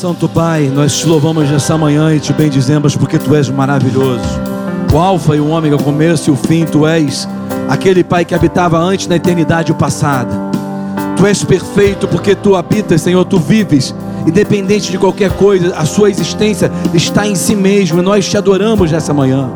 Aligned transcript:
Santo 0.00 0.26
Pai, 0.30 0.72
nós 0.74 0.96
te 0.96 1.06
louvamos 1.06 1.50
nessa 1.50 1.76
manhã 1.76 2.14
e 2.14 2.18
te 2.18 2.32
bendizemos 2.32 2.96
porque 2.96 3.18
tu 3.18 3.36
és 3.36 3.50
maravilhoso. 3.50 4.24
O 4.90 4.96
Alfa 4.96 5.36
e 5.36 5.40
o 5.40 5.48
Ômega, 5.48 5.76
o 5.76 5.82
começo 5.82 6.30
e 6.30 6.32
o 6.32 6.36
fim, 6.36 6.64
tu 6.64 6.86
és 6.86 7.28
aquele 7.68 8.02
Pai 8.02 8.24
que 8.24 8.34
habitava 8.34 8.78
antes 8.78 9.06
na 9.06 9.16
eternidade 9.16 9.74
passada. 9.74 10.34
Tu 11.18 11.26
és 11.26 11.44
perfeito 11.44 12.08
porque 12.08 12.34
tu 12.34 12.56
habitas, 12.56 13.02
Senhor, 13.02 13.26
tu 13.26 13.38
vives, 13.38 13.94
independente 14.26 14.90
de 14.90 14.96
qualquer 14.96 15.32
coisa, 15.32 15.76
a 15.76 15.84
sua 15.84 16.08
existência 16.08 16.72
está 16.94 17.26
em 17.26 17.34
si 17.34 17.54
mesmo 17.54 18.00
e 18.00 18.02
nós 18.02 18.26
te 18.26 18.38
adoramos 18.38 18.90
nessa 18.90 19.12
manhã. 19.12 19.50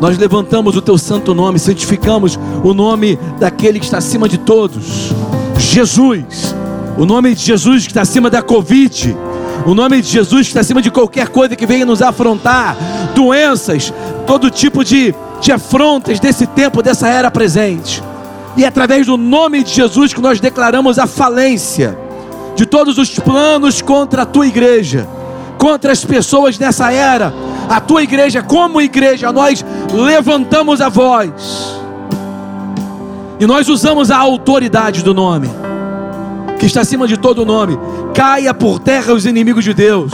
Nós 0.00 0.16
levantamos 0.16 0.74
o 0.74 0.80
teu 0.80 0.96
santo 0.96 1.34
nome, 1.34 1.58
santificamos 1.58 2.38
o 2.64 2.72
nome 2.72 3.18
daquele 3.38 3.78
que 3.78 3.84
está 3.84 3.98
acima 3.98 4.26
de 4.26 4.38
todos, 4.38 5.12
Jesus. 5.58 6.54
O 6.96 7.04
nome 7.04 7.34
de 7.34 7.44
Jesus 7.44 7.82
que 7.82 7.90
está 7.90 8.00
acima 8.00 8.30
da 8.30 8.40
Covid, 8.40 9.14
o 9.64 9.74
nome 9.74 10.00
de 10.00 10.08
Jesus 10.08 10.48
está 10.48 10.60
acima 10.60 10.82
de 10.82 10.90
qualquer 10.90 11.28
coisa 11.28 11.56
que 11.56 11.66
venha 11.66 11.86
nos 11.86 12.02
afrontar, 12.02 12.76
doenças, 13.14 13.92
todo 14.26 14.50
tipo 14.50 14.84
de, 14.84 15.14
de 15.40 15.52
afrontas 15.52 16.20
desse 16.20 16.46
tempo, 16.46 16.82
dessa 16.82 17.08
era 17.08 17.30
presente. 17.30 18.02
E 18.56 18.64
é 18.64 18.68
através 18.68 19.06
do 19.06 19.16
nome 19.16 19.62
de 19.62 19.72
Jesus 19.72 20.12
que 20.12 20.20
nós 20.20 20.40
declaramos 20.40 20.98
a 20.98 21.06
falência 21.06 21.98
de 22.54 22.64
todos 22.64 22.96
os 22.98 23.18
planos 23.18 23.82
contra 23.82 24.22
a 24.22 24.26
tua 24.26 24.46
igreja, 24.46 25.06
contra 25.58 25.92
as 25.92 26.04
pessoas 26.04 26.58
nessa 26.58 26.92
era. 26.92 27.32
A 27.68 27.80
tua 27.80 28.02
igreja, 28.02 28.42
como 28.42 28.80
igreja, 28.80 29.32
nós 29.32 29.64
levantamos 29.92 30.80
a 30.80 30.88
voz 30.88 31.76
e 33.38 33.46
nós 33.46 33.68
usamos 33.68 34.10
a 34.10 34.16
autoridade 34.16 35.02
do 35.02 35.12
nome 35.12 35.65
que 36.58 36.66
está 36.66 36.80
acima 36.80 37.06
de 37.06 37.16
todo 37.16 37.44
nome, 37.44 37.78
caia 38.14 38.52
por 38.54 38.78
terra 38.78 39.12
os 39.12 39.26
inimigos 39.26 39.64
de 39.64 39.74
Deus, 39.74 40.12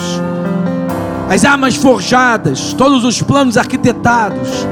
as 1.29 1.45
armas 1.45 1.77
forjadas, 1.77 2.73
todos 2.73 3.05
os 3.05 3.23
planos 3.23 3.57
arquitetados, 3.57 4.67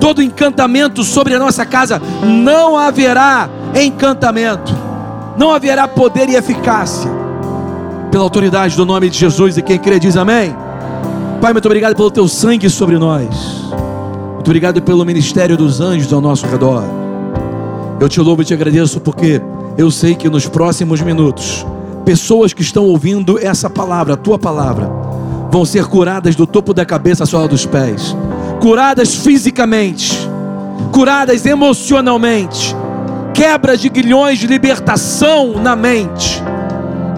todo 0.00 0.22
encantamento 0.22 1.04
sobre 1.04 1.34
a 1.34 1.38
nossa 1.38 1.64
casa, 1.64 2.00
não 2.22 2.76
haverá 2.76 3.48
encantamento, 3.74 4.74
não 5.36 5.52
haverá 5.52 5.86
poder 5.86 6.28
e 6.28 6.36
eficácia, 6.36 7.10
pela 8.10 8.24
autoridade 8.24 8.76
do 8.76 8.84
nome 8.84 9.08
de 9.08 9.18
Jesus, 9.18 9.56
e 9.56 9.62
quem 9.62 9.78
crê 9.78 9.98
diz 9.98 10.16
amém. 10.16 10.56
Pai, 11.40 11.52
muito 11.52 11.66
obrigado 11.66 11.94
pelo 11.94 12.10
teu 12.10 12.26
sangue 12.26 12.68
sobre 12.68 12.98
nós, 12.98 13.28
muito 14.34 14.48
obrigado 14.48 14.82
pelo 14.82 15.04
ministério 15.04 15.56
dos 15.56 15.80
anjos 15.80 16.12
ao 16.12 16.20
nosso 16.20 16.46
redor. 16.46 16.82
Eu 18.00 18.08
te 18.08 18.18
louvo 18.18 18.40
e 18.40 18.44
te 18.46 18.54
agradeço 18.54 18.98
porque 18.98 19.42
eu 19.76 19.90
sei 19.90 20.14
que 20.14 20.28
nos 20.28 20.46
próximos 20.46 21.00
minutos, 21.00 21.66
pessoas 22.04 22.52
que 22.52 22.62
estão 22.62 22.84
ouvindo 22.84 23.38
essa 23.38 23.70
palavra, 23.70 24.14
a 24.14 24.16
tua 24.16 24.38
palavra, 24.38 24.90
vão 25.50 25.64
ser 25.64 25.86
curadas 25.86 26.36
do 26.36 26.46
topo 26.46 26.72
da 26.72 26.84
cabeça 26.84 27.24
à 27.24 27.26
sola 27.26 27.48
dos 27.48 27.66
pés, 27.66 28.16
curadas 28.60 29.14
fisicamente, 29.14 30.16
curadas 30.92 31.44
emocionalmente, 31.46 32.74
quebra 33.34 33.76
de 33.76 33.88
grilhões 33.88 34.38
de 34.38 34.46
libertação 34.46 35.54
na 35.60 35.74
mente, 35.74 36.42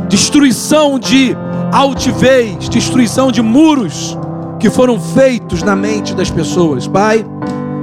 destruição 0.09 0.99
de 0.99 1.37
altivez, 1.73 2.69
destruição 2.69 3.33
de 3.33 3.43
muros 3.43 4.19
que 4.61 4.71
foram 4.71 5.01
feitos 5.01 5.63
na 5.63 5.75
mente 5.75 6.15
das 6.15 6.31
pessoas. 6.31 6.87
Pai, 6.87 7.25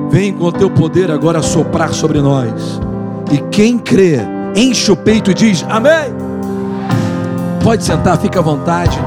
vem 0.10 0.34
com 0.34 0.46
o 0.46 0.52
teu 0.52 0.70
poder 0.70 1.12
agora 1.12 1.42
soprar 1.42 1.94
sobre 1.94 2.22
nós. 2.22 2.80
E 3.32 3.38
quem 3.52 3.78
crê, 3.78 4.20
enche 4.56 4.92
o 4.92 4.98
peito 4.98 5.32
e 5.32 5.34
diz: 5.34 5.64
Amém. 5.64 6.14
Pode 7.64 7.84
sentar, 7.84 8.20
fica 8.20 8.40
à 8.40 8.42
vontade. 8.42 8.98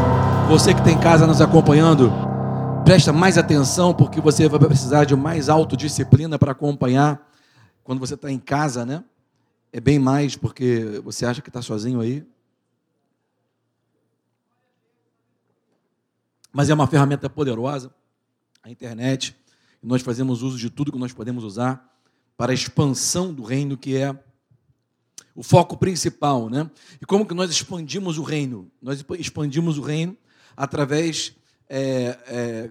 Você 0.48 0.74
que 0.74 0.82
tem 0.82 0.98
casa 0.98 1.26
nos 1.26 1.40
acompanhando, 1.40 2.12
presta 2.84 3.12
mais 3.12 3.38
atenção, 3.38 3.94
porque 3.94 4.20
você 4.20 4.48
vai 4.48 4.60
precisar 4.60 5.04
de 5.04 5.16
mais 5.16 5.48
autodisciplina 5.48 6.38
para 6.38 6.52
acompanhar 6.52 7.28
quando 7.82 7.98
você 7.98 8.14
está 8.14 8.30
em 8.30 8.38
casa, 8.38 8.84
né? 8.84 9.02
É 9.72 9.80
bem 9.80 9.98
mais 9.98 10.36
porque 10.36 11.00
você 11.02 11.24
acha 11.24 11.40
que 11.40 11.48
está 11.48 11.62
sozinho 11.62 12.00
aí. 12.00 12.26
Mas 16.52 16.68
é 16.68 16.74
uma 16.74 16.86
ferramenta 16.86 17.30
poderosa, 17.30 17.90
a 18.62 18.70
internet. 18.70 19.34
Nós 19.82 20.02
fazemos 20.02 20.42
uso 20.42 20.58
de 20.58 20.68
tudo 20.68 20.92
que 20.92 20.98
nós 20.98 21.12
podemos 21.12 21.42
usar 21.42 21.90
para 22.36 22.52
a 22.52 22.54
expansão 22.54 23.32
do 23.32 23.42
reino 23.42 23.76
que 23.76 23.96
é 23.96 24.14
o 25.34 25.42
foco 25.42 25.76
principal, 25.76 26.48
né? 26.48 26.70
E 27.00 27.06
como 27.06 27.26
que 27.26 27.34
nós 27.34 27.50
expandimos 27.50 28.18
o 28.18 28.22
reino? 28.22 28.70
Nós 28.80 29.04
expandimos 29.18 29.78
o 29.78 29.82
reino 29.82 30.16
através 30.56 31.34
é, 31.68 32.18
é, 32.26 32.70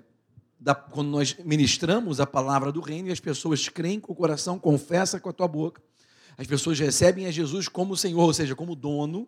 da, 0.59 0.75
quando 0.75 1.09
nós 1.09 1.35
ministramos 1.43 2.19
a 2.19 2.27
palavra 2.27 2.71
do 2.71 2.81
reino 2.81 3.09
e 3.09 3.11
as 3.11 3.19
pessoas 3.19 3.67
creem 3.67 3.99
com 3.99 4.13
o 4.13 4.15
coração, 4.15 4.59
confessa 4.59 5.19
com 5.19 5.29
a 5.29 5.33
tua 5.33 5.47
boca, 5.47 5.81
as 6.37 6.45
pessoas 6.45 6.79
recebem 6.79 7.25
a 7.25 7.31
Jesus 7.31 7.67
como 7.67 7.97
Senhor, 7.97 8.21
ou 8.21 8.33
seja, 8.33 8.55
como 8.55 8.75
dono, 8.75 9.27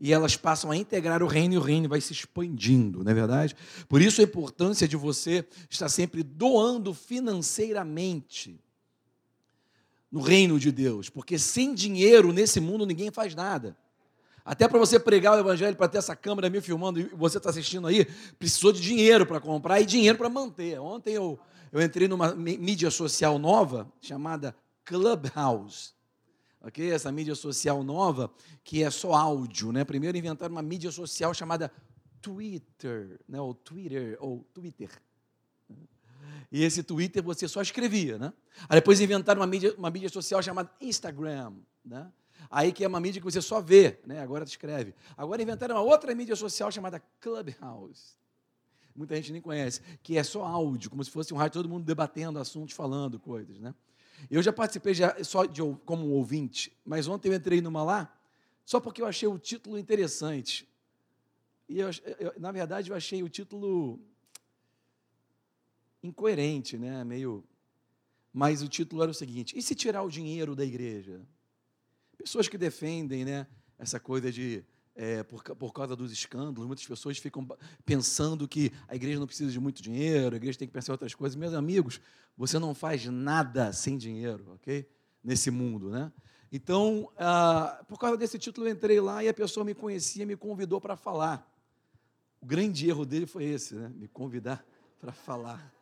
e 0.00 0.12
elas 0.12 0.36
passam 0.36 0.72
a 0.72 0.76
integrar 0.76 1.22
o 1.22 1.28
reino 1.28 1.54
e 1.54 1.58
o 1.58 1.60
reino 1.60 1.88
vai 1.88 2.00
se 2.00 2.12
expandindo, 2.12 3.04
não 3.04 3.12
é 3.12 3.14
verdade? 3.14 3.54
Por 3.88 4.02
isso 4.02 4.20
a 4.20 4.24
importância 4.24 4.88
de 4.88 4.96
você 4.96 5.46
estar 5.70 5.88
sempre 5.88 6.24
doando 6.24 6.92
financeiramente 6.92 8.58
no 10.12 10.20
reino 10.20 10.60
de 10.60 10.70
Deus, 10.70 11.08
porque 11.08 11.38
sem 11.38 11.74
dinheiro 11.74 12.32
nesse 12.34 12.60
mundo 12.60 12.84
ninguém 12.84 13.10
faz 13.10 13.34
nada. 13.34 13.74
Até 14.44 14.68
para 14.68 14.78
você 14.78 14.98
pregar 14.98 15.36
o 15.36 15.40
evangelho, 15.40 15.76
para 15.76 15.88
ter 15.88 15.98
essa 15.98 16.14
câmera 16.14 16.50
me 16.50 16.60
filmando 16.60 17.00
e 17.00 17.04
você 17.04 17.38
está 17.38 17.48
assistindo 17.48 17.86
aí, 17.86 18.04
precisou 18.38 18.72
de 18.72 18.80
dinheiro 18.80 19.24
para 19.24 19.40
comprar 19.40 19.80
e 19.80 19.86
dinheiro 19.86 20.18
para 20.18 20.28
manter. 20.28 20.78
Ontem 20.80 21.14
eu, 21.14 21.38
eu 21.70 21.80
entrei 21.80 22.08
numa 22.08 22.34
mídia 22.34 22.90
social 22.90 23.38
nova 23.38 23.90
chamada 24.00 24.54
Clubhouse. 24.84 25.94
Ok? 26.60 26.90
Essa 26.90 27.10
mídia 27.10 27.34
social 27.34 27.82
nova 27.82 28.30
que 28.62 28.82
é 28.82 28.90
só 28.90 29.14
áudio, 29.14 29.72
né? 29.72 29.84
Primeiro 29.84 30.18
inventaram 30.18 30.52
uma 30.52 30.62
mídia 30.62 30.90
social 30.90 31.32
chamada 31.32 31.72
Twitter, 32.20 33.20
né? 33.28 33.40
Ou 33.40 33.54
Twitter, 33.54 34.16
ou 34.20 34.44
Twitter. 34.52 34.90
E 36.52 36.62
esse 36.62 36.82
Twitter 36.82 37.22
você 37.22 37.48
só 37.48 37.62
escrevia, 37.62 38.18
né? 38.18 38.30
Aí 38.68 38.76
depois 38.76 39.00
inventaram 39.00 39.40
uma 39.40 39.46
mídia, 39.46 39.74
uma 39.78 39.90
mídia 39.90 40.10
social 40.10 40.42
chamada 40.42 40.70
Instagram, 40.82 41.54
né? 41.82 42.12
Aí 42.50 42.72
que 42.72 42.84
é 42.84 42.88
uma 42.88 43.00
mídia 43.00 43.20
que 43.20 43.24
você 43.24 43.40
só 43.40 43.58
vê, 43.58 43.98
né? 44.04 44.20
Agora 44.20 44.44
escreve. 44.44 44.94
Agora 45.16 45.40
inventaram 45.40 45.76
uma 45.76 45.80
outra 45.80 46.14
mídia 46.14 46.36
social 46.36 46.70
chamada 46.70 47.02
Clubhouse. 47.22 48.18
Muita 48.94 49.16
gente 49.16 49.32
nem 49.32 49.40
conhece, 49.40 49.80
que 50.02 50.18
é 50.18 50.22
só 50.22 50.44
áudio, 50.44 50.90
como 50.90 51.02
se 51.02 51.10
fosse 51.10 51.32
um 51.32 51.38
rádio, 51.38 51.54
todo 51.54 51.68
mundo 51.70 51.86
debatendo 51.86 52.38
assuntos, 52.38 52.76
falando 52.76 53.18
coisas, 53.18 53.58
né? 53.58 53.74
Eu 54.30 54.42
já 54.42 54.52
participei 54.52 54.92
já 54.92 55.24
só 55.24 55.46
de, 55.46 55.62
como 55.86 56.10
ouvinte, 56.10 56.76
mas 56.84 57.08
ontem 57.08 57.30
eu 57.30 57.34
entrei 57.34 57.62
numa 57.62 57.82
lá, 57.82 58.14
só 58.66 58.78
porque 58.78 59.00
eu 59.00 59.06
achei 59.06 59.26
o 59.26 59.38
título 59.38 59.78
interessante. 59.78 60.68
E 61.66 61.80
eu, 61.80 61.88
eu, 62.18 62.34
na 62.38 62.52
verdade 62.52 62.90
eu 62.90 62.96
achei 62.96 63.22
o 63.22 63.28
título 63.30 63.98
incoerente, 66.02 66.76
né? 66.76 67.04
Meio. 67.04 67.44
Mas 68.32 68.62
o 68.62 68.68
título 68.68 69.02
era 69.02 69.10
o 69.10 69.14
seguinte: 69.14 69.56
e 69.56 69.62
se 69.62 69.74
tirar 69.74 70.02
o 70.02 70.10
dinheiro 70.10 70.54
da 70.56 70.64
igreja? 70.64 71.20
Pessoas 72.16 72.48
que 72.48 72.58
defendem, 72.58 73.24
né? 73.24 73.46
Essa 73.78 73.98
coisa 73.98 74.30
de 74.30 74.64
é, 74.94 75.22
por, 75.22 75.42
por 75.42 75.72
causa 75.72 75.96
dos 75.96 76.12
escândalos, 76.12 76.66
muitas 76.66 76.86
pessoas 76.86 77.18
ficam 77.18 77.46
pensando 77.84 78.46
que 78.46 78.70
a 78.86 78.94
igreja 78.94 79.18
não 79.18 79.26
precisa 79.26 79.50
de 79.50 79.58
muito 79.58 79.82
dinheiro, 79.82 80.34
a 80.34 80.36
igreja 80.36 80.58
tem 80.58 80.68
que 80.68 80.74
pensar 80.74 80.92
em 80.92 80.94
outras 80.94 81.14
coisas. 81.14 81.36
Meus 81.36 81.54
amigos, 81.54 82.00
você 82.36 82.58
não 82.58 82.74
faz 82.74 83.04
nada 83.06 83.72
sem 83.72 83.96
dinheiro, 83.96 84.52
ok? 84.54 84.88
Nesse 85.22 85.50
mundo, 85.50 85.90
né? 85.90 86.12
Então, 86.50 87.10
ah, 87.16 87.82
por 87.88 87.98
causa 87.98 88.16
desse 88.16 88.38
título, 88.38 88.66
eu 88.66 88.72
entrei 88.72 89.00
lá 89.00 89.24
e 89.24 89.28
a 89.28 89.34
pessoa 89.34 89.64
me 89.64 89.74
conhecia, 89.74 90.26
me 90.26 90.36
convidou 90.36 90.80
para 90.80 90.96
falar. 90.96 91.48
O 92.40 92.46
grande 92.46 92.88
erro 92.88 93.06
dele 93.06 93.24
foi 93.24 93.44
esse, 93.44 93.74
né? 93.74 93.90
Me 93.94 94.06
convidar 94.08 94.64
para 95.00 95.12
falar. 95.12 95.72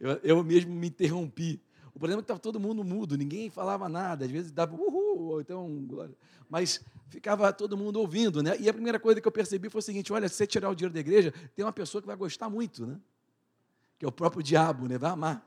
Eu, 0.00 0.10
eu 0.22 0.44
mesmo 0.44 0.72
me 0.72 0.88
interrompi. 0.88 1.60
O 1.94 1.98
problema 1.98 2.20
é 2.20 2.22
que 2.22 2.24
estava 2.24 2.40
todo 2.40 2.58
mundo 2.58 2.82
mudo, 2.82 3.16
ninguém 3.16 3.50
falava 3.50 3.88
nada, 3.88 4.24
às 4.24 4.30
vezes 4.30 4.50
dava 4.50 4.74
uhul, 4.74 5.32
ou 5.32 5.40
então 5.40 5.84
glória. 5.86 6.16
Mas 6.48 6.80
ficava 7.08 7.52
todo 7.52 7.76
mundo 7.76 8.00
ouvindo, 8.00 8.42
né? 8.42 8.56
E 8.58 8.68
a 8.68 8.72
primeira 8.72 8.98
coisa 8.98 9.20
que 9.20 9.28
eu 9.28 9.32
percebi 9.32 9.68
foi 9.68 9.80
o 9.80 9.82
seguinte: 9.82 10.12
olha, 10.12 10.28
se 10.28 10.34
você 10.36 10.46
tirar 10.46 10.70
o 10.70 10.74
dinheiro 10.74 10.94
da 10.94 11.00
igreja, 11.00 11.32
tem 11.54 11.64
uma 11.64 11.72
pessoa 11.72 12.00
que 12.00 12.06
vai 12.06 12.16
gostar 12.16 12.48
muito, 12.48 12.86
né? 12.86 12.98
Que 13.98 14.04
é 14.04 14.08
o 14.08 14.12
próprio 14.12 14.42
diabo, 14.42 14.88
né? 14.88 14.96
Vai 14.96 15.10
amar. 15.10 15.46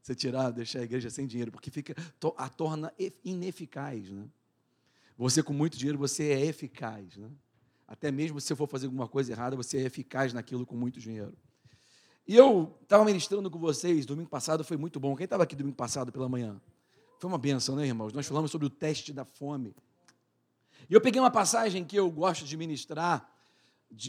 Você 0.00 0.14
tirar, 0.14 0.50
deixar 0.50 0.78
a 0.78 0.82
igreja 0.82 1.10
sem 1.10 1.26
dinheiro, 1.26 1.50
porque 1.50 1.70
fica, 1.70 1.94
a 2.36 2.48
torna 2.48 2.92
ineficaz, 3.24 4.08
né? 4.08 4.24
Você 5.18 5.42
com 5.42 5.52
muito 5.52 5.76
dinheiro, 5.76 5.98
você 5.98 6.24
é 6.30 6.46
eficaz, 6.46 7.16
né? 7.16 7.28
Até 7.88 8.10
mesmo 8.10 8.40
se 8.40 8.46
você 8.46 8.56
for 8.56 8.68
fazer 8.68 8.86
alguma 8.86 9.08
coisa 9.08 9.32
errada, 9.32 9.56
você 9.56 9.78
é 9.78 9.82
eficaz 9.82 10.32
naquilo 10.32 10.64
com 10.64 10.76
muito 10.76 11.00
dinheiro. 11.00 11.36
E 12.28 12.34
eu 12.34 12.76
estava 12.82 13.04
ministrando 13.04 13.48
com 13.50 13.58
vocês, 13.58 14.04
domingo 14.04 14.28
passado 14.28 14.64
foi 14.64 14.76
muito 14.76 14.98
bom. 14.98 15.14
Quem 15.14 15.24
estava 15.24 15.44
aqui 15.44 15.54
domingo 15.54 15.76
passado 15.76 16.10
pela 16.10 16.28
manhã? 16.28 16.60
Foi 17.20 17.28
uma 17.28 17.38
benção, 17.38 17.76
né, 17.76 17.86
irmãos? 17.86 18.12
Nós 18.12 18.26
falamos 18.26 18.50
sobre 18.50 18.66
o 18.66 18.70
teste 18.70 19.12
da 19.12 19.24
fome. 19.24 19.74
E 20.90 20.94
eu 20.94 21.00
peguei 21.00 21.20
uma 21.20 21.30
passagem 21.30 21.84
que 21.84 21.96
eu 21.96 22.10
gosto 22.10 22.44
de 22.44 22.56
ministrar 22.56 23.30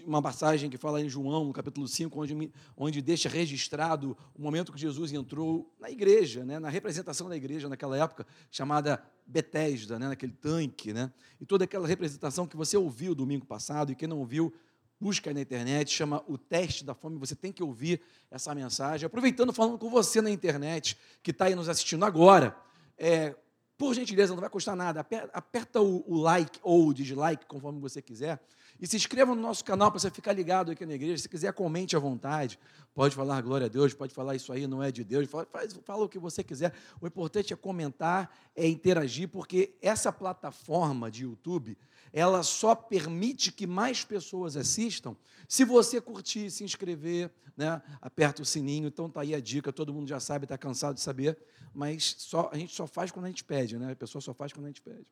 uma 0.05 0.21
passagem 0.21 0.69
que 0.69 0.77
fala 0.77 1.01
em 1.01 1.07
João, 1.07 1.45
no 1.45 1.53
capítulo 1.53 1.87
5, 1.87 2.19
onde, 2.19 2.51
onde 2.75 3.01
deixa 3.01 3.29
registrado 3.29 4.17
o 4.35 4.41
momento 4.41 4.73
que 4.73 4.79
Jesus 4.79 5.13
entrou 5.13 5.71
na 5.79 5.89
igreja, 5.89 6.43
né, 6.43 6.59
na 6.59 6.69
representação 6.69 7.29
da 7.29 7.37
igreja 7.37 7.69
naquela 7.69 7.95
época, 7.95 8.25
chamada 8.49 9.01
Betesda, 9.25 9.99
né, 9.99 10.07
naquele 10.07 10.33
tanque, 10.33 10.91
né, 10.91 11.11
e 11.39 11.45
toda 11.45 11.65
aquela 11.65 11.87
representação 11.87 12.47
que 12.47 12.57
você 12.57 12.75
ouviu 12.75 13.13
domingo 13.13 13.45
passado, 13.45 13.91
e 13.91 13.95
quem 13.95 14.07
não 14.07 14.17
ouviu, 14.17 14.53
busca 14.99 15.33
na 15.33 15.41
internet, 15.41 15.91
chama 15.91 16.23
O 16.27 16.37
Teste 16.37 16.83
da 16.83 16.93
Fome, 16.93 17.17
você 17.17 17.35
tem 17.35 17.51
que 17.51 17.63
ouvir 17.63 18.01
essa 18.31 18.53
mensagem. 18.53 19.05
Aproveitando, 19.05 19.53
falando 19.53 19.77
com 19.77 19.89
você 19.89 20.21
na 20.21 20.29
internet, 20.29 20.97
que 21.21 21.31
está 21.31 21.45
aí 21.45 21.55
nos 21.55 21.69
assistindo 21.69 22.03
agora, 22.03 22.55
é, 22.97 23.35
por 23.77 23.93
gentileza, 23.93 24.33
não 24.33 24.41
vai 24.41 24.49
custar 24.49 24.75
nada, 24.75 24.99
aperta, 25.01 25.29
aperta 25.33 25.81
o, 25.81 26.03
o 26.07 26.19
like 26.19 26.59
ou 26.63 26.87
o 26.87 26.93
dislike, 26.93 27.45
conforme 27.45 27.79
você 27.79 28.01
quiser, 28.01 28.41
e 28.79 28.87
se 28.87 28.95
inscreva 28.95 29.33
no 29.33 29.41
nosso 29.41 29.63
canal 29.63 29.91
para 29.91 29.99
você 29.99 30.09
ficar 30.09 30.33
ligado 30.33 30.71
aqui 30.71 30.85
na 30.85 30.93
igreja. 30.93 31.23
Se 31.23 31.29
quiser, 31.29 31.51
comente 31.53 31.95
à 31.95 31.99
vontade. 31.99 32.59
Pode 32.93 33.15
falar 33.15 33.41
glória 33.41 33.65
a 33.65 33.69
Deus, 33.69 33.93
pode 33.93 34.13
falar 34.13 34.35
isso 34.35 34.51
aí 34.51 34.67
não 34.67 34.81
é 34.81 34.91
de 34.91 35.03
Deus. 35.03 35.27
Fala, 35.29 35.45
faz, 35.51 35.73
fala 35.85 36.05
o 36.05 36.09
que 36.09 36.19
você 36.19 36.43
quiser. 36.43 36.73
O 37.01 37.07
importante 37.07 37.53
é 37.53 37.55
comentar, 37.55 38.35
é 38.55 38.67
interagir, 38.67 39.29
porque 39.29 39.75
essa 39.81 40.11
plataforma 40.11 41.09
de 41.09 41.23
YouTube, 41.23 41.77
ela 42.13 42.43
só 42.43 42.75
permite 42.75 43.51
que 43.51 43.67
mais 43.67 44.03
pessoas 44.03 44.55
assistam 44.55 45.15
se 45.47 45.63
você 45.63 46.01
curtir, 46.01 46.51
se 46.51 46.63
inscrever, 46.63 47.31
né? 47.55 47.81
aperta 48.01 48.41
o 48.41 48.45
sininho. 48.45 48.87
Então 48.87 49.09
tá 49.09 49.21
aí 49.21 49.33
a 49.33 49.39
dica, 49.39 49.71
todo 49.71 49.93
mundo 49.93 50.07
já 50.07 50.19
sabe, 50.19 50.45
está 50.45 50.57
cansado 50.57 50.95
de 50.95 51.01
saber, 51.01 51.37
mas 51.73 52.15
só, 52.17 52.49
a 52.51 52.57
gente 52.57 52.73
só 52.75 52.85
faz 52.85 53.11
quando 53.11 53.25
a 53.25 53.29
gente 53.29 53.43
pede, 53.43 53.77
né? 53.77 53.91
a 53.91 53.95
pessoa 53.95 54.21
só 54.21 54.33
faz 54.33 54.51
quando 54.51 54.65
a 54.65 54.69
gente 54.69 54.81
pede. 54.81 55.05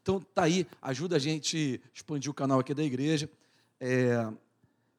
Então, 0.00 0.20
tá 0.20 0.44
aí, 0.44 0.66
ajuda 0.80 1.16
a 1.16 1.18
gente 1.18 1.80
expandir 1.94 2.30
o 2.30 2.34
canal 2.34 2.60
aqui 2.60 2.74
da 2.74 2.82
igreja. 2.82 3.28
É, 3.80 4.32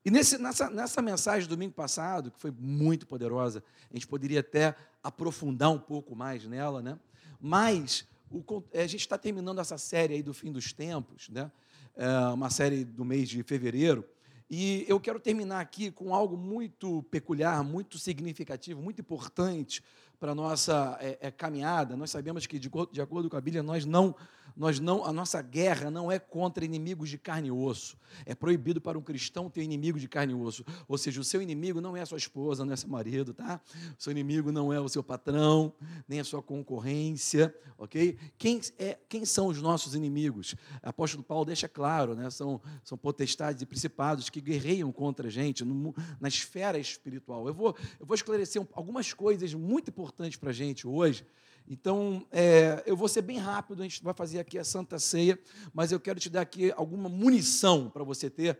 e 0.05 0.11
nesse, 0.11 0.37
nessa, 0.37 0.69
nessa 0.69 1.01
mensagem 1.01 1.47
do 1.47 1.55
domingo 1.55 1.73
passado, 1.73 2.31
que 2.31 2.39
foi 2.39 2.51
muito 2.51 3.07
poderosa, 3.07 3.63
a 3.89 3.93
gente 3.93 4.07
poderia 4.07 4.41
até 4.41 4.75
aprofundar 5.01 5.71
um 5.71 5.79
pouco 5.79 6.15
mais 6.15 6.45
nela, 6.45 6.81
né? 6.81 6.99
Mas 7.39 8.05
o, 8.29 8.43
é, 8.71 8.83
a 8.83 8.87
gente 8.87 9.01
está 9.01 9.17
terminando 9.17 9.59
essa 9.59 9.77
série 9.77 10.15
aí 10.15 10.23
do 10.23 10.33
fim 10.33 10.51
dos 10.51 10.73
tempos, 10.73 11.29
né? 11.29 11.51
É 11.95 12.07
uma 12.33 12.49
série 12.49 12.83
do 12.83 13.05
mês 13.05 13.29
de 13.29 13.43
fevereiro. 13.43 14.03
E 14.49 14.85
eu 14.87 14.99
quero 14.99 15.19
terminar 15.19 15.61
aqui 15.61 15.89
com 15.89 16.13
algo 16.13 16.35
muito 16.35 17.03
peculiar, 17.03 17.63
muito 17.63 17.97
significativo, 17.97 18.81
muito 18.81 19.01
importante 19.01 19.81
para 20.19 20.31
a 20.31 20.35
nossa 20.35 20.97
é, 20.99 21.17
é, 21.21 21.31
caminhada. 21.31 21.95
Nós 21.95 22.11
sabemos 22.11 22.45
que, 22.45 22.59
de, 22.59 22.69
de 22.91 23.01
acordo 23.01 23.29
com 23.29 23.37
a 23.37 23.41
Bíblia, 23.41 23.63
nós 23.63 23.85
não 23.85 24.15
nós 24.55 24.79
não, 24.79 25.03
a 25.03 25.11
nossa 25.11 25.41
guerra 25.41 25.89
não 25.89 26.11
é 26.11 26.19
contra 26.19 26.63
inimigos 26.63 27.09
de 27.09 27.17
carne 27.17 27.47
e 27.47 27.51
osso. 27.51 27.97
É 28.25 28.35
proibido 28.35 28.79
para 28.79 28.97
um 28.97 29.01
cristão 29.01 29.49
ter 29.49 29.63
inimigo 29.63 29.99
de 29.99 30.07
carne 30.07 30.33
e 30.33 30.35
osso. 30.35 30.63
Ou 30.87 30.97
seja, 30.97 31.19
o 31.19 31.23
seu 31.23 31.41
inimigo 31.41 31.81
não 31.81 31.97
é 31.97 32.01
a 32.01 32.05
sua 32.05 32.17
esposa, 32.17 32.63
não 32.63 32.73
é 32.73 32.75
seu 32.75 32.89
marido, 32.89 33.33
tá? 33.33 33.59
O 33.97 34.01
seu 34.03 34.11
inimigo 34.11 34.51
não 34.51 34.71
é 34.71 34.79
o 34.79 34.87
seu 34.87 35.03
patrão, 35.03 35.73
nem 36.07 36.19
a 36.19 36.23
sua 36.23 36.41
concorrência, 36.41 37.53
ok? 37.77 38.17
Quem, 38.37 38.61
é, 38.77 38.97
quem 39.09 39.25
são 39.25 39.47
os 39.47 39.61
nossos 39.61 39.95
inimigos? 39.95 40.53
O 40.83 40.89
apóstolo 40.89 41.23
Paulo 41.23 41.45
deixa 41.45 41.67
claro, 41.67 42.13
né? 42.13 42.29
São, 42.29 42.61
são 42.83 42.97
potestades 42.97 43.61
e 43.61 43.65
principados 43.65 44.29
que 44.29 44.39
guerreiam 44.39 44.91
contra 44.91 45.27
a 45.27 45.31
gente 45.31 45.65
no, 45.65 45.95
na 46.19 46.27
esfera 46.27 46.77
espiritual. 46.77 47.47
Eu 47.47 47.53
vou, 47.53 47.75
eu 47.99 48.05
vou 48.05 48.15
esclarecer 48.15 48.61
algumas 48.73 49.13
coisas 49.13 49.53
muito 49.53 49.89
importantes 49.89 50.37
para 50.37 50.51
a 50.51 50.53
gente 50.53 50.87
hoje 50.87 51.25
então, 51.67 52.25
é, 52.31 52.83
eu 52.85 52.95
vou 52.95 53.07
ser 53.07 53.21
bem 53.21 53.37
rápido, 53.37 53.81
a 53.81 53.83
gente 53.83 54.03
vai 54.03 54.13
fazer 54.13 54.39
aqui 54.39 54.59
a 54.59 54.63
Santa 54.63 54.99
Ceia, 54.99 55.39
mas 55.73 55.91
eu 55.91 55.99
quero 55.99 56.19
te 56.19 56.29
dar 56.29 56.41
aqui 56.41 56.71
alguma 56.73 57.07
munição 57.07 57.89
para 57.89 58.03
você 58.03 58.29
ter, 58.29 58.59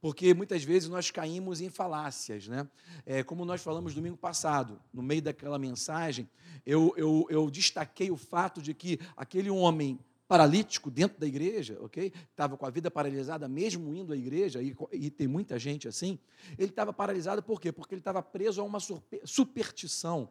porque 0.00 0.34
muitas 0.34 0.62
vezes 0.62 0.88
nós 0.88 1.10
caímos 1.10 1.60
em 1.60 1.68
falácias, 1.68 2.46
né? 2.46 2.68
É, 3.06 3.22
como 3.22 3.44
nós 3.44 3.62
falamos 3.62 3.94
domingo 3.94 4.16
passado, 4.16 4.78
no 4.92 5.02
meio 5.02 5.22
daquela 5.22 5.58
mensagem, 5.58 6.28
eu, 6.64 6.94
eu, 6.96 7.26
eu 7.28 7.50
destaquei 7.50 8.10
o 8.10 8.16
fato 8.16 8.62
de 8.62 8.72
que 8.72 9.00
aquele 9.16 9.50
homem 9.50 9.98
paralítico 10.28 10.90
dentro 10.90 11.18
da 11.18 11.26
igreja, 11.26 11.78
ok? 11.80 12.12
Estava 12.30 12.56
com 12.56 12.66
a 12.66 12.70
vida 12.70 12.90
paralisada, 12.90 13.48
mesmo 13.48 13.94
indo 13.94 14.12
à 14.12 14.16
igreja, 14.16 14.62
e, 14.62 14.76
e 14.92 15.10
tem 15.10 15.26
muita 15.26 15.58
gente 15.58 15.88
assim. 15.88 16.18
Ele 16.58 16.70
estava 16.70 16.92
paralisado 16.92 17.42
por 17.42 17.60
quê? 17.60 17.72
Porque 17.72 17.94
ele 17.94 18.00
estava 18.00 18.22
preso 18.22 18.60
a 18.60 18.64
uma 18.64 18.78
superstição 19.24 20.30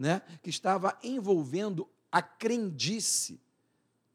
né, 0.00 0.22
que 0.42 0.48
estava 0.48 0.98
envolvendo 1.04 1.86
a 2.10 2.22
crendice 2.22 3.38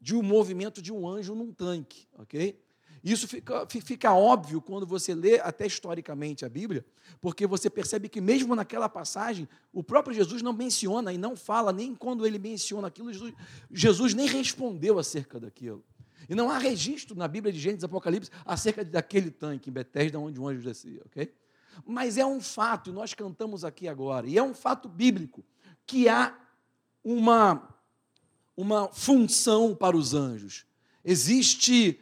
de 0.00 0.16
um 0.16 0.22
movimento 0.22 0.82
de 0.82 0.92
um 0.92 1.08
anjo 1.08 1.32
num 1.32 1.52
tanque, 1.52 2.08
ok? 2.18 2.60
Isso 3.04 3.28
fica, 3.28 3.64
fica 3.68 4.12
óbvio 4.12 4.60
quando 4.60 4.84
você 4.84 5.14
lê 5.14 5.38
até 5.38 5.64
historicamente 5.64 6.44
a 6.44 6.48
Bíblia, 6.48 6.84
porque 7.20 7.46
você 7.46 7.70
percebe 7.70 8.08
que 8.08 8.20
mesmo 8.20 8.56
naquela 8.56 8.88
passagem, 8.88 9.48
o 9.72 9.80
próprio 9.80 10.12
Jesus 10.12 10.42
não 10.42 10.52
menciona 10.52 11.12
e 11.12 11.18
não 11.18 11.36
fala, 11.36 11.72
nem 11.72 11.94
quando 11.94 12.26
ele 12.26 12.38
menciona 12.38 12.88
aquilo, 12.88 13.12
Jesus, 13.12 13.34
Jesus 13.70 14.12
nem 14.12 14.26
respondeu 14.26 14.98
acerca 14.98 15.38
daquilo. 15.38 15.84
E 16.28 16.34
não 16.34 16.50
há 16.50 16.58
registro 16.58 17.16
na 17.16 17.28
Bíblia 17.28 17.52
de 17.52 17.60
Gênesis 17.60 17.84
Apocalipse 17.84 18.28
acerca 18.44 18.84
daquele 18.84 19.30
tanque 19.30 19.70
em 19.70 19.72
Betesda 19.72 20.18
onde 20.18 20.40
o 20.40 20.48
anjo 20.48 20.62
descia, 20.62 21.00
ok? 21.06 21.32
Mas 21.86 22.18
é 22.18 22.26
um 22.26 22.40
fato, 22.40 22.90
e 22.90 22.92
nós 22.92 23.14
cantamos 23.14 23.64
aqui 23.64 23.86
agora, 23.86 24.26
e 24.26 24.36
é 24.36 24.42
um 24.42 24.52
fato 24.52 24.88
bíblico 24.88 25.44
que 25.86 26.08
há 26.08 26.34
uma, 27.04 27.68
uma 28.56 28.88
função 28.88 29.74
para 29.74 29.96
os 29.96 30.12
anjos. 30.12 30.66
Existe 31.04 32.00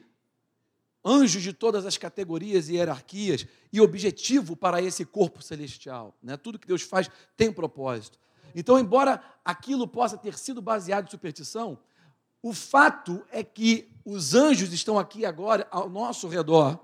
anjos 1.04 1.42
de 1.42 1.52
todas 1.52 1.84
as 1.84 1.98
categorias 1.98 2.68
e 2.68 2.76
hierarquias 2.76 3.46
e 3.70 3.80
objetivo 3.80 4.56
para 4.56 4.80
esse 4.80 5.04
corpo 5.04 5.42
celestial. 5.42 6.16
Né? 6.22 6.36
Tudo 6.36 6.58
que 6.58 6.66
Deus 6.66 6.82
faz 6.82 7.10
tem 7.36 7.52
propósito. 7.52 8.18
Então, 8.54 8.78
embora 8.78 9.22
aquilo 9.44 9.86
possa 9.86 10.16
ter 10.16 10.38
sido 10.38 10.62
baseado 10.62 11.06
em 11.06 11.10
superstição, 11.10 11.78
o 12.42 12.52
fato 12.52 13.22
é 13.30 13.42
que 13.42 13.90
os 14.04 14.34
anjos 14.34 14.72
estão 14.72 14.98
aqui 14.98 15.26
agora 15.26 15.66
ao 15.70 15.90
nosso 15.90 16.28
redor, 16.28 16.78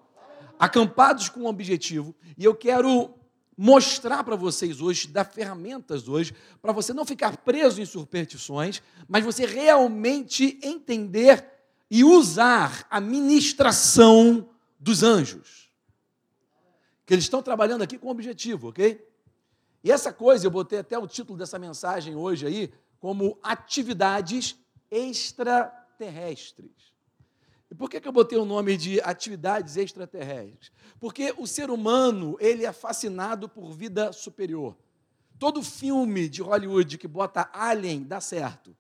acampados 0.59 1.29
com 1.29 1.41
um 1.41 1.47
objetivo, 1.47 2.15
e 2.37 2.45
eu 2.45 2.55
quero 2.55 3.15
mostrar 3.63 4.25
para 4.25 4.37
vocês 4.37 4.81
hoje, 4.81 5.07
dar 5.07 5.25
ferramentas 5.25 6.09
hoje, 6.09 6.35
para 6.63 6.73
você 6.73 6.95
não 6.95 7.05
ficar 7.05 7.37
preso 7.37 7.79
em 7.79 7.85
superstições, 7.85 8.83
mas 9.07 9.23
você 9.23 9.45
realmente 9.45 10.59
entender 10.63 11.47
e 11.91 12.03
usar 12.03 12.87
a 12.89 12.99
ministração 13.03 14.49
dos 14.79 15.03
anjos. 15.03 15.71
Que 17.05 17.13
eles 17.13 17.27
estão 17.27 17.43
trabalhando 17.43 17.83
aqui 17.83 17.99
com 17.99 18.09
objetivo, 18.09 18.71
ok? 18.71 19.07
E 19.85 19.93
essa 19.93 20.11
coisa, 20.11 20.47
eu 20.47 20.51
botei 20.51 20.79
até 20.79 20.99
o 20.99 21.07
título 21.07 21.39
dessa 21.39 21.59
mensagem 21.59 22.17
hoje 22.17 22.47
aí, 22.47 22.73
como 22.99 23.39
atividades 23.43 24.57
extraterrestres. 24.91 26.95
E 27.71 27.75
por 27.75 27.89
que, 27.89 28.01
que 28.01 28.09
eu 28.09 28.13
botei 28.13 28.37
o 28.37 28.45
nome 28.45 28.77
de 28.77 29.01
atividades 29.03 29.77
extraterrestres? 29.77 30.73
Porque 30.99 31.33
o 31.39 31.47
ser 31.47 31.71
humano, 31.71 32.37
ele 32.41 32.67
é 32.67 32.73
fascinado 32.73 33.49
por 33.49 33.71
vida 33.73 34.13
superior. 34.13 34.77
Todo 35.39 35.63
filme 35.63 36.29
de 36.29 36.43
Hollywood 36.43 36.99
que 36.99 37.07
bota 37.07 37.49
Alien 37.53 38.03
dá 38.03 38.21
certo. 38.21 38.77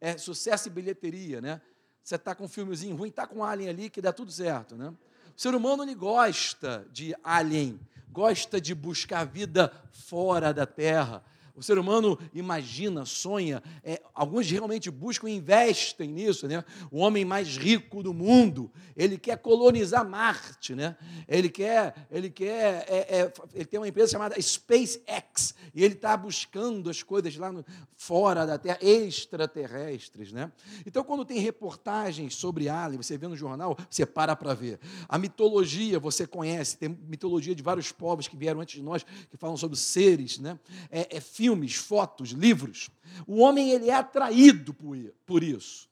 É 0.00 0.18
sucesso 0.18 0.68
e 0.68 0.70
bilheteria, 0.70 1.40
né? 1.40 1.60
Você 2.02 2.16
está 2.16 2.34
com 2.34 2.44
um 2.44 2.48
filmezinho 2.48 2.94
ruim, 2.94 3.08
está 3.08 3.26
com 3.26 3.42
Alien 3.42 3.70
ali 3.70 3.88
que 3.88 4.02
dá 4.02 4.12
tudo 4.12 4.30
certo, 4.30 4.76
né? 4.76 4.92
O 5.34 5.40
ser 5.40 5.54
humano 5.54 5.82
ele 5.82 5.94
gosta 5.94 6.86
de 6.92 7.14
Alien, 7.24 7.80
gosta 8.12 8.60
de 8.60 8.74
buscar 8.74 9.24
vida 9.24 9.72
fora 9.90 10.52
da 10.52 10.66
Terra, 10.66 11.24
o 11.56 11.62
ser 11.62 11.78
humano 11.78 12.18
imagina, 12.34 13.04
sonha, 13.04 13.62
é, 13.84 14.02
alguns 14.12 14.50
realmente 14.50 14.90
buscam 14.90 15.28
e 15.28 15.36
investem 15.36 16.08
nisso, 16.08 16.48
né? 16.48 16.64
O 16.90 16.98
homem 16.98 17.24
mais 17.24 17.56
rico 17.56 18.02
do 18.02 18.12
mundo, 18.12 18.72
ele 18.96 19.16
quer 19.16 19.38
colonizar 19.38 20.08
Marte, 20.08 20.74
né? 20.74 20.96
Ele 21.28 21.48
quer, 21.48 22.06
ele 22.10 22.28
quer, 22.28 22.84
é, 22.88 23.20
é, 23.20 23.32
ele 23.54 23.64
tem 23.64 23.78
uma 23.78 23.86
empresa 23.86 24.12
chamada 24.12 24.40
SpaceX 24.40 25.54
e 25.72 25.84
ele 25.84 25.94
está 25.94 26.16
buscando 26.16 26.90
as 26.90 27.02
coisas 27.02 27.36
lá 27.36 27.52
no, 27.52 27.64
fora 27.96 28.44
da 28.44 28.58
Terra, 28.58 28.78
extraterrestres, 28.80 30.32
né? 30.32 30.50
Então, 30.84 31.04
quando 31.04 31.24
tem 31.24 31.38
reportagens 31.38 32.34
sobre 32.34 32.68
Alien, 32.68 33.00
você 33.00 33.16
vê 33.16 33.28
no 33.28 33.36
jornal, 33.36 33.76
você 33.88 34.04
para 34.04 34.34
para 34.34 34.54
ver. 34.54 34.80
A 35.08 35.18
mitologia 35.18 35.98
você 36.00 36.26
conhece, 36.26 36.76
tem 36.76 36.88
mitologia 36.88 37.54
de 37.54 37.62
vários 37.62 37.92
povos 37.92 38.26
que 38.26 38.36
vieram 38.36 38.60
antes 38.60 38.74
de 38.74 38.82
nós 38.82 39.04
que 39.30 39.36
falam 39.36 39.56
sobre 39.56 39.76
seres, 39.76 40.38
né? 40.38 40.58
É, 40.90 41.16
é 41.16 41.20
filmes, 41.44 41.74
fotos, 41.74 42.30
livros. 42.30 42.88
O 43.26 43.40
homem 43.40 43.70
ele 43.70 43.90
é 43.90 43.94
atraído 43.94 44.72
por 44.72 45.42
isso. 45.42 45.90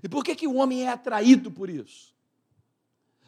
E 0.00 0.08
por 0.08 0.22
que, 0.22 0.36
que 0.36 0.46
o 0.46 0.54
homem 0.54 0.84
é 0.84 0.88
atraído 0.88 1.50
por 1.50 1.68
isso? 1.68 2.14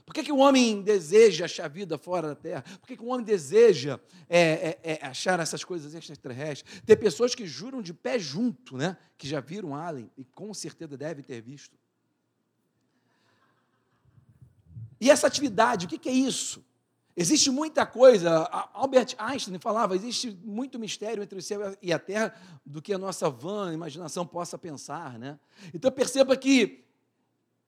Por 0.06 0.14
que, 0.14 0.22
que 0.22 0.32
o 0.32 0.36
homem 0.36 0.80
deseja 0.80 1.46
achar 1.46 1.68
vida 1.68 1.98
fora 1.98 2.28
da 2.28 2.34
terra? 2.36 2.62
Por 2.62 2.86
que, 2.86 2.96
que 2.96 3.02
o 3.02 3.08
homem 3.08 3.26
deseja 3.26 3.98
é, 4.28 4.40
é, 4.40 4.80
é, 4.92 5.06
achar 5.06 5.40
essas 5.40 5.64
coisas 5.64 5.92
extraterrestres? 5.94 6.80
Tem 6.86 6.96
pessoas 6.96 7.34
que 7.34 7.44
juram 7.44 7.82
de 7.82 7.92
pé 7.92 8.20
junto, 8.20 8.76
né? 8.76 8.96
Que 9.18 9.28
já 9.28 9.40
viram 9.40 9.74
Alien 9.74 10.08
e 10.16 10.24
com 10.24 10.54
certeza 10.54 10.96
devem 10.96 11.24
ter 11.24 11.42
visto. 11.42 11.76
E 15.00 15.10
essa 15.10 15.26
atividade, 15.26 15.86
o 15.86 15.88
que, 15.88 15.98
que 15.98 16.08
é 16.08 16.12
isso? 16.12 16.64
Existe 17.20 17.50
muita 17.50 17.84
coisa, 17.84 18.44
Albert 18.72 19.16
Einstein 19.18 19.58
falava, 19.58 19.96
existe 19.96 20.30
muito 20.44 20.78
mistério 20.78 21.20
entre 21.20 21.36
o 21.36 21.42
céu 21.42 21.76
e 21.82 21.92
a 21.92 21.98
terra 21.98 22.32
do 22.64 22.80
que 22.80 22.92
a 22.92 22.98
nossa 22.98 23.28
vã 23.28 23.74
imaginação 23.74 24.24
possa 24.24 24.56
pensar, 24.56 25.18
né? 25.18 25.36
Então 25.74 25.90
perceba 25.90 26.36
que 26.36 26.84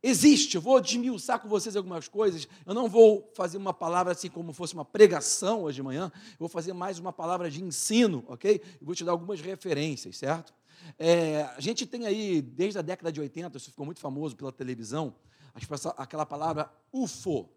existe, 0.00 0.54
eu 0.54 0.60
vou 0.60 0.80
desmiuçar 0.80 1.40
com 1.40 1.48
vocês 1.48 1.74
algumas 1.74 2.06
coisas, 2.06 2.46
eu 2.64 2.72
não 2.72 2.88
vou 2.88 3.28
fazer 3.34 3.58
uma 3.58 3.74
palavra 3.74 4.12
assim 4.12 4.28
como 4.28 4.52
fosse 4.52 4.72
uma 4.72 4.84
pregação 4.84 5.64
hoje 5.64 5.74
de 5.74 5.82
manhã, 5.82 6.12
eu 6.14 6.38
vou 6.38 6.48
fazer 6.48 6.72
mais 6.72 7.00
uma 7.00 7.12
palavra 7.12 7.50
de 7.50 7.60
ensino, 7.60 8.24
ok? 8.28 8.62
Eu 8.80 8.86
vou 8.86 8.94
te 8.94 9.02
dar 9.02 9.10
algumas 9.10 9.40
referências, 9.40 10.16
certo? 10.16 10.54
É, 10.96 11.42
a 11.56 11.60
gente 11.60 11.86
tem 11.86 12.06
aí, 12.06 12.40
desde 12.40 12.78
a 12.78 12.82
década 12.82 13.10
de 13.10 13.20
80, 13.20 13.56
isso 13.56 13.70
ficou 13.70 13.84
muito 13.84 13.98
famoso 13.98 14.36
pela 14.36 14.52
televisão, 14.52 15.12
aquela 15.96 16.24
palavra 16.24 16.72
UFO, 16.92 17.50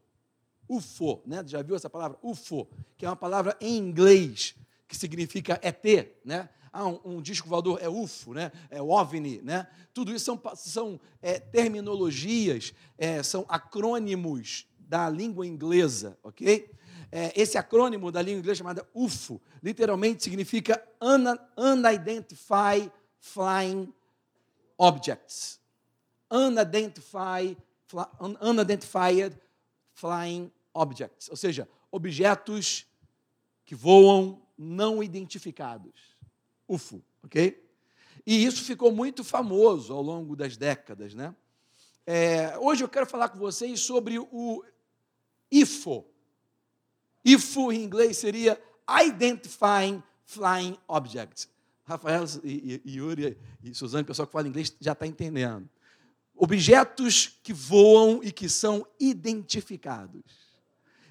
UFO, 0.68 1.22
né? 1.26 1.44
Já 1.46 1.62
viu 1.62 1.76
essa 1.76 1.90
palavra? 1.90 2.18
UFO, 2.22 2.68
que 2.98 3.06
é 3.06 3.10
uma 3.10 3.16
palavra 3.16 3.58
em 3.60 3.78
inglês 3.78 4.56
que 4.88 4.98
significa 4.98 5.60
ET, 5.62 5.84
né? 6.24 6.50
Ah, 6.72 6.88
um, 6.88 7.00
um 7.06 7.22
disco 7.22 7.48
voador 7.48 7.78
é 7.82 7.88
UFO, 7.88 8.34
né? 8.34 8.52
É 8.70 8.82
OVNI, 8.82 9.42
né? 9.44 9.68
Tudo 9.94 10.12
isso 10.14 10.26
são, 10.26 10.42
são 10.56 11.00
é, 11.22 11.40
terminologias, 11.40 12.74
é, 12.98 13.22
são 13.22 13.46
acrônimos 13.48 14.68
da 14.80 15.10
língua 15.10 15.46
inglesa, 15.46 16.18
ok? 16.24 16.72
É, 17.12 17.32
esse 17.40 17.60
acrônimo 17.60 18.12
da 18.12 18.24
língua 18.24 18.40
inglesa 18.40 18.58
chamada 18.58 18.88
UFO, 18.94 19.40
literalmente 19.62 20.24
significa 20.24 20.84
Unidentified 21.56 22.92
Flying 23.20 23.94
Objects. 24.78 25.60
Unidentified, 26.32 27.56
unidentified 28.42 29.40
Flying 29.94 30.52
Objects, 30.74 31.30
ou 31.30 31.36
seja, 31.36 31.70
objetos 31.92 32.88
que 33.66 33.76
voam 33.76 34.42
não 34.58 35.04
identificados. 35.04 35.94
UFO, 36.68 37.04
ok? 37.24 37.64
E 38.26 38.46
isso 38.46 38.64
ficou 38.64 38.92
muito 38.92 39.24
famoso 39.24 39.94
ao 39.94 40.02
longo 40.02 40.36
das 40.36 40.58
décadas, 40.58 41.14
né? 41.14 41.36
É, 42.06 42.58
hoje 42.58 42.84
eu 42.84 42.90
quero 42.90 43.06
falar 43.06 43.30
com 43.30 43.38
vocês 43.38 43.80
sobre 43.80 44.18
o 44.20 44.64
IFO. 45.52 46.06
IFO 47.24 47.72
em 47.72 47.84
inglês 47.84 48.18
seria 48.18 48.62
Identifying 48.90 50.04
Flying 50.26 50.78
Objects. 50.88 51.50
Rafael 51.86 52.24
e, 52.44 52.82
e, 52.86 52.98
Yuri 52.98 53.38
e 53.62 53.74
Suzane, 53.74 54.04
o 54.04 54.06
pessoal 54.06 54.26
que 54.26 54.32
fala 54.32 54.48
inglês, 54.48 54.76
já 54.80 54.94
está 54.94 55.06
entendendo. 55.06 55.70
Objetos 56.36 57.40
que 57.44 57.54
voam 57.54 58.22
e 58.24 58.32
que 58.32 58.50
são 58.50 58.86
identificados 59.00 60.24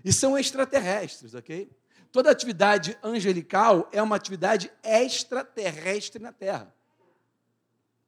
e 0.05 0.13
são 0.13 0.37
extraterrestres, 0.37 1.35
ok? 1.35 1.71
Toda 2.11 2.31
atividade 2.31 2.99
angelical 3.03 3.89
é 3.93 4.03
uma 4.03 4.17
atividade 4.17 4.71
extraterrestre 4.83 6.21
na 6.21 6.33
Terra, 6.33 6.75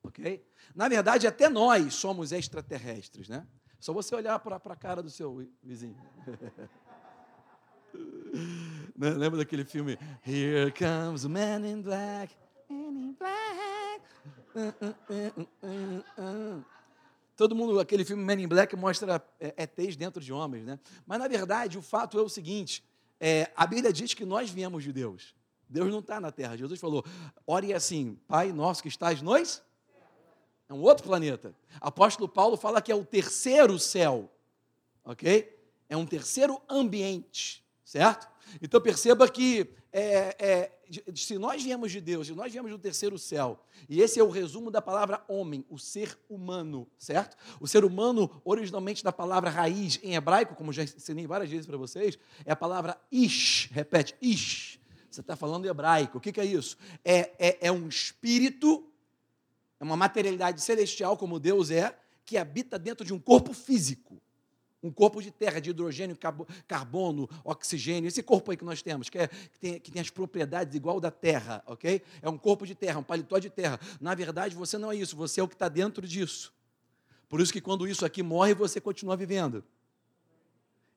ok? 0.02 0.44
Na 0.74 0.88
verdade, 0.88 1.26
até 1.26 1.48
nós 1.48 1.94
somos 1.94 2.32
extraterrestres, 2.32 3.28
né? 3.28 3.46
Só 3.80 3.92
você 3.92 4.14
olhar 4.14 4.38
para 4.40 4.56
a 4.56 4.76
cara 4.76 5.02
do 5.02 5.10
seu 5.10 5.48
vizinho. 5.62 5.96
Né? 8.96 9.10
Lembra 9.10 9.38
daquele 9.38 9.64
filme 9.64 9.96
Here 10.26 10.72
Comes 10.72 11.22
the 11.22 11.28
Man 11.28 11.64
in 11.64 11.80
Black, 11.80 12.34
Man 12.68 12.88
in 12.88 13.16
Black. 13.16 14.02
Todo 17.36 17.54
mundo, 17.54 17.80
aquele 17.80 18.04
filme 18.04 18.22
Men 18.22 18.42
in 18.42 18.48
Black 18.48 18.76
mostra 18.76 19.24
é, 19.40 19.64
ETs 19.64 19.96
dentro 19.96 20.22
de 20.22 20.32
homens, 20.32 20.64
né? 20.64 20.78
Mas 21.06 21.18
na 21.18 21.26
verdade 21.26 21.76
o 21.76 21.82
fato 21.82 22.18
é 22.18 22.22
o 22.22 22.28
seguinte: 22.28 22.84
é, 23.18 23.50
a 23.56 23.66
Bíblia 23.66 23.92
diz 23.92 24.14
que 24.14 24.24
nós 24.24 24.50
viemos 24.50 24.84
de 24.84 24.92
Deus. 24.92 25.34
Deus 25.68 25.90
não 25.90 25.98
está 25.98 26.20
na 26.20 26.30
terra. 26.30 26.56
Jesus 26.56 26.78
falou: 26.78 27.04
ore 27.46 27.72
assim, 27.72 28.18
Pai 28.28 28.52
nosso 28.52 28.82
que 28.82 28.88
estás 28.88 29.20
nos. 29.20 29.62
É 30.68 30.72
um 30.72 30.80
outro 30.80 31.04
planeta. 31.04 31.54
Apóstolo 31.80 32.28
Paulo 32.28 32.56
fala 32.56 32.80
que 32.80 32.90
é 32.90 32.94
o 32.94 33.04
terceiro 33.04 33.78
céu, 33.78 34.30
ok? 35.04 35.52
É 35.88 35.96
um 35.96 36.06
terceiro 36.06 36.60
ambiente, 36.68 37.64
certo? 37.84 38.28
Então 38.60 38.80
perceba 38.80 39.28
que 39.28 39.68
é, 39.92 40.36
é, 40.38 40.72
se 41.14 41.38
nós 41.38 41.62
viemos 41.62 41.92
de 41.92 42.00
Deus, 42.00 42.26
se 42.26 42.34
nós 42.34 42.52
viemos 42.52 42.70
do 42.70 42.78
terceiro 42.78 43.18
céu, 43.18 43.64
e 43.88 44.00
esse 44.00 44.18
é 44.18 44.22
o 44.22 44.30
resumo 44.30 44.70
da 44.70 44.82
palavra 44.82 45.24
homem, 45.28 45.64
o 45.68 45.78
ser 45.78 46.18
humano, 46.28 46.86
certo? 46.98 47.36
O 47.60 47.66
ser 47.66 47.84
humano, 47.84 48.30
originalmente 48.44 49.04
da 49.04 49.12
palavra 49.12 49.50
raiz 49.50 49.98
em 50.02 50.14
hebraico, 50.14 50.54
como 50.54 50.72
já 50.72 50.82
ensinei 50.82 51.26
várias 51.26 51.50
vezes 51.50 51.66
para 51.66 51.76
vocês, 51.76 52.18
é 52.44 52.52
a 52.52 52.56
palavra 52.56 52.98
ish, 53.10 53.68
repete, 53.72 54.14
ish. 54.20 54.80
Você 55.10 55.20
está 55.20 55.36
falando 55.36 55.66
hebraico, 55.66 56.18
o 56.18 56.20
que, 56.20 56.32
que 56.32 56.40
é 56.40 56.44
isso? 56.44 56.76
É, 57.04 57.30
é, 57.38 57.58
é 57.68 57.72
um 57.72 57.86
espírito, 57.88 58.84
é 59.78 59.84
uma 59.84 59.96
materialidade 59.96 60.60
celestial, 60.60 61.16
como 61.16 61.38
Deus 61.38 61.70
é, 61.70 61.96
que 62.24 62.36
habita 62.36 62.78
dentro 62.78 63.04
de 63.04 63.14
um 63.14 63.18
corpo 63.18 63.52
físico 63.52 64.20
um 64.84 64.92
corpo 64.92 65.22
de 65.22 65.30
terra, 65.30 65.60
de 65.60 65.70
hidrogênio, 65.70 66.14
carbono, 66.68 67.26
oxigênio, 67.42 68.06
esse 68.06 68.22
corpo 68.22 68.50
aí 68.50 68.56
que 68.56 68.64
nós 68.64 68.82
temos, 68.82 69.08
que, 69.08 69.18
é, 69.18 69.28
que, 69.28 69.58
tem, 69.58 69.80
que 69.80 69.90
tem 69.90 70.02
as 70.02 70.10
propriedades 70.10 70.74
igual 70.74 71.00
da 71.00 71.10
terra, 71.10 71.62
ok? 71.66 72.02
É 72.20 72.28
um 72.28 72.36
corpo 72.36 72.66
de 72.66 72.74
terra, 72.74 73.00
um 73.00 73.02
paletó 73.02 73.38
de 73.38 73.48
terra. 73.48 73.80
Na 73.98 74.14
verdade, 74.14 74.54
você 74.54 74.76
não 74.76 74.92
é 74.92 74.96
isso, 74.96 75.16
você 75.16 75.40
é 75.40 75.42
o 75.42 75.48
que 75.48 75.54
está 75.54 75.70
dentro 75.70 76.06
disso. 76.06 76.52
Por 77.30 77.40
isso 77.40 77.50
que 77.50 77.62
quando 77.62 77.88
isso 77.88 78.04
aqui 78.04 78.22
morre, 78.22 78.52
você 78.52 78.78
continua 78.78 79.16
vivendo. 79.16 79.64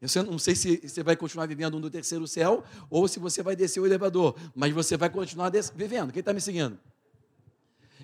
Eu 0.01 0.23
não 0.25 0.37
sei 0.37 0.53
se 0.53 0.81
você 0.83 1.01
vai 1.01 1.15
continuar 1.15 1.47
vivendo 1.47 1.79
no 1.79 1.89
terceiro 1.89 2.27
céu 2.27 2.63
ou 2.89 3.07
se 3.07 3.19
você 3.19 3.41
vai 3.41 3.55
descer 3.55 3.79
o 3.79 3.85
elevador, 3.85 4.37
mas 4.53 4.73
você 4.73 4.97
vai 4.97 5.09
continuar 5.09 5.49
vivendo. 5.73 6.11
Quem 6.11 6.19
está 6.19 6.33
me 6.33 6.41
seguindo? 6.41 6.77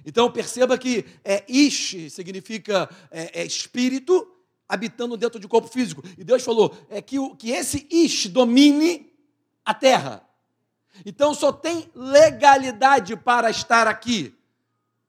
Então 0.05 0.31
perceba 0.31 0.77
que 0.77 1.05
é, 1.23 1.43
Ish 1.47 2.11
significa 2.11 2.89
é, 3.11 3.41
é 3.41 3.45
espírito 3.45 4.32
habitando 4.73 5.15
dentro 5.15 5.39
de 5.39 5.47
corpo 5.47 5.67
físico. 5.67 6.03
E 6.17 6.23
Deus 6.23 6.43
falou 6.43 6.75
é 6.89 7.01
que, 7.01 7.19
o, 7.19 7.35
que 7.35 7.51
esse 7.51 7.87
Ish 7.89 8.27
domine 8.27 9.13
a 9.63 9.73
terra. 9.73 10.27
Então 11.05 11.33
só 11.33 11.51
tem 11.51 11.89
legalidade 11.95 13.15
para 13.15 13.49
estar 13.49 13.87
aqui, 13.87 14.35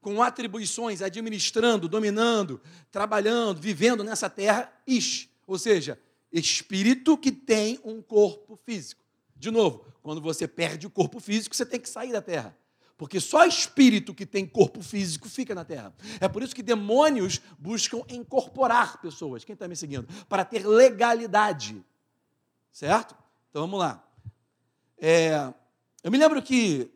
com 0.00 0.22
atribuições, 0.22 1.00
administrando, 1.00 1.88
dominando, 1.88 2.60
trabalhando, 2.90 3.60
vivendo 3.60 4.04
nessa 4.04 4.28
terra, 4.28 4.70
Ish. 4.86 5.28
Ou 5.46 5.58
seja, 5.58 5.98
espírito 6.32 7.16
que 7.16 7.32
tem 7.32 7.80
um 7.84 8.02
corpo 8.02 8.58
físico. 8.64 9.02
De 9.36 9.50
novo, 9.50 9.86
quando 10.02 10.20
você 10.20 10.46
perde 10.46 10.86
o 10.86 10.90
corpo 10.90 11.20
físico, 11.20 11.54
você 11.56 11.66
tem 11.66 11.80
que 11.80 11.88
sair 11.88 12.12
da 12.12 12.22
terra. 12.22 12.56
Porque 12.96 13.20
só 13.20 13.44
espírito 13.44 14.14
que 14.14 14.24
tem 14.24 14.46
corpo 14.46 14.82
físico 14.82 15.28
fica 15.28 15.54
na 15.54 15.64
terra. 15.64 15.92
É 16.20 16.28
por 16.28 16.42
isso 16.42 16.54
que 16.54 16.62
demônios 16.62 17.40
buscam 17.58 18.02
incorporar 18.08 19.00
pessoas. 19.00 19.44
Quem 19.44 19.54
está 19.54 19.66
me 19.66 19.74
seguindo? 19.74 20.06
Para 20.28 20.44
ter 20.44 20.66
legalidade. 20.66 21.84
Certo? 22.72 23.16
Então 23.50 23.62
vamos 23.62 23.80
lá. 23.80 24.04
É, 24.96 25.52
eu 26.02 26.10
me 26.10 26.18
lembro 26.18 26.40
que, 26.40 26.90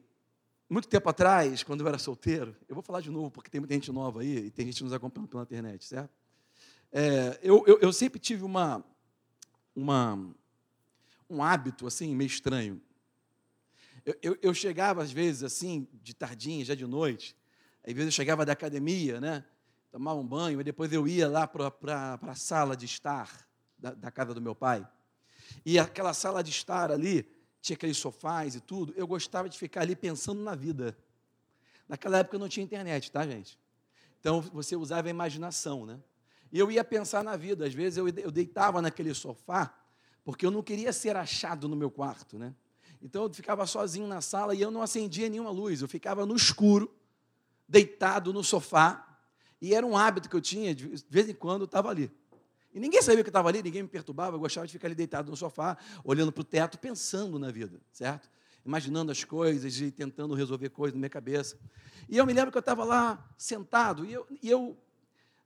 muito 0.70 0.86
tempo 0.86 1.08
atrás, 1.08 1.62
quando 1.62 1.80
eu 1.80 1.88
era 1.88 1.98
solteiro, 1.98 2.54
eu 2.68 2.74
vou 2.74 2.82
falar 2.82 3.00
de 3.00 3.10
novo 3.10 3.30
porque 3.30 3.50
tem 3.50 3.60
muita 3.60 3.74
gente 3.74 3.90
nova 3.90 4.20
aí 4.20 4.46
e 4.46 4.50
tem 4.50 4.66
gente 4.66 4.84
nos 4.84 4.92
acompanhando 4.92 5.28
pela 5.28 5.42
internet, 5.42 5.84
certo? 5.84 6.10
É, 6.92 7.38
eu, 7.42 7.64
eu, 7.66 7.78
eu 7.80 7.92
sempre 7.92 8.18
tive 8.20 8.44
uma, 8.44 8.84
uma, 9.74 10.18
um 11.28 11.42
hábito 11.42 11.86
assim 11.86 12.14
meio 12.14 12.28
estranho. 12.28 12.80
Eu, 14.04 14.14
eu, 14.22 14.38
eu, 14.42 14.54
chegava, 14.54 15.02
às 15.02 15.10
vezes, 15.10 15.42
assim, 15.42 15.88
de 16.02 16.14
tardinha, 16.14 16.64
já 16.64 16.74
de 16.74 16.86
noite. 16.86 17.36
Às 17.86 17.92
vezes 17.92 18.06
eu 18.06 18.12
chegava 18.12 18.44
da 18.44 18.52
academia, 18.52 19.20
né? 19.20 19.44
Tomava 19.90 20.18
um 20.18 20.26
banho, 20.26 20.60
e 20.60 20.64
depois 20.64 20.92
eu 20.92 21.08
ia 21.08 21.28
lá 21.28 21.46
para 21.46 22.18
a 22.22 22.34
sala 22.34 22.76
de 22.76 22.84
estar 22.84 23.48
da, 23.78 23.94
da, 23.94 24.10
casa 24.10 24.34
do 24.34 24.40
meu 24.40 24.54
pai. 24.54 24.86
E 25.64 25.78
aquela 25.78 26.12
sala 26.12 26.42
de 26.42 26.50
estar 26.50 26.92
ali, 26.92 27.26
tinha 27.60 27.74
aqueles 27.74 27.96
sofás 27.96 28.54
e 28.54 28.60
tudo. 28.60 28.92
Eu 28.96 29.06
gostava 29.06 29.48
de 29.48 29.58
ficar 29.58 29.82
ali 29.82 29.96
pensando 29.96 30.42
na 30.42 30.54
vida. 30.54 30.96
Naquela 31.88 32.18
época 32.18 32.38
não 32.38 32.48
tinha 32.48 32.64
internet, 32.64 33.10
tá, 33.10 33.26
gente? 33.26 33.58
Então 34.20 34.40
você 34.40 34.76
usava 34.76 35.08
a 35.08 35.10
imaginação, 35.10 35.86
né? 35.86 35.98
E 36.52 36.58
eu 36.58 36.70
ia 36.70 36.84
pensar 36.84 37.22
na 37.24 37.36
vida. 37.36 37.66
Às 37.66 37.74
vezes 37.74 37.96
eu, 37.96 38.30
deitava 38.30 38.82
naquele 38.82 39.14
sofá, 39.14 39.74
porque 40.24 40.44
eu 40.44 40.50
não 40.50 40.62
queria 40.62 40.92
ser 40.92 41.16
achado 41.16 41.68
no 41.68 41.76
meu 41.76 41.90
quarto, 41.90 42.38
né? 42.38 42.54
Então 43.02 43.24
eu 43.24 43.32
ficava 43.32 43.66
sozinho 43.66 44.06
na 44.06 44.20
sala 44.20 44.54
e 44.54 44.60
eu 44.60 44.70
não 44.70 44.82
acendia 44.82 45.28
nenhuma 45.28 45.50
luz, 45.50 45.82
eu 45.82 45.88
ficava 45.88 46.26
no 46.26 46.34
escuro, 46.34 46.92
deitado 47.68 48.32
no 48.32 48.42
sofá, 48.42 49.18
e 49.60 49.74
era 49.74 49.84
um 49.84 49.96
hábito 49.96 50.28
que 50.28 50.36
eu 50.36 50.40
tinha, 50.40 50.74
de 50.74 51.04
vez 51.08 51.28
em 51.28 51.34
quando 51.34 51.62
eu 51.62 51.66
estava 51.66 51.90
ali. 51.90 52.10
E 52.72 52.80
ninguém 52.80 53.02
sabia 53.02 53.24
que 53.24 53.28
eu 53.28 53.30
estava 53.30 53.48
ali, 53.48 53.62
ninguém 53.62 53.82
me 53.82 53.88
perturbava, 53.88 54.36
eu 54.36 54.40
gostava 54.40 54.66
de 54.66 54.72
ficar 54.72 54.88
ali 54.88 54.94
deitado 54.94 55.30
no 55.30 55.36
sofá, 55.36 55.76
olhando 56.04 56.30
para 56.30 56.42
o 56.42 56.44
teto, 56.44 56.78
pensando 56.78 57.38
na 57.38 57.50
vida, 57.50 57.80
certo? 57.92 58.28
Imaginando 58.64 59.10
as 59.10 59.24
coisas 59.24 59.80
e 59.80 59.90
tentando 59.90 60.34
resolver 60.34 60.68
coisas 60.68 60.94
na 60.94 60.98
minha 60.98 61.10
cabeça. 61.10 61.58
E 62.08 62.16
eu 62.16 62.26
me 62.26 62.32
lembro 62.32 62.50
que 62.50 62.58
eu 62.58 62.60
estava 62.60 62.84
lá 62.84 63.26
sentado, 63.36 64.04
e 64.04 64.12
eu, 64.12 64.26
e 64.42 64.48
eu 64.48 64.76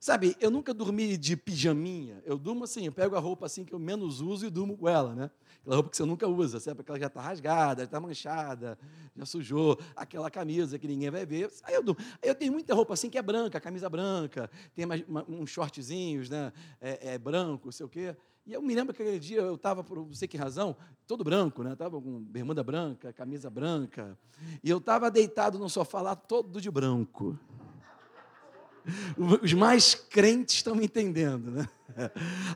Sabe, 0.03 0.35
eu 0.41 0.51
nunca 0.51 0.73
dormi 0.73 1.15
de 1.15 1.37
pijaminha. 1.37 2.21
Eu 2.25 2.37
durmo 2.37 2.65
assim, 2.65 2.85
eu 2.85 2.91
pego 2.91 3.15
a 3.15 3.19
roupa 3.19 3.45
assim 3.45 3.63
que 3.63 3.71
eu 3.71 3.79
menos 3.79 4.19
uso 4.19 4.45
e 4.45 4.49
durmo 4.49 4.75
com 4.75 4.89
ela, 4.89 5.15
né? 5.15 5.31
Aquela 5.61 5.77
roupa 5.77 5.91
que 5.91 5.95
você 5.95 6.03
nunca 6.03 6.27
usa, 6.27 6.59
sabe? 6.59 6.81
Aquela 6.81 6.99
já 6.99 7.07
está 7.07 7.21
rasgada, 7.21 7.83
já 7.83 7.85
está 7.85 8.01
manchada, 8.01 8.77
já 9.15 9.25
sujou. 9.25 9.79
Aquela 9.95 10.29
camisa 10.29 10.77
que 10.77 10.89
ninguém 10.89 11.09
vai 11.09 11.25
ver. 11.25 11.49
Aí 11.63 11.75
eu 11.75 11.81
durmo. 11.81 12.01
Aí 12.21 12.27
eu 12.27 12.35
tenho 12.35 12.51
muita 12.51 12.75
roupa 12.75 12.93
assim 12.93 13.09
que 13.09 13.17
é 13.17 13.21
branca, 13.21 13.61
camisa 13.61 13.89
branca, 13.89 14.51
tem 14.75 14.83
uma, 14.83 15.23
uns 15.25 15.49
shortzinhos, 15.49 16.29
né? 16.29 16.51
É, 16.81 17.13
é 17.13 17.17
branco, 17.17 17.71
sei 17.71 17.85
o 17.85 17.89
quê. 17.89 18.13
E 18.45 18.51
eu 18.51 18.61
me 18.61 18.75
lembro 18.75 18.93
que 18.93 19.01
aquele 19.01 19.19
dia 19.19 19.39
eu 19.39 19.55
estava, 19.55 19.85
por 19.85 19.99
não 19.99 20.11
sei 20.11 20.27
que 20.27 20.35
razão, 20.35 20.75
todo 21.07 21.23
branco, 21.23 21.63
né? 21.63 21.71
Estava 21.71 22.01
com 22.01 22.19
bermuda 22.19 22.61
branca, 22.61 23.13
camisa 23.13 23.49
branca. 23.49 24.19
E 24.61 24.69
eu 24.69 24.79
estava 24.79 25.09
deitado 25.09 25.57
no 25.57 25.69
sofá 25.69 26.01
lá, 26.01 26.13
todo 26.13 26.59
de 26.59 26.69
branco. 26.69 27.39
Os 29.41 29.53
mais 29.53 29.95
crentes 29.95 30.55
estão 30.55 30.75
me 30.75 30.85
entendendo, 30.85 31.51
né? 31.51 31.67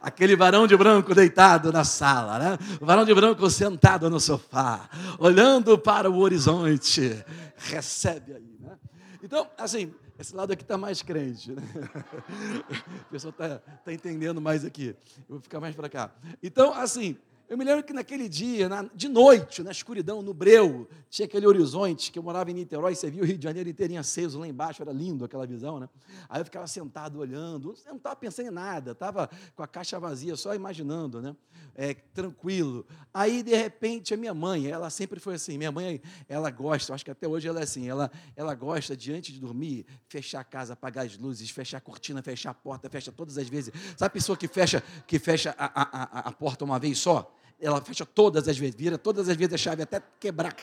Aquele 0.01 0.35
varão 0.35 0.67
de 0.67 0.75
branco 0.75 1.13
deitado 1.13 1.71
na 1.71 1.83
sala, 1.83 2.39
né? 2.39 2.57
O 2.81 2.85
varão 2.85 3.05
de 3.05 3.13
branco 3.13 3.49
sentado 3.49 4.09
no 4.09 4.19
sofá, 4.19 4.89
olhando 5.19 5.77
para 5.77 6.09
o 6.09 6.17
horizonte. 6.17 7.23
Recebe 7.55 8.33
aí, 8.33 8.57
né? 8.59 8.77
Então, 9.21 9.47
assim, 9.57 9.93
esse 10.19 10.35
lado 10.35 10.51
aqui 10.51 10.63
está 10.63 10.77
mais 10.77 11.01
crente, 11.01 11.51
né? 11.51 11.61
A 13.01 13.11
pessoa 13.11 13.29
está 13.29 13.59
tá 13.59 13.93
entendendo 13.93 14.41
mais 14.41 14.65
aqui. 14.65 14.95
Eu 15.29 15.35
vou 15.35 15.39
ficar 15.39 15.59
mais 15.59 15.75
para 15.75 15.87
cá. 15.87 16.11
Então, 16.41 16.73
assim, 16.73 17.15
eu 17.49 17.57
me 17.57 17.63
lembro 17.63 17.81
que 17.81 17.93
naquele 17.93 18.27
dia, 18.27 18.67
na, 18.67 18.83
de 18.93 19.07
noite, 19.07 19.63
na 19.63 19.71
escuridão, 19.71 20.21
no 20.21 20.33
breu, 20.33 20.85
tinha 21.09 21.25
aquele 21.25 21.47
horizonte 21.47 22.11
que 22.11 22.19
eu 22.19 22.23
morava 22.23 22.51
em 22.51 22.53
Niterói, 22.53 22.93
você 22.93 23.09
viu 23.09 23.23
o 23.23 23.25
Rio 23.25 23.37
de 23.37 23.43
Janeiro 23.45 23.69
inteirinho 23.69 24.01
aceso 24.01 24.37
lá 24.37 24.45
embaixo, 24.45 24.81
era 24.81 24.91
lindo 24.91 25.23
aquela 25.23 25.47
visão, 25.47 25.79
né? 25.79 25.87
Aí 26.27 26.41
eu 26.41 26.45
ficava 26.45 26.67
sentado 26.67 27.19
olhando, 27.19 27.73
eu 27.85 27.91
não 27.91 27.97
estava 27.97 28.17
pensando 28.17 28.47
em 28.47 28.51
nada, 28.51 28.91
estava 28.91 29.29
com 29.55 29.63
a 29.63 29.67
caixa 29.67 29.97
vazia, 29.97 30.35
só 30.35 30.53
imaginando, 30.53 31.21
né? 31.21 31.35
É, 31.73 31.93
tranquilo. 31.93 32.85
Aí, 33.13 33.41
de 33.41 33.55
repente, 33.55 34.13
a 34.13 34.17
minha 34.17 34.33
mãe, 34.33 34.67
ela 34.67 34.89
sempre 34.89 35.17
foi 35.17 35.35
assim, 35.35 35.57
minha 35.57 35.71
mãe, 35.71 36.01
ela 36.27 36.51
gosta, 36.51 36.93
acho 36.93 37.05
que 37.05 37.11
até 37.11 37.29
hoje 37.29 37.47
ela 37.47 37.61
é 37.61 37.63
assim, 37.63 37.87
ela, 37.87 38.11
ela 38.35 38.53
gosta, 38.55 38.97
diante 38.97 39.31
de 39.31 39.39
dormir, 39.39 39.85
fechar 40.09 40.41
a 40.41 40.43
casa, 40.43 40.73
apagar 40.73 41.05
as 41.05 41.17
luzes, 41.17 41.49
fechar 41.49 41.77
a 41.77 41.81
cortina, 41.81 42.21
fechar 42.21 42.49
a 42.49 42.53
porta, 42.53 42.89
fecha 42.89 43.09
todas 43.09 43.37
as 43.37 43.47
vezes. 43.47 43.71
Sabe 43.95 44.07
a 44.07 44.09
pessoa 44.09 44.37
que 44.37 44.49
fecha, 44.49 44.83
que 45.05 45.17
fecha 45.17 45.55
a, 45.57 45.65
a, 45.65 46.19
a, 46.19 46.29
a 46.29 46.31
porta 46.33 46.65
uma 46.65 46.77
vez 46.77 46.97
só? 46.97 47.36
Ela 47.59 47.81
fecha 47.81 48.05
todas 48.05 48.47
as 48.47 48.57
vezes, 48.57 48.75
vira 48.75 48.97
todas 48.97 49.27
as 49.29 49.35
vezes 49.35 49.53
a 49.53 49.57
chave 49.57 49.83
até 49.83 50.01
quebrar. 50.19 50.55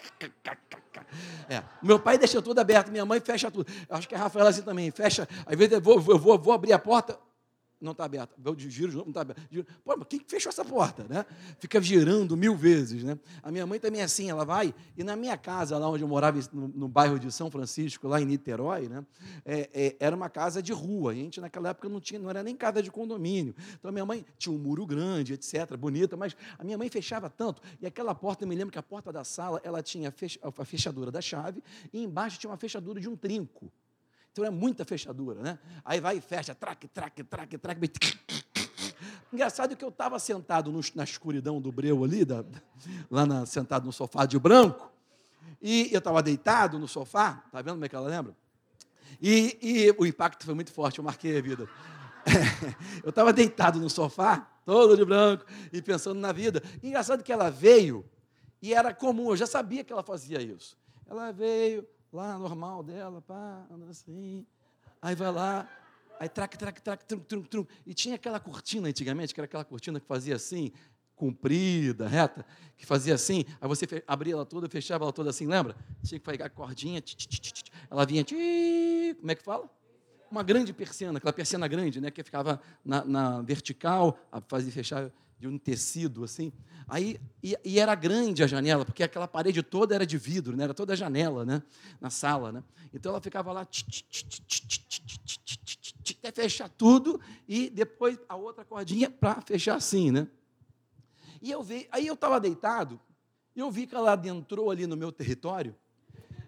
É. 1.49 1.63
Meu 1.83 1.99
pai 1.99 2.19
deixa 2.19 2.41
tudo 2.41 2.59
aberto, 2.61 2.91
minha 2.91 3.05
mãe 3.05 3.21
fecha 3.21 3.51
tudo. 3.51 3.71
Acho 3.89 4.09
que 4.09 4.15
a 4.15 4.19
Rafaela 4.19 4.51
assim 4.51 4.63
também, 4.63 4.91
fecha. 4.91 5.29
Às 5.47 5.57
vezes 5.57 5.75
eu 5.75 5.81
vou, 5.81 5.97
eu 5.97 6.19
vou, 6.19 6.39
vou 6.39 6.53
abrir 6.53 6.73
a 6.73 6.79
porta, 6.79 7.19
não 7.81 7.93
está 7.93 8.05
aberta. 8.05 8.35
Eu 8.45 8.59
giro 8.59 8.93
não 8.99 9.09
está 9.09 9.21
aberta. 9.21 9.43
Pô, 9.85 9.97
mas 9.97 10.09
quem 10.09 10.21
fechou 10.27 10.51
essa 10.51 10.65
porta? 10.65 11.05
Né? 11.09 11.25
Fica 11.59 11.81
girando 11.81 12.37
mil 12.37 12.57
vezes. 12.57 13.03
Né? 13.05 13.19
A 13.43 13.51
minha 13.51 13.67
mãe 13.67 13.79
também 13.79 14.01
é 14.01 14.05
assim, 14.05 14.31
ela 14.31 14.45
vai, 14.45 14.75
e 14.97 15.05
na 15.05 15.17
minha 15.17 15.37
casa, 15.37 15.77
lá 15.79 15.89
onde 15.89 16.03
eu 16.03 16.09
morava, 16.09 16.39
no, 16.53 16.69
no 16.69 16.89
bairro 16.89 17.19
de 17.19 17.31
São 17.31 17.51
Francisco, 17.51 18.09
lá 18.09 18.21
em 18.21 18.25
Niterói, 18.25 18.89
né? 18.89 19.05
É, 19.45 19.71
é, 19.73 19.97
era 20.01 20.17
uma 20.17 20.29
casa 20.29 20.63
de 20.63 20.73
rua. 20.73 21.13
a 21.13 21.15
gente, 21.15 21.41
naquela 21.41 21.71
época, 21.71 21.89
não, 21.89 22.01
tinha, 22.01 22.19
não 22.19 22.31
era 22.31 22.43
nem 22.43 22.57
casa 22.57 22.83
de 22.83 22.91
condomínio. 22.91 23.55
Então, 23.75 23.89
a 23.89 23.93
minha 23.93 24.07
mãe 24.07 24.25
tinha 24.39 24.55
um 24.55 24.59
muro 24.59 24.87
grande, 24.87 25.35
etc., 25.35 25.77
bonita, 25.77 26.17
mas 26.17 26.37
a 26.59 26.65
minha 26.65 26.79
mãe 26.79 26.89
fechava 26.89 27.29
tanto. 27.29 27.63
E 27.81 27.87
aquela 27.87 28.15
porta, 28.15 28.45
eu 28.45 28.49
me 28.49 28.55
lembro 28.55 28.73
que 28.73 28.79
a 28.79 28.83
porta 28.83 29.13
da 29.13 29.25
sala, 29.25 29.61
ela 29.65 29.83
tinha 29.83 30.13
a 30.59 30.65
fechadura 30.65 31.11
da 31.11 31.21
chave, 31.21 31.63
e 31.93 32.03
embaixo 32.03 32.39
tinha 32.39 32.51
uma 32.51 32.57
fechadura 32.57 33.01
de 33.01 33.09
um 33.09 33.17
trinco. 33.17 33.71
Então 34.35 34.45
é 34.45 34.51
muita 34.51 34.85
fechadura, 34.85 35.41
né? 35.41 35.61
Aí 35.85 36.01
vai 36.01 36.17
e 36.17 36.21
fecha, 36.21 36.53
traque, 36.57 36.89
traque, 36.89 37.23
traque, 37.23 37.57
traque. 37.57 37.93
Engraçado 39.33 39.77
que 39.77 39.85
eu 39.85 39.91
estava 39.91 40.19
sentado 40.19 40.73
no, 40.73 40.81
na 40.97 41.05
escuridão 41.05 41.61
do 41.61 41.71
breu 41.71 42.03
ali, 42.03 42.25
da, 42.25 42.45
lá 43.09 43.25
na, 43.25 43.47
sentado 43.47 43.87
no 43.87 43.93
sofá 43.93 44.27
de 44.27 44.37
branco, 44.37 44.91
e 45.63 45.89
eu 45.93 45.99
estava 45.99 46.21
deitado 46.21 46.81
no 46.81 46.89
sofá, 46.89 47.45
tá 47.53 47.63
vendo 47.63 47.75
como 47.75 47.85
é 47.85 47.89
que 47.89 47.95
ela 47.95 48.09
lembra? 48.09 48.37
E, 49.23 49.57
e 49.63 49.95
o 49.97 50.05
impacto 50.05 50.45
foi 50.45 50.55
muito 50.55 50.73
forte, 50.73 50.99
eu 50.99 51.05
marquei 51.05 51.39
a 51.39 51.41
vida. 51.41 51.69
eu 53.05 53.11
estava 53.11 53.33
deitado 53.33 53.79
no 53.79 53.89
sofá, 53.89 54.51
todo 54.67 54.97
de 54.97 55.05
branco, 55.05 55.45
e 55.73 55.81
pensando 55.81 56.19
na 56.19 56.33
vida. 56.33 56.61
engraçado 56.83 57.23
que 57.23 57.33
ela 57.33 57.51
veio, 57.51 58.05
e 58.61 58.75
era 58.75 58.93
comum, 58.93 59.31
eu 59.31 59.37
já 59.37 59.47
sabia 59.47 59.85
que 59.85 59.93
ela 59.93 60.03
fazia 60.03 60.43
isso. 60.43 60.77
Ela 61.07 61.31
veio, 61.31 61.87
lá, 62.15 62.39
normal 62.39 62.83
dela, 62.83 63.21
pá, 63.21 63.67
anda 63.71 63.91
assim. 63.91 64.47
Aí 65.03 65.15
vai 65.15 65.33
lá, 65.33 65.69
aí 66.21 66.29
traque, 66.29 66.57
traque, 66.57 66.81
traque, 66.81 67.05
trum, 67.05 67.19
trum, 67.19 67.43
trum. 67.43 67.67
E 67.85 67.93
tinha 67.93 68.15
aquela 68.15 68.39
cortina 68.39 68.89
antigamente, 68.89 69.35
que 69.35 69.41
era 69.41 69.47
aquela 69.47 69.65
cortina 69.65 69.99
que 69.99 70.07
fazia 70.07 70.37
assim, 70.37 70.73
comprida, 71.17 72.07
reta, 72.07 72.47
que 72.77 72.87
fazia 72.87 73.15
assim, 73.15 73.45
aí 73.61 73.69
você 73.69 73.87
abria 74.07 74.35
ela 74.35 74.47
toda, 74.47 74.69
fechava 74.69 75.05
ela 75.05 75.13
toda 75.13 75.31
assim, 75.31 75.47
lembra? 75.47 75.77
Tinha 76.03 76.19
que 76.19 76.25
pegar 76.25 76.47
a 76.47 76.51
cordinha, 76.51 77.03
ela 77.91 78.07
vinha, 78.07 78.25
como 78.25 79.31
é 79.31 79.35
que 79.35 79.43
fala? 79.43 79.69
Uma 80.31 80.43
grande 80.43 80.73
persiana, 80.73 81.19
aquela 81.19 81.33
persiana 81.33 81.69
grande, 81.69 82.01
né, 82.01 82.11
que 82.11 82.23
ficava 82.23 82.61
na, 82.85 83.05
na 83.05 83.43
vertical, 83.43 84.19
fazia 84.49 84.73
fechar 84.73 85.11
de 85.45 85.49
um 85.49 85.59
tecido 85.59 86.25
assim. 86.25 86.51
Aí, 86.89 87.21
e, 87.43 87.55
e, 87.63 87.79
era 87.79 87.95
grande 87.95 88.43
a 88.43 88.47
janela, 88.47 88.83
porque 88.85 89.03
aquela 89.03 89.29
parede 89.29 89.63
toda 89.63 89.95
era 89.95 90.07
de 90.07 90.17
vidro, 90.17 90.57
né? 90.57 90.65
era 90.65 90.73
toda 90.73 90.97
janela 90.97 91.45
né? 91.45 91.63
na 92.01 92.09
sala. 92.09 92.51
Né? 92.51 92.65
Então 92.95 93.13
ela 93.13 93.21
ficava 93.21 93.53
lá 93.53 93.69
até 96.23 96.33
fechar 96.33 96.71
tudo 96.71 97.21
e 97.47 97.69
depois 97.69 98.19
a 98.27 98.37
outra 98.37 98.65
cordinha 98.65 99.11
para 99.11 99.43
fechar 99.43 99.75
assim. 99.75 100.11
Né? 100.11 100.27
E 101.43 101.51
eu 101.51 101.63
vi, 101.63 101.87
aí 101.93 102.07
eu 102.07 102.15
estava 102.15 102.41
deitado, 102.41 102.99
e 103.55 103.61
eu 103.61 103.71
vi 103.71 103.87
que 103.87 103.95
ela 103.95 104.13
adentrou 104.13 104.71
ali 104.71 104.87
no 104.87 104.97
meu 104.97 105.13
território, 105.13 105.77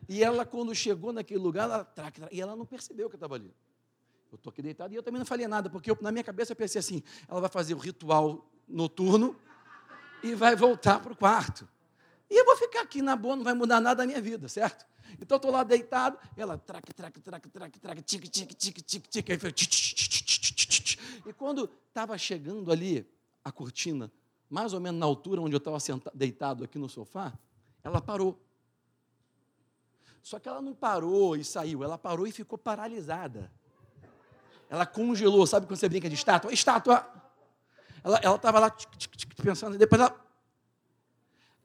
e 0.08 0.22
ela, 0.22 0.46
quando 0.46 0.74
chegou 0.74 1.12
naquele 1.12 1.40
lugar, 1.40 1.64
ela, 1.64 1.86
e 2.32 2.40
ela 2.40 2.56
não 2.56 2.64
percebeu 2.64 3.10
que 3.10 3.16
eu 3.16 3.18
estava 3.18 3.34
ali. 3.34 3.52
Eu 4.32 4.36
estou 4.36 4.50
aqui 4.50 4.62
deitado 4.62 4.92
e 4.92 4.96
eu 4.96 5.02
também 5.02 5.18
não 5.18 5.26
falei 5.26 5.46
nada, 5.46 5.68
porque 5.68 5.90
eu, 5.90 5.98
na 6.00 6.10
minha 6.10 6.24
cabeça 6.24 6.52
eu 6.52 6.56
pensei 6.56 6.78
assim: 6.78 7.02
ela 7.28 7.40
vai 7.40 7.50
fazer 7.50 7.74
o 7.74 7.78
ritual 7.78 8.50
noturno 8.68 9.36
e 10.22 10.34
vai 10.34 10.56
voltar 10.56 11.00
para 11.00 11.12
o 11.12 11.16
quarto. 11.16 11.68
E 12.28 12.38
eu 12.38 12.44
vou 12.44 12.56
ficar 12.56 12.82
aqui 12.82 13.00
na 13.00 13.14
boa, 13.14 13.36
não 13.36 13.44
vai 13.44 13.54
mudar 13.54 13.80
nada 13.80 14.02
na 14.02 14.06
minha 14.06 14.20
vida, 14.20 14.48
certo? 14.48 14.84
Então 15.20 15.36
estou 15.36 15.50
lá 15.50 15.62
deitado, 15.62 16.18
ela 16.36 16.58
traque, 16.58 16.92
traque, 16.92 17.20
traque, 17.20 17.48
traque, 17.48 17.78
traque, 17.78 18.02
tique, 18.02 18.28
tique, 18.28 18.54
tique, 18.54 18.82
tique, 18.82 19.08
tique, 19.08 19.32
aí 19.32 19.38
foi, 19.38 19.54
e 21.26 21.32
quando 21.32 21.70
estava 21.88 22.18
chegando 22.18 22.70
ali 22.70 23.08
a 23.44 23.50
cortina, 23.50 24.10
mais 24.50 24.72
ou 24.72 24.80
menos 24.80 24.98
na 24.98 25.06
altura 25.06 25.40
onde 25.40 25.54
eu 25.54 25.58
estava 25.58 25.78
deitado 26.14 26.64
aqui 26.64 26.78
no 26.78 26.88
sofá, 26.88 27.32
ela 27.82 28.00
parou. 28.00 28.40
Só 30.22 30.38
que 30.40 30.48
ela 30.48 30.60
não 30.60 30.74
parou 30.74 31.36
e 31.36 31.44
saiu, 31.44 31.84
ela 31.84 31.96
parou 31.96 32.26
e 32.26 32.32
ficou 32.32 32.58
paralisada. 32.58 33.50
Ela 34.68 34.84
congelou, 34.84 35.46
sabe 35.46 35.66
quando 35.66 35.78
você 35.78 35.88
brinca 35.88 36.08
de 36.08 36.16
estátua? 36.16 36.52
Estátua! 36.52 37.08
Ela 38.06 38.36
estava 38.36 38.60
lá 38.60 38.76
pensando, 39.42 39.76
depois 39.76 40.00
ela. 40.00 40.24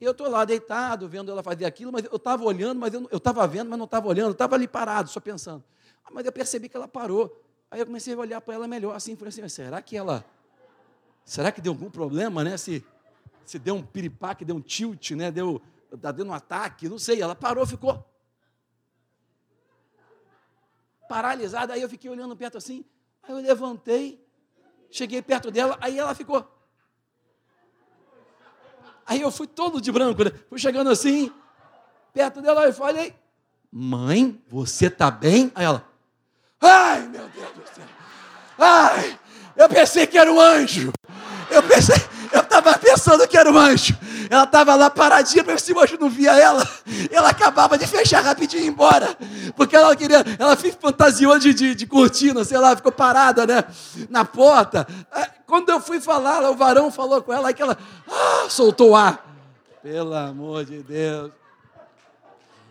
Eu 0.00 0.10
estou 0.10 0.28
lá 0.28 0.44
deitado, 0.44 1.08
vendo 1.08 1.30
ela 1.30 1.44
fazer 1.44 1.64
aquilo, 1.64 1.92
mas 1.92 2.04
eu 2.04 2.16
estava 2.16 2.42
olhando, 2.42 2.80
mas 2.80 2.92
eu 2.92 3.06
estava 3.12 3.46
vendo, 3.46 3.70
mas 3.70 3.78
não 3.78 3.84
estava 3.84 4.08
olhando, 4.08 4.32
estava 4.32 4.56
ali 4.56 4.66
parado, 4.66 5.08
só 5.08 5.20
pensando. 5.20 5.62
Ah, 6.04 6.10
mas 6.12 6.26
eu 6.26 6.32
percebi 6.32 6.68
que 6.68 6.76
ela 6.76 6.88
parou. 6.88 7.40
Aí 7.70 7.78
eu 7.78 7.86
comecei 7.86 8.12
a 8.12 8.18
olhar 8.18 8.40
para 8.40 8.54
ela 8.54 8.66
melhor, 8.66 8.96
assim, 8.96 9.14
falei 9.14 9.28
assim, 9.28 9.48
será 9.48 9.80
que 9.80 9.96
ela. 9.96 10.24
Será 11.24 11.52
que 11.52 11.60
deu 11.60 11.72
algum 11.72 11.88
problema, 11.88 12.42
né? 12.42 12.56
Se, 12.56 12.84
se 13.46 13.60
deu 13.60 13.76
um 13.76 13.82
piripaque, 13.86 14.44
deu 14.44 14.56
um 14.56 14.60
tilt, 14.60 15.12
né? 15.12 15.30
Deu, 15.30 15.62
está 15.94 16.10
dando 16.10 16.30
um 16.30 16.34
ataque, 16.34 16.88
não 16.88 16.98
sei. 16.98 17.22
Ela 17.22 17.36
parou, 17.36 17.64
ficou 17.64 18.04
paralisada. 21.08 21.74
Aí 21.74 21.82
eu 21.82 21.88
fiquei 21.88 22.10
olhando 22.10 22.34
perto 22.34 22.58
assim. 22.58 22.84
Aí 23.22 23.30
eu 23.30 23.38
levantei, 23.38 24.20
cheguei 24.92 25.22
perto 25.22 25.50
dela, 25.50 25.76
aí 25.80 25.98
ela 25.98 26.14
ficou. 26.14 26.46
Aí 29.06 29.20
eu 29.20 29.30
fui 29.32 29.46
todo 29.46 29.80
de 29.80 29.90
branco, 29.90 30.22
né? 30.22 30.30
Fui 30.48 30.58
chegando 30.58 30.90
assim, 30.90 31.32
perto 32.12 32.40
dela, 32.40 32.68
e 32.68 32.72
falei, 32.72 33.14
mãe, 33.72 34.40
você 34.46 34.88
tá 34.88 35.10
bem? 35.10 35.50
Aí 35.54 35.64
ela, 35.64 35.84
ai, 36.60 37.00
meu 37.08 37.26
Deus 37.28 37.48
do 37.52 37.74
céu, 37.74 37.84
ai, 38.58 39.18
eu 39.56 39.68
pensei 39.68 40.06
que 40.06 40.18
era 40.18 40.30
um 40.30 40.40
anjo, 40.40 40.92
eu 41.50 41.62
pensei, 41.62 41.96
eu 42.32 42.42
estava 42.42 42.78
pensando 42.78 43.26
que 43.26 43.36
era 43.36 43.50
um 43.50 43.58
anjo, 43.58 43.98
ela 44.32 44.44
estava 44.44 44.74
lá 44.74 44.88
paradinha, 44.88 45.44
para 45.44 45.58
se 45.58 45.74
o 45.74 45.78
anjo 45.78 45.98
não 46.00 46.08
via 46.08 46.32
ela, 46.32 46.66
ela 47.10 47.28
acabava 47.28 47.76
de 47.76 47.86
fechar 47.86 48.24
rapidinho 48.24 48.62
e 48.62 48.64
ir 48.64 48.68
embora, 48.68 49.14
porque 49.54 49.76
ela 49.76 49.94
queria, 49.94 50.24
ela 50.38 50.56
fantasiou 50.56 51.38
de, 51.38 51.52
de, 51.52 51.74
de 51.74 51.86
cortina, 51.86 52.42
sei 52.42 52.56
lá, 52.56 52.74
ficou 52.74 52.90
parada, 52.90 53.46
né, 53.46 53.62
na 54.08 54.24
porta. 54.24 54.86
Quando 55.46 55.68
eu 55.68 55.82
fui 55.82 56.00
falar, 56.00 56.48
o 56.48 56.54
varão 56.54 56.90
falou 56.90 57.20
com 57.20 57.30
ela, 57.30 57.48
aí 57.48 57.54
que 57.54 57.60
ela 57.60 57.76
ah, 58.08 58.46
soltou 58.48 58.92
o 58.92 58.96
ar. 58.96 59.22
Pelo 59.82 60.14
amor 60.14 60.64
de 60.64 60.82
Deus. 60.82 61.30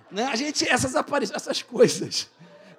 Né? 0.10 0.24
A 0.34 0.36
gente, 0.36 0.68
essas 0.68 0.96
aparições, 0.96 1.40
essas 1.40 1.62
coisas. 1.62 2.28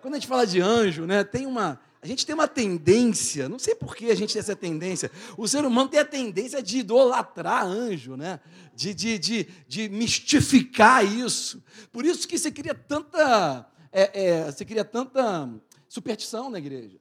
Quando 0.00 0.14
a 0.14 0.16
gente 0.16 0.26
fala 0.26 0.44
de 0.44 0.60
anjo, 0.60 1.06
né, 1.06 1.22
tem 1.22 1.46
uma 1.46 1.78
A 2.02 2.06
gente 2.08 2.26
tem 2.26 2.34
uma 2.34 2.48
tendência, 2.48 3.48
não 3.48 3.60
sei 3.60 3.76
por 3.76 3.94
que 3.94 4.10
a 4.10 4.14
gente 4.16 4.32
tem 4.32 4.40
essa 4.40 4.56
tendência. 4.56 5.08
O 5.38 5.46
ser 5.46 5.64
humano 5.64 5.88
tem 5.88 6.00
a 6.00 6.04
tendência 6.04 6.60
de 6.60 6.78
idolatrar 6.78 7.64
anjo, 7.64 8.16
né? 8.16 8.40
De, 8.74 8.92
de, 8.92 9.16
de, 9.20 9.48
de 9.68 9.88
mistificar 9.88 11.06
isso. 11.06 11.62
Por 11.92 12.04
isso 12.04 12.26
que 12.26 12.36
você 12.36 12.50
cria 12.50 12.74
tanta, 12.74 13.70
é, 13.92 14.20
é, 14.20 14.44
você 14.50 14.64
cria 14.64 14.84
tanta 14.84 15.48
superstição 15.88 16.50
na 16.50 16.58
igreja. 16.58 16.98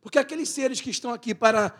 Porque 0.00 0.18
aqueles 0.18 0.48
seres 0.48 0.80
que 0.80 0.88
estão 0.88 1.12
aqui 1.12 1.34
para 1.34 1.74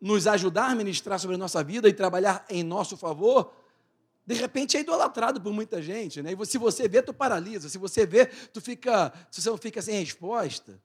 nos 0.00 0.26
ajudar 0.26 0.70
a 0.72 0.74
ministrar 0.74 1.20
sobre 1.20 1.36
a 1.36 1.38
nossa 1.38 1.62
vida 1.62 1.88
e 1.88 1.92
trabalhar 1.92 2.44
em 2.50 2.64
nosso 2.64 2.96
favor, 2.96 3.54
de 4.26 4.34
repente 4.34 4.76
é 4.76 4.80
idolatrado 4.80 5.40
por 5.40 5.52
muita 5.52 5.80
gente, 5.80 6.20
né? 6.20 6.32
E 6.32 6.46
se 6.46 6.58
você 6.58 6.88
vê, 6.88 7.02
tu 7.02 7.14
paralisa. 7.14 7.68
Se 7.68 7.78
você 7.78 8.04
vê, 8.04 8.26
tu 8.26 8.60
fica, 8.60 9.12
se 9.30 9.40
você 9.40 9.48
não 9.48 9.56
fica 9.56 9.80
sem 9.80 10.00
resposta. 10.00 10.84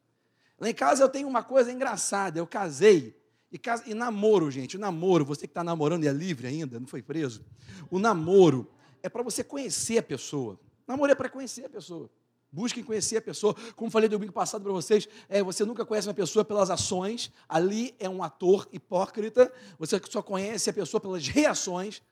Lá 0.62 0.70
em 0.70 0.76
casa 0.76 1.04
eu 1.04 1.10
tenho 1.10 1.28
uma 1.28 1.42
coisa 1.42 1.72
engraçada. 1.72 2.38
Eu 2.38 2.46
casei 2.46 3.20
e, 3.52 3.60
e 3.88 3.94
namoro, 3.96 4.52
gente. 4.52 4.78
O 4.78 4.80
namoro, 4.80 5.26
você 5.26 5.48
que 5.48 5.52
está 5.52 5.64
namorando 5.64 6.04
e 6.04 6.08
é 6.08 6.12
livre 6.12 6.46
ainda, 6.46 6.80
não 6.80 6.86
foi 6.86 7.02
preso. 7.02 7.44
O 7.90 7.98
namoro 7.98 8.72
é 9.02 9.10
para 9.10 9.24
você 9.24 9.44
conhecer 9.44 9.98
a 9.98 10.04
pessoa. 10.04 10.60
Namoro 10.88 11.12
é 11.12 11.16
para 11.16 11.28
conhecer 11.30 11.66
a 11.66 11.70
pessoa. 11.70 12.08
Busquem 12.52 12.84
conhecer 12.84 13.18
a 13.18 13.22
pessoa. 13.24 13.56
Como 13.76 13.90
falei 13.90 14.08
domingo 14.08 14.32
passado 14.32 14.62
para 14.62 14.72
vocês, 14.72 15.10
é, 15.28 15.42
você 15.42 15.66
nunca 15.66 15.84
conhece 15.84 16.08
uma 16.08 16.14
pessoa 16.14 16.46
pelas 16.46 16.70
ações. 16.70 17.32
Ali 17.50 17.96
é 17.98 18.08
um 18.08 18.22
ator 18.22 18.70
hipócrita. 18.72 19.52
Você 19.80 20.00
só 20.12 20.22
conhece 20.22 20.70
a 20.70 20.74
pessoa 20.74 21.02
pelas 21.02 21.28
reações 21.28 22.04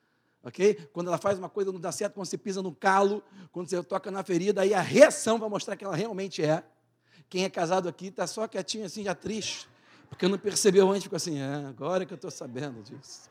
ok? 0.41 0.73
Quando 0.93 1.07
ela 1.07 1.17
faz 1.17 1.37
uma 1.37 1.49
coisa 1.49 1.69
não 1.69 1.81
dá 1.81 1.91
certo, 1.91 2.13
quando 2.13 2.25
você 2.25 2.37
pisa 2.37 2.61
no 2.61 2.73
calo, 2.73 3.21
quando 3.51 3.69
você 3.69 3.83
toca 3.83 4.09
na 4.09 4.23
ferida, 4.23 4.61
aí 4.61 4.73
a 4.73 4.79
reação 4.81 5.37
vai 5.37 5.49
mostrar 5.49 5.75
que 5.75 5.83
ela 5.83 5.95
realmente 5.95 6.41
é. 6.41 6.63
Quem 7.29 7.43
é 7.43 7.49
casado 7.49 7.87
aqui 7.87 8.07
está 8.07 8.25
só 8.25 8.47
quietinho 8.47 8.85
assim, 8.85 9.03
já 9.03 9.13
triste, 9.13 9.69
porque 10.09 10.27
não 10.27 10.37
percebeu 10.37 10.89
antes, 10.89 11.03
ficou 11.03 11.17
assim, 11.17 11.39
é, 11.39 11.65
agora 11.67 12.05
que 12.05 12.13
eu 12.13 12.15
estou 12.15 12.31
sabendo 12.31 12.81
disso. 12.81 13.29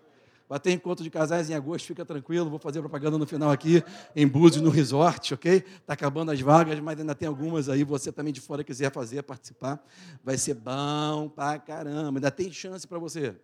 Vai 0.49 0.59
ter 0.59 0.73
encontro 0.73 1.05
de 1.05 1.11
casais 1.11 1.51
em 1.51 1.55
agosto, 1.55 1.87
fica 1.87 2.07
tranquilo, 2.07 2.49
vou 2.49 2.59
fazer 2.59 2.81
propaganda 2.81 3.19
no 3.19 3.27
final 3.27 3.51
aqui, 3.51 3.83
em 4.17 4.27
Búzios, 4.27 4.63
no 4.63 4.71
resort, 4.71 5.35
ok? 5.35 5.57
Está 5.57 5.93
acabando 5.93 6.31
as 6.31 6.41
vagas, 6.41 6.81
mas 6.81 6.99
ainda 6.99 7.15
tem 7.15 7.29
algumas 7.29 7.69
aí, 7.69 7.85
você 7.85 8.11
também 8.11 8.33
de 8.33 8.41
fora 8.41 8.65
quiser 8.65 8.91
fazer, 8.91 9.23
participar, 9.23 9.85
vai 10.25 10.39
ser 10.39 10.55
bom 10.55 11.29
pra 11.29 11.59
caramba, 11.59 12.19
ainda 12.19 12.31
tem 12.31 12.51
chance 12.51 12.87
para 12.87 12.99
você. 12.99 13.35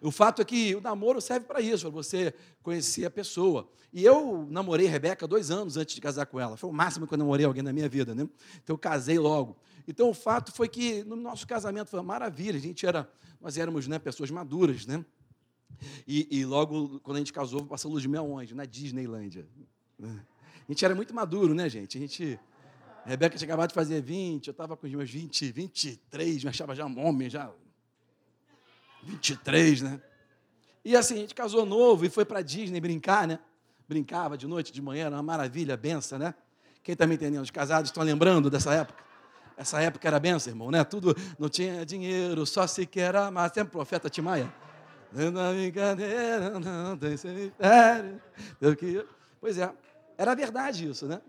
O 0.00 0.10
fato 0.10 0.42
é 0.42 0.44
que 0.44 0.74
o 0.74 0.80
namoro 0.80 1.20
serve 1.20 1.46
para 1.46 1.60
isso, 1.60 1.82
para 1.82 1.90
você 1.90 2.34
conhecer 2.62 3.04
a 3.04 3.10
pessoa. 3.10 3.68
E 3.92 4.04
eu 4.04 4.46
namorei 4.50 4.86
Rebeca 4.86 5.26
dois 5.26 5.50
anos 5.50 5.76
antes 5.76 5.94
de 5.94 6.00
casar 6.00 6.26
com 6.26 6.38
ela. 6.38 6.56
Foi 6.56 6.68
o 6.68 6.72
máximo 6.72 7.06
que 7.06 7.14
eu 7.14 7.18
namorei 7.18 7.46
alguém 7.46 7.62
na 7.62 7.72
minha 7.72 7.88
vida, 7.88 8.14
né? 8.14 8.28
Então 8.62 8.74
eu 8.74 8.78
casei 8.78 9.18
logo. 9.18 9.56
Então 9.86 10.10
o 10.10 10.14
fato 10.14 10.52
foi 10.52 10.68
que 10.68 11.02
no 11.04 11.16
nosso 11.16 11.46
casamento 11.46 11.88
foi 11.88 11.98
uma 11.98 12.06
maravilha. 12.06 12.58
A 12.58 12.60
gente 12.60 12.84
era, 12.84 13.10
nós 13.40 13.56
éramos 13.56 13.88
né, 13.88 13.98
pessoas 13.98 14.30
maduras, 14.30 14.86
né? 14.86 15.04
E, 16.06 16.26
e 16.30 16.44
logo, 16.44 17.00
quando 17.00 17.16
a 17.16 17.20
gente 17.20 17.32
casou, 17.32 17.64
passou 17.64 17.90
luz 17.90 18.02
de 18.02 18.08
mel 18.08 18.30
onde? 18.30 18.54
Na 18.54 18.64
Disneylândia. 18.64 19.46
A 20.02 20.72
gente 20.72 20.84
era 20.84 20.94
muito 20.94 21.14
maduro, 21.14 21.54
né, 21.54 21.68
gente? 21.68 21.96
A 21.96 22.00
gente. 22.00 22.38
A 23.04 23.08
Rebeca 23.08 23.38
tinha 23.38 23.46
acabado 23.46 23.70
de 23.70 23.74
fazer 23.74 24.02
20, 24.02 24.48
eu 24.48 24.50
estava 24.50 24.76
com 24.76 24.86
os 24.86 24.92
meus 24.92 25.10
20, 25.10 25.50
23, 25.50 26.44
me 26.44 26.50
achava 26.50 26.74
já 26.74 26.84
um 26.84 27.06
homem, 27.06 27.30
já 27.30 27.50
23, 29.02 29.82
né? 29.82 30.00
E 30.84 30.96
assim, 30.96 31.14
a 31.14 31.18
gente 31.18 31.34
casou 31.34 31.66
novo 31.66 32.04
e 32.04 32.08
foi 32.08 32.24
para 32.24 32.40
Disney 32.42 32.80
brincar, 32.80 33.26
né? 33.26 33.38
Brincava 33.88 34.36
de 34.36 34.46
noite, 34.46 34.72
de 34.72 34.80
manhã, 34.80 35.06
era 35.06 35.16
uma 35.16 35.22
maravilha, 35.22 35.76
benção, 35.76 36.18
né? 36.18 36.34
Quem 36.82 36.92
está 36.92 37.06
me 37.06 37.14
entendendo? 37.14 37.42
Os 37.42 37.50
casados 37.50 37.90
estão 37.90 38.02
lembrando 38.02 38.48
dessa 38.48 38.72
época? 38.72 39.02
Essa 39.56 39.80
época 39.82 40.06
era 40.06 40.20
benção, 40.20 40.52
irmão, 40.52 40.70
né? 40.70 40.84
Tudo, 40.84 41.16
não 41.38 41.48
tinha 41.48 41.84
dinheiro, 41.84 42.46
só 42.46 42.66
se 42.66 42.86
quer 42.86 43.14
amar. 43.16 43.52
Sempre 43.52 43.72
profeta 43.72 44.08
Timaia. 44.08 44.52
Na 45.10 45.52
brincadeira, 45.52 46.60
não 46.60 46.96
tem 46.96 47.16
cemitério. 47.16 48.20
Pois 49.40 49.58
é, 49.58 49.72
era 50.16 50.34
verdade 50.34 50.88
isso, 50.88 51.06
né? 51.06 51.20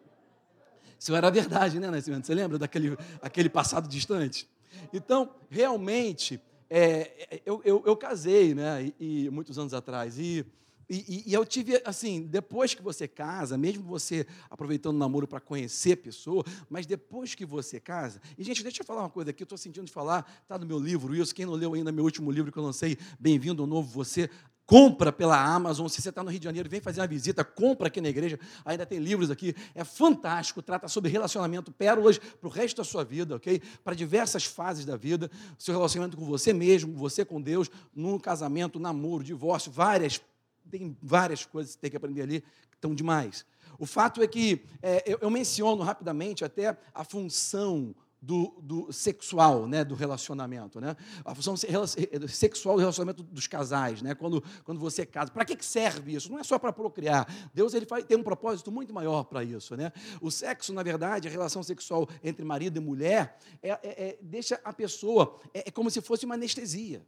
Isso 1.00 1.16
era 1.16 1.32
verdade, 1.32 1.80
né, 1.80 1.90
Nascimento? 1.90 2.28
Você 2.28 2.36
lembra 2.36 2.58
daquele 2.58 2.98
aquele 3.22 3.50
passado 3.50 3.88
distante? 3.88 4.50
Então, 4.92 5.34
realmente, 5.50 6.42
é, 6.70 7.42
eu, 7.46 7.62
eu, 7.66 7.84
eu, 7.86 7.98
casei, 7.98 8.54
né, 8.54 8.94
e, 9.00 9.26
e, 9.26 9.30
muitos 9.30 9.58
anos 9.58 9.74
atrás, 9.74 10.20
e, 10.20 10.46
e, 10.90 11.24
e, 11.28 11.34
eu 11.34 11.46
tive, 11.46 11.82
assim, 11.86 12.24
depois 12.24 12.74
que 12.74 12.82
você 12.82 13.08
casa, 13.08 13.58
mesmo 13.58 13.84
você 13.84 14.26
aproveitando 14.50 14.96
o 14.96 15.00
namoro 15.00 15.28
para 15.28 15.40
conhecer 15.40 15.94
a 15.94 15.98
pessoa, 15.98 16.44
mas 16.70 16.86
depois 16.86 17.36
que 17.36 17.46
você 17.46 17.80
casa, 17.80 18.22
e 18.38 18.44
gente, 18.44 18.64
deixa 18.64 18.82
eu 18.82 18.86
falar 18.86 19.02
uma 19.02 19.10
coisa 19.10 19.32
aqui, 19.32 19.44
eu 19.44 19.46
estou 19.46 19.58
sentindo 19.58 19.86
de 19.86 19.92
falar, 19.92 20.30
está 20.42 20.58
no 20.58 20.66
meu 20.66 20.80
livro, 20.80 21.16
isso, 21.16 21.34
quem 21.34 21.46
não 21.46 21.54
leu 21.54 21.74
ainda 21.74 21.92
meu 21.92 22.04
último 22.04 22.32
livro 22.32 22.52
que 22.52 22.58
eu 22.58 22.64
lancei, 22.64 22.98
Bem-vindo 23.20 23.62
ao 23.64 23.68
Novo 23.68 23.90
Você, 23.90 24.30
compra 24.70 25.12
pela 25.12 25.36
Amazon. 25.36 25.88
Se 25.88 26.00
você 26.00 26.10
está 26.10 26.24
no 26.24 26.30
Rio 26.30 26.40
de 26.40 26.44
Janeiro, 26.44 26.70
vem 26.70 26.80
fazer 26.80 27.02
uma 27.02 27.08
visita, 27.08 27.44
compra 27.44 27.88
aqui 27.88 28.00
na 28.00 28.08
igreja. 28.08 28.40
Ainda 28.64 28.86
tem 28.86 29.00
livros 29.00 29.32
aqui. 29.32 29.56
É 29.74 29.84
fantástico. 29.84 30.62
Trata 30.62 30.88
sobre 30.88 31.10
relacionamento, 31.10 31.72
pérolas 31.72 32.20
para 32.20 32.48
o 32.48 32.52
resto 32.52 32.78
da 32.78 32.84
sua 32.84 33.04
vida, 33.04 33.36
ok? 33.36 33.60
Para 33.84 33.96
diversas 33.96 34.46
fases 34.46 34.86
da 34.86 34.96
vida. 34.96 35.32
Seu 35.58 35.74
relacionamento 35.74 36.16
com 36.16 36.24
você 36.24 36.54
mesmo, 36.54 36.94
você 36.94 37.26
com 37.26 37.42
Deus, 37.42 37.68
no 37.96 38.20
casamento, 38.20 38.80
namoro, 38.80 39.24
divórcio, 39.24 39.72
várias. 39.72 40.22
Tem 40.70 40.96
várias 41.02 41.44
coisas 41.44 41.72
que 41.72 41.80
você 41.80 41.82
tem 41.82 41.90
que 41.90 41.98
aprender 41.98 42.22
ali 42.22 42.42
que 42.70 42.78
estão 42.78 42.94
demais. 42.94 43.44
O 43.80 43.88
fato 43.88 44.22
é 44.22 44.28
que 44.28 44.62
é, 44.84 45.04
eu, 45.12 45.18
eu 45.20 45.32
menciono 45.32 45.82
rapidamente 45.82 46.46
até 46.46 46.78
a 46.94 47.04
função 47.04 47.96
do, 48.22 48.54
do, 48.62 48.92
sexual, 48.92 49.66
né, 49.66 49.84
do 49.84 49.96
relacionamento, 49.96 50.82
né? 50.82 50.96
A 51.24 51.34
função 51.34 51.56
sexual 51.56 52.76
do 52.76 52.82
relacionamento 52.82 53.24
dos 53.24 53.48
casais, 53.48 54.02
né? 54.02 54.14
Quando, 54.14 54.44
quando 54.66 54.80
você 54.80 55.06
casa, 55.06 55.32
para 55.32 55.46
que, 55.46 55.56
que 55.56 55.66
serve 55.66 56.16
isso? 56.16 56.30
Não 56.30 56.40
é 56.40 56.44
só 56.44 56.60
para 56.60 56.74
procriar. 56.74 57.28
Deus 57.54 57.74
ele 57.74 57.86
faz, 57.86 58.04
tem 58.04 58.18
um 58.18 58.24
propósito 58.24 58.72
muito 58.72 58.94
maior 58.94 59.24
para 59.24 59.44
isso, 59.44 59.76
né? 59.76 59.94
O 60.22 60.30
sexo, 60.30 60.74
na 60.74 60.84
verdade, 60.84 61.28
a 61.28 61.32
relação 61.32 61.64
sexual 61.64 62.08
entre 62.22 62.44
marido 62.44 62.78
e 62.78 62.82
mulher, 62.82 63.38
é, 63.64 63.70
é, 63.70 63.80
é 63.84 64.18
deixa 64.22 64.60
a 64.64 64.74
pessoa 64.74 65.40
é, 65.54 65.70
é, 65.70 65.72
como 65.72 65.90
se 65.90 66.02
fosse 66.02 66.26
uma 66.26 66.36
anestesia. 66.36 67.06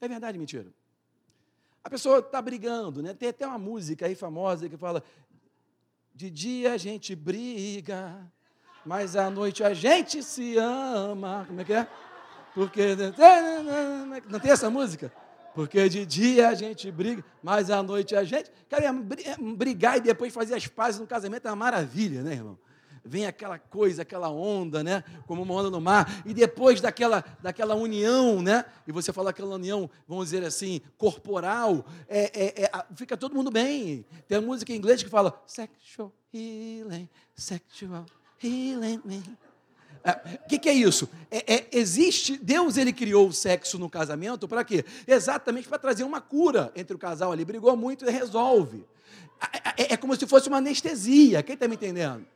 É 0.00 0.08
verdade, 0.08 0.36
mentira? 0.36 0.72
A 1.84 1.90
pessoa 1.90 2.18
está 2.18 2.42
brigando, 2.42 3.00
né? 3.00 3.14
Tem 3.14 3.28
até 3.28 3.46
uma 3.46 3.58
música 3.58 4.06
aí 4.06 4.16
famosa 4.16 4.68
que 4.68 4.76
fala: 4.76 5.04
de 6.12 6.30
dia 6.30 6.72
a 6.72 6.76
gente 6.76 7.14
briga 7.14 8.32
mas 8.84 9.16
à 9.16 9.30
noite 9.30 9.64
a 9.64 9.72
gente 9.72 10.22
se 10.22 10.56
ama. 10.56 11.44
Como 11.46 11.60
é 11.60 11.64
que 11.64 11.72
é? 11.72 11.88
Porque. 12.54 12.96
Não 14.28 14.38
tem 14.38 14.50
essa 14.50 14.70
música? 14.70 15.12
Porque 15.54 15.88
de 15.88 16.04
dia 16.04 16.48
a 16.48 16.54
gente 16.54 16.90
briga, 16.90 17.24
mas 17.42 17.70
à 17.70 17.82
noite 17.82 18.14
a 18.16 18.24
gente. 18.24 18.50
Cara, 18.68 18.92
brigar 19.56 19.98
e 19.98 20.00
depois 20.00 20.32
fazer 20.32 20.54
as 20.54 20.66
pazes 20.66 21.00
no 21.00 21.06
casamento 21.06 21.46
é 21.46 21.50
uma 21.50 21.56
maravilha, 21.56 22.22
né, 22.22 22.32
irmão? 22.32 22.58
Vem 23.06 23.26
aquela 23.26 23.58
coisa, 23.58 24.00
aquela 24.00 24.30
onda, 24.30 24.82
né? 24.82 25.04
Como 25.26 25.42
uma 25.42 25.54
onda 25.54 25.70
no 25.70 25.80
mar. 25.80 26.22
E 26.24 26.32
depois 26.32 26.80
daquela, 26.80 27.22
daquela 27.42 27.74
união, 27.74 28.40
né? 28.40 28.64
E 28.86 28.92
você 28.92 29.12
fala 29.12 29.30
aquela 29.30 29.54
união, 29.56 29.90
vamos 30.08 30.30
dizer 30.30 30.42
assim, 30.42 30.80
corporal, 30.96 31.84
é, 32.08 32.62
é, 32.62 32.64
é, 32.64 32.70
fica 32.96 33.14
todo 33.14 33.34
mundo 33.34 33.50
bem. 33.50 34.06
Tem 34.26 34.38
a 34.38 34.40
música 34.40 34.72
em 34.72 34.76
inglês 34.76 35.02
que 35.02 35.10
fala 35.10 35.38
sexual 35.46 36.12
healing, 36.32 37.08
sexual 37.34 38.06
healing 38.42 39.00
me. 39.04 39.22
O 40.04 40.08
é, 40.08 40.38
que, 40.48 40.58
que, 40.58 40.68
é 40.68 40.72
isso? 40.74 41.08
É, 41.30 41.54
é, 41.54 41.68
existe, 41.72 42.36
Deus 42.36 42.76
ele 42.76 42.92
criou 42.92 43.28
o 43.28 43.32
sexo 43.32 43.78
no 43.78 43.88
casamento 43.88 44.46
para 44.46 44.62
quê? 44.62 44.84
Exatamente 45.06 45.66
para 45.66 45.78
trazer 45.78 46.04
uma 46.04 46.20
cura 46.20 46.70
entre 46.76 46.94
o 46.94 46.98
casal 46.98 47.32
ali. 47.32 47.42
Brigou 47.42 47.74
muito 47.74 48.04
e 48.04 48.10
resolve. 48.10 48.84
É, 49.40 49.82
é, 49.82 49.92
é 49.94 49.96
como 49.96 50.14
se 50.14 50.26
fosse 50.26 50.46
uma 50.48 50.58
anestesia. 50.58 51.42
Quem 51.42 51.54
está 51.54 51.66
me 51.66 51.74
entendendo? 51.74 52.26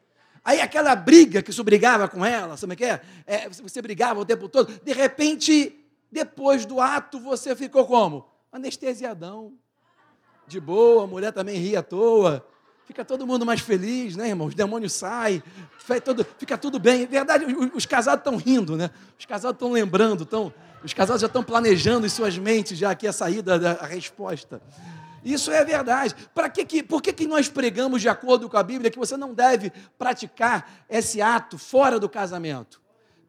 Aí 0.43 0.63
aquela 0.63 0.97
briga 0.97 1.43
que 1.43 1.53
você 1.53 1.63
brigava 1.63 2.09
com 2.09 2.25
ela, 2.25 2.57
sabe 2.57 2.73
o 2.73 2.77
que 2.77 2.87
é? 2.87 3.03
é? 3.27 3.49
Você 3.51 3.83
brigava 3.83 4.19
o 4.19 4.25
tempo 4.25 4.49
todo. 4.49 4.81
De 4.83 4.93
repente, 4.95 5.79
depois 6.11 6.65
do 6.65 6.81
ato, 6.81 7.21
você 7.21 7.55
ficou 7.55 7.87
como? 7.87 8.27
Anestesiadão. 8.51 9.53
De 10.47 10.59
boa, 10.59 11.05
a 11.05 11.07
mulher 11.07 11.33
também 11.35 11.59
ria 11.59 11.81
à 11.81 11.83
toa 11.83 12.47
fica 12.89 13.05
todo 13.05 13.27
mundo 13.27 13.45
mais 13.45 13.61
feliz, 13.61 14.17
né, 14.17 14.29
irmão? 14.29 14.47
Os 14.47 14.55
demônios 14.55 14.95
saem, 14.95 15.43
fica 16.39 16.57
tudo 16.57 16.79
bem. 16.79 17.07
Verdade, 17.07 17.45
os 17.75 17.85
casados 17.85 18.21
estão 18.21 18.37
rindo, 18.37 18.79
né? 18.79 18.89
Os 19.19 19.27
casados 19.27 19.57
estão 19.57 19.71
lembrando, 19.71 20.23
estão, 20.23 20.53
os 20.83 20.95
casados 20.95 21.21
já 21.21 21.27
estão 21.27 21.45
planejando 21.45 22.07
em 22.07 22.09
suas 22.09 22.39
mentes 22.39 22.79
já 22.79 22.91
aqui 22.91 23.07
a 23.07 23.13
saída 23.13 23.59
da 23.59 23.73
a 23.73 23.87
resposta. 23.87 24.63
Isso 25.23 25.53
é 25.53 25.63
verdade. 25.63 26.17
Para 26.35 26.49
que, 26.49 26.65
que, 26.65 26.83
por 26.83 27.03
que, 27.03 27.13
que 27.13 27.27
nós 27.27 27.47
pregamos 27.47 28.01
de 28.01 28.09
acordo 28.09 28.49
com 28.49 28.57
a 28.57 28.63
Bíblia 28.63 28.91
que 28.91 28.99
você 28.99 29.19
não 29.19 29.35
deve 29.35 29.71
praticar 29.99 30.87
esse 30.89 31.21
ato 31.21 31.59
fora 31.59 32.01
do 32.01 32.09
casamento? 32.09 32.81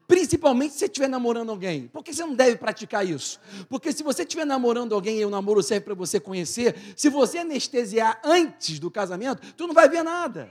Principalmente 0.10 0.74
se 0.74 0.80
você 0.80 0.86
estiver 0.86 1.08
namorando 1.08 1.52
alguém. 1.52 1.88
Por 1.88 2.04
que 2.04 2.12
você 2.12 2.24
não 2.24 2.34
deve 2.34 2.56
praticar 2.56 3.06
isso? 3.06 3.40
Porque 3.70 3.92
se 3.92 4.02
você 4.02 4.24
estiver 4.24 4.44
namorando 4.44 4.96
alguém 4.96 5.20
e 5.20 5.24
o 5.24 5.30
namoro 5.30 5.62
serve 5.62 5.86
para 5.86 5.94
você 5.94 6.20
conhecer, 6.20 6.76
se 6.96 7.10
você 7.10 7.38
anestesiar 7.38 8.20
antes 8.24 8.80
do 8.80 8.90
casamento, 8.90 9.54
tu 9.54 9.68
não 9.68 9.74
vai 9.74 9.88
ver 9.88 10.02
nada. 10.02 10.50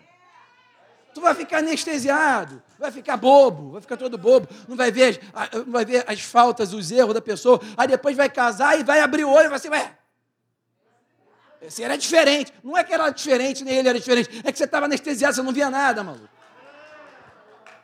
Tu 1.12 1.20
vai 1.20 1.34
ficar 1.34 1.58
anestesiado, 1.58 2.62
vai 2.78 2.92
ficar 2.92 3.16
bobo, 3.16 3.72
vai 3.72 3.80
ficar 3.80 3.96
todo 3.96 4.16
bobo, 4.16 4.46
não 4.68 4.76
vai 4.76 4.92
ver, 4.92 5.20
não 5.66 5.72
vai 5.72 5.84
ver 5.84 6.04
as 6.06 6.20
faltas, 6.20 6.72
os 6.72 6.92
erros 6.92 7.12
da 7.12 7.20
pessoa. 7.20 7.60
Aí 7.76 7.88
depois 7.88 8.16
vai 8.16 8.30
casar 8.30 8.78
e 8.78 8.84
vai 8.84 9.00
abrir 9.00 9.24
o 9.24 9.30
olho 9.30 9.46
e 9.46 9.48
vai 9.48 9.56
assim, 9.56 9.70
ué, 9.70 9.92
esse 11.60 11.82
era 11.82 11.98
diferente. 11.98 12.52
Não 12.62 12.78
é 12.78 12.84
que 12.84 12.94
era 12.94 13.10
diferente, 13.10 13.64
nem 13.64 13.78
ele 13.78 13.88
era 13.88 13.98
diferente. 13.98 14.40
É 14.44 14.52
que 14.52 14.58
você 14.58 14.66
estava 14.66 14.86
anestesiado, 14.86 15.34
você 15.34 15.42
não 15.42 15.52
via 15.52 15.68
nada, 15.68 16.04
maluco. 16.04 16.37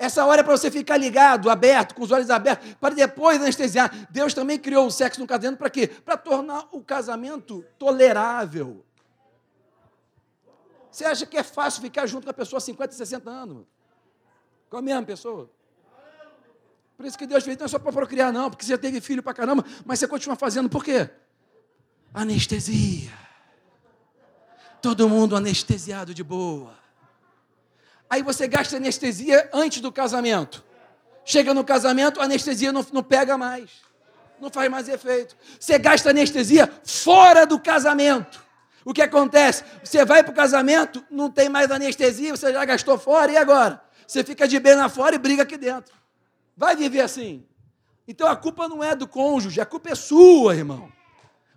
Essa 0.04 0.26
hora 0.26 0.42
é 0.42 0.44
para 0.44 0.54
você 0.54 0.70
ficar 0.70 0.98
ligado, 0.98 1.48
aberto, 1.48 1.94
com 1.94 2.02
os 2.02 2.10
olhos 2.10 2.28
abertos, 2.28 2.74
para 2.74 2.94
depois 2.94 3.40
anestesiar. 3.40 4.06
Deus 4.10 4.34
também 4.34 4.58
criou 4.58 4.86
o 4.86 4.90
sexo 4.90 5.18
no 5.18 5.26
casamento 5.26 5.56
para 5.56 5.70
quê? 5.70 5.86
Para 5.86 6.16
tornar 6.18 6.68
o 6.72 6.82
casamento 6.82 7.64
tolerável. 7.78 8.84
Você 10.90 11.06
acha 11.06 11.24
que 11.24 11.38
é 11.38 11.42
fácil 11.42 11.80
ficar 11.80 12.06
junto 12.06 12.24
com 12.24 12.30
a 12.30 12.34
pessoa 12.34 12.58
há 12.58 12.60
50, 12.60 12.92
60 12.92 13.30
anos? 13.30 13.64
Com 14.68 14.76
a 14.76 14.82
mesma 14.82 15.02
pessoa? 15.02 15.50
Por 16.98 17.06
isso 17.06 17.16
que 17.16 17.26
Deus 17.26 17.42
fez, 17.42 17.56
não 17.56 17.64
é 17.64 17.68
só 17.68 17.78
para 17.78 17.90
procriar, 17.90 18.30
não, 18.30 18.50
porque 18.50 18.64
você 18.64 18.76
teve 18.76 19.00
filho 19.00 19.22
para 19.22 19.32
caramba, 19.32 19.64
mas 19.86 19.98
você 19.98 20.06
continua 20.06 20.36
fazendo, 20.36 20.68
por 20.68 20.84
quê? 20.84 21.08
Anestesia. 22.12 23.10
Todo 24.82 25.08
mundo 25.08 25.34
anestesiado 25.34 26.12
de 26.12 26.22
boa. 26.22 26.83
Aí 28.14 28.22
você 28.22 28.46
gasta 28.46 28.76
anestesia 28.76 29.50
antes 29.52 29.80
do 29.80 29.90
casamento. 29.90 30.64
Chega 31.24 31.52
no 31.52 31.64
casamento, 31.64 32.20
a 32.20 32.24
anestesia 32.24 32.72
não, 32.72 32.86
não 32.92 33.02
pega 33.02 33.36
mais. 33.36 33.82
Não 34.40 34.48
faz 34.48 34.70
mais 34.70 34.88
efeito. 34.88 35.36
Você 35.58 35.76
gasta 35.80 36.10
anestesia 36.10 36.72
fora 36.84 37.44
do 37.44 37.58
casamento. 37.58 38.40
O 38.84 38.94
que 38.94 39.02
acontece? 39.02 39.64
Você 39.82 40.04
vai 40.04 40.22
para 40.22 40.30
o 40.30 40.34
casamento, 40.34 41.04
não 41.10 41.28
tem 41.28 41.48
mais 41.48 41.72
anestesia, 41.72 42.36
você 42.36 42.52
já 42.52 42.64
gastou 42.64 42.96
fora, 42.96 43.32
e 43.32 43.36
agora? 43.36 43.82
Você 44.06 44.22
fica 44.22 44.46
de 44.46 44.60
bem 44.60 44.76
lá 44.76 44.88
fora 44.88 45.16
e 45.16 45.18
briga 45.18 45.42
aqui 45.42 45.56
dentro. 45.56 45.92
Vai 46.56 46.76
viver 46.76 47.00
assim. 47.00 47.44
Então 48.06 48.28
a 48.28 48.36
culpa 48.36 48.68
não 48.68 48.84
é 48.84 48.94
do 48.94 49.08
cônjuge, 49.08 49.60
a 49.60 49.66
culpa 49.66 49.90
é 49.90 49.96
sua, 49.96 50.54
irmão. 50.54 50.88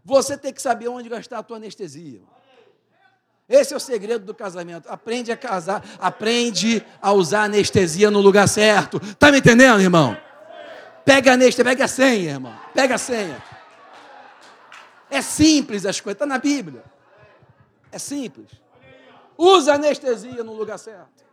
Você 0.04 0.36
tem 0.36 0.52
que 0.52 0.62
saber 0.62 0.88
onde 0.88 1.08
gastar 1.08 1.38
a 1.38 1.44
tua 1.44 1.58
anestesia. 1.58 2.22
Esse 3.50 3.74
é 3.74 3.78
o 3.78 3.80
segredo 3.80 4.26
do 4.26 4.34
casamento. 4.34 4.90
Aprende 4.90 5.32
a 5.32 5.38
casar, 5.38 5.82
aprende 6.00 6.86
a 7.02 7.14
usar 7.14 7.44
anestesia 7.44 8.12
no 8.12 8.20
lugar 8.20 8.48
certo. 8.48 9.00
Tá 9.16 9.32
me 9.32 9.38
entendendo, 9.38 9.82
irmão? 9.82 10.18
Pega 11.06 11.32
a 11.32 11.34
anestesia, 11.36 11.64
pega 11.64 11.86
a 11.86 11.88
senha, 11.88 12.32
irmão. 12.32 12.54
Pega 12.74 12.96
a 12.96 12.98
senha. 12.98 13.42
É 15.10 15.22
simples 15.22 15.86
as 15.86 16.02
coisas, 16.02 16.16
está 16.16 16.26
na 16.26 16.38
Bíblia. 16.38 16.84
É 17.90 17.98
simples. 17.98 18.50
Usa 19.38 19.76
anestesia 19.76 20.44
no 20.44 20.54
lugar 20.54 20.78
certo. 20.78 21.26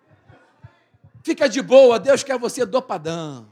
Fica 1.25 1.49
de 1.49 1.61
boa, 1.61 1.99
Deus 1.99 2.23
quer 2.23 2.39
você 2.39 2.65
dopadão. 2.65 3.49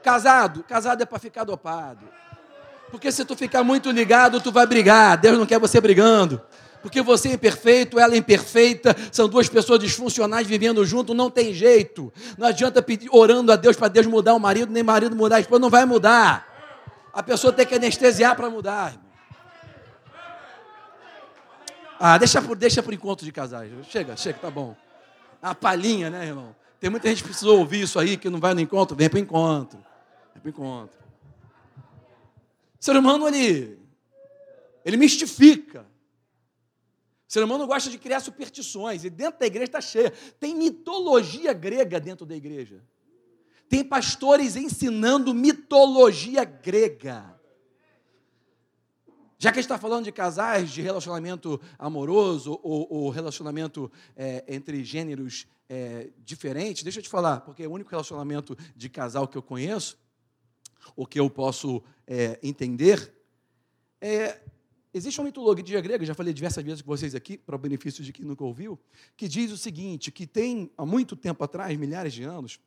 Casado, 0.00 0.62
casado 0.62 1.02
é 1.02 1.06
para 1.06 1.18
ficar 1.18 1.42
dopado. 1.42 2.08
Porque 2.88 3.10
se 3.10 3.24
tu 3.24 3.34
ficar 3.34 3.64
muito 3.64 3.90
ligado, 3.90 4.40
tu 4.40 4.52
vai 4.52 4.64
brigar. 4.64 5.16
Deus 5.18 5.36
não 5.36 5.44
quer 5.44 5.58
você 5.58 5.80
brigando 5.80 6.40
porque 6.88 7.02
você 7.02 7.28
é 7.28 7.32
imperfeito, 7.34 8.00
ela 8.00 8.14
é 8.14 8.16
imperfeita, 8.16 8.96
são 9.12 9.28
duas 9.28 9.46
pessoas 9.46 9.78
disfuncionais 9.78 10.46
vivendo 10.46 10.82
junto, 10.86 11.12
não 11.12 11.30
tem 11.30 11.52
jeito. 11.52 12.10
Não 12.38 12.46
adianta 12.46 12.80
pedir, 12.80 13.10
orando 13.12 13.52
a 13.52 13.56
Deus 13.56 13.76
para 13.76 13.88
Deus 13.88 14.06
mudar 14.06 14.32
o 14.34 14.40
marido, 14.40 14.72
nem 14.72 14.82
marido 14.82 15.14
mudar 15.14 15.36
a 15.36 15.40
esposa, 15.40 15.60
não 15.60 15.68
vai 15.68 15.84
mudar. 15.84 16.48
A 17.12 17.22
pessoa 17.22 17.52
tem 17.52 17.66
que 17.66 17.74
anestesiar 17.74 18.34
para 18.34 18.48
mudar. 18.48 18.94
Irmão. 18.94 19.08
Ah, 22.00 22.16
deixa 22.16 22.40
por, 22.40 22.56
deixa 22.56 22.82
por 22.82 22.94
encontro 22.94 23.26
de 23.26 23.32
casais. 23.32 23.70
Chega, 23.90 24.16
chega, 24.16 24.38
tá 24.38 24.50
bom. 24.50 24.74
A 25.42 25.54
palhinha, 25.54 26.08
né, 26.08 26.26
irmão? 26.26 26.56
Tem 26.80 26.88
muita 26.88 27.08
gente 27.08 27.22
que 27.22 27.28
precisa 27.28 27.50
ouvir 27.50 27.82
isso 27.82 27.98
aí, 27.98 28.16
que 28.16 28.30
não 28.30 28.40
vai 28.40 28.54
no 28.54 28.60
encontro, 28.60 28.96
vem 28.96 29.10
para 29.10 29.18
o 29.18 29.20
encontro. 29.20 29.78
Vem 30.32 30.40
para 30.40 30.46
o 30.46 30.50
encontro. 30.50 30.98
O 32.80 32.84
ser 32.84 32.96
humano, 32.96 33.28
ele, 33.28 33.78
ele 34.86 34.96
mistifica. 34.96 35.84
O 37.28 37.32
ser 37.32 37.44
humano 37.44 37.66
gosta 37.66 37.90
de 37.90 37.98
criar 37.98 38.20
superstições, 38.20 39.04
e 39.04 39.10
dentro 39.10 39.40
da 39.40 39.46
igreja 39.46 39.66
está 39.66 39.80
cheia. 39.82 40.10
Tem 40.40 40.54
mitologia 40.54 41.52
grega 41.52 42.00
dentro 42.00 42.24
da 42.24 42.34
igreja. 42.34 42.82
Tem 43.68 43.84
pastores 43.84 44.56
ensinando 44.56 45.34
mitologia 45.34 46.42
grega. 46.42 47.38
Já 49.36 49.52
que 49.52 49.58
a 49.58 49.62
gente 49.62 49.70
está 49.70 49.78
falando 49.78 50.06
de 50.06 50.10
casais, 50.10 50.70
de 50.70 50.80
relacionamento 50.80 51.60
amoroso 51.78 52.58
ou, 52.62 52.88
ou 52.90 53.10
relacionamento 53.10 53.92
é, 54.16 54.42
entre 54.48 54.82
gêneros 54.82 55.46
é, 55.68 56.08
diferentes, 56.24 56.82
deixa 56.82 56.98
eu 56.98 57.02
te 57.02 57.10
falar, 57.10 57.42
porque 57.42 57.62
é 57.62 57.68
o 57.68 57.72
único 57.72 57.90
relacionamento 57.90 58.56
de 58.74 58.88
casal 58.88 59.28
que 59.28 59.36
eu 59.36 59.42
conheço, 59.42 59.98
ou 60.96 61.06
que 61.06 61.20
eu 61.20 61.28
posso 61.28 61.82
é, 62.06 62.38
entender, 62.42 63.14
é, 64.00 64.40
Existe 64.98 65.20
uma 65.20 65.26
mitologia 65.26 65.80
grega, 65.80 66.04
já 66.04 66.14
falei 66.14 66.34
diversas 66.34 66.64
vezes 66.64 66.82
com 66.82 66.88
vocês 66.88 67.14
aqui, 67.14 67.38
para 67.38 67.54
o 67.54 67.58
benefício 67.58 68.02
de 68.02 68.12
quem 68.12 68.24
nunca 68.24 68.44
ouviu, 68.44 68.78
que 69.16 69.28
diz 69.28 69.52
o 69.52 69.56
seguinte: 69.56 70.10
que 70.10 70.26
tem 70.26 70.70
há 70.76 70.84
muito 70.84 71.14
tempo 71.14 71.42
atrás, 71.44 71.76
milhares 71.78 72.12
de 72.12 72.24
anos, 72.24 72.58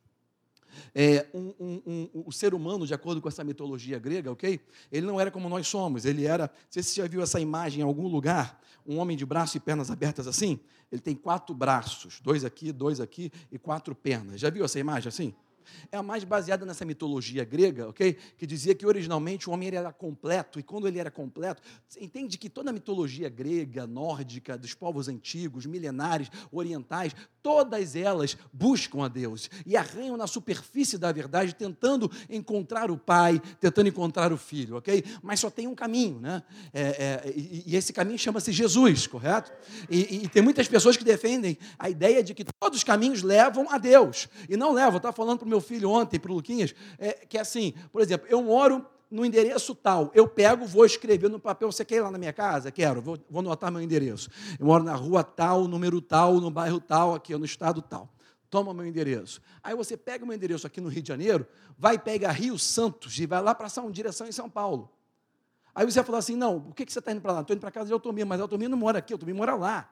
é, 0.94 1.26
um, 1.34 1.52
um, 1.60 1.82
um, 1.86 2.22
o 2.26 2.32
ser 2.32 2.54
humano, 2.54 2.86
de 2.86 2.94
acordo 2.94 3.20
com 3.20 3.28
essa 3.28 3.44
mitologia 3.44 3.98
grega, 3.98 4.32
ok? 4.32 4.58
Ele 4.90 5.06
não 5.06 5.20
era 5.20 5.30
como 5.30 5.46
nós 5.48 5.68
somos, 5.68 6.06
ele 6.06 6.24
era. 6.24 6.50
Se 6.70 6.82
você 6.82 7.02
já 7.02 7.06
viu 7.06 7.22
essa 7.22 7.38
imagem 7.38 7.80
em 7.80 7.84
algum 7.84 8.08
lugar, 8.08 8.60
um 8.86 8.98
homem 8.98 9.16
de 9.16 9.26
braço 9.26 9.56
e 9.56 9.60
pernas 9.60 9.90
abertas 9.90 10.26
assim. 10.26 10.58
Ele 10.90 11.00
tem 11.00 11.14
quatro 11.14 11.54
braços, 11.54 12.20
dois 12.20 12.44
aqui, 12.44 12.72
dois 12.72 13.00
aqui 13.00 13.30
e 13.50 13.58
quatro 13.58 13.94
pernas. 13.94 14.40
Já 14.40 14.50
viu 14.50 14.64
essa 14.64 14.78
imagem 14.78 15.08
assim? 15.08 15.34
É 15.90 15.96
a 15.96 16.02
mais 16.02 16.24
baseada 16.24 16.64
nessa 16.64 16.84
mitologia 16.84 17.44
grega, 17.44 17.88
ok? 17.88 18.16
Que 18.36 18.46
dizia 18.46 18.74
que 18.74 18.86
originalmente 18.86 19.48
o 19.48 19.52
homem 19.52 19.68
era 19.68 19.92
completo, 19.92 20.58
e 20.58 20.62
quando 20.62 20.88
ele 20.88 20.98
era 20.98 21.10
completo, 21.10 21.62
entende 22.00 22.38
que 22.38 22.48
toda 22.48 22.70
a 22.70 22.72
mitologia 22.72 23.28
grega, 23.28 23.86
nórdica, 23.86 24.56
dos 24.56 24.74
povos 24.74 25.08
antigos, 25.08 25.66
milenares, 25.66 26.28
orientais, 26.50 27.14
todas 27.42 27.96
elas 27.96 28.36
buscam 28.52 29.04
a 29.04 29.08
Deus 29.08 29.50
e 29.66 29.76
arranham 29.76 30.16
na 30.16 30.26
superfície 30.26 30.96
da 30.96 31.10
verdade, 31.10 31.54
tentando 31.54 32.10
encontrar 32.30 32.90
o 32.90 32.96
Pai, 32.96 33.40
tentando 33.60 33.88
encontrar 33.88 34.32
o 34.32 34.36
Filho, 34.36 34.76
ok? 34.76 35.04
Mas 35.22 35.40
só 35.40 35.50
tem 35.50 35.66
um 35.66 35.74
caminho, 35.74 36.20
né? 36.20 36.42
É, 36.72 36.82
é, 36.82 37.32
e, 37.34 37.64
e, 37.66 37.76
esse 37.76 37.92
caminho 37.92 38.18
chama-se 38.18 38.52
Jesus, 38.52 39.06
correto? 39.06 39.52
E, 39.90 40.24
e, 40.24 40.28
tem 40.28 40.42
muitas 40.42 40.68
pessoas 40.68 40.96
que 40.96 41.04
defendem 41.04 41.58
a 41.78 41.90
ideia 41.90 42.22
de 42.22 42.34
que 42.34 42.44
todos 42.44 42.78
os 42.78 42.84
caminhos 42.84 43.22
levam 43.22 43.68
a 43.70 43.78
Deus, 43.78 44.28
e 44.48 44.56
não 44.56 44.72
levam. 44.72 44.98
Estava 44.98 45.14
falando 45.14 45.40
para 45.40 45.48
meu 45.52 45.60
filho 45.60 45.90
ontem, 45.90 46.18
para 46.18 46.32
o 46.32 46.34
Luquinhas, 46.34 46.74
é, 46.98 47.12
que 47.12 47.38
é 47.38 47.40
assim, 47.40 47.74
por 47.92 48.00
exemplo, 48.00 48.26
eu 48.28 48.42
moro 48.42 48.84
no 49.10 49.26
endereço 49.26 49.74
tal. 49.74 50.10
Eu 50.14 50.26
pego, 50.26 50.64
vou 50.64 50.86
escrever 50.86 51.28
no 51.28 51.38
papel. 51.38 51.70
Você 51.70 51.84
quer 51.84 51.96
ir 51.96 52.00
lá 52.00 52.10
na 52.10 52.16
minha 52.16 52.32
casa? 52.32 52.70
Quero, 52.70 53.02
vou, 53.02 53.18
vou 53.28 53.40
anotar 53.40 53.70
meu 53.70 53.82
endereço. 53.82 54.30
Eu 54.58 54.64
moro 54.64 54.82
na 54.82 54.94
rua 54.94 55.22
tal, 55.22 55.68
número 55.68 56.00
tal, 56.00 56.40
no 56.40 56.50
bairro 56.50 56.80
tal, 56.80 57.14
aqui 57.14 57.36
no 57.36 57.44
estado 57.44 57.82
tal. 57.82 58.08
Toma 58.48 58.72
meu 58.72 58.86
endereço. 58.86 59.40
Aí 59.62 59.74
você 59.76 59.96
pega 59.96 60.24
meu 60.24 60.34
endereço 60.34 60.66
aqui 60.66 60.80
no 60.80 60.88
Rio 60.88 61.02
de 61.02 61.08
Janeiro, 61.08 61.46
vai 61.78 61.98
pegar 61.98 62.32
Rio 62.32 62.58
Santos 62.58 63.18
e 63.18 63.26
vai 63.26 63.42
lá 63.42 63.54
para 63.54 63.68
uma 63.80 63.90
direção 63.90 64.26
em 64.26 64.32
São 64.32 64.48
Paulo. 64.48 64.90
Aí 65.74 65.84
você 65.84 66.00
vai 66.00 66.04
falar 66.04 66.18
assim: 66.18 66.36
não, 66.36 66.60
por 66.60 66.74
que, 66.74 66.84
que 66.86 66.92
você 66.92 66.98
está 66.98 67.12
indo 67.12 67.20
para 67.20 67.32
lá? 67.32 67.40
Estou 67.42 67.54
indo 67.54 67.60
para 67.60 67.70
casa 67.70 67.86
de 67.86 67.92
Altomir, 67.92 68.26
mas 68.26 68.40
Altomir 68.40 68.68
não 68.68 68.78
mora 68.78 68.98
aqui, 68.98 69.12
Altomir 69.12 69.34
mora 69.34 69.54
lá, 69.54 69.90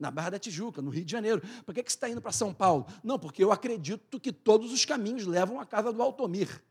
na 0.00 0.10
Barra 0.10 0.30
da 0.30 0.38
Tijuca, 0.38 0.80
no 0.80 0.90
Rio 0.90 1.04
de 1.04 1.12
Janeiro. 1.12 1.42
Por 1.64 1.74
que, 1.74 1.82
que 1.82 1.92
você 1.92 1.96
está 1.96 2.08
indo 2.08 2.22
para 2.22 2.32
São 2.32 2.54
Paulo? 2.54 2.86
Não, 3.04 3.18
porque 3.18 3.44
eu 3.44 3.52
acredito 3.52 4.18
que 4.18 4.32
todos 4.32 4.72
os 4.72 4.84
caminhos 4.86 5.26
levam 5.26 5.60
à 5.60 5.66
casa 5.66 5.92
do 5.92 6.02
Altomir. 6.02 6.62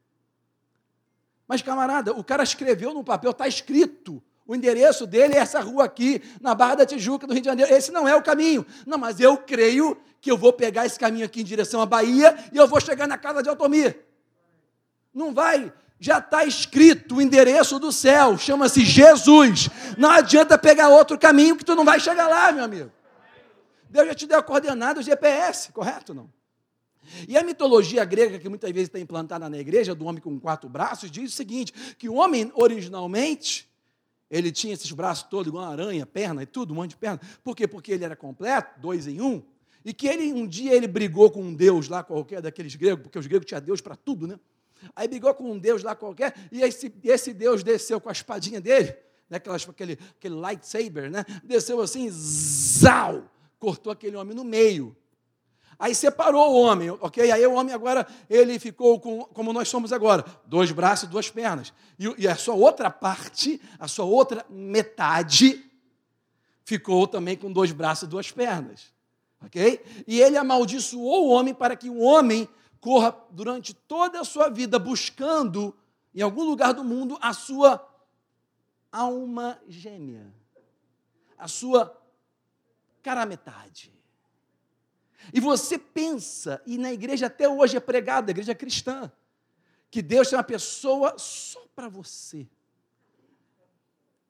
Mas, 1.48 1.62
camarada, 1.62 2.12
o 2.14 2.24
cara 2.24 2.44
escreveu 2.44 2.94
no 2.94 3.04
papel, 3.04 3.32
está 3.32 3.48
escrito. 3.48 4.22
O 4.46 4.56
endereço 4.56 5.06
dele 5.06 5.36
é 5.36 5.38
essa 5.38 5.60
rua 5.60 5.86
aqui, 5.86 6.22
na 6.42 6.56
Barra 6.56 6.76
da 6.76 6.86
Tijuca, 6.86 7.28
no 7.28 7.34
Rio 7.34 7.42
de 7.44 7.48
Janeiro. 7.48 7.72
Esse 7.72 7.92
não 7.92 8.08
é 8.08 8.16
o 8.16 8.22
caminho. 8.24 8.66
Não, 8.86 8.98
mas 8.98 9.20
eu 9.20 9.38
creio 9.38 9.96
que 10.20 10.32
eu 10.32 10.38
vou 10.38 10.52
pegar 10.52 10.88
esse 10.88 10.98
caminho 10.98 11.26
aqui 11.26 11.42
em 11.42 11.46
direção 11.46 11.82
à 11.82 11.86
Bahia 11.86 12.36
e 12.52 12.58
eu 12.58 12.68
vou 12.68 12.82
chegar 12.82 13.08
na 13.08 13.18
casa 13.18 13.44
de 13.44 13.50
Altomir. 13.50 14.00
Não 15.14 15.34
vai. 15.34 15.72
Já 16.00 16.18
está 16.18 16.46
escrito 16.46 17.16
o 17.18 17.22
endereço 17.22 17.78
do 17.78 17.92
céu, 17.92 18.38
chama-se 18.38 18.84
Jesus. 18.84 19.70
Não 19.98 20.10
adianta 20.10 20.58
pegar 20.58 20.90
outro 20.90 21.18
caminho 21.18 21.56
que 21.56 21.66
tu 21.66 21.76
não 21.76 21.86
vai 21.86 22.00
chegar 22.00 22.28
lá, 22.28 22.52
meu 22.52 22.64
amigo. 22.64 22.92
Deus 23.90 24.08
já 24.08 24.16
te 24.16 24.28
deu 24.28 24.40
a 24.40 24.44
coordenada, 24.44 25.00
o 25.00 25.04
GPS, 25.04 25.72
correto 25.72 26.14
não? 26.14 26.30
E 27.28 27.38
a 27.38 27.44
mitologia 27.44 28.06
grega, 28.06 28.38
que 28.38 28.48
muitas 28.48 28.70
vezes 28.72 28.88
está 28.88 29.00
implantada 29.00 29.50
na 29.50 29.58
igreja, 29.58 29.96
do 29.96 30.06
homem 30.06 30.22
com 30.22 30.40
quatro 30.40 30.70
braços, 30.70 31.10
diz 31.10 31.34
o 31.34 31.36
seguinte: 31.36 31.74
que 31.98 32.08
o 32.08 32.16
homem, 32.16 32.52
originalmente, 32.54 33.70
ele 34.30 34.52
tinha 34.52 34.74
esses 34.74 34.92
braços 34.92 35.24
todos, 35.30 35.48
igual 35.48 35.66
uma 35.66 35.72
aranha, 35.72 36.06
perna 36.06 36.44
e 36.44 36.46
tudo, 36.46 36.72
um 36.72 36.76
monte 36.76 36.92
de 36.92 36.98
perna. 36.98 37.20
Por 37.44 37.56
quê? 37.56 37.68
Porque 37.68 37.92
ele 37.92 38.06
era 38.06 38.16
completo, 38.16 38.80
dois 38.80 39.08
em 39.08 39.22
um, 39.22 39.42
e 39.84 39.94
que 39.94 40.08
ele 40.08 40.32
um 40.32 40.46
dia 40.46 40.74
ele 40.74 40.88
brigou 40.88 41.32
com 41.32 41.42
um 41.42 41.54
deus 41.54 41.88
lá 41.88 42.04
qualquer 42.04 42.42
daqueles 42.42 42.76
gregos, 42.76 43.04
porque 43.04 43.18
os 43.18 43.26
gregos 43.26 43.48
tinham 43.48 43.62
deus 43.62 43.82
para 43.82 43.96
tudo, 43.96 44.28
né? 44.28 44.40
Aí 44.96 45.08
brigou 45.08 45.34
com 45.34 45.52
um 45.52 45.58
deus 45.58 45.84
lá 45.84 45.96
qualquer, 45.96 46.36
e 46.52 46.62
esse, 46.62 46.94
esse 47.04 47.34
deus 47.34 47.64
desceu 47.64 48.00
com 48.00 48.08
a 48.08 48.12
espadinha 48.12 48.62
dele, 48.62 48.96
né, 49.30 49.42
aquele, 49.68 50.00
aquele 50.18 50.36
lightsaber, 50.36 51.10
né? 51.10 51.26
Desceu 51.44 51.82
assim, 51.82 52.08
zau! 52.10 53.30
Cortou 53.60 53.92
aquele 53.92 54.16
homem 54.16 54.36
no 54.36 54.44
meio. 54.44 54.96
Aí 55.78 55.96
separou 55.96 56.52
o 56.52 56.62
homem, 56.62 56.90
ok? 56.90 57.32
Aí 57.32 57.46
o 57.46 57.54
homem 57.54 57.74
agora, 57.74 58.06
ele 58.30 58.60
ficou 58.60 59.00
com, 59.00 59.24
como 59.26 59.54
nós 59.54 59.70
somos 59.70 59.94
agora, 59.94 60.26
dois 60.46 60.72
braços 60.72 61.08
e 61.08 61.12
duas 61.12 61.30
pernas. 61.30 61.74
E, 61.98 62.24
e 62.24 62.28
a 62.28 62.36
sua 62.36 62.56
outra 62.56 62.90
parte, 62.90 63.62
a 63.80 63.88
sua 63.88 64.04
outra 64.04 64.46
metade, 64.50 65.64
ficou 66.66 67.08
também 67.08 67.38
com 67.38 67.52
dois 67.52 67.72
braços 67.72 68.04
e 68.04 68.12
duas 68.12 68.30
pernas. 68.30 68.94
Ok? 69.42 69.82
E 70.06 70.20
ele 70.20 70.38
amaldiçoou 70.38 71.28
o 71.28 71.30
homem 71.30 71.54
para 71.54 71.78
que 71.78 71.90
o 71.90 72.00
homem 72.00 72.48
corra 72.82 73.16
durante 73.32 73.74
toda 73.74 74.20
a 74.20 74.26
sua 74.26 74.50
vida 74.50 74.78
buscando, 74.78 75.74
em 76.14 76.22
algum 76.22 76.44
lugar 76.44 76.74
do 76.74 76.84
mundo, 76.84 77.18
a 77.22 77.34
sua 77.34 77.86
alma 78.92 79.58
gêmea, 79.68 80.34
a 81.38 81.48
sua 81.48 81.99
cara 83.10 83.26
metade. 83.26 83.92
E 85.34 85.40
você 85.40 85.80
pensa, 85.80 86.62
e 86.66 86.78
na 86.78 86.94
igreja 86.94 87.26
até 87.26 87.50
hoje 87.50 87.76
é 87.76 87.80
pregado, 87.80 88.30
a 88.30 88.32
igreja 88.32 88.54
cristã, 88.54 89.12
que 89.90 90.00
Deus 90.00 90.30
tem 90.30 90.38
uma 90.38 90.44
pessoa 90.44 91.16
só 91.18 91.66
para 91.76 91.90
você. 91.90 92.48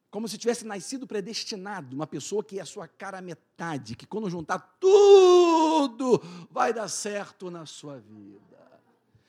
Como 0.09 0.29
se 0.29 0.37
tivesse 0.37 0.65
nascido 0.65 1.05
predestinado, 1.05 1.93
uma 1.93 2.07
pessoa 2.07 2.41
que 2.41 2.57
é 2.57 2.61
a 2.61 2.65
sua 2.65 2.87
cara 2.87 3.21
metade, 3.21 3.97
que 3.97 4.07
quando 4.07 4.29
juntar 4.29 4.77
tudo 4.79 6.23
vai 6.49 6.73
dar 6.73 6.87
certo 6.87 7.51
na 7.51 7.65
sua 7.65 7.99
vida. 7.99 8.39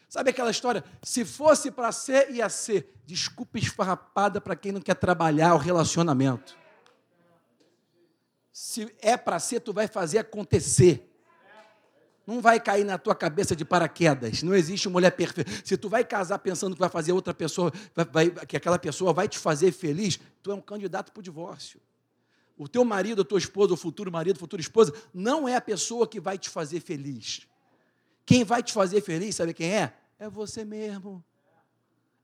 Sabe 0.09 0.31
aquela 0.31 0.51
história? 0.53 0.85
Se 1.03 1.25
fosse 1.25 1.73
para 1.73 1.91
ser, 1.91 2.31
ia 2.31 2.49
ser. 2.49 2.95
Desculpa 3.05 3.59
esfarrapada 3.59 4.41
para 4.41 4.55
quem 4.55 4.71
não 4.71 4.81
quer 4.81 4.95
trabalhar 4.95 5.55
o 5.55 5.59
relacionamento. 5.59 6.60
Se 8.53 8.95
é 9.01 9.17
para 9.17 9.39
ser, 9.39 9.61
tu 9.61 9.73
vai 9.73 9.87
fazer 9.87 10.19
acontecer. 10.19 11.07
Não 12.27 12.41
vai 12.41 12.61
cair 12.61 12.85
na 12.85 12.99
tua 12.99 13.15
cabeça 13.15 13.57
de 13.57 13.65
paraquedas. 13.65 14.43
Não 14.43 14.55
existe 14.55 14.89
mulher 14.89 15.11
perfeita. 15.11 15.51
Se 15.65 15.77
tu 15.77 15.89
vai 15.89 16.05
casar 16.05 16.39
pensando 16.39 16.75
que 16.75 16.81
vai 16.81 16.89
fazer 16.89 17.13
outra 17.13 17.35
pessoa, 17.35 17.73
vai, 17.95 18.05
vai, 18.05 18.47
que 18.47 18.57
aquela 18.57 18.79
pessoa 18.79 19.13
vai 19.13 19.27
te 19.27 19.39
fazer 19.39 19.73
feliz, 19.73 20.21
tu 20.43 20.53
é 20.53 20.55
um 20.55 20.61
candidato 20.61 21.13
para 21.13 21.21
o 21.21 21.23
divórcio. 21.23 21.81
O 22.57 22.69
teu 22.69 22.85
marido, 22.85 23.23
a 23.23 23.25
tua 23.25 23.39
esposa, 23.39 23.73
o 23.73 23.77
futuro 23.77 24.13
marido, 24.13 24.37
a 24.37 24.39
futura 24.39 24.61
esposa, 24.61 24.93
não 25.15 25.49
é 25.49 25.57
a 25.57 25.61
pessoa 25.61 26.07
que 26.07 26.21
vai 26.21 26.39
te 26.39 26.49
fazer 26.49 26.81
feliz. 26.81 27.47
Quem 28.27 28.45
vai 28.45 28.63
te 28.63 28.73
fazer 28.73 29.01
feliz, 29.01 29.37
sabe 29.37 29.55
quem 29.55 29.73
é? 29.73 29.95
É 30.19 30.29
você 30.29 30.65
mesmo. 30.65 31.25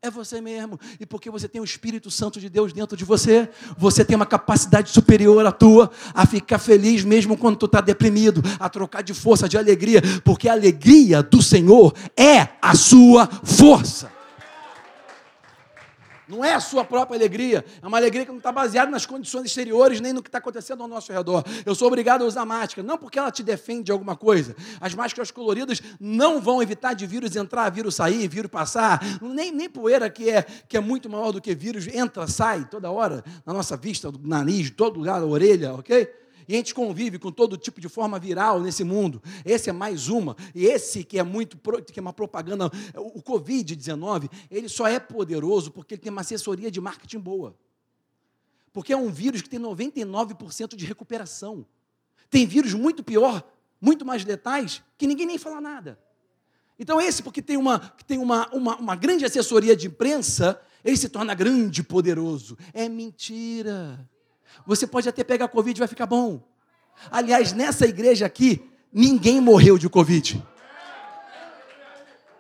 É 0.06 0.10
você 0.10 0.40
mesmo. 0.40 0.78
E 1.00 1.04
porque 1.04 1.28
você 1.28 1.48
tem 1.48 1.60
o 1.60 1.64
Espírito 1.64 2.12
Santo 2.12 2.38
de 2.38 2.48
Deus 2.48 2.72
dentro 2.72 2.96
de 2.96 3.04
você, 3.04 3.48
você 3.76 4.04
tem 4.04 4.14
uma 4.14 4.24
capacidade 4.24 4.88
superior 4.90 5.44
à 5.44 5.50
tua, 5.50 5.90
a 6.14 6.24
ficar 6.24 6.60
feliz 6.60 7.02
mesmo 7.02 7.36
quando 7.36 7.56
tu 7.56 7.66
está 7.66 7.80
deprimido, 7.80 8.40
a 8.60 8.68
trocar 8.68 9.02
de 9.02 9.12
força, 9.12 9.48
de 9.48 9.58
alegria, 9.58 10.00
porque 10.22 10.48
a 10.48 10.52
alegria 10.52 11.24
do 11.24 11.42
Senhor 11.42 11.92
é 12.16 12.50
a 12.62 12.76
sua 12.76 13.26
força. 13.26 14.15
Não 16.28 16.44
é 16.44 16.54
a 16.54 16.60
sua 16.60 16.84
própria 16.84 17.16
alegria, 17.16 17.64
é 17.80 17.86
uma 17.86 17.98
alegria 17.98 18.24
que 18.24 18.30
não 18.30 18.38
está 18.38 18.50
baseada 18.50 18.90
nas 18.90 19.06
condições 19.06 19.46
exteriores 19.46 20.00
nem 20.00 20.12
no 20.12 20.22
que 20.22 20.28
está 20.28 20.38
acontecendo 20.38 20.82
ao 20.82 20.88
nosso 20.88 21.12
redor. 21.12 21.44
Eu 21.64 21.74
sou 21.74 21.86
obrigado 21.86 22.22
a 22.22 22.24
usar 22.24 22.44
máscara, 22.44 22.86
não 22.86 22.98
porque 22.98 23.18
ela 23.18 23.30
te 23.30 23.42
defende 23.42 23.84
de 23.84 23.92
alguma 23.92 24.16
coisa. 24.16 24.56
As 24.80 24.92
máscaras 24.92 25.30
coloridas 25.30 25.80
não 26.00 26.40
vão 26.40 26.60
evitar 26.60 26.94
de 26.94 27.06
vírus 27.06 27.36
entrar, 27.36 27.70
vírus 27.70 27.94
sair, 27.94 28.26
vírus 28.26 28.50
passar. 28.50 29.00
Nem, 29.22 29.52
nem 29.52 29.70
poeira 29.70 30.10
que 30.10 30.28
é, 30.28 30.42
que 30.42 30.76
é 30.76 30.80
muito 30.80 31.08
maior 31.08 31.30
do 31.30 31.40
que 31.40 31.54
vírus 31.54 31.86
entra, 31.86 32.26
sai 32.26 32.64
toda 32.64 32.90
hora 32.90 33.24
na 33.44 33.52
nossa 33.52 33.76
vista, 33.76 34.10
do 34.10 34.26
nariz, 34.26 34.70
todo 34.70 34.98
lugar, 34.98 35.20
da 35.20 35.26
orelha, 35.26 35.74
ok? 35.74 36.25
E 36.48 36.54
a 36.54 36.56
gente 36.56 36.74
convive 36.74 37.18
com 37.18 37.32
todo 37.32 37.56
tipo 37.56 37.80
de 37.80 37.88
forma 37.88 38.18
viral 38.18 38.60
nesse 38.60 38.84
mundo. 38.84 39.22
Esse 39.44 39.70
é 39.70 39.72
mais 39.72 40.08
uma. 40.08 40.36
E 40.54 40.66
esse 40.66 41.04
que 41.04 41.18
é 41.18 41.22
muito 41.22 41.58
que 41.92 41.98
é 41.98 42.02
uma 42.02 42.12
propaganda, 42.12 42.70
o 42.94 43.22
COVID-19, 43.22 44.30
ele 44.50 44.68
só 44.68 44.86
é 44.86 45.00
poderoso 45.00 45.70
porque 45.70 45.94
ele 45.94 46.02
tem 46.02 46.12
uma 46.12 46.20
assessoria 46.20 46.70
de 46.70 46.80
marketing 46.80 47.18
boa. 47.18 47.56
Porque 48.72 48.92
é 48.92 48.96
um 48.96 49.10
vírus 49.10 49.42
que 49.42 49.48
tem 49.48 49.58
99% 49.58 50.76
de 50.76 50.84
recuperação. 50.84 51.66
Tem 52.28 52.46
vírus 52.46 52.74
muito 52.74 53.02
pior, 53.02 53.42
muito 53.80 54.04
mais 54.04 54.24
letais, 54.24 54.82
que 54.98 55.06
ninguém 55.06 55.26
nem 55.26 55.38
fala 55.38 55.60
nada. 55.60 55.98
Então, 56.78 57.00
esse, 57.00 57.22
porque 57.22 57.40
tem 57.40 57.56
uma, 57.56 57.78
tem 58.06 58.18
uma, 58.18 58.48
uma, 58.50 58.76
uma 58.76 58.96
grande 58.96 59.24
assessoria 59.24 59.74
de 59.74 59.86
imprensa, 59.86 60.60
ele 60.84 60.96
se 60.96 61.08
torna 61.08 61.34
grande 61.34 61.82
poderoso. 61.82 62.56
É 62.72 62.88
mentira. 62.88 64.08
Você 64.64 64.86
pode 64.86 65.08
até 65.08 65.24
pegar 65.24 65.48
Covid 65.48 65.78
e 65.78 65.80
vai 65.80 65.88
ficar 65.88 66.06
bom. 66.06 66.40
Aliás, 67.10 67.52
nessa 67.52 67.86
igreja 67.86 68.26
aqui, 68.26 68.70
ninguém 68.92 69.40
morreu 69.40 69.76
de 69.76 69.88
Covid. 69.88 70.42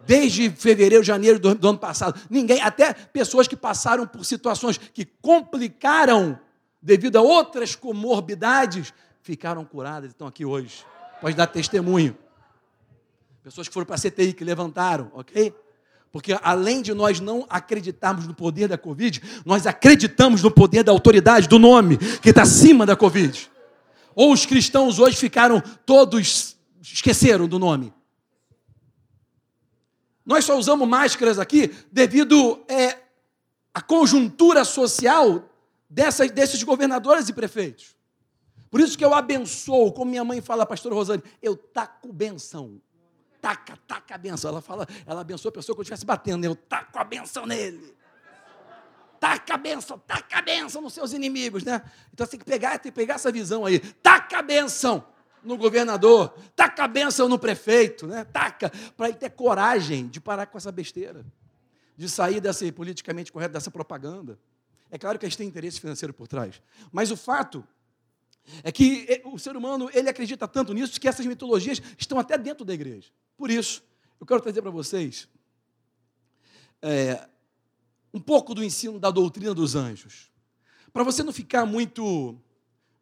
Desde 0.06 0.48
fevereiro, 0.50 1.02
janeiro 1.02 1.38
do, 1.38 1.54
do 1.54 1.68
ano 1.68 1.78
passado. 1.78 2.18
Ninguém, 2.30 2.60
até 2.62 2.94
pessoas 2.94 3.48
que 3.48 3.56
passaram 3.56 4.06
por 4.06 4.24
situações 4.24 4.78
que 4.78 5.04
complicaram 5.04 6.38
devido 6.80 7.16
a 7.16 7.20
outras 7.20 7.74
comorbidades, 7.74 8.94
ficaram 9.20 9.64
curadas 9.64 10.10
e 10.10 10.12
estão 10.12 10.28
aqui 10.28 10.44
hoje. 10.44 10.86
Pode 11.20 11.34
dar 11.34 11.48
testemunho. 11.48 12.16
Pessoas 13.42 13.66
que 13.66 13.74
foram 13.74 13.86
para 13.86 13.96
a 13.96 13.98
CTI, 13.98 14.32
que 14.32 14.44
levantaram, 14.44 15.10
ok? 15.12 15.52
Porque 16.16 16.34
além 16.42 16.80
de 16.80 16.94
nós 16.94 17.20
não 17.20 17.44
acreditarmos 17.46 18.26
no 18.26 18.32
poder 18.32 18.68
da 18.68 18.78
Covid, 18.78 19.20
nós 19.44 19.66
acreditamos 19.66 20.42
no 20.42 20.50
poder 20.50 20.82
da 20.82 20.90
autoridade, 20.90 21.46
do 21.46 21.58
nome, 21.58 21.98
que 21.98 22.30
está 22.30 22.40
acima 22.40 22.86
da 22.86 22.96
Covid. 22.96 23.50
Ou 24.14 24.32
os 24.32 24.46
cristãos 24.46 24.98
hoje 24.98 25.14
ficaram 25.14 25.62
todos, 25.84 26.56
esqueceram 26.80 27.46
do 27.46 27.58
nome. 27.58 27.92
Nós 30.24 30.46
só 30.46 30.56
usamos 30.56 30.88
máscaras 30.88 31.38
aqui 31.38 31.70
devido 31.92 32.64
é, 32.66 32.96
à 33.74 33.82
conjuntura 33.82 34.64
social 34.64 35.50
dessas, 35.86 36.30
desses 36.30 36.62
governadores 36.62 37.28
e 37.28 37.34
prefeitos. 37.34 37.94
Por 38.70 38.80
isso 38.80 38.96
que 38.96 39.04
eu 39.04 39.12
abençoo, 39.12 39.92
como 39.92 40.12
minha 40.12 40.24
mãe 40.24 40.40
fala, 40.40 40.64
pastor 40.64 40.94
Rosane, 40.94 41.22
eu 41.42 41.54
taco 41.58 42.10
benção 42.10 42.80
taca, 43.46 43.78
taca 43.86 44.14
a 44.16 44.18
benção. 44.18 44.50
Ela 44.50 44.60
fala, 44.60 44.88
ela 45.06 45.20
abençoa 45.20 45.50
a 45.50 45.52
pessoa 45.52 45.76
que 45.76 45.80
eu 45.80 45.82
estivesse 45.82 46.04
batendo, 46.04 46.44
eu 46.44 46.56
taco 46.56 46.98
a 46.98 47.04
benção 47.04 47.46
nele. 47.46 47.94
Taca 49.20 49.54
a 49.54 49.56
benção, 49.56 49.98
taca 50.00 50.38
a 50.38 50.42
benção 50.42 50.82
nos 50.82 50.92
seus 50.92 51.12
inimigos, 51.12 51.62
né? 51.62 51.80
Então 52.12 52.26
você 52.26 52.32
tem 52.32 52.40
que 52.40 52.44
pegar, 52.44 52.78
tem 52.78 52.90
que 52.90 52.96
pegar 52.96 53.14
essa 53.14 53.30
visão 53.30 53.64
aí. 53.64 53.78
Taca 53.78 54.38
a 54.38 54.42
benção 54.42 55.06
no 55.44 55.56
governador, 55.56 56.34
taca 56.56 56.84
a 56.84 56.88
benção 56.88 57.28
no 57.28 57.38
prefeito, 57.38 58.06
né? 58.06 58.24
Taca, 58.24 58.70
para 58.96 59.08
ele 59.08 59.16
ter 59.16 59.30
coragem 59.30 60.08
de 60.08 60.20
parar 60.20 60.46
com 60.46 60.58
essa 60.58 60.72
besteira, 60.72 61.24
de 61.96 62.08
sair 62.08 62.40
dessa 62.40 62.70
politicamente 62.72 63.32
correta, 63.32 63.52
dessa 63.52 63.70
propaganda. 63.70 64.38
É 64.90 64.98
claro 64.98 65.18
que 65.18 65.24
eles 65.24 65.36
têm 65.36 65.46
interesse 65.46 65.80
financeiro 65.80 66.12
por 66.12 66.26
trás, 66.26 66.60
mas 66.92 67.10
o 67.10 67.16
fato 67.16 67.66
é 68.62 68.70
que 68.70 69.22
o 69.24 69.38
ser 69.38 69.56
humano 69.56 69.88
ele 69.92 70.08
acredita 70.08 70.46
tanto 70.46 70.72
nisso 70.74 71.00
que 71.00 71.08
essas 71.08 71.26
mitologias 71.26 71.80
estão 71.96 72.18
até 72.18 72.36
dentro 72.36 72.64
da 72.64 72.74
igreja. 72.74 73.10
Por 73.36 73.50
isso, 73.50 73.82
eu 74.18 74.26
quero 74.26 74.40
trazer 74.40 74.62
para 74.62 74.70
vocês 74.70 75.28
é, 76.80 77.28
um 78.12 78.20
pouco 78.20 78.54
do 78.54 78.64
ensino 78.64 78.98
da 78.98 79.10
doutrina 79.10 79.52
dos 79.52 79.74
anjos. 79.74 80.30
Para 80.92 81.04
você 81.04 81.22
não 81.22 81.32
ficar 81.32 81.66
muito 81.66 82.40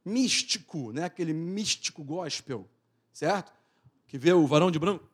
místico, 0.05 0.93
né? 0.93 1.05
aquele 1.05 1.33
místico 1.33 2.03
gospel, 2.03 2.69
certo? 3.13 3.53
Que 4.07 4.19
vê 4.19 4.33
o 4.33 4.47
varão 4.47 4.71
de 4.71 4.79
branco. 4.79 5.09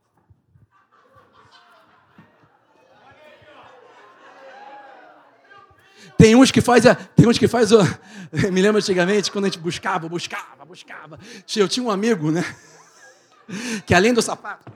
Tem 6.16 6.36
uns 6.36 6.50
que 6.50 6.60
faz, 6.60 6.84
tem 7.16 7.26
uns 7.26 7.38
que 7.38 7.48
faz, 7.48 7.70
me 8.52 8.60
lembro 8.60 8.78
antigamente 8.78 9.30
quando 9.32 9.46
a 9.46 9.48
gente 9.48 9.58
buscava, 9.58 10.08
buscava, 10.08 10.64
buscava. 10.66 11.18
Eu 11.56 11.68
tinha 11.68 11.84
um 11.84 11.90
amigo, 11.90 12.30
né? 12.30 12.44
Que 13.84 13.94
além 13.94 14.14
do 14.14 14.22
sapato, 14.22 14.70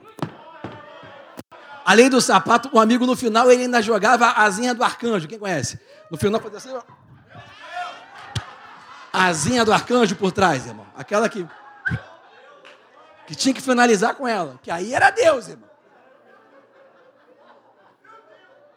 Além 1.85 2.09
do 2.09 2.19
sapato, 2.19 2.67
o 2.73 2.79
amigo 2.79 3.05
no 3.05 3.15
final 3.15 3.51
ele 3.51 3.61
ainda 3.61 3.79
jogava 3.79 4.25
a 4.25 4.43
asinha 4.43 4.73
do 4.73 4.83
arcanjo. 4.83 5.27
Quem 5.27 5.37
conhece? 5.37 5.79
No 6.09 6.17
final 6.17 6.41
fazia 6.41 6.57
assim, 6.57 6.73
ó. 6.73 6.81
A 9.13 9.25
asinha 9.25 9.63
do 9.63 9.71
arcanjo 9.71 10.15
por 10.15 10.31
trás, 10.31 10.65
irmão. 10.65 10.87
Aquela 10.97 11.29
que 11.29 11.47
que 13.27 13.35
tinha 13.35 13.53
que 13.53 13.61
finalizar 13.61 14.15
com 14.15 14.27
ela, 14.27 14.59
que 14.61 14.69
aí 14.69 14.93
era 14.93 15.09
Deus, 15.11 15.47
irmão. 15.47 15.69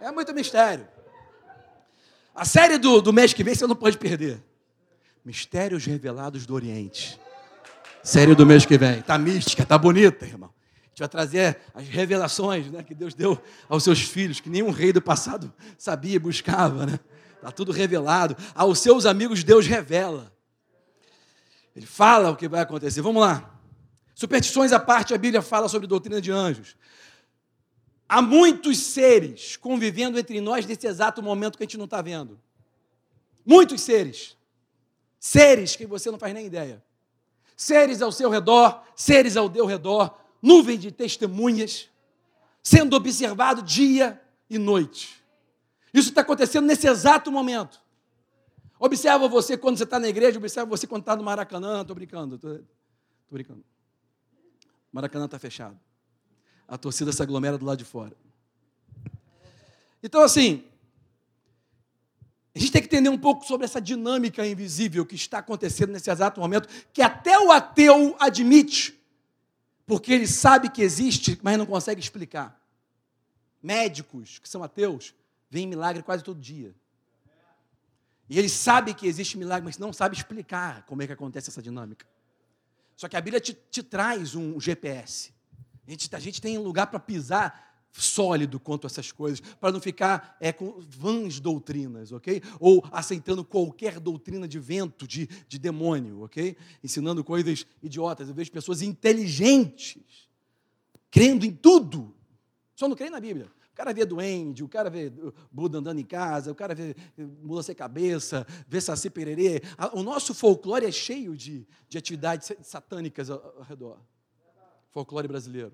É 0.00 0.11
muito 0.11 0.32
mistério. 0.34 0.86
A 2.34 2.44
série 2.44 2.78
do, 2.78 3.00
do 3.00 3.12
mês 3.12 3.32
que 3.32 3.42
vem 3.42 3.54
você 3.54 3.66
não 3.66 3.74
pode 3.74 3.96
perder. 3.96 4.42
Mistérios 5.24 5.84
revelados 5.86 6.46
do 6.46 6.54
Oriente. 6.54 7.18
Série 8.02 8.34
do 8.34 8.46
mês 8.46 8.64
que 8.64 8.78
vem. 8.78 9.02
Tá 9.02 9.18
mística, 9.18 9.64
tá 9.66 9.76
bonita, 9.76 10.24
irmão 10.26 10.57
gente 10.99 11.01
vai 11.01 11.09
trazer 11.09 11.59
as 11.72 11.86
revelações 11.86 12.70
né, 12.70 12.82
que 12.82 12.94
Deus 12.94 13.14
deu 13.14 13.40
aos 13.68 13.84
seus 13.84 14.01
filhos, 14.01 14.40
que 14.40 14.51
nenhum 14.51 14.70
rei 14.70 14.92
do 14.92 15.01
passado 15.01 15.53
sabia 15.78 16.16
e 16.16 16.18
buscava. 16.18 16.84
Está 16.84 16.92
né? 16.92 17.01
Tá 17.40 17.53
tudo 17.53 17.70
revelado. 17.70 18.36
Aos 18.53 18.80
seus 18.80 19.07
amigos, 19.07 19.44
Deus 19.44 19.66
revela. 19.66 20.32
Ele 21.76 21.86
fala 21.86 22.30
o 22.30 22.36
que 22.36 22.49
vai 22.49 22.62
acontecer. 22.62 23.01
Vamos 23.01 23.22
lá. 23.22 23.55
Superstições 24.12 24.72
à 24.72 24.80
parte, 24.80 25.14
a 25.14 25.18
Bíblia 25.18 25.40
fala 25.40 25.68
sobre 25.68 25.86
doutrina 25.86 26.20
de 26.20 26.32
anjos. 26.32 26.76
Há 28.09 28.20
muitos 28.20 28.78
seres 28.78 29.57
convivendo 29.57 30.18
entre 30.18 30.40
nós 30.40 30.66
nesse 30.66 30.86
exato 30.88 31.22
momento 31.22 31.57
que 31.57 31.62
a 31.62 31.66
gente 31.66 31.78
não 31.78 31.84
está 31.84 32.03
vendo. 32.03 32.40
Muitos 33.46 33.82
seres. 33.82 34.36
Seres 35.20 35.76
que 35.76 35.86
você 35.86 36.11
não 36.11 36.18
faz 36.18 36.34
nem 36.34 36.46
ideia. 36.46 36.82
Seres 37.57 38.03
ao 38.03 38.11
seu 38.11 38.30
redor, 38.30 38.82
seres 38.96 39.36
ao 39.36 39.49
teu 39.49 39.66
redor, 39.66 40.18
nuvem 40.43 40.78
de 40.78 40.91
testemunhas, 40.91 41.89
sendo 42.62 42.97
observado 42.97 43.62
dia 43.62 44.20
e 44.49 44.59
noite. 44.59 45.22
Isso 45.93 46.11
está 46.11 46.20
acontecendo 46.20 46.66
nesse 46.66 46.86
exato 46.86 47.30
momento. 47.30 47.80
Observa 48.78 49.26
você 49.26 49.57
quando 49.57 49.78
você 49.78 49.84
está 49.84 49.99
na 49.99 50.09
igreja, 50.09 50.39
observa 50.39 50.68
você 50.68 50.86
quando 50.86 51.03
está 51.03 51.16
no 51.16 51.24
Maracanã. 51.24 51.80
Estou 51.80 51.97
brincando, 51.97 52.36
estou 52.36 52.61
brincando. 53.30 53.64
Maracanã 54.93 55.24
está 55.24 55.39
fechado. 55.39 55.78
A 56.66 56.78
torcida 56.78 57.11
se 57.12 57.22
aglomera 57.22 57.59
do 57.59 57.64
lado 57.64 57.78
de 57.78 57.84
fora. 57.84 58.16
Então, 60.03 60.22
assim, 60.22 60.64
a 62.55 62.59
gente 62.59 62.72
tem 62.72 62.82
que 62.82 62.89
entender 62.89 63.09
um 63.09 63.18
pouco 63.18 63.45
sobre 63.45 63.64
essa 63.64 63.80
dinâmica 63.80 64.47
invisível 64.47 65.05
que 65.05 65.14
está 65.14 65.39
acontecendo 65.39 65.93
nesse 65.93 66.11
exato 66.11 66.41
momento, 66.41 66.68
que 66.93 67.03
até 67.03 67.39
o 67.39 67.51
ateu 67.51 68.16
admite, 68.18 68.97
porque 69.89 70.12
ele 70.12 70.26
sabe 70.26 70.68
que 70.68 70.82
existe, 70.82 71.41
mas 71.43 71.57
não 71.57 71.64
consegue 71.64 71.99
explicar. 71.99 72.62
Médicos 73.62 74.39
que 74.39 74.47
são 74.47 74.62
ateus 74.62 75.14
veem 75.49 75.66
milagre 75.66 76.03
quase 76.03 76.22
todo 76.22 76.39
dia. 76.39 76.74
E 78.28 78.39
ele 78.39 78.51
sabe 78.51 78.93
que 78.93 79.07
existe 79.07 79.39
milagre, 79.39 79.64
mas 79.64 79.78
não 79.78 79.91
sabe 79.91 80.14
explicar 80.14 80.84
como 80.84 81.01
é 81.01 81.07
que 81.07 81.12
acontece 81.14 81.49
essa 81.49 81.62
dinâmica. 81.62 82.07
Só 82.97 83.09
que 83.09 83.16
a 83.16 83.20
Bíblia 83.22 83.41
te, 83.41 83.55
te 83.55 83.82
traz 83.82 84.34
um 84.34 84.61
GPS. 84.61 85.32
A 85.86 85.91
gente, 85.91 86.14
a 86.14 86.18
gente 86.18 86.43
tem 86.43 86.59
um 86.59 86.62
lugar 86.62 86.89
para 86.89 87.01
pisar 87.01 87.67
sólido 87.93 88.61
quanto 88.61 88.86
a 88.86 88.89
essas 88.89 89.11
coisas, 89.11 89.41
para 89.41 89.72
não 89.72 89.80
ficar 89.80 90.36
é, 90.41 90.53
com 90.53 90.80
vãs 90.80 91.41
doutrinas, 91.41 92.12
ok? 92.12 92.43
Ou 92.61 92.84
aceitando 92.93 93.45
qualquer 93.45 93.99
doutrina 93.99 94.47
de 94.47 94.59
vento, 94.59 95.07
de, 95.07 95.28
de 95.49 95.59
demônio, 95.59 96.22
ok? 96.22 96.57
Ensinando 96.82 97.24
coisas 97.24 97.66
idiotas. 97.82 98.28
Eu 98.28 98.34
vejo 98.34 98.53
pessoas 98.53 98.82
inteligentes, 98.82 100.28
crendo 101.11 101.45
em 101.45 101.53
tudo, 101.53 102.14
só 102.74 102.86
não 102.86 102.97
creem 102.97 103.11
na 103.11 103.20
Bíblia 103.20 103.51
cara 103.78 103.93
vê 103.93 104.05
duende, 104.05 104.64
o 104.64 104.68
cara 104.68 104.91
vê 104.91 105.12
Buda 105.53 105.78
andando 105.78 106.01
em 106.01 106.05
casa, 106.05 106.51
o 106.51 106.55
cara 106.55 106.74
vê 106.74 106.97
mula 107.16 107.62
sem 107.62 107.76
cabeça, 107.76 108.45
vê 108.66 108.80
saci 108.80 109.09
pererê. 109.09 109.62
O 109.93 110.03
nosso 110.03 110.34
folclore 110.34 110.84
é 110.84 110.91
cheio 110.91 111.36
de, 111.36 111.64
de 111.89 111.97
atividades 111.97 112.51
satânicas 112.61 113.30
ao 113.30 113.62
redor. 113.68 114.01
Folclore 114.91 115.28
brasileiro. 115.28 115.72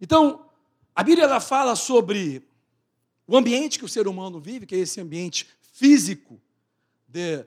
Então, 0.00 0.48
a 0.94 1.02
Bíblia 1.02 1.24
ela 1.24 1.40
fala 1.40 1.74
sobre 1.74 2.46
o 3.26 3.36
ambiente 3.36 3.78
que 3.78 3.84
o 3.84 3.88
ser 3.88 4.06
humano 4.06 4.38
vive, 4.38 4.66
que 4.66 4.74
é 4.74 4.78
esse 4.78 5.00
ambiente 5.00 5.48
físico, 5.72 6.40
de, 7.08 7.44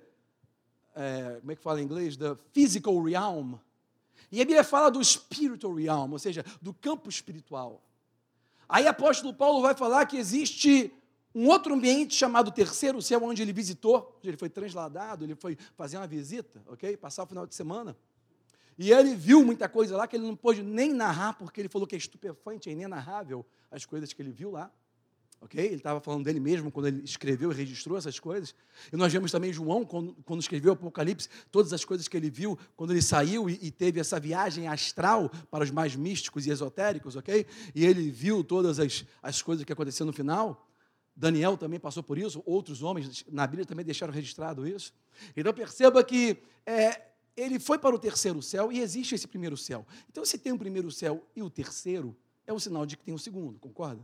é, 0.95 1.37
como 1.39 1.51
é 1.51 1.55
que 1.55 1.61
fala 1.61 1.81
em 1.81 1.85
inglês? 1.85 2.17
The 2.17 2.35
physical 2.53 3.01
realm. 3.01 3.55
E 4.31 4.41
a 4.41 4.45
Bíblia 4.45 4.63
fala 4.63 4.89
do 4.89 5.03
spiritual 5.03 5.75
realm, 5.75 6.11
ou 6.11 6.19
seja, 6.19 6.43
do 6.61 6.73
campo 6.73 7.09
espiritual. 7.09 7.81
Aí 8.67 8.87
apóstolo 8.87 9.33
Paulo 9.33 9.61
vai 9.61 9.75
falar 9.75 10.05
que 10.05 10.17
existe 10.17 10.91
um 11.33 11.47
outro 11.47 11.73
ambiente 11.73 12.15
chamado 12.15 12.49
terceiro 12.49 13.01
céu, 13.01 13.21
onde 13.23 13.41
ele 13.41 13.53
visitou, 13.53 14.15
onde 14.17 14.29
ele 14.29 14.37
foi 14.37 14.49
transladado, 14.49 15.23
ele 15.23 15.35
foi 15.35 15.57
fazer 15.75 15.97
uma 15.97 16.07
visita, 16.07 16.63
ok? 16.65 16.95
Passar 16.97 17.23
o 17.23 17.27
final 17.27 17.45
de 17.45 17.53
semana. 17.53 17.95
E 18.77 18.91
ele 18.91 19.15
viu 19.15 19.43
muita 19.43 19.69
coisa 19.69 19.95
lá 19.95 20.07
que 20.07 20.15
ele 20.15 20.25
não 20.25 20.35
pôde 20.35 20.61
nem 20.61 20.93
narrar, 20.93 21.33
porque 21.33 21.61
ele 21.61 21.69
falou 21.69 21.87
que 21.87 21.95
é 21.95 21.97
estupefante, 21.97 22.69
é 22.69 22.73
inenarrável 22.73 23.45
as 23.71 23.85
coisas 23.85 24.11
que 24.11 24.21
ele 24.21 24.31
viu 24.31 24.51
lá. 24.51 24.71
Ok? 25.41 25.63
Ele 25.63 25.75
estava 25.75 25.99
falando 26.01 26.23
dele 26.23 26.39
mesmo 26.39 26.71
quando 26.71 26.87
ele 26.87 27.03
escreveu 27.03 27.51
e 27.51 27.55
registrou 27.55 27.97
essas 27.97 28.19
coisas. 28.19 28.55
E 28.91 28.97
nós 28.97 29.13
vemos 29.13 29.31
também 29.31 29.53
João, 29.53 29.85
quando, 29.85 30.15
quando 30.25 30.41
escreveu 30.41 30.71
o 30.71 30.73
Apocalipse, 30.73 31.29
todas 31.51 31.71
as 31.71 31.85
coisas 31.85 32.07
que 32.07 32.17
ele 32.17 32.29
viu 32.29 32.57
quando 32.75 32.91
ele 32.91 33.01
saiu 33.01 33.49
e, 33.49 33.59
e, 33.61 33.71
teve 33.71 33.99
essa 33.99 34.19
viagem 34.19 34.67
astral 34.67 35.29
para 35.51 35.63
os 35.63 35.71
mais 35.71 35.95
místicos 35.95 36.47
e 36.47 36.49
esotéricos, 36.49 37.15
ok? 37.15 37.45
E 37.75 37.85
ele 37.85 38.09
viu 38.09 38.43
todas 38.43 38.79
as, 38.79 39.05
as 39.21 39.41
coisas 39.41 39.63
que 39.63 39.71
aconteceram 39.71 40.07
no 40.07 40.13
final. 40.13 40.67
Daniel 41.15 41.55
também 41.55 41.79
passou 41.79 42.03
por 42.03 42.17
isso, 42.17 42.41
outros 42.45 42.81
homens 42.81 43.23
na 43.31 43.45
Bíblia 43.45 43.65
também 43.65 43.85
deixaram 43.85 44.13
registrado 44.13 44.67
isso. 44.67 44.93
Então 45.37 45.53
perceba 45.53 46.03
que 46.03 46.37
é, 46.65 47.01
ele 47.35 47.59
foi 47.59 47.77
para 47.77 47.95
o 47.95 47.99
terceiro 47.99 48.41
céu 48.41 48.71
e 48.71 48.79
existe 48.79 49.15
esse 49.15 49.27
primeiro 49.27 49.57
céu. 49.57 49.85
Então, 50.09 50.23
se 50.23 50.37
tem 50.37 50.53
o 50.53 50.57
primeiro 50.57 50.91
céu 50.91 51.25
e 51.35 51.41
o 51.41 51.49
terceiro, 51.49 52.15
é 52.47 52.53
um 52.53 52.59
sinal 52.59 52.85
de 52.85 52.95
que 52.95 53.03
tem 53.03 53.13
o 53.13 53.19
segundo, 53.19 53.59
concorda? 53.59 54.01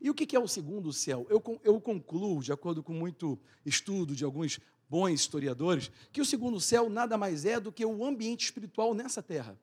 E 0.00 0.08
o 0.08 0.14
que 0.14 0.34
é 0.34 0.40
o 0.40 0.48
segundo 0.48 0.92
céu? 0.92 1.26
Eu, 1.28 1.42
eu 1.62 1.80
concluo, 1.80 2.42
de 2.42 2.52
acordo 2.52 2.82
com 2.82 2.92
muito 2.92 3.38
estudo 3.64 4.14
de 4.14 4.24
alguns 4.24 4.58
bons 4.88 5.10
historiadores, 5.10 5.90
que 6.12 6.20
o 6.20 6.24
segundo 6.24 6.60
céu 6.60 6.90
nada 6.90 7.16
mais 7.16 7.44
é 7.44 7.60
do 7.60 7.70
que 7.70 7.84
o 7.84 8.04
ambiente 8.04 8.44
espiritual 8.44 8.94
nessa 8.94 9.22
terra. 9.22 9.58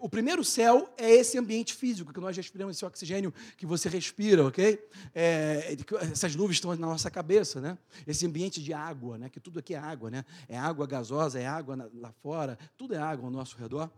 O 0.00 0.08
primeiro 0.08 0.42
céu 0.42 0.92
é 0.96 1.10
esse 1.10 1.36
ambiente 1.36 1.74
físico, 1.74 2.12
que 2.12 2.20
nós 2.20 2.34
respiramos, 2.36 2.76
esse 2.76 2.84
oxigênio 2.84 3.34
que 3.56 3.66
você 3.66 3.88
respira, 3.88 4.46
ok? 4.46 4.82
É, 5.14 5.76
essas 6.10 6.34
nuvens 6.34 6.56
estão 6.56 6.70
na 6.74 6.86
nossa 6.86 7.10
cabeça, 7.10 7.60
né? 7.60 7.76
Esse 8.06 8.24
ambiente 8.26 8.62
de 8.62 8.72
água, 8.72 9.18
né? 9.18 9.28
Que 9.28 9.38
tudo 9.38 9.58
aqui 9.58 9.74
é 9.74 9.78
água, 9.78 10.10
né? 10.10 10.24
É 10.48 10.56
água 10.56 10.86
gasosa, 10.86 11.38
é 11.38 11.46
água 11.46 11.90
lá 11.94 12.12
fora, 12.12 12.58
tudo 12.78 12.94
é 12.94 12.98
água 12.98 13.26
ao 13.26 13.30
nosso 13.30 13.58
redor. 13.58 13.90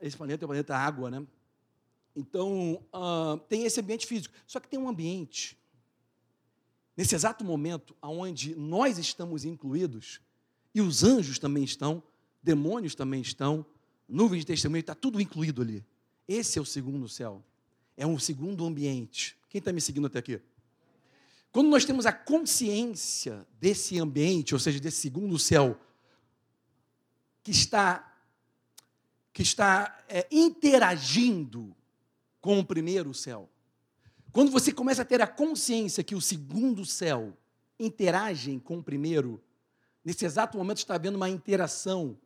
Esse 0.00 0.16
planeta 0.16 0.44
é 0.44 0.46
o 0.46 0.48
planeta 0.48 0.76
água, 0.76 1.10
né? 1.10 1.24
Então, 2.16 2.84
uh, 2.92 3.38
tem 3.48 3.64
esse 3.64 3.80
ambiente 3.80 4.04
físico. 4.04 4.34
Só 4.48 4.58
que 4.58 4.68
tem 4.68 4.80
um 4.80 4.88
ambiente, 4.88 5.56
nesse 6.96 7.14
exato 7.14 7.44
momento, 7.44 7.94
onde 8.02 8.56
nós 8.56 8.98
estamos 8.98 9.44
incluídos, 9.44 10.20
e 10.74 10.80
os 10.80 11.04
anjos 11.04 11.38
também 11.38 11.62
estão, 11.62 12.02
demônios 12.42 12.96
também 12.96 13.20
estão, 13.20 13.64
nuvens 14.08 14.40
de 14.40 14.46
testemunho, 14.46 14.80
está 14.80 14.94
tudo 14.94 15.20
incluído 15.20 15.62
ali. 15.62 15.84
Esse 16.26 16.58
é 16.58 16.62
o 16.62 16.64
segundo 16.64 17.08
céu. 17.08 17.44
É 17.96 18.06
um 18.06 18.18
segundo 18.18 18.64
ambiente. 18.64 19.36
Quem 19.48 19.58
está 19.58 19.72
me 19.72 19.80
seguindo 19.80 20.06
até 20.06 20.18
aqui? 20.18 20.40
Quando 21.50 21.68
nós 21.68 21.84
temos 21.84 22.06
a 22.06 22.12
consciência 22.12 23.46
desse 23.60 23.98
ambiente, 23.98 24.54
ou 24.54 24.60
seja, 24.60 24.78
desse 24.78 24.98
segundo 24.98 25.38
céu, 25.38 25.78
que 27.42 27.50
está, 27.50 28.16
que 29.32 29.42
está 29.42 30.04
é, 30.08 30.26
interagindo 30.30 31.74
com 32.40 32.58
o 32.58 32.64
primeiro 32.64 33.14
céu. 33.14 33.48
Quando 34.30 34.50
você 34.50 34.70
começa 34.70 35.02
a 35.02 35.04
ter 35.04 35.20
a 35.22 35.26
consciência 35.26 36.04
que 36.04 36.14
o 36.14 36.20
segundo 36.20 36.84
céu 36.84 37.36
interagem 37.78 38.58
com 38.58 38.78
o 38.78 38.82
primeiro, 38.82 39.42
nesse 40.04 40.24
exato 40.24 40.58
momento 40.58 40.78
está 40.78 40.94
havendo 40.94 41.16
uma 41.16 41.30
interação 41.30 42.18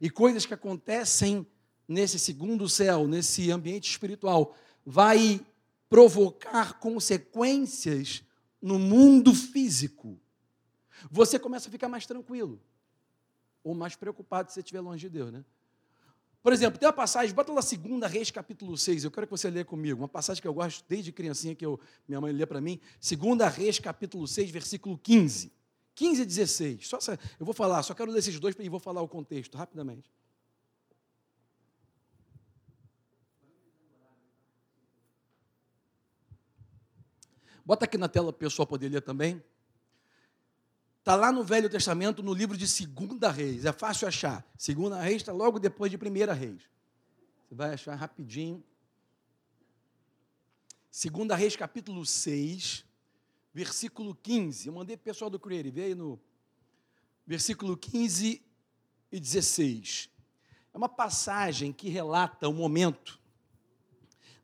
e 0.00 0.10
coisas 0.10 0.46
que 0.46 0.54
acontecem 0.54 1.46
nesse 1.86 2.18
segundo 2.18 2.68
céu, 2.68 3.08
nesse 3.08 3.50
ambiente 3.50 3.90
espiritual, 3.90 4.54
vai 4.84 5.40
provocar 5.88 6.78
consequências 6.78 8.22
no 8.60 8.78
mundo 8.78 9.34
físico. 9.34 10.20
Você 11.10 11.38
começa 11.38 11.68
a 11.68 11.72
ficar 11.72 11.88
mais 11.88 12.06
tranquilo 12.06 12.60
ou 13.62 13.74
mais 13.74 13.96
preocupado 13.96 14.50
se 14.50 14.54
você 14.54 14.60
estiver 14.60 14.80
longe 14.80 15.00
de 15.00 15.08
Deus, 15.08 15.32
né? 15.32 15.44
Por 16.42 16.52
exemplo, 16.52 16.78
tem 16.78 16.86
uma 16.86 16.92
passagem, 16.92 17.34
bota 17.34 17.52
lá 17.52 17.60
segunda 17.60 18.06
Reis, 18.06 18.30
capítulo 18.30 18.76
6, 18.78 19.04
eu 19.04 19.10
quero 19.10 19.26
que 19.26 19.30
você 19.30 19.50
lê 19.50 19.64
comigo, 19.64 20.00
uma 20.00 20.08
passagem 20.08 20.40
que 20.40 20.46
eu 20.46 20.54
gosto 20.54 20.84
desde 20.88 21.10
criancinha, 21.10 21.54
que 21.54 21.66
eu, 21.66 21.80
minha 22.06 22.20
mãe 22.20 22.32
lê 22.32 22.46
para 22.46 22.60
mim, 22.60 22.80
segunda 23.00 23.48
Reis, 23.48 23.78
capítulo 23.78 24.26
6, 24.26 24.50
versículo 24.50 24.96
15. 24.96 25.52
15 25.98 26.22
e 26.22 26.24
16. 26.24 26.86
Só, 26.86 26.98
eu 27.40 27.44
vou 27.44 27.52
falar, 27.52 27.82
só 27.82 27.92
quero 27.92 28.12
ler 28.12 28.20
esses 28.20 28.38
dois 28.38 28.54
e 28.56 28.68
vou 28.68 28.78
falar 28.78 29.02
o 29.02 29.08
contexto 29.08 29.58
rapidamente. 29.58 30.08
Bota 37.64 37.84
aqui 37.84 37.98
na 37.98 38.08
tela 38.08 38.32
para 38.32 38.36
o 38.36 38.38
pessoal 38.38 38.64
poder 38.64 38.88
ler 38.88 39.02
também. 39.02 39.42
Está 41.00 41.16
lá 41.16 41.32
no 41.32 41.42
Velho 41.42 41.68
Testamento, 41.68 42.22
no 42.22 42.32
livro 42.32 42.56
de 42.56 42.68
Segunda 42.68 43.28
Reis. 43.28 43.64
É 43.64 43.72
fácil 43.72 44.06
achar. 44.06 44.48
Segunda 44.56 45.00
Reis 45.02 45.16
está 45.16 45.32
logo 45.32 45.58
depois 45.58 45.90
de 45.90 45.98
Primeira 45.98 46.32
Reis. 46.32 46.62
Você 47.48 47.56
vai 47.56 47.74
achar 47.74 47.96
rapidinho. 47.96 48.62
Segunda 50.92 51.34
Reis, 51.34 51.56
capítulo 51.56 52.06
6, 52.06 52.84
versículo 53.58 54.14
15. 54.14 54.68
Eu 54.68 54.72
mandei 54.72 54.96
para 54.96 55.02
o 55.02 55.04
pessoal 55.06 55.28
do 55.28 55.40
Creire, 55.40 55.68
vê 55.68 55.82
aí 55.86 55.94
no 55.94 56.16
versículo 57.26 57.76
15 57.76 58.40
e 59.10 59.18
16. 59.20 60.08
É 60.72 60.78
uma 60.78 60.88
passagem 60.88 61.72
que 61.72 61.88
relata 61.88 62.48
o 62.48 62.52
momento 62.52 63.18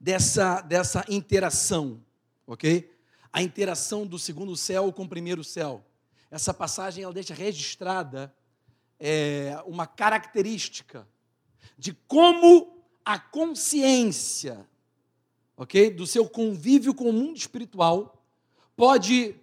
dessa, 0.01 0.61
dessa 0.63 1.05
interação, 1.09 2.03
ok? 2.45 2.93
A 3.33 3.41
interação 3.41 4.05
do 4.05 4.19
segundo 4.19 4.57
céu 4.57 4.93
com 4.93 5.05
o 5.05 5.09
primeiro 5.09 5.45
céu 5.45 5.85
essa 6.29 6.53
passagem 6.53 7.05
ela 7.05 7.13
deixa 7.13 7.33
registrada 7.33 8.35
é, 8.99 9.57
uma 9.67 9.87
característica 9.87 11.07
de 11.79 11.93
como 12.09 12.83
a 13.05 13.21
consciência, 13.21 14.69
ok, 15.57 15.91
do 15.91 16.05
seu 16.05 16.29
convívio 16.29 16.93
com 16.93 17.09
o 17.09 17.13
mundo 17.13 17.37
espiritual 17.37 18.14
pode 18.77 19.35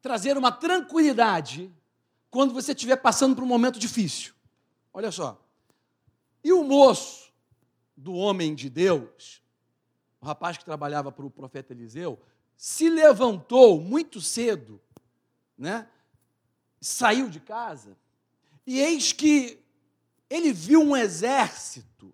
trazer 0.00 0.36
uma 0.36 0.50
tranquilidade 0.50 1.72
quando 2.30 2.54
você 2.54 2.72
estiver 2.72 2.96
passando 2.96 3.34
por 3.34 3.44
um 3.44 3.46
momento 3.46 3.78
difícil. 3.78 4.34
Olha 4.92 5.10
só. 5.10 5.40
E 6.42 6.52
o 6.52 6.64
moço 6.64 7.32
do 7.96 8.14
homem 8.14 8.54
de 8.54 8.68
Deus, 8.68 9.42
o 10.20 10.26
rapaz 10.26 10.56
que 10.56 10.64
trabalhava 10.64 11.12
para 11.12 11.24
o 11.24 11.30
profeta 11.30 11.72
Eliseu, 11.72 12.18
se 12.56 12.88
levantou 12.88 13.80
muito 13.80 14.20
cedo, 14.20 14.80
né? 15.56 15.88
Saiu 16.80 17.28
de 17.28 17.38
casa, 17.38 17.96
e 18.66 18.80
eis 18.80 19.12
que 19.12 19.60
ele 20.28 20.52
viu 20.52 20.80
um 20.80 20.96
exército 20.96 22.12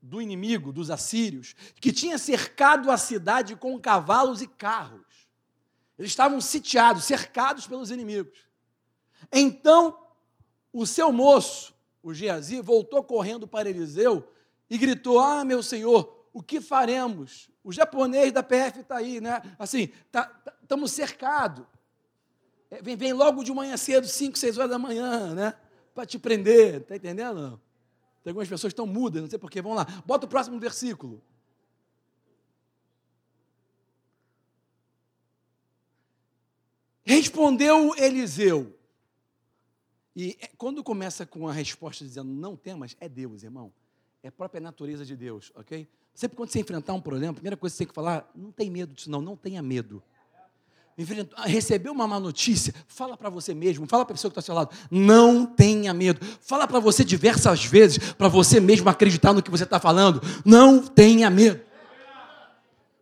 do 0.00 0.22
inimigo, 0.22 0.72
dos 0.72 0.90
assírios, 0.90 1.54
que 1.80 1.92
tinha 1.92 2.18
cercado 2.18 2.90
a 2.90 2.96
cidade 2.96 3.56
com 3.56 3.78
cavalos 3.78 4.40
e 4.40 4.46
carros. 4.46 5.05
Eles 5.98 6.10
estavam 6.10 6.40
sitiados, 6.40 7.04
cercados 7.04 7.66
pelos 7.66 7.90
inimigos. 7.90 8.38
Então, 9.32 9.98
o 10.72 10.86
seu 10.86 11.10
moço, 11.10 11.74
o 12.02 12.12
Geazi, 12.12 12.60
voltou 12.60 13.02
correndo 13.02 13.46
para 13.46 13.68
Eliseu 13.68 14.28
e 14.68 14.76
gritou: 14.76 15.18
Ah, 15.18 15.44
meu 15.44 15.62
senhor, 15.62 16.26
o 16.32 16.42
que 16.42 16.60
faremos? 16.60 17.48
O 17.64 17.72
japonês 17.72 18.32
da 18.32 18.42
PF 18.42 18.80
está 18.80 18.96
aí, 18.96 19.20
né? 19.20 19.42
Assim, 19.58 19.84
estamos 19.84 20.04
tá, 20.12 20.42
tá, 20.68 20.86
cercados. 20.88 21.66
É, 22.70 22.82
vem, 22.82 22.96
vem 22.96 23.12
logo 23.12 23.42
de 23.42 23.52
manhã 23.52 23.76
cedo, 23.76 24.06
5, 24.06 24.38
6 24.38 24.58
horas 24.58 24.70
da 24.70 24.78
manhã, 24.78 25.34
né? 25.34 25.54
Para 25.94 26.04
te 26.04 26.18
prender, 26.18 26.82
está 26.82 26.96
entendendo? 26.96 27.60
Tem 28.22 28.32
algumas 28.32 28.48
pessoas 28.48 28.72
que 28.72 28.74
estão 28.74 28.86
mudas, 28.86 29.22
não 29.22 29.30
sei 29.30 29.38
porquê. 29.38 29.62
Vamos 29.62 29.78
lá, 29.78 29.86
bota 30.04 30.26
o 30.26 30.28
próximo 30.28 30.58
versículo. 30.58 31.22
Respondeu 37.06 37.94
Eliseu, 37.96 38.76
e 40.16 40.34
é, 40.40 40.48
quando 40.56 40.82
começa 40.82 41.26
com 41.26 41.46
a 41.46 41.52
resposta 41.52 42.02
dizendo 42.02 42.32
não 42.32 42.56
temas, 42.56 42.96
é 42.98 43.06
Deus, 43.06 43.42
irmão. 43.42 43.70
É 44.22 44.28
a 44.28 44.32
própria 44.32 44.60
natureza 44.60 45.04
de 45.04 45.14
Deus, 45.14 45.52
ok? 45.54 45.86
Sempre 46.14 46.38
quando 46.38 46.50
você 46.50 46.58
enfrentar 46.58 46.94
um 46.94 47.00
problema, 47.00 47.32
a 47.32 47.34
primeira 47.34 47.56
coisa 47.56 47.74
que 47.74 47.76
você 47.76 47.84
tem 47.84 47.88
que 47.88 47.94
falar, 47.94 48.28
não 48.34 48.50
tem 48.50 48.70
medo 48.70 48.94
disso, 48.94 49.10
não, 49.10 49.20
não 49.20 49.36
tenha 49.36 49.60
medo. 49.62 50.02
Recebeu 51.44 51.92
uma 51.92 52.08
má 52.08 52.18
notícia, 52.18 52.74
fala 52.88 53.18
para 53.18 53.28
você 53.28 53.54
mesmo, 53.54 53.86
fala 53.86 54.06
para 54.06 54.14
a 54.14 54.16
pessoa 54.16 54.30
que 54.30 54.40
está 54.40 54.40
ao 54.40 54.44
seu 54.46 54.54
lado, 54.54 54.74
não 54.90 55.44
tenha 55.44 55.92
medo. 55.92 56.24
Fala 56.40 56.66
para 56.66 56.80
você 56.80 57.04
diversas 57.04 57.66
vezes, 57.66 57.98
para 58.14 58.28
você 58.28 58.58
mesmo 58.58 58.88
acreditar 58.88 59.34
no 59.34 59.42
que 59.42 59.50
você 59.50 59.64
está 59.64 59.78
falando, 59.78 60.22
não 60.42 60.82
tenha 60.82 61.28
medo. 61.28 61.65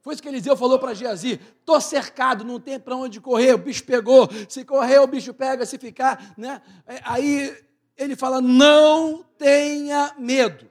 Foi 0.04 0.12
isso 0.12 0.22
que 0.22 0.28
Eliseu 0.28 0.54
falou 0.54 0.78
para 0.78 0.92
Geazi: 0.92 1.40
estou 1.60 1.80
cercado, 1.80 2.44
não 2.44 2.60
tem 2.60 2.78
para 2.78 2.94
onde 2.94 3.22
correr, 3.22 3.54
o 3.54 3.58
bicho 3.58 3.82
pegou. 3.84 4.28
Se 4.50 4.62
correr, 4.62 4.98
o 4.98 5.06
bicho 5.06 5.32
pega, 5.32 5.64
se 5.64 5.78
ficar, 5.78 6.34
né? 6.36 6.60
É, 6.86 7.00
aí 7.04 7.56
ele 7.96 8.14
fala: 8.14 8.38
não 8.38 9.24
tenha 9.38 10.14
medo. 10.18 10.70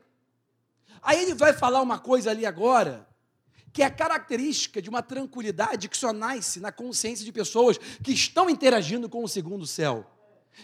Aí 1.02 1.20
ele 1.24 1.34
vai 1.34 1.52
falar 1.52 1.82
uma 1.82 1.98
coisa 1.98 2.30
ali 2.30 2.46
agora, 2.46 3.08
que 3.74 3.82
é 3.82 3.90
característica 3.90 4.80
de 4.80 4.88
uma 4.88 5.02
tranquilidade 5.02 5.90
que 5.90 5.98
só 5.98 6.14
nasce 6.14 6.60
na 6.60 6.72
consciência 6.72 7.26
de 7.26 7.32
pessoas 7.32 7.80
que 8.04 8.14
estão 8.14 8.48
interagindo 8.48 9.10
com 9.10 9.24
o 9.24 9.28
segundo 9.28 9.66
céu, 9.66 10.06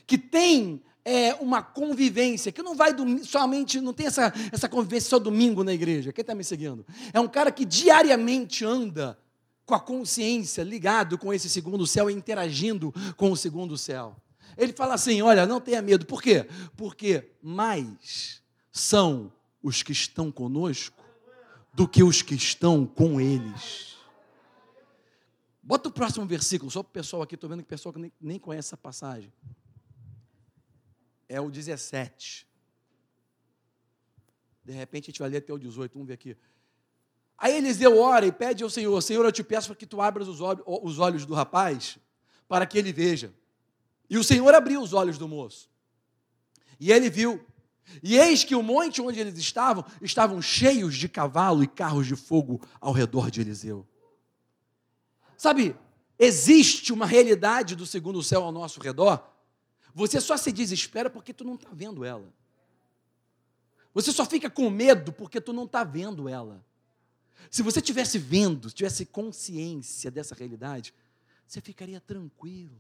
que 0.06 0.16
tem 0.16 0.84
é, 1.10 1.34
uma 1.42 1.64
convivência, 1.64 2.52
que 2.52 2.62
não 2.62 2.76
vai 2.76 2.94
somente, 3.24 3.82
não 3.82 3.94
tem 3.94 4.06
essa, 4.06 4.32
essa 4.52 4.70
convivência 4.70 5.10
só 5.10 5.18
domingo 5.18 5.64
na 5.64 5.74
igreja. 5.74 6.14
Quem 6.14 6.22
está 6.22 6.36
me 6.36 6.44
seguindo? 6.44 6.86
É 7.12 7.20
um 7.20 7.28
cara 7.28 7.52
que 7.52 7.66
diariamente 7.66 8.64
anda 8.64 9.18
com 9.66 9.74
a 9.74 9.80
consciência 9.80 10.62
ligado 10.62 11.18
com 11.18 11.34
esse 11.34 11.50
segundo 11.50 11.88
céu 11.88 12.12
interagindo 12.12 12.94
com 13.18 13.32
o 13.32 13.36
segundo 13.36 13.76
céu. 13.76 14.16
Ele 14.56 14.72
fala 14.72 14.94
assim: 14.94 15.20
olha, 15.24 15.48
não 15.48 15.60
tenha 15.60 15.82
medo. 15.82 16.06
Por 16.06 16.22
quê? 16.22 16.48
Porque 16.78 17.32
mais 17.42 18.44
são 18.72 19.34
os 19.64 19.82
que 19.82 19.92
estão 19.92 20.32
conosco 20.32 21.04
do 21.74 21.88
que 21.88 22.04
os 22.04 22.22
que 22.22 22.36
estão 22.36 22.86
com 22.86 23.20
eles. 23.20 23.98
Bota 25.64 25.90
o 25.90 25.92
próximo 25.92 26.26
versículo, 26.28 26.70
só 26.70 26.84
para 26.84 26.90
o 26.90 26.94
pessoal 26.94 27.24
aqui, 27.24 27.34
estou 27.34 27.50
vendo 27.50 27.60
que 27.60 27.66
o 27.66 27.70
pessoal 27.70 27.96
nem, 27.98 28.12
nem 28.22 28.40
conhece 28.40 28.68
essa 28.68 28.78
passagem 28.78 29.32
é 31.30 31.40
o 31.40 31.50
17. 31.50 32.48
De 34.66 34.74
repente 34.74 35.06
a 35.06 35.08
gente 35.12 35.20
vai 35.20 35.30
ler 35.30 35.38
até 35.38 35.54
o 35.54 35.60
18, 35.60 35.94
vamos 35.94 36.08
ver 36.08 36.16
aqui. 36.16 36.36
Aí 37.38 37.56
Eliseu 37.56 37.98
ora 37.98 38.26
e 38.26 38.32
pede 38.32 38.64
ao 38.64 38.70
Senhor: 38.70 39.00
Senhor, 39.02 39.24
eu 39.24 39.32
te 39.32 39.44
peço 39.44 39.68
para 39.68 39.76
que 39.78 39.86
tu 39.86 40.02
abras 40.02 40.28
os 40.28 40.42
olhos, 40.42 40.64
os 40.66 41.00
olhos 41.00 41.26
do 41.26 41.34
rapaz, 41.34 41.98
para 42.48 42.66
que 42.66 42.78
ele 42.78 42.92
veja. 42.92 43.34
E 44.10 44.18
o 44.18 44.24
Senhor 44.24 44.54
abriu 44.54 44.82
os 44.82 44.92
olhos 44.92 45.18
do 45.18 45.28
moço. 45.28 45.70
E 46.80 46.92
ele 46.92 47.10
viu. 47.10 47.46
E 48.04 48.18
eis 48.18 48.44
que 48.44 48.54
o 48.54 48.62
monte 48.62 49.02
onde 49.02 49.20
eles 49.20 49.38
estavam, 49.38 49.84
estavam 50.02 50.40
cheios 50.42 50.96
de 50.96 51.10
cavalo 51.10 51.64
e 51.64 51.68
carros 51.68 52.06
de 52.06 52.16
fogo 52.16 52.62
ao 52.80 52.92
redor 52.92 53.32
de 53.32 53.42
Eliseu. 53.42 53.88
Sabe, 55.36 55.76
existe 56.20 56.94
uma 56.94 57.08
realidade 57.08 57.76
do 57.76 57.88
segundo 57.88 58.22
céu 58.22 58.44
ao 58.44 58.52
nosso 58.52 58.80
redor 58.80 59.28
você 59.94 60.22
só 60.22 60.38
se 60.38 60.52
desespera 60.52 61.10
porque 61.10 61.34
tu 61.34 61.44
não 61.44 61.56
está 61.56 61.70
vendo 61.72 62.04
ela. 62.04 62.32
Você 63.94 64.12
só 64.12 64.26
fica 64.26 64.50
com 64.50 64.70
medo 64.70 65.12
porque 65.12 65.42
tu 65.42 65.52
não 65.52 65.66
está 65.66 65.84
vendo 65.84 66.30
ela. 66.30 66.64
Se 67.50 67.64
você 67.64 67.82
tivesse 67.82 68.18
vendo, 68.18 68.70
tivesse 68.72 69.06
consciência 69.06 70.12
dessa 70.12 70.36
realidade, 70.36 70.94
você 71.48 71.60
ficaria 71.60 72.00
tranquilo. 72.00 72.78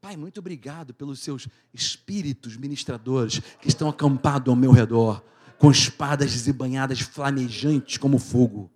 Pai, 0.00 0.16
muito 0.16 0.38
obrigado 0.38 0.94
pelos 0.94 1.20
seus 1.20 1.48
espíritos 1.72 2.56
ministradores 2.56 3.40
que 3.60 3.68
estão 3.68 3.88
acampados 3.88 4.48
ao 4.48 4.56
meu 4.56 4.72
redor, 4.72 5.22
com 5.58 5.70
espadas 5.70 6.32
desembanhadas 6.32 7.00
flamejantes 7.00 7.98
como 7.98 8.18
fogo. 8.18 8.70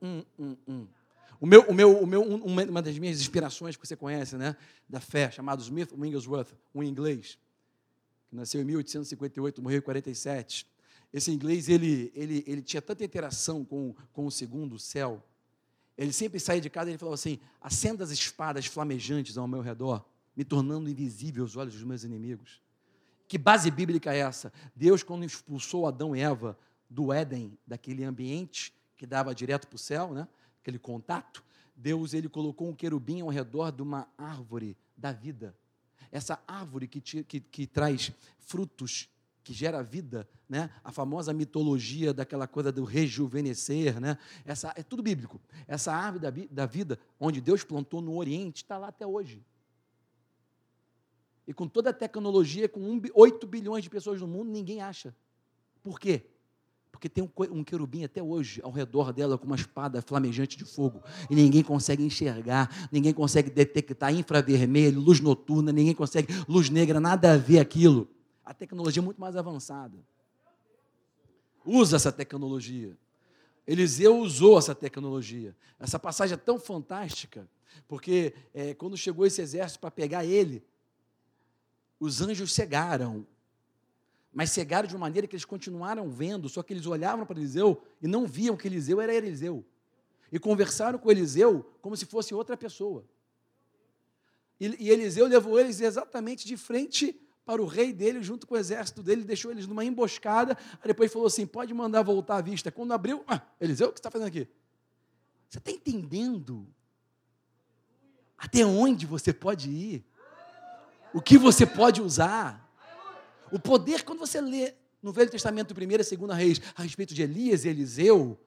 Hum, 0.00 0.22
hum, 0.38 0.56
hum. 0.66 0.86
O 1.40 1.46
meu, 1.46 1.62
o 1.62 1.74
meu, 1.74 2.02
o 2.02 2.06
meu, 2.06 2.22
uma 2.22 2.82
das 2.82 2.98
minhas 2.98 3.20
inspirações 3.20 3.76
que 3.76 3.86
você 3.86 3.94
conhece, 3.94 4.36
né, 4.36 4.56
da 4.88 4.98
fé, 4.98 5.30
chamado 5.30 5.62
Smith 5.62 5.92
Wigglesworth, 5.92 6.52
um 6.74 6.82
inglês, 6.82 7.38
que 8.28 8.34
nasceu 8.34 8.60
em 8.60 8.64
1858, 8.64 9.62
morreu 9.62 9.78
em 9.78 9.82
47. 9.82 10.66
Esse 11.12 11.30
inglês, 11.30 11.68
ele, 11.68 12.12
ele, 12.14 12.44
ele 12.46 12.62
tinha 12.62 12.82
tanta 12.82 13.04
interação 13.04 13.64
com, 13.64 13.94
com 14.12 14.26
o 14.26 14.30
segundo 14.30 14.78
céu. 14.78 15.24
Ele 15.96 16.12
sempre 16.12 16.38
saía 16.38 16.60
de 16.60 16.68
casa 16.68 16.90
e 16.90 16.92
ele 16.92 16.98
falava 16.98 17.14
assim: 17.14 17.38
acenda 17.60 18.04
as 18.04 18.10
espadas 18.10 18.66
flamejantes 18.66 19.38
ao 19.38 19.48
meu 19.48 19.60
redor, 19.60 20.04
me 20.36 20.44
tornando 20.44 20.90
invisível 20.90 21.44
aos 21.44 21.56
olhos 21.56 21.74
dos 21.74 21.84
meus 21.84 22.04
inimigos. 22.04 22.60
Que 23.26 23.38
base 23.38 23.70
bíblica 23.70 24.12
é 24.12 24.18
essa? 24.18 24.52
Deus, 24.74 25.02
quando 25.02 25.24
expulsou 25.24 25.86
Adão 25.86 26.14
e 26.14 26.20
Eva 26.20 26.58
do 26.90 27.12
Éden, 27.12 27.56
daquele 27.66 28.04
ambiente 28.04 28.72
que 28.96 29.06
dava 29.06 29.34
direto 29.34 29.66
para 29.68 29.76
o 29.76 29.78
céu, 29.78 30.12
né? 30.12 30.26
Aquele 30.68 30.78
contato, 30.78 31.42
Deus 31.74 32.12
ele 32.12 32.28
colocou 32.28 32.68
um 32.68 32.74
querubim 32.74 33.22
ao 33.22 33.28
redor 33.28 33.72
de 33.72 33.82
uma 33.82 34.06
árvore 34.18 34.76
da 34.94 35.12
vida. 35.12 35.56
Essa 36.12 36.42
árvore 36.46 36.86
que, 36.86 37.00
que, 37.00 37.40
que 37.40 37.66
traz 37.66 38.12
frutos, 38.38 39.08
que 39.42 39.54
gera 39.54 39.82
vida, 39.82 40.28
né? 40.48 40.70
A 40.84 40.92
famosa 40.92 41.32
mitologia 41.32 42.12
daquela 42.12 42.46
coisa 42.46 42.70
do 42.70 42.84
rejuvenescer, 42.84 43.98
né? 43.98 44.18
Essa 44.44 44.72
é 44.76 44.82
tudo 44.82 45.02
bíblico. 45.02 45.40
Essa 45.66 45.92
árvore 45.92 46.22
da, 46.22 46.46
da 46.50 46.66
vida, 46.66 46.98
onde 47.18 47.40
Deus 47.40 47.64
plantou 47.64 48.02
no 48.02 48.16
Oriente, 48.16 48.62
está 48.62 48.76
lá 48.76 48.88
até 48.88 49.06
hoje. 49.06 49.42
E 51.46 51.54
com 51.54 51.66
toda 51.66 51.90
a 51.90 51.94
tecnologia, 51.94 52.68
com 52.68 52.80
um, 52.80 53.00
8 53.14 53.46
bilhões 53.46 53.84
de 53.84 53.88
pessoas 53.88 54.20
no 54.20 54.28
mundo, 54.28 54.50
ninguém 54.50 54.82
acha. 54.82 55.16
Por 55.82 55.98
quê? 55.98 56.26
Porque 56.90 57.08
tem 57.08 57.22
um, 57.22 57.62
querubim 57.62 58.04
até 58.04 58.22
hoje 58.22 58.60
ao 58.64 58.72
redor 58.72 59.12
dela 59.12 59.38
com 59.38 59.46
uma 59.46 59.56
espada 59.56 60.02
flamejante 60.02 60.56
de 60.56 60.64
fogo. 60.64 61.00
E 61.30 61.34
ninguém 61.34 61.62
consegue 61.62 62.02
enxergar, 62.02 62.88
ninguém 62.90 63.12
consegue 63.12 63.50
detectar 63.50 64.12
infravermelho, 64.12 65.00
luz 65.00 65.20
noturna, 65.20 65.70
ninguém 65.70 65.94
consegue, 65.94 66.28
luz 66.48 66.70
negra, 66.70 66.98
nada 66.98 67.34
a 67.34 67.36
ver 67.36 67.60
aquilo. 67.60 68.08
A 68.44 68.52
tecnologia 68.52 69.00
é 69.00 69.04
muito 69.04 69.20
mais 69.20 69.36
avançada. 69.36 69.96
Usa 71.64 71.96
essa 71.96 72.10
tecnologia. 72.10 72.96
Eliseu 73.66 74.16
usou 74.18 74.58
essa 74.58 74.74
tecnologia. 74.74 75.54
Essa 75.78 75.98
passagem 75.98 76.34
é 76.34 76.38
tão 76.38 76.58
fantástica, 76.58 77.46
porque 77.86 78.34
é, 78.54 78.72
quando 78.72 78.96
chegou 78.96 79.26
esse 79.26 79.42
exército 79.42 79.78
para 79.78 79.90
pegar 79.90 80.24
ele, 80.24 80.64
os 82.00 82.22
anjos 82.22 82.54
cegaram 82.54 83.26
mas 84.38 84.52
cegaram 84.52 84.86
de 84.86 84.94
uma 84.94 85.00
maneira 85.00 85.26
que 85.26 85.34
eles 85.34 85.44
continuaram 85.44 86.08
vendo, 86.08 86.48
só 86.48 86.62
que 86.62 86.72
eles 86.72 86.86
olhavam 86.86 87.26
para 87.26 87.36
Eliseu 87.36 87.82
e 88.00 88.06
não 88.06 88.24
viam 88.24 88.56
que 88.56 88.68
Eliseu 88.68 89.00
era 89.00 89.12
Eliseu. 89.12 89.64
E 90.30 90.38
conversaram 90.38 90.96
com 90.96 91.10
Eliseu 91.10 91.68
como 91.82 91.96
se 91.96 92.06
fosse 92.06 92.32
outra 92.32 92.56
pessoa. 92.56 93.04
E, 94.60 94.76
e 94.78 94.90
Eliseu 94.90 95.26
levou 95.26 95.58
eles 95.58 95.80
exatamente 95.80 96.46
de 96.46 96.56
frente 96.56 97.20
para 97.44 97.60
o 97.60 97.66
rei 97.66 97.92
dele, 97.92 98.22
junto 98.22 98.46
com 98.46 98.54
o 98.54 98.56
exército 98.56 99.02
dele, 99.02 99.24
deixou 99.24 99.50
eles 99.50 99.66
numa 99.66 99.84
emboscada, 99.84 100.56
depois 100.84 101.12
falou 101.12 101.26
assim: 101.26 101.44
pode 101.44 101.74
mandar 101.74 102.02
voltar 102.02 102.36
à 102.36 102.40
vista. 102.40 102.70
Quando 102.70 102.92
abriu, 102.92 103.24
ah, 103.26 103.42
Eliseu, 103.60 103.88
o 103.88 103.92
que 103.92 103.98
você 103.98 104.02
está 104.02 104.10
fazendo 104.12 104.28
aqui? 104.28 104.46
Você 105.48 105.58
está 105.58 105.72
entendendo 105.72 106.64
até 108.38 108.64
onde 108.64 109.04
você 109.04 109.32
pode 109.32 109.68
ir? 109.68 110.04
O 111.12 111.20
que 111.20 111.36
você 111.36 111.66
pode 111.66 112.00
usar? 112.00 112.67
O 113.50 113.58
poder, 113.58 114.04
quando 114.04 114.18
você 114.18 114.40
lê 114.40 114.74
no 115.02 115.12
Velho 115.12 115.30
Testamento, 115.30 115.74
primeira 115.74 116.02
e 116.02 116.04
segunda 116.04 116.34
reis, 116.34 116.60
a 116.74 116.82
respeito 116.82 117.14
de 117.14 117.22
Elias 117.22 117.64
e 117.64 117.68
Eliseu, 117.68 118.38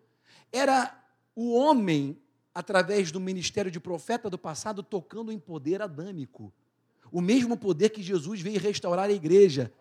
era 0.52 0.98
o 1.36 1.54
homem, 1.54 2.18
através 2.54 3.12
do 3.12 3.20
ministério 3.20 3.72
de 3.72 3.80
profeta 3.80 4.30
do 4.30 4.38
passado, 4.38 4.84
tocando 4.84 5.32
em 5.32 5.40
poder 5.40 5.82
adâmico. 5.82 6.54
O 7.12 7.22
mesmo 7.22 7.58
poder 7.58 7.90
que 7.90 8.02
Jesus 8.02 8.42
veio 8.42 8.60
restaurar 8.60 9.10
a 9.10 9.14
igreja. 9.14 9.72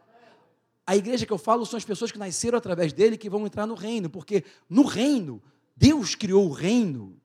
A 0.86 0.96
igreja 0.96 1.26
que 1.26 1.32
eu 1.32 1.38
falo 1.38 1.66
são 1.66 1.76
as 1.76 1.84
pessoas 1.84 2.10
que 2.10 2.18
nasceram 2.18 2.58
através 2.58 2.92
dele 2.92 3.16
que 3.16 3.30
vão 3.30 3.46
entrar 3.46 3.66
no 3.66 3.74
reino, 3.74 4.08
porque 4.08 4.44
no 4.68 4.84
reino, 4.84 5.42
Deus 5.76 6.14
criou 6.14 6.48
o 6.48 6.52
reino, 6.52 7.16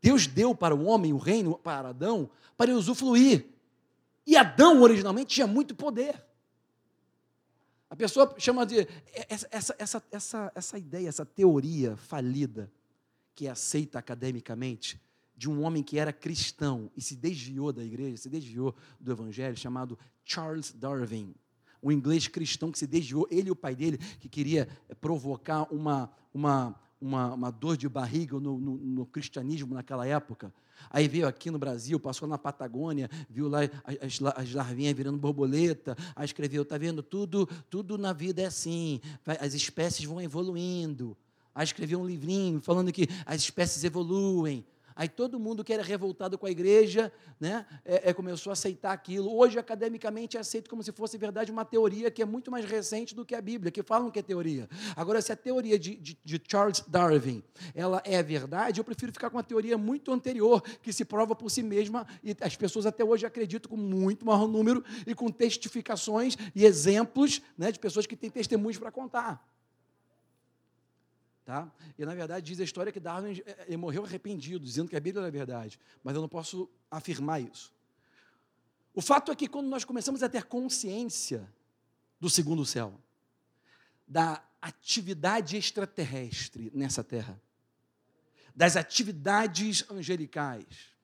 Deus 0.00 0.26
deu 0.26 0.54
para 0.54 0.74
o 0.74 0.84
homem 0.84 1.12
o 1.12 1.18
reino, 1.18 1.58
para 1.58 1.88
Adão, 1.88 2.28
para 2.56 2.74
usufruir. 2.74 3.46
E 4.26 4.36
Adão 4.36 4.82
originalmente 4.82 5.34
tinha 5.34 5.46
muito 5.46 5.74
poder. 5.74 6.22
A 7.90 7.96
pessoa 7.96 8.34
chama 8.38 8.64
de. 8.64 8.86
Essa, 9.28 9.48
essa, 9.50 9.76
essa, 9.78 10.02
essa, 10.10 10.52
essa 10.54 10.78
ideia, 10.78 11.08
essa 11.08 11.24
teoria 11.24 11.96
falida, 11.96 12.70
que 13.34 13.46
é 13.46 13.50
aceita 13.50 13.98
academicamente, 13.98 15.00
de 15.36 15.50
um 15.50 15.62
homem 15.62 15.82
que 15.82 15.98
era 15.98 16.12
cristão 16.12 16.90
e 16.96 17.02
se 17.02 17.16
desviou 17.16 17.72
da 17.72 17.84
igreja, 17.84 18.16
se 18.16 18.28
desviou 18.28 18.74
do 19.00 19.12
evangelho, 19.12 19.56
chamado 19.56 19.98
Charles 20.24 20.72
Darwin. 20.72 21.34
Um 21.82 21.92
inglês 21.92 22.26
cristão 22.28 22.72
que 22.72 22.78
se 22.78 22.86
desviou, 22.86 23.28
ele 23.30 23.48
e 23.48 23.50
o 23.50 23.56
pai 23.56 23.74
dele, 23.74 23.98
que 24.18 24.28
queria 24.28 24.66
provocar 25.00 25.64
uma, 25.72 26.10
uma, 26.32 26.74
uma, 27.04 27.34
uma 27.34 27.50
dor 27.50 27.76
de 27.76 27.86
barriga 27.88 28.40
no, 28.40 28.58
no, 28.58 28.76
no, 28.78 29.06
cristianismo 29.06 29.74
naquela 29.74 30.06
época. 30.06 30.52
Aí 30.90 31.06
veio 31.06 31.28
aqui 31.28 31.50
no 31.50 31.58
Brasil, 31.58 32.00
passou 32.00 32.26
na 32.26 32.38
Patagônia, 32.38 33.10
viu 33.28 33.46
lá 33.48 33.60
as, 34.00 34.20
as 34.36 34.52
larvinhas 34.52 34.96
virando 34.96 35.18
borboleta, 35.18 35.96
aí 36.16 36.24
escreveu, 36.24 36.62
está 36.62 36.78
vendo, 36.78 37.02
tudo, 37.02 37.46
tudo 37.68 37.98
na 37.98 38.12
vida 38.12 38.42
é 38.42 38.46
assim, 38.46 39.00
as 39.38 39.52
espécies 39.52 40.04
vão 40.06 40.20
evoluindo. 40.20 41.16
Aí 41.54 41.64
escreveu 41.64 42.00
um 42.00 42.06
livrinho 42.06 42.60
falando 42.60 42.90
que 42.90 43.06
as 43.26 43.42
espécies 43.42 43.84
evoluem. 43.84 44.64
Aí 44.96 45.08
todo 45.08 45.40
mundo 45.40 45.64
que 45.64 45.72
era 45.72 45.82
revoltado 45.82 46.38
com 46.38 46.46
a 46.46 46.50
igreja 46.50 47.12
né, 47.40 47.66
é, 47.84 48.10
é, 48.10 48.12
começou 48.12 48.50
a 48.50 48.52
aceitar 48.52 48.92
aquilo. 48.92 49.34
Hoje, 49.34 49.58
academicamente, 49.58 50.36
é 50.36 50.40
aceito 50.40 50.70
como 50.70 50.82
se 50.82 50.92
fosse 50.92 51.18
verdade 51.18 51.50
uma 51.50 51.64
teoria 51.64 52.10
que 52.10 52.22
é 52.22 52.24
muito 52.24 52.50
mais 52.50 52.64
recente 52.64 53.14
do 53.14 53.24
que 53.24 53.34
a 53.34 53.40
Bíblia, 53.40 53.72
que 53.72 53.82
falam 53.82 54.10
que 54.10 54.18
é 54.18 54.22
teoria. 54.22 54.68
Agora, 54.94 55.20
se 55.20 55.32
a 55.32 55.36
teoria 55.36 55.78
de, 55.78 55.96
de, 55.96 56.18
de 56.24 56.42
Charles 56.46 56.80
Darwin 56.86 57.42
ela 57.74 58.00
é 58.04 58.22
verdade, 58.22 58.80
eu 58.80 58.84
prefiro 58.84 59.12
ficar 59.12 59.30
com 59.30 59.36
uma 59.36 59.42
teoria 59.42 59.76
muito 59.76 60.12
anterior, 60.12 60.62
que 60.82 60.92
se 60.92 61.04
prova 61.04 61.34
por 61.34 61.50
si 61.50 61.62
mesma, 61.62 62.06
e 62.22 62.36
as 62.40 62.56
pessoas 62.56 62.86
até 62.86 63.04
hoje 63.04 63.26
acreditam 63.26 63.70
com 63.70 63.76
muito 63.76 64.24
maior 64.24 64.46
número 64.46 64.84
e 65.06 65.14
com 65.14 65.28
testificações 65.28 66.36
e 66.54 66.64
exemplos 66.64 67.42
né, 67.58 67.72
de 67.72 67.78
pessoas 67.78 68.06
que 68.06 68.16
têm 68.16 68.30
testemunhos 68.30 68.78
para 68.78 68.92
contar. 68.92 69.44
Tá? 71.44 71.70
E 71.98 72.06
na 72.06 72.14
verdade 72.14 72.46
diz 72.46 72.58
a 72.58 72.64
história 72.64 72.90
que 72.90 72.98
Darwin 72.98 73.42
eh, 73.44 73.64
ele 73.66 73.76
morreu 73.76 74.04
arrependido, 74.04 74.64
dizendo 74.64 74.88
que 74.88 74.96
a 74.96 75.00
Bíblia 75.00 75.22
era 75.22 75.30
verdade, 75.30 75.78
mas 76.02 76.14
eu 76.14 76.22
não 76.22 76.28
posso 76.28 76.70
afirmar 76.90 77.40
isso. 77.42 77.70
O 78.94 79.02
fato 79.02 79.30
é 79.30 79.36
que 79.36 79.46
quando 79.46 79.68
nós 79.68 79.84
começamos 79.84 80.22
a 80.22 80.28
ter 80.28 80.44
consciência 80.44 81.46
do 82.18 82.30
segundo 82.30 82.64
céu, 82.64 82.98
da 84.08 84.42
atividade 84.62 85.56
extraterrestre 85.56 86.70
nessa 86.74 87.04
terra, 87.04 87.38
das 88.56 88.76
atividades 88.76 89.84
angelicais. 89.90 90.94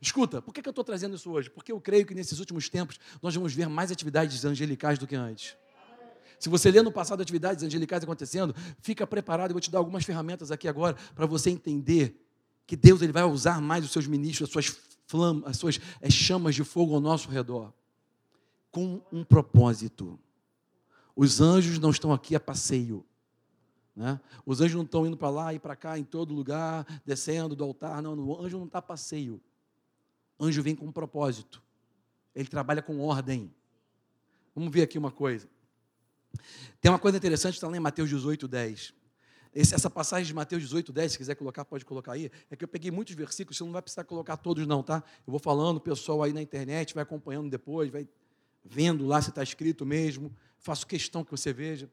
Escuta, 0.00 0.42
por 0.42 0.52
que 0.52 0.60
eu 0.64 0.70
estou 0.70 0.84
trazendo 0.84 1.16
isso 1.16 1.30
hoje? 1.30 1.50
Porque 1.50 1.72
eu 1.72 1.80
creio 1.80 2.06
que 2.06 2.14
nesses 2.14 2.38
últimos 2.38 2.68
tempos 2.68 3.00
nós 3.22 3.34
vamos 3.34 3.54
ver 3.54 3.68
mais 3.68 3.90
atividades 3.90 4.44
angelicais 4.44 4.98
do 4.98 5.06
que 5.06 5.16
antes. 5.16 5.56
Se 6.38 6.48
você 6.48 6.70
lê 6.70 6.80
no 6.82 6.92
passado 6.92 7.20
atividades 7.20 7.64
angelicais 7.64 8.02
acontecendo, 8.02 8.54
fica 8.80 9.06
preparado, 9.06 9.50
eu 9.50 9.54
vou 9.54 9.60
te 9.60 9.70
dar 9.70 9.78
algumas 9.78 10.04
ferramentas 10.04 10.50
aqui 10.50 10.68
agora 10.68 10.96
para 11.14 11.26
você 11.26 11.50
entender 11.50 12.24
que 12.66 12.76
Deus 12.76 13.02
ele 13.02 13.12
vai 13.12 13.24
usar 13.24 13.60
mais 13.60 13.84
os 13.84 13.90
seus 13.90 14.06
ministros, 14.06 14.48
as 14.48 14.52
suas 14.52 14.80
flamas, 15.06 15.44
as 15.46 15.56
suas 15.56 15.80
as 16.02 16.12
chamas 16.12 16.54
de 16.54 16.62
fogo 16.62 16.94
ao 16.94 17.00
nosso 17.00 17.28
redor, 17.28 17.72
com 18.70 19.02
um 19.10 19.24
propósito. 19.24 20.18
Os 21.16 21.40
anjos 21.40 21.78
não 21.78 21.90
estão 21.90 22.12
aqui 22.12 22.36
a 22.36 22.40
passeio. 22.40 23.04
Né? 23.96 24.20
Os 24.46 24.60
anjos 24.60 24.76
não 24.76 24.84
estão 24.84 25.04
indo 25.04 25.16
para 25.16 25.30
lá 25.30 25.52
e 25.52 25.58
para 25.58 25.74
cá, 25.74 25.98
em 25.98 26.04
todo 26.04 26.32
lugar, 26.32 26.86
descendo 27.04 27.56
do 27.56 27.64
altar. 27.64 28.00
Não, 28.00 28.16
o 28.16 28.40
anjo 28.40 28.56
não 28.56 28.66
está 28.66 28.78
a 28.78 28.82
passeio. 28.82 29.40
Anjo 30.38 30.62
vem 30.62 30.76
com 30.76 30.86
um 30.86 30.92
propósito. 30.92 31.60
Ele 32.32 32.48
trabalha 32.48 32.80
com 32.80 33.00
ordem. 33.00 33.52
Vamos 34.54 34.72
ver 34.72 34.82
aqui 34.82 34.96
uma 34.96 35.10
coisa. 35.10 35.48
Tem 36.80 36.90
uma 36.90 36.98
coisa 36.98 37.16
interessante, 37.16 37.54
está 37.54 37.68
lá 37.68 37.76
em 37.76 37.80
Mateus 37.80 38.08
18, 38.08 38.46
10. 38.46 38.94
Esse, 39.54 39.74
essa 39.74 39.90
passagem 39.90 40.26
de 40.26 40.34
Mateus 40.34 40.62
18, 40.62 40.92
10, 40.92 41.12
se 41.12 41.18
quiser 41.18 41.34
colocar, 41.34 41.64
pode 41.64 41.84
colocar 41.84 42.12
aí. 42.12 42.30
É 42.50 42.56
que 42.56 42.64
eu 42.64 42.68
peguei 42.68 42.90
muitos 42.90 43.14
versículos, 43.14 43.56
você 43.56 43.64
não 43.64 43.72
vai 43.72 43.82
precisar 43.82 44.04
colocar 44.04 44.36
todos, 44.36 44.66
não, 44.66 44.82
tá? 44.82 45.02
Eu 45.26 45.30
vou 45.30 45.40
falando, 45.40 45.78
o 45.78 45.80
pessoal 45.80 46.22
aí 46.22 46.32
na 46.32 46.42
internet 46.42 46.94
vai 46.94 47.02
acompanhando 47.02 47.50
depois, 47.50 47.90
vai 47.90 48.06
vendo 48.64 49.06
lá 49.06 49.20
se 49.22 49.30
está 49.30 49.42
escrito 49.42 49.84
mesmo. 49.86 50.34
Faço 50.58 50.86
questão 50.86 51.24
que 51.24 51.30
você 51.30 51.52
veja. 51.52 51.90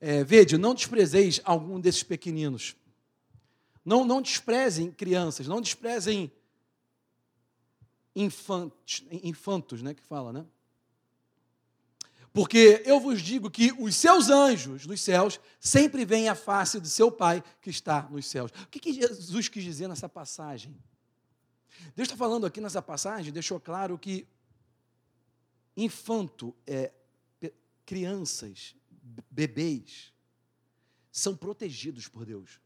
É, 0.00 0.22
vede, 0.24 0.58
não 0.58 0.74
desprezeis 0.74 1.40
algum 1.44 1.80
desses 1.80 2.02
pequeninos. 2.02 2.76
Não, 3.84 4.04
não 4.04 4.20
desprezem 4.20 4.90
crianças, 4.90 5.48
não 5.48 5.60
desprezem 5.60 6.30
infantes, 8.14 9.04
infantos, 9.10 9.82
né, 9.82 9.94
que 9.94 10.02
fala, 10.02 10.32
né? 10.32 10.46
Porque 12.32 12.82
eu 12.86 12.98
vos 12.98 13.20
digo 13.20 13.50
que 13.50 13.72
os 13.78 13.94
seus 13.94 14.30
anjos 14.30 14.86
nos 14.86 15.00
céus 15.02 15.38
sempre 15.60 16.04
veem 16.04 16.28
a 16.28 16.34
face 16.34 16.80
do 16.80 16.88
seu 16.88 17.12
Pai 17.12 17.44
que 17.60 17.68
está 17.68 18.08
nos 18.10 18.26
céus. 18.26 18.50
O 18.50 18.68
que, 18.68 18.80
que 18.80 18.92
Jesus 18.94 19.48
quis 19.48 19.62
dizer 19.62 19.86
nessa 19.86 20.08
passagem? 20.08 20.74
Deus 21.94 22.06
está 22.08 22.16
falando 22.16 22.46
aqui 22.46 22.60
nessa 22.60 22.80
passagem, 22.80 23.32
deixou 23.32 23.60
claro 23.60 23.98
que 23.98 24.26
infanto, 25.76 26.54
é, 26.66 26.92
crianças, 27.84 28.74
bebês, 29.30 30.12
são 31.10 31.36
protegidos 31.36 32.08
por 32.08 32.24
Deus. 32.24 32.60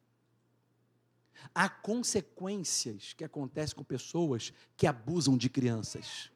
Há 1.54 1.68
consequências 1.68 3.12
que 3.12 3.24
acontecem 3.24 3.76
com 3.76 3.84
pessoas 3.84 4.52
que 4.76 4.86
abusam 4.86 5.36
de 5.36 5.48
crianças. 5.48 6.30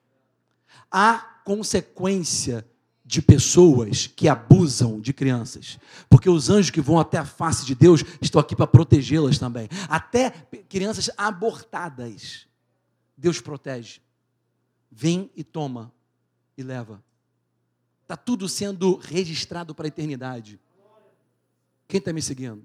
Há 0.90 1.18
consequência 1.44 2.68
de 3.10 3.20
pessoas 3.20 4.06
que 4.06 4.28
abusam 4.28 5.00
de 5.00 5.12
crianças, 5.12 5.80
porque 6.08 6.30
os 6.30 6.48
anjos 6.48 6.70
que 6.70 6.80
vão 6.80 6.96
até 6.96 7.18
a 7.18 7.24
face 7.24 7.66
de 7.66 7.74
Deus 7.74 8.04
estão 8.22 8.40
aqui 8.40 8.54
para 8.54 8.68
protegê-las 8.68 9.36
também. 9.36 9.68
Até 9.88 10.30
crianças 10.68 11.10
abortadas, 11.18 12.46
Deus 13.16 13.40
protege. 13.40 14.00
Vem 14.88 15.28
e 15.34 15.42
toma 15.42 15.92
e 16.56 16.62
leva. 16.62 17.02
Está 18.02 18.16
tudo 18.16 18.48
sendo 18.48 18.94
registrado 18.94 19.74
para 19.74 19.86
a 19.86 19.88
eternidade. 19.88 20.60
Quem 21.88 21.98
está 21.98 22.12
me 22.12 22.22
seguindo? 22.22 22.64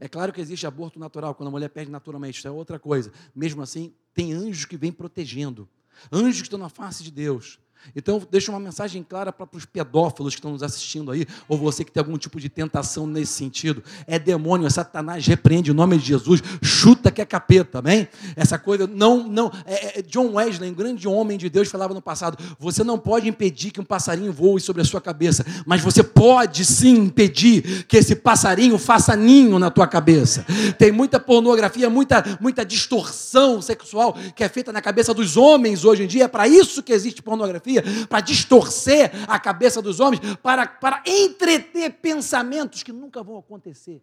É 0.00 0.08
claro 0.08 0.32
que 0.32 0.40
existe 0.40 0.66
aborto 0.66 0.98
natural, 0.98 1.36
quando 1.36 1.50
a 1.50 1.52
mulher 1.52 1.68
perde 1.68 1.90
naturalmente, 1.90 2.38
isso 2.38 2.48
é 2.48 2.50
outra 2.50 2.80
coisa. 2.80 3.12
Mesmo 3.32 3.62
assim, 3.62 3.94
tem 4.12 4.32
anjos 4.32 4.64
que 4.64 4.76
vêm 4.76 4.90
protegendo. 4.90 5.68
Anjos 6.10 6.40
que 6.40 6.48
estão 6.48 6.58
na 6.58 6.68
face 6.68 7.04
de 7.04 7.12
Deus. 7.12 7.60
Então, 7.96 8.22
deixa 8.30 8.50
uma 8.50 8.60
mensagem 8.60 9.02
clara 9.02 9.32
para 9.32 9.46
os 9.52 9.64
pedófilos 9.64 10.34
que 10.34 10.38
estão 10.38 10.52
nos 10.52 10.62
assistindo 10.62 11.10
aí, 11.10 11.26
ou 11.48 11.56
você 11.56 11.84
que 11.84 11.90
tem 11.90 12.00
algum 12.00 12.18
tipo 12.18 12.38
de 12.40 12.48
tentação 12.48 13.06
nesse 13.06 13.32
sentido. 13.32 13.82
É 14.06 14.18
demônio, 14.18 14.66
é 14.66 14.70
Satanás, 14.70 15.26
repreende 15.26 15.70
o 15.70 15.74
nome 15.74 15.96
de 15.98 16.06
Jesus, 16.06 16.42
chuta 16.62 17.10
que 17.10 17.20
é 17.20 17.24
capeta, 17.24 17.78
amém? 17.78 18.08
Essa 18.36 18.58
coisa, 18.58 18.86
não, 18.86 19.26
não. 19.26 19.50
É, 19.64 19.98
é, 19.98 20.02
John 20.02 20.34
Wesley, 20.34 20.70
um 20.70 20.74
grande 20.74 21.08
homem 21.08 21.38
de 21.38 21.48
Deus, 21.48 21.68
falava 21.68 21.94
no 21.94 22.02
passado: 22.02 22.36
você 22.58 22.84
não 22.84 22.98
pode 22.98 23.28
impedir 23.28 23.70
que 23.70 23.80
um 23.80 23.84
passarinho 23.84 24.32
voe 24.32 24.60
sobre 24.60 24.82
a 24.82 24.84
sua 24.84 25.00
cabeça, 25.00 25.44
mas 25.66 25.80
você 25.80 26.02
pode 26.02 26.64
sim 26.64 26.96
impedir 26.96 27.84
que 27.86 27.96
esse 27.96 28.14
passarinho 28.14 28.78
faça 28.78 29.16
ninho 29.16 29.58
na 29.58 29.70
tua 29.70 29.86
cabeça. 29.86 30.44
Tem 30.78 30.92
muita 30.92 31.18
pornografia, 31.18 31.88
muita, 31.88 32.38
muita 32.40 32.64
distorção 32.64 33.62
sexual 33.62 34.16
que 34.34 34.44
é 34.44 34.48
feita 34.48 34.72
na 34.72 34.82
cabeça 34.82 35.14
dos 35.14 35.36
homens 35.36 35.84
hoje 35.84 36.04
em 36.04 36.06
dia, 36.06 36.24
é 36.24 36.28
para 36.28 36.46
isso 36.46 36.82
que 36.82 36.92
existe 36.92 37.22
pornografia 37.22 37.67
pornografia, 37.68 38.06
para 38.06 38.20
distorcer 38.20 39.10
a 39.28 39.38
cabeça 39.38 39.82
dos 39.82 40.00
homens, 40.00 40.20
para, 40.42 40.66
para 40.66 41.02
entreter 41.06 41.90
pensamentos 41.94 42.82
que 42.82 42.92
nunca 42.92 43.22
vão 43.22 43.38
acontecer. 43.38 44.02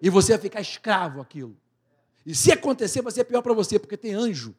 E 0.00 0.08
você 0.08 0.32
vai 0.32 0.40
ficar 0.40 0.60
escravo 0.60 1.20
aquilo. 1.20 1.56
E 2.24 2.34
se 2.34 2.52
acontecer, 2.52 3.02
vai 3.02 3.12
ser 3.12 3.24
pior 3.24 3.42
para 3.42 3.54
você, 3.54 3.78
porque 3.78 3.96
tem 3.96 4.14
anjo 4.14 4.54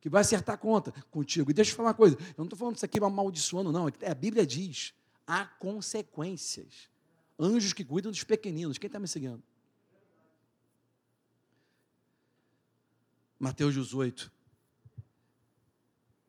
que 0.00 0.08
vai 0.08 0.22
acertar 0.22 0.56
a 0.56 0.58
conta 0.58 0.92
contigo. 1.10 1.50
E 1.50 1.54
deixa 1.54 1.70
eu 1.70 1.76
falar 1.76 1.90
uma 1.90 1.94
coisa, 1.94 2.16
eu 2.18 2.34
não 2.38 2.44
estou 2.44 2.58
falando 2.58 2.76
isso 2.76 2.84
aqui 2.84 2.98
amaldiçoando, 3.02 3.70
não. 3.70 3.88
É 4.00 4.10
a 4.10 4.14
Bíblia 4.14 4.44
diz, 4.44 4.92
há 5.26 5.44
consequências. 5.44 6.90
Anjos 7.38 7.72
que 7.72 7.84
cuidam 7.84 8.10
dos 8.10 8.24
pequeninos. 8.24 8.78
Quem 8.78 8.88
está 8.88 8.98
me 8.98 9.06
seguindo? 9.06 9.42
Mateus 13.38 13.74
18. 13.74 14.30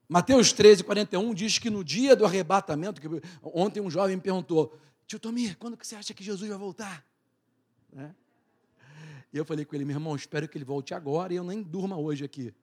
Mateus 0.07 0.51
13, 0.51 0.83
41 0.83 1.33
diz 1.33 1.57
que 1.57 1.69
no 1.69 1.83
dia 1.83 2.15
do 2.15 2.25
arrebatamento, 2.25 3.01
que 3.01 3.07
ontem 3.41 3.79
um 3.79 3.89
jovem 3.89 4.15
me 4.15 4.21
perguntou, 4.21 4.77
tio 5.07 5.19
Tomir, 5.19 5.57
quando 5.57 5.77
que 5.77 5.87
você 5.87 5.95
acha 5.95 6.13
que 6.13 6.23
Jesus 6.23 6.49
vai 6.49 6.57
voltar? 6.57 7.05
Né? 7.91 8.13
E 9.31 9.37
eu 9.37 9.45
falei 9.45 9.65
com 9.65 9.75
ele, 9.75 9.85
meu 9.85 9.95
irmão, 9.95 10.15
espero 10.15 10.47
que 10.47 10.57
ele 10.57 10.65
volte 10.65 10.93
agora 10.93 11.33
e 11.33 11.37
eu 11.37 11.43
nem 11.43 11.61
durma 11.63 11.97
hoje 11.97 12.23
aqui. 12.23 12.53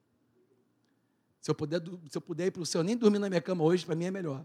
Se 1.40 1.50
eu 1.50 1.54
puder, 1.54 1.82
se 2.08 2.16
eu 2.16 2.20
puder 2.20 2.46
ir 2.46 2.50
para 2.50 2.62
o 2.62 2.66
céu, 2.66 2.82
nem 2.82 2.96
dormir 2.96 3.18
na 3.18 3.28
minha 3.28 3.40
cama 3.40 3.64
hoje, 3.64 3.84
para 3.84 3.94
mim 3.94 4.04
é 4.04 4.10
melhor. 4.10 4.44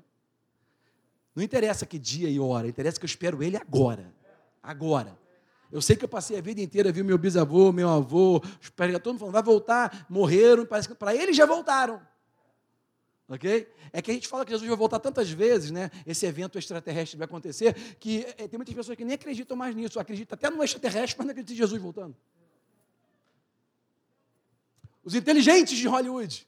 Não 1.35 1.43
interessa 1.43 1.85
que 1.85 1.99
dia 1.99 2.29
e 2.29 2.39
hora, 2.39 2.67
interessa 2.67 2.97
que 2.97 3.03
eu 3.03 3.07
espero 3.07 3.43
ele 3.43 3.57
agora. 3.57 4.13
Agora. 4.63 5.19
Eu 5.71 5.81
sei 5.81 5.95
que 5.95 6.05
eu 6.05 6.09
passei 6.09 6.37
a 6.37 6.41
vida 6.41 6.61
inteira, 6.61 6.91
vi 6.91 7.03
meu 7.03 7.17
bisavô, 7.17 7.71
meu 7.71 7.89
avô, 7.89 8.37
os 8.61 8.71
todo 9.01 9.19
falando, 9.19 9.33
vai 9.33 9.43
voltar, 9.43 10.05
morreram, 10.09 10.65
parece 10.65 10.87
que 10.87 10.95
para 10.95 11.13
eles 11.13 11.35
já 11.35 11.45
voltaram. 11.45 12.01
Ok? 13.27 13.67
É 13.91 14.01
que 14.01 14.11
a 14.11 14.13
gente 14.13 14.27
fala 14.27 14.45
que 14.45 14.51
Jesus 14.51 14.67
vai 14.67 14.77
voltar 14.77 14.99
tantas 14.99 15.29
vezes, 15.29 15.71
né? 15.71 15.89
Esse 16.05 16.25
evento 16.25 16.59
extraterrestre 16.59 17.17
vai 17.17 17.25
acontecer, 17.25 17.73
que 17.99 18.25
é, 18.37 18.47
tem 18.47 18.57
muitas 18.57 18.75
pessoas 18.75 18.95
que 18.95 19.03
nem 19.03 19.15
acreditam 19.15 19.57
mais 19.57 19.75
nisso, 19.75 19.99
acreditam 19.99 20.35
até 20.35 20.49
no 20.49 20.63
extraterrestre, 20.63 21.17
mas 21.17 21.25
não 21.25 21.31
acreditam 21.31 21.55
em 21.55 21.57
Jesus 21.57 21.81
voltando. 21.81 22.15
Os 25.03 25.15
inteligentes 25.15 25.77
de 25.77 25.87
Hollywood 25.87 26.47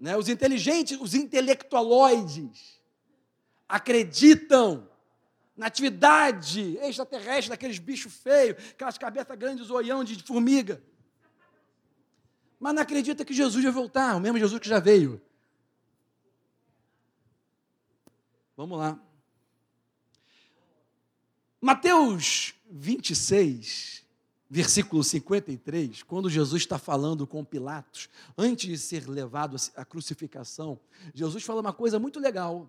né? 0.00 0.16
Os 0.16 0.30
inteligentes, 0.30 0.98
os 0.98 1.14
intelectualoides, 1.14 2.80
acreditam 3.68 4.88
na 5.54 5.66
atividade 5.66 6.78
extraterrestre 6.78 7.50
daqueles 7.50 7.78
bichos 7.78 8.14
feios, 8.14 8.56
aquelas 8.70 8.96
cabeças 8.96 9.36
grandes, 9.36 9.66
zoião 9.66 10.02
de 10.02 10.20
formiga. 10.22 10.82
Mas 12.58 12.74
não 12.74 12.82
acredita 12.82 13.24
que 13.26 13.34
Jesus 13.34 13.62
vai 13.62 13.72
voltar, 13.72 14.16
o 14.16 14.20
mesmo 14.20 14.38
Jesus 14.38 14.58
que 14.58 14.68
já 14.68 14.80
veio. 14.80 15.20
Vamos 18.60 18.78
lá. 18.78 19.00
Mateus 21.62 22.52
26, 22.70 24.04
versículo 24.50 25.02
53, 25.02 26.02
quando 26.02 26.28
Jesus 26.28 26.60
está 26.60 26.78
falando 26.78 27.26
com 27.26 27.42
Pilatos, 27.42 28.10
antes 28.36 28.68
de 28.68 28.76
ser 28.76 29.08
levado 29.08 29.56
à 29.74 29.82
crucificação, 29.82 30.78
Jesus 31.14 31.42
fala 31.42 31.62
uma 31.62 31.72
coisa 31.72 31.98
muito 31.98 32.20
legal. 32.20 32.68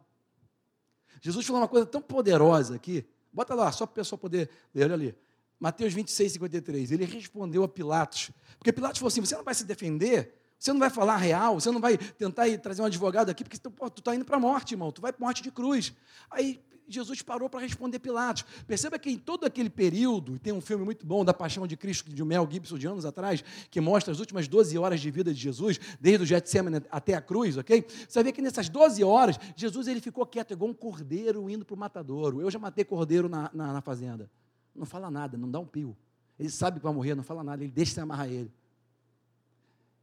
Jesus 1.20 1.46
fala 1.46 1.60
uma 1.60 1.68
coisa 1.68 1.86
tão 1.86 2.02
poderosa 2.02 2.76
aqui. 2.76 3.06
Bota 3.34 3.54
lá, 3.54 3.70
só 3.74 3.86
para 3.86 3.92
o 3.92 3.96
pessoal 3.96 4.18
poder 4.18 4.50
ler, 4.74 4.86
olha 4.86 4.94
ali. 4.94 5.16
Mateus 5.60 5.94
26, 5.94 6.32
53. 6.32 6.92
Ele 6.94 7.04
respondeu 7.04 7.66
a 7.66 7.68
Pilatos, 7.68 8.32
porque 8.58 8.72
Pilatos 8.72 9.00
falou 9.00 9.10
assim: 9.10 9.20
você 9.20 9.36
não 9.36 9.44
vai 9.44 9.54
se 9.54 9.66
defender? 9.66 10.41
Você 10.62 10.72
não 10.72 10.80
vai 10.80 10.92
falar 10.92 11.18
real, 11.18 11.60
você 11.60 11.72
não 11.72 11.82
vai 11.82 11.98
tentar 11.98 12.48
ir 12.48 12.60
trazer 12.60 12.84
um 12.84 12.86
advogado 12.86 13.32
aqui, 13.32 13.44
porque 13.44 13.58
tu 13.58 13.74
está 13.98 14.14
indo 14.14 14.24
para 14.24 14.38
a 14.38 14.40
morte, 14.40 14.76
irmão, 14.76 14.92
tu 14.92 15.02
vai 15.02 15.12
para 15.12 15.26
morte 15.26 15.42
de 15.42 15.50
cruz. 15.50 15.92
Aí 16.30 16.62
Jesus 16.88 17.24
parou 17.24 17.50
para 17.50 17.62
responder 17.62 17.98
Pilatos. 17.98 18.46
Perceba 18.68 19.00
que 19.00 19.10
em 19.10 19.18
todo 19.18 19.44
aquele 19.44 19.72
período, 19.72 20.38
tem 20.38 20.54
um 20.54 20.62
filme 20.62 20.86
muito 20.86 21.04
bom 21.04 21.26
da 21.26 21.34
Paixão 21.34 21.66
de 21.66 21.76
Cristo, 21.76 22.14
de 22.14 22.24
Mel 22.24 22.48
Gibson, 22.48 22.78
de 22.78 22.86
anos 22.86 23.06
atrás, 23.06 23.44
que 23.72 23.82
mostra 23.82 24.12
as 24.12 24.20
últimas 24.20 24.48
12 24.48 24.78
horas 24.78 25.02
de 25.02 25.10
vida 25.10 25.34
de 25.34 25.40
Jesus, 25.40 25.80
desde 26.00 26.22
o 26.22 26.26
Getsemane 26.28 26.84
até 26.92 27.16
a 27.16 27.22
cruz, 27.22 27.58
ok? 27.58 27.84
Você 28.08 28.22
vê 28.22 28.32
que 28.32 28.40
nessas 28.40 28.70
12 28.70 29.04
horas, 29.04 29.40
Jesus 29.56 29.88
ele 29.88 30.00
ficou 30.00 30.28
quieto, 30.28 30.52
igual 30.52 30.70
um 30.70 30.76
cordeiro 30.76 31.50
indo 31.50 31.66
para 31.66 31.74
o 31.74 31.78
matadouro. 31.78 32.40
Eu 32.40 32.52
já 32.52 32.60
matei 32.60 32.86
cordeiro 32.86 33.28
na, 33.28 33.50
na, 33.52 33.74
na 33.74 33.82
fazenda. 33.82 34.30
Não 34.76 34.86
fala 34.86 35.10
nada, 35.10 35.40
não 35.40 35.50
dá 35.50 35.60
um 35.60 35.66
pio. 35.66 35.98
Ele 36.38 36.52
sabe 36.52 36.78
que 36.78 36.84
vai 36.84 36.94
morrer, 36.94 37.16
não 37.16 37.24
fala 37.24 37.44
nada, 37.44 37.64
ele 37.64 37.72
deixa 37.72 37.96
se 37.96 38.00
amarrar 38.00 38.28
ele. 38.30 38.52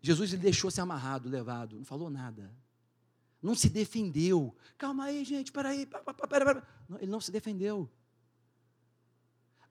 Jesus 0.00 0.32
ele 0.32 0.42
deixou 0.42 0.70
se 0.70 0.80
amarrado, 0.80 1.28
levado, 1.28 1.76
não 1.76 1.84
falou 1.84 2.08
nada 2.08 2.52
não 3.42 3.54
se 3.54 3.68
defendeu. 3.68 4.54
Calma 4.76 5.04
aí, 5.04 5.24
gente, 5.24 5.52
peraí. 5.52 5.86
Pera, 6.28 6.66
Não, 6.88 6.98
ele 6.98 7.10
não 7.10 7.20
se 7.20 7.30
defendeu. 7.30 7.88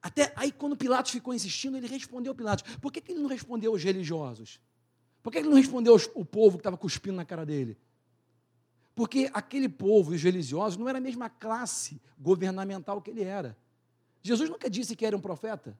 Até 0.02 0.32
aí, 0.36 0.52
quando 0.52 0.78
Pilatos 0.78 1.12
ficou 1.12 1.34
insistindo, 1.34 1.76
ele 1.76 1.88
respondeu 1.88 2.34
Pilatos. 2.34 2.78
Por 2.78 2.92
que, 2.92 3.02
que 3.02 3.12
ele 3.12 3.20
não 3.20 3.30
respondeu 3.30 3.72
aos 3.72 3.84
religiosos? 3.84 4.60
Por 5.22 5.32
que 5.32 5.40
ele 5.40 5.50
não 5.50 5.58
respondeu 5.58 5.96
o 6.16 6.24
povo 6.24 6.58
que 6.58 6.62
estava 6.62 6.78
cuspindo 6.78 7.18
na 7.18 7.26
cara 7.26 7.46
dele? 7.46 7.78
Porque 8.96 9.30
aquele 9.34 9.68
povo, 9.68 10.12
os 10.12 10.24
religiosos, 10.24 10.78
não 10.78 10.88
era 10.88 10.98
a 10.98 11.02
mesma 11.02 11.30
classe 11.30 12.02
governamental 12.18 13.02
que 13.02 13.12
ele 13.12 13.24
era. 13.24 13.58
Jesus 14.24 14.50
nunca 14.50 14.70
disse 14.70 14.96
que 14.96 15.06
era 15.06 15.16
um 15.16 15.22
profeta. 15.22 15.78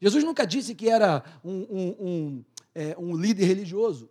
Jesus 0.00 0.22
nunca 0.22 0.46
disse 0.46 0.74
que 0.74 0.88
era 0.88 1.24
um, 1.42 1.52
um, 1.52 1.96
um, 2.00 2.44
é, 2.74 2.96
um 2.98 3.14
líder 3.14 3.44
religioso. 3.46 4.10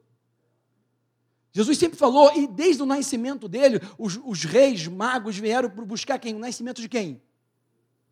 Jesus 1.51 1.77
sempre 1.77 1.97
falou, 1.97 2.31
e 2.35 2.47
desde 2.47 2.81
o 2.81 2.85
nascimento 2.85 3.47
dele, 3.47 3.79
os, 3.97 4.19
os 4.25 4.43
reis 4.43 4.87
magos 4.87 5.37
vieram 5.37 5.69
buscar 5.69 6.17
quem? 6.17 6.33
O 6.33 6.39
nascimento 6.39 6.81
de 6.81 6.89
quem? 6.89 7.21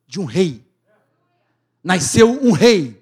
De 0.06 0.20
um 0.20 0.26
rei. 0.26 0.64
Nasceu 1.84 2.30
um 2.30 2.52
rei 2.52 3.02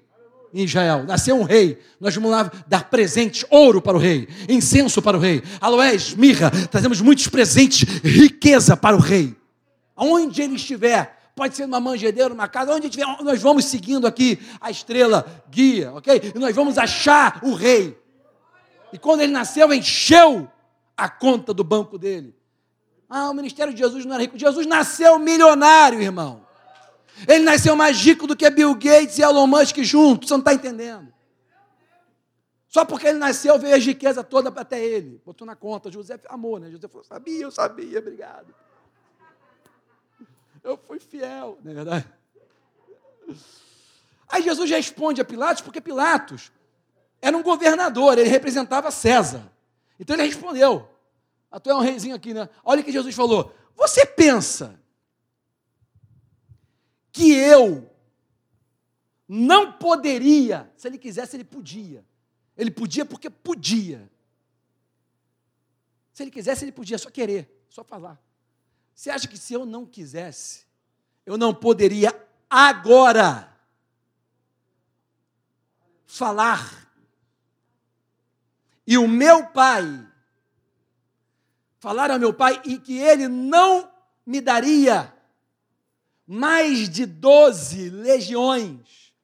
em 0.54 0.64
Israel. 0.64 1.04
Nasceu 1.04 1.36
um 1.36 1.42
rei. 1.42 1.78
Nós 2.00 2.14
vamos 2.14 2.30
lá 2.30 2.50
dar 2.66 2.88
presentes, 2.88 3.44
ouro 3.50 3.82
para 3.82 3.98
o 3.98 4.00
rei, 4.00 4.28
incenso 4.48 5.02
para 5.02 5.16
o 5.16 5.20
rei, 5.20 5.42
aloés, 5.60 6.14
mirra. 6.14 6.50
Trazemos 6.68 7.02
muitos 7.02 7.28
presentes, 7.28 7.82
riqueza 8.02 8.74
para 8.76 8.96
o 8.96 9.00
rei. 9.00 9.36
Aonde 9.94 10.40
ele 10.40 10.54
estiver, 10.54 11.19
pode 11.40 11.56
ser 11.56 11.64
numa 11.64 11.80
manjedeira, 11.80 12.28
numa 12.28 12.46
casa, 12.46 12.74
onde 12.74 12.88
estiver, 12.88 13.06
nós 13.22 13.40
vamos 13.40 13.64
seguindo 13.64 14.06
aqui 14.06 14.38
a 14.60 14.70
estrela 14.70 15.24
guia, 15.48 15.90
ok? 15.94 16.32
E 16.34 16.38
nós 16.38 16.54
vamos 16.54 16.76
achar 16.76 17.40
o 17.42 17.54
rei. 17.54 17.98
E 18.92 18.98
quando 18.98 19.22
ele 19.22 19.32
nasceu, 19.32 19.72
encheu 19.72 20.46
a 20.94 21.08
conta 21.08 21.54
do 21.54 21.64
banco 21.64 21.96
dele. 21.96 22.36
Ah, 23.08 23.30
o 23.30 23.32
ministério 23.32 23.72
de 23.72 23.78
Jesus 23.78 24.04
não 24.04 24.12
era 24.12 24.24
rico. 24.24 24.38
Jesus 24.38 24.66
nasceu 24.66 25.18
milionário, 25.18 26.02
irmão. 26.02 26.44
Ele 27.26 27.42
nasceu 27.42 27.74
mais 27.74 27.96
rico 27.96 28.26
do 28.26 28.36
que 28.36 28.50
Bill 28.50 28.74
Gates 28.74 29.16
e 29.16 29.22
Elon 29.22 29.46
Musk 29.46 29.78
juntos. 29.78 30.28
Você 30.28 30.34
não 30.34 30.40
está 30.40 30.52
entendendo. 30.52 31.10
Só 32.68 32.84
porque 32.84 33.06
ele 33.06 33.18
nasceu, 33.18 33.58
veio 33.58 33.76
a 33.76 33.78
riqueza 33.78 34.22
toda 34.22 34.52
até 34.60 34.78
ele. 34.84 35.22
Botou 35.24 35.46
na 35.46 35.56
conta. 35.56 35.90
José 35.90 36.20
amou, 36.28 36.58
né? 36.58 36.70
José 36.70 36.86
falou: 36.86 37.02
sabia, 37.02 37.40
eu 37.40 37.50
sabia, 37.50 37.98
obrigado. 37.98 38.54
Eu 40.62 40.76
fui 40.76 40.98
fiel, 40.98 41.58
não 41.62 41.70
é 41.70 41.74
verdade? 41.74 42.06
Aí 44.28 44.42
Jesus 44.42 44.70
responde 44.70 45.20
a 45.20 45.24
Pilatos, 45.24 45.62
porque 45.62 45.80
Pilatos 45.80 46.52
era 47.20 47.36
um 47.36 47.42
governador, 47.42 48.18
ele 48.18 48.28
representava 48.28 48.90
César. 48.90 49.50
Então 49.98 50.14
ele 50.16 50.24
respondeu: 50.24 50.88
ah, 51.50 51.58
tu 51.58 51.70
é 51.70 51.74
um 51.74 51.80
reizinho 51.80 52.14
aqui, 52.14 52.32
né? 52.32 52.48
Olha 52.64 52.80
o 52.80 52.84
que 52.84 52.92
Jesus 52.92 53.14
falou. 53.14 53.54
Você 53.74 54.06
pensa 54.06 54.78
que 57.10 57.32
eu 57.32 57.90
não 59.26 59.72
poderia, 59.72 60.70
se 60.76 60.86
ele 60.86 60.98
quisesse, 60.98 61.36
ele 61.36 61.44
podia. 61.44 62.04
Ele 62.56 62.70
podia 62.70 63.04
porque 63.04 63.28
podia. 63.28 64.10
Se 66.12 66.22
ele 66.22 66.30
quisesse, 66.30 66.64
ele 66.64 66.72
podia, 66.72 66.98
só 66.98 67.10
querer, 67.10 67.64
só 67.68 67.82
falar. 67.82 68.20
Você 69.00 69.08
acha 69.08 69.26
que 69.26 69.38
se 69.38 69.54
eu 69.54 69.64
não 69.64 69.86
quisesse, 69.86 70.66
eu 71.24 71.38
não 71.38 71.54
poderia 71.54 72.14
agora 72.50 73.50
falar 76.04 76.92
e 78.86 78.98
o 78.98 79.08
meu 79.08 79.46
pai, 79.46 80.06
falar 81.78 82.10
ao 82.10 82.18
meu 82.18 82.34
pai 82.34 82.60
e 82.66 82.78
que 82.78 82.98
ele 82.98 83.26
não 83.26 83.90
me 84.26 84.38
daria 84.38 85.10
mais 86.26 86.86
de 86.86 87.06
doze 87.06 87.88
legiões 87.88 89.14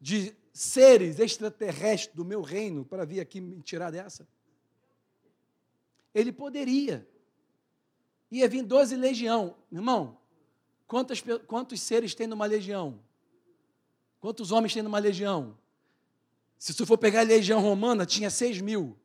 de 0.00 0.32
seres 0.52 1.18
extraterrestres 1.18 2.14
do 2.14 2.24
meu 2.24 2.42
reino 2.42 2.84
para 2.84 3.04
vir 3.04 3.18
aqui 3.18 3.40
me 3.40 3.60
tirar 3.60 3.90
dessa? 3.90 4.24
Ele 6.14 6.30
poderia. 6.30 7.10
Ia 8.30 8.48
vir 8.48 8.62
doze 8.62 8.94
legião. 8.96 9.56
Irmão, 9.70 10.18
quantos, 10.86 11.22
quantos 11.46 11.80
seres 11.80 12.14
tem 12.14 12.26
numa 12.26 12.46
legião? 12.46 13.00
Quantos 14.20 14.52
homens 14.52 14.72
tem 14.74 14.82
numa 14.82 14.98
legião? 14.98 15.56
Se 16.58 16.74
tu 16.74 16.84
for 16.84 16.98
pegar 16.98 17.20
a 17.20 17.24
legião 17.24 17.60
romana, 17.60 18.04
tinha 18.04 18.30
6 18.30 18.60
mil. 18.60 18.96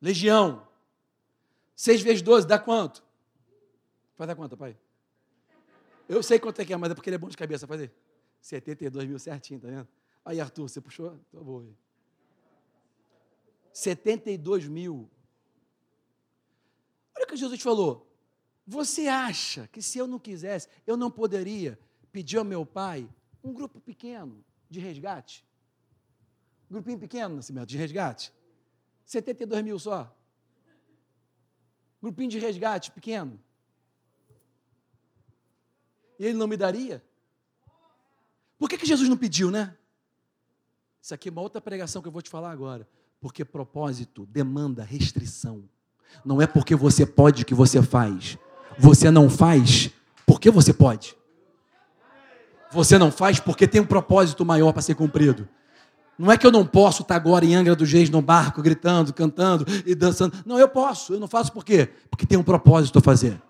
Legião. 0.00 0.66
6 1.76 2.00
vezes 2.00 2.22
12 2.22 2.46
dá 2.46 2.58
quanto? 2.58 3.04
Vai 4.16 4.26
dar 4.26 4.34
quanto, 4.34 4.56
pai? 4.56 4.76
Eu 6.08 6.22
sei 6.22 6.38
quanto 6.38 6.60
é 6.60 6.64
que 6.64 6.72
é, 6.72 6.76
mas 6.76 6.90
é 6.90 6.94
porque 6.94 7.08
ele 7.08 7.16
é 7.16 7.18
bom 7.18 7.28
de 7.28 7.36
cabeça. 7.36 7.66
Faz 7.66 7.82
aí. 7.82 7.90
72 8.40 9.06
mil 9.06 9.18
certinho, 9.18 9.60
tá 9.60 9.68
vendo? 9.68 9.88
Aí, 10.24 10.40
Arthur, 10.40 10.68
você 10.68 10.80
puxou? 10.80 11.10
Tá 11.30 11.40
bom. 11.40 11.66
72 13.72 14.66
mil. 14.66 15.10
Olha 17.20 17.26
o 17.26 17.28
que 17.28 17.36
Jesus 17.36 17.60
falou. 17.60 18.10
Você 18.66 19.06
acha 19.08 19.68
que 19.68 19.82
se 19.82 19.98
eu 19.98 20.06
não 20.06 20.18
quisesse, 20.18 20.66
eu 20.86 20.96
não 20.96 21.10
poderia 21.10 21.78
pedir 22.10 22.38
ao 22.38 22.44
meu 22.44 22.64
pai 22.64 23.06
um 23.44 23.52
grupo 23.52 23.78
pequeno 23.78 24.42
de 24.70 24.80
resgate? 24.80 25.44
Um 26.70 26.74
grupinho 26.74 26.98
pequeno, 26.98 27.36
Nascimento, 27.36 27.68
de 27.68 27.76
resgate? 27.76 28.32
72 29.04 29.62
mil 29.62 29.78
só. 29.78 30.16
Grupinho 32.00 32.30
de 32.30 32.38
resgate 32.38 32.90
pequeno. 32.90 33.38
E 36.18 36.24
ele 36.24 36.38
não 36.38 36.46
me 36.46 36.56
daria? 36.56 37.04
Por 38.58 38.66
que, 38.66 38.78
que 38.78 38.86
Jesus 38.86 39.10
não 39.10 39.16
pediu, 39.16 39.50
né? 39.50 39.76
Isso 41.02 41.12
aqui 41.12 41.28
é 41.28 41.32
uma 41.32 41.42
outra 41.42 41.60
pregação 41.60 42.00
que 42.00 42.08
eu 42.08 42.12
vou 42.12 42.22
te 42.22 42.30
falar 42.30 42.50
agora. 42.50 42.88
Porque 43.20 43.44
propósito 43.44 44.24
demanda 44.24 44.82
restrição. 44.82 45.68
Não 46.24 46.40
é 46.40 46.46
porque 46.46 46.74
você 46.74 47.06
pode 47.06 47.44
que 47.44 47.54
você 47.54 47.82
faz. 47.82 48.38
Você 48.78 49.10
não 49.10 49.28
faz 49.28 49.90
porque 50.26 50.50
você 50.50 50.72
pode. 50.72 51.16
Você 52.72 52.98
não 52.98 53.10
faz 53.10 53.40
porque 53.40 53.66
tem 53.66 53.80
um 53.80 53.86
propósito 53.86 54.44
maior 54.44 54.72
para 54.72 54.82
ser 54.82 54.94
cumprido. 54.94 55.48
Não 56.18 56.30
é 56.30 56.36
que 56.36 56.46
eu 56.46 56.52
não 56.52 56.66
posso 56.66 57.02
estar 57.02 57.16
agora 57.16 57.44
em 57.44 57.54
Angra 57.54 57.74
dos 57.74 57.90
Reis 57.90 58.10
no 58.10 58.20
barco, 58.20 58.60
gritando, 58.60 59.12
cantando 59.12 59.64
e 59.86 59.94
dançando. 59.94 60.34
Não, 60.44 60.58
eu 60.58 60.68
posso. 60.68 61.14
Eu 61.14 61.20
não 61.20 61.26
faço 61.26 61.50
por 61.50 61.64
quê? 61.64 61.88
Porque 62.10 62.26
tem 62.26 62.36
um 62.36 62.42
propósito 62.42 62.98
a 62.98 63.02
fazer. 63.02 63.40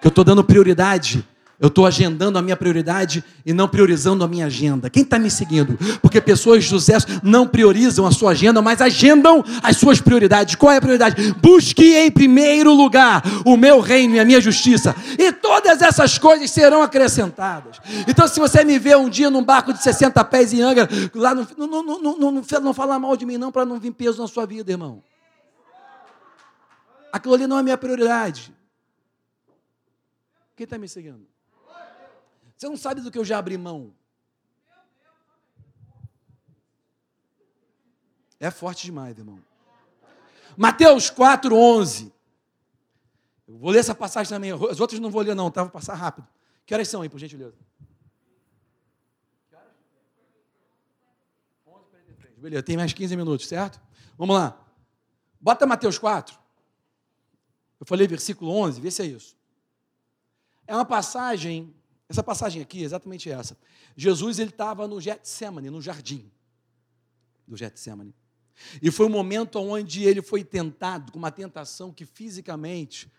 Que 0.00 0.06
eu 0.06 0.08
estou 0.08 0.24
dando 0.24 0.42
prioridade 0.42 1.26
eu 1.58 1.68
estou 1.68 1.86
agendando 1.86 2.38
a 2.38 2.42
minha 2.42 2.56
prioridade 2.56 3.24
e 3.44 3.52
não 3.52 3.66
priorizando 3.66 4.22
a 4.22 4.28
minha 4.28 4.46
agenda. 4.46 4.90
Quem 4.90 5.02
está 5.02 5.18
me 5.18 5.30
seguindo? 5.30 5.78
Porque 6.02 6.20
pessoas 6.20 6.64
de 6.64 6.68
sucesso 6.68 7.06
não 7.22 7.46
priorizam 7.48 8.06
a 8.06 8.10
sua 8.10 8.32
agenda, 8.32 8.60
mas 8.60 8.82
agendam 8.82 9.42
as 9.62 9.78
suas 9.78 10.00
prioridades. 10.00 10.54
Qual 10.54 10.70
é 10.70 10.76
a 10.76 10.80
prioridade? 10.80 11.32
Busque 11.34 11.96
em 11.96 12.10
primeiro 12.10 12.74
lugar 12.74 13.22
o 13.44 13.56
meu 13.56 13.80
reino 13.80 14.16
e 14.16 14.20
a 14.20 14.24
minha 14.24 14.40
justiça, 14.40 14.94
e 15.18 15.32
todas 15.32 15.80
essas 15.80 16.18
coisas 16.18 16.50
serão 16.50 16.82
acrescentadas. 16.82 17.80
Então, 18.06 18.28
se 18.28 18.38
você 18.38 18.62
me 18.62 18.78
vê 18.78 18.94
um 18.94 19.08
dia 19.08 19.30
num 19.30 19.42
barco 19.42 19.72
de 19.72 19.82
60 19.82 20.22
pés 20.24 20.52
em 20.52 20.60
Angra, 20.60 20.88
lá 21.14 21.34
não, 21.34 21.46
não, 21.56 22.42
não 22.60 22.74
fala 22.74 22.98
mal 22.98 23.16
de 23.16 23.24
mim, 23.24 23.38
não, 23.38 23.50
para 23.50 23.64
não 23.64 23.80
vir 23.80 23.92
peso 23.92 24.20
na 24.20 24.28
sua 24.28 24.44
vida, 24.44 24.70
irmão. 24.70 25.02
Aquilo 27.10 27.34
ali 27.34 27.46
não 27.46 27.58
é 27.58 27.62
minha 27.62 27.78
prioridade. 27.78 28.54
Quem 30.54 30.64
está 30.64 30.76
me 30.76 30.88
seguindo? 30.88 31.35
Você 32.56 32.68
não 32.68 32.76
sabe 32.76 33.00
do 33.00 33.10
que 33.10 33.18
eu 33.18 33.24
já 33.24 33.38
abri 33.38 33.58
mão. 33.58 33.94
É 38.40 38.50
forte 38.50 38.84
demais, 38.84 39.16
irmão. 39.18 39.42
Mateus 40.56 41.10
4, 41.10 41.54
11. 41.54 42.12
Eu 43.46 43.58
vou 43.58 43.70
ler 43.70 43.78
essa 43.78 43.94
passagem 43.94 44.30
também. 44.30 44.52
As 44.52 44.80
outras 44.80 44.98
não 45.00 45.10
vou 45.10 45.22
ler, 45.22 45.34
não, 45.34 45.50
tá? 45.50 45.62
Vou 45.62 45.70
passar 45.70 45.94
rápido. 45.94 46.26
Que 46.64 46.74
horas 46.74 46.88
são 46.88 47.02
aí, 47.02 47.08
por 47.08 47.18
gentileza? 47.18 47.56
Beleza, 52.36 52.62
tem 52.62 52.76
mais 52.76 52.92
15 52.92 53.16
minutos, 53.16 53.48
certo? 53.48 53.80
Vamos 54.16 54.36
lá. 54.36 54.58
Bota 55.40 55.66
Mateus 55.66 55.98
4. 55.98 56.38
Eu 57.80 57.86
falei 57.86 58.06
versículo 58.06 58.50
11, 58.52 58.80
vê 58.80 58.90
se 58.90 59.02
é 59.02 59.06
isso. 59.06 59.36
É 60.66 60.74
uma 60.74 60.84
passagem 60.84 61.74
essa 62.08 62.22
passagem 62.22 62.62
aqui, 62.62 62.82
exatamente 62.82 63.30
essa. 63.30 63.56
Jesus 63.96 64.38
ele 64.38 64.50
estava 64.50 64.86
no 64.86 65.00
Getsemane, 65.00 65.70
no 65.70 65.82
jardim 65.82 66.30
do 67.46 67.56
Getsemane. 67.56 68.14
E 68.80 68.90
foi 68.90 69.06
o 69.06 69.08
um 69.08 69.12
momento 69.12 69.58
onde 69.58 70.04
ele 70.04 70.22
foi 70.22 70.42
tentado 70.42 71.12
com 71.12 71.18
uma 71.18 71.30
tentação 71.30 71.92
que 71.92 72.06
fisicamente 72.06 73.10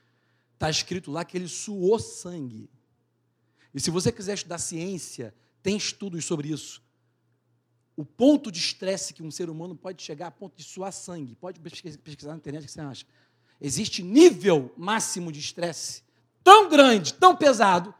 está 0.53 0.69
escrito 0.69 1.11
lá 1.11 1.23
que 1.23 1.37
ele 1.37 1.47
suou 1.47 1.99
sangue. 1.99 2.69
E 3.73 3.79
se 3.79 3.91
você 3.91 4.11
quiser 4.11 4.33
estudar 4.33 4.57
ciência, 4.57 5.33
tem 5.61 5.77
estudos 5.77 6.25
sobre 6.25 6.49
isso. 6.49 6.81
O 7.95 8.05
ponto 8.05 8.51
de 8.51 8.59
estresse 8.59 9.13
que 9.13 9.21
um 9.21 9.29
ser 9.29 9.49
humano 9.49 9.75
pode 9.75 10.01
chegar 10.01 10.27
a 10.27 10.31
ponto 10.31 10.55
de 10.55 10.63
suar 10.63 10.91
sangue. 10.91 11.35
Pode 11.35 11.59
pesquisar 11.59 12.31
na 12.31 12.37
internet 12.37 12.63
o 12.63 12.65
que 12.65 12.71
você 12.71 12.81
acha. 12.81 13.05
Existe 13.59 14.01
nível 14.03 14.73
máximo 14.77 15.31
de 15.31 15.39
estresse 15.39 16.03
tão 16.43 16.69
grande, 16.69 17.13
tão 17.13 17.35
pesado, 17.35 17.93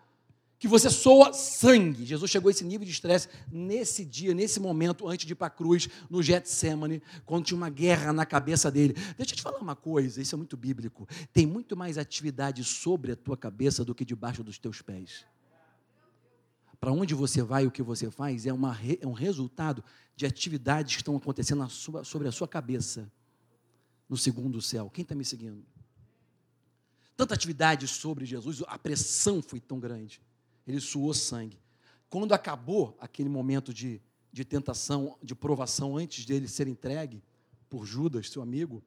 que 0.60 0.68
você 0.68 0.90
soa 0.90 1.34
sangue. 1.34 2.06
Jesus 2.06 2.30
chegou 2.32 2.50
a 2.50 2.52
esse 2.52 2.64
nível 2.64 2.86
de 2.86 2.92
estresse 2.92 3.30
nesse 3.52 4.04
dia, 4.04 4.34
nesse 4.34 4.60
momento, 4.60 5.08
antes 5.08 5.26
de 5.26 5.34
ir 5.34 5.36
para 5.36 5.48
a 5.48 5.52
cruz, 5.52 5.88
no 6.10 6.22
Getsemane, 6.24 7.02
quando 7.26 7.46
tinha 7.46 7.58
uma 7.58 7.70
guerra 7.70 8.12
na 8.12 8.26
cabeça 8.26 8.72
dele. 8.72 8.94
Deixa 9.18 9.34
eu 9.34 9.38
te 9.38 9.42
falar 9.42 9.60
uma 9.60 9.76
coisa, 9.76 10.22
isso 10.22 10.34
é 10.34 10.38
muito 10.38 10.58
bíblico. 10.58 11.08
Tem 11.32 11.46
muito 11.46 11.78
mais 11.78 11.98
atividade 11.98 12.64
sobre 12.64 13.12
a 13.12 13.16
tua 13.16 13.38
cabeça 13.38 13.86
do 13.86 13.94
que 13.94 14.04
debaixo 14.04 14.44
dos 14.44 14.58
teus 14.58 14.82
pés. 14.82 15.26
Para 16.80 16.92
onde 16.92 17.14
você 17.14 17.42
vai 17.42 17.66
o 17.66 17.72
que 17.72 17.82
você 17.82 18.10
faz 18.10 18.46
é, 18.46 18.54
uma, 18.54 18.78
é 19.02 19.06
um 19.06 19.14
resultado 19.14 19.84
de 20.16 20.26
atividades 20.26 20.96
que 20.96 21.02
estão 21.02 21.16
acontecendo 21.16 21.68
sua, 21.70 22.04
sobre 22.04 22.28
a 22.28 22.32
sua 22.32 22.48
cabeça, 22.48 23.12
no 24.10 24.18
segundo 24.18 24.62
céu. 24.62 24.90
Quem 24.90 25.02
está 25.04 25.14
me 25.14 25.26
seguindo? 25.26 25.66
Tanta 27.16 27.34
atividade 27.34 27.88
sobre 27.88 28.26
Jesus, 28.26 28.64
a 28.68 28.78
pressão 28.78 29.42
foi 29.42 29.60
tão 29.60 29.80
grande 29.80 30.22
ele 30.68 30.82
suou 30.82 31.14
sangue. 31.14 31.60
Quando 32.10 32.34
acabou 32.34 32.98
aquele 33.00 33.30
momento 33.30 33.74
de, 33.74 34.02
de 34.32 34.44
tentação, 34.44 35.18
de 35.24 35.34
provação, 35.34 35.98
antes 35.98 36.26
dele 36.26 36.48
ser 36.48 36.68
entregue 36.68 37.24
por 37.70 37.86
Judas, 37.86 38.30
seu 38.30 38.42
amigo, 38.42 38.84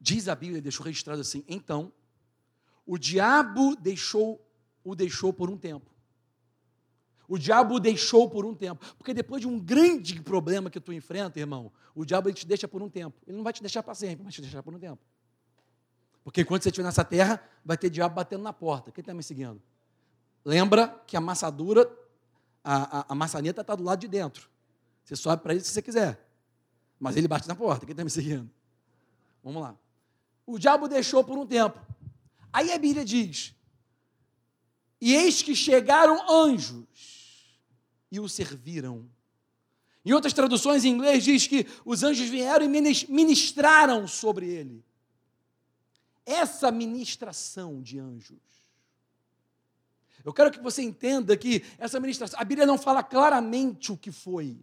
diz 0.00 0.28
a 0.28 0.34
Bíblia, 0.34 0.60
deixou 0.60 0.84
registrado 0.84 1.20
assim: 1.20 1.44
então, 1.48 1.92
o 2.84 2.98
diabo 2.98 3.76
deixou, 3.76 4.44
o 4.82 4.94
deixou 4.94 5.32
por 5.32 5.48
um 5.48 5.56
tempo. 5.56 5.90
O 7.28 7.36
diabo 7.36 7.74
o 7.74 7.80
deixou 7.80 8.28
por 8.30 8.46
um 8.46 8.54
tempo. 8.54 8.84
Porque 8.96 9.12
depois 9.12 9.42
de 9.42 9.46
um 9.46 9.60
grande 9.60 10.20
problema 10.22 10.70
que 10.70 10.80
tu 10.80 10.92
enfrenta, 10.94 11.38
irmão, 11.38 11.70
o 11.94 12.04
diabo 12.04 12.28
ele 12.28 12.36
te 12.36 12.46
deixa 12.46 12.66
por 12.66 12.82
um 12.82 12.88
tempo. 12.88 13.20
Ele 13.26 13.36
não 13.36 13.44
vai 13.44 13.52
te 13.52 13.60
deixar 13.60 13.82
para 13.82 13.94
sempre, 13.94 14.24
mas 14.24 14.34
te 14.34 14.40
deixar 14.40 14.62
por 14.62 14.74
um 14.74 14.78
tempo. 14.78 15.02
Porque 16.28 16.42
enquanto 16.42 16.62
você 16.62 16.68
estiver 16.68 16.84
nessa 16.84 17.02
terra, 17.02 17.42
vai 17.64 17.78
ter 17.78 17.88
diabo 17.88 18.14
batendo 18.14 18.42
na 18.42 18.52
porta. 18.52 18.92
Quem 18.92 19.00
está 19.00 19.14
me 19.14 19.22
seguindo? 19.22 19.62
Lembra 20.44 20.88
que 21.06 21.16
a 21.16 21.20
amassadura, 21.20 21.90
a, 22.62 22.98
a, 22.98 23.06
a 23.08 23.14
maçaneta 23.14 23.62
está 23.62 23.74
do 23.74 23.82
lado 23.82 23.98
de 23.98 24.08
dentro. 24.08 24.50
Você 25.02 25.16
sobe 25.16 25.42
para 25.42 25.54
ele 25.54 25.64
se 25.64 25.70
você 25.70 25.80
quiser. 25.80 26.22
Mas 27.00 27.16
ele 27.16 27.26
bate 27.26 27.48
na 27.48 27.54
porta. 27.54 27.86
Quem 27.86 27.94
está 27.94 28.04
me 28.04 28.10
seguindo? 28.10 28.50
Vamos 29.42 29.62
lá. 29.62 29.74
O 30.44 30.58
diabo 30.58 30.86
deixou 30.86 31.24
por 31.24 31.38
um 31.38 31.46
tempo. 31.46 31.80
Aí 32.52 32.74
a 32.74 32.78
Bíblia 32.78 33.06
diz: 33.06 33.54
E 35.00 35.14
eis 35.14 35.40
que 35.40 35.56
chegaram 35.56 36.30
anjos 36.30 36.84
e 38.12 38.20
o 38.20 38.28
serviram. 38.28 39.08
Em 40.04 40.12
outras 40.12 40.34
traduções 40.34 40.84
em 40.84 40.90
inglês 40.90 41.24
diz 41.24 41.46
que 41.46 41.66
os 41.86 42.02
anjos 42.02 42.28
vieram 42.28 42.66
e 42.66 42.68
ministraram 43.08 44.06
sobre 44.06 44.46
ele. 44.46 44.84
Essa 46.28 46.70
ministração 46.70 47.80
de 47.80 47.98
anjos 47.98 48.58
eu 50.24 50.32
quero 50.32 50.50
que 50.50 50.60
você 50.60 50.82
entenda 50.82 51.36
que 51.36 51.64
essa 51.78 51.98
ministração, 52.00 52.38
a 52.38 52.44
Bíblia 52.44 52.66
não 52.66 52.76
fala 52.76 53.02
claramente 53.02 53.92
o 53.92 53.96
que 53.96 54.10
foi, 54.10 54.62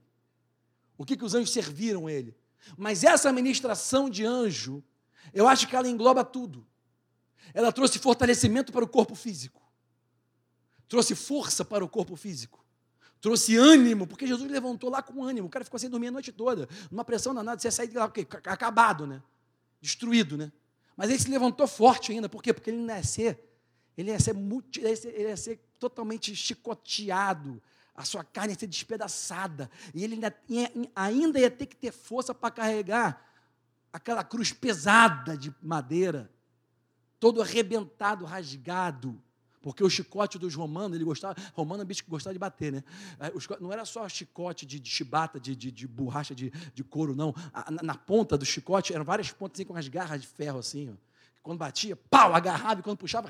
o 0.97 1.05
que, 1.05 1.18
que 1.18 1.26
os 1.26 1.34
anjos 1.34 1.51
serviram 1.51 2.09
ele. 2.09 2.36
Mas 2.78 3.03
essa 3.03 3.32
ministração 3.32 4.09
de 4.09 4.26
anjo, 4.26 4.84
eu 5.34 5.47
acho 5.47 5.68
que 5.68 5.76
ela 5.76 5.88
engloba 5.88 6.24
tudo. 6.24 6.68
Ela 7.53 7.72
trouxe 7.72 7.99
fortalecimento 7.99 8.72
para 8.72 8.84
o 8.84 8.88
corpo 8.88 9.16
físico, 9.16 9.61
trouxe 10.88 11.16
força 11.16 11.63
para 11.63 11.86
o 11.86 11.89
corpo 11.89 12.16
físico, 12.16 12.63
trouxe 13.22 13.55
ânimo, 13.55 14.05
porque 14.05 14.28
Jesus 14.28 14.49
levantou 14.49 14.89
lá 14.89 15.01
com 15.01 15.24
ânimo. 15.24 15.47
O 15.47 15.49
cara 15.49 15.63
ficou 15.63 15.80
sem 15.80 15.89
dormir 15.89 16.07
a 16.07 16.11
noite 16.11 16.32
toda, 16.32 16.68
numa 16.91 17.05
pressão 17.05 17.34
danada, 17.34 17.59
você 17.59 17.68
ia 17.68 17.72
sair 17.72 17.88
de 17.88 17.95
lá, 17.95 18.05
acabado, 18.05 19.07
né? 19.07 19.22
Destruído, 19.82 20.38
né? 20.38 20.51
Mas 20.96 21.10
ele 21.10 21.20
se 21.20 21.30
levantou 21.30 21.68
forte 21.68 22.12
ainda, 22.12 22.30
por 22.30 22.41
quê? 22.41 22.54
Porque 22.54 22.70
ele 22.70 22.82
nascer 22.82 23.46
ele 23.98 24.12
ia 24.12 24.20
ser, 24.20 24.36
ele 24.36 25.30
ia 25.30 25.38
ser 25.38 25.58
totalmente 25.80 26.36
chicoteado, 26.36 27.62
a 27.96 28.04
sua 28.04 28.24
carne 28.24 28.54
ia 28.54 28.60
ser 28.60 28.68
despedaçada, 28.68 29.70
e 29.93 30.04
ele 30.04 30.16
ainda, 30.16 30.36
ainda 30.96 31.39
ia 31.39 31.50
ter 31.50 31.66
que 31.66 31.76
ter 31.76 31.91
força 31.91 32.34
para 32.34 32.52
carregar 32.52 33.26
aquela 33.93 34.24
cruz 34.24 34.52
pesada 34.52 35.38
de 35.38 35.54
madeira, 35.62 36.30
todo 37.20 37.41
arrebentado, 37.41 38.26
rasgado, 38.26 39.22
porque 39.66 39.84
o 39.84 39.89
chicote 39.89 40.38
dos 40.38 40.53
romanos, 40.53 40.95
ele 40.95 41.03
gostava, 41.03 41.36
romano 41.55 41.82
é 41.82 41.86
bicho 41.86 42.03
que 42.03 42.09
gostava 42.11 42.36
de 42.36 42.38
bater, 42.38 42.72
né? 42.72 42.84
Não 43.59 43.74
era 43.74 43.84
só 43.84 44.07
chicote 44.07 44.63
de, 44.63 44.80
de 44.80 44.88
chibata, 44.88 45.39
de, 45.39 45.55
de, 45.55 45.72
de 45.72 45.88
borracha 45.88 46.36
de, 46.36 46.51
de 46.51 46.84
couro, 46.84 47.16
não. 47.16 47.34
Na, 47.72 47.82
na, 47.82 47.95
ponta 47.95 48.38
do 48.38 48.45
chicote 48.45 48.93
eram 48.93 49.03
várias 49.03 49.32
pontas 49.32 49.59
assim, 49.59 49.66
com 49.66 49.76
as 49.76 49.88
garras 49.88 50.22
de 50.22 50.28
ferro 50.28 50.59
assim, 50.59 50.91
ó. 50.91 50.93
Quando 51.41 51.57
batia, 51.57 51.95
pau, 51.95 52.36
agarrava, 52.36 52.80
e 52.80 52.84
quando 52.84 52.99
puxava, 52.99 53.28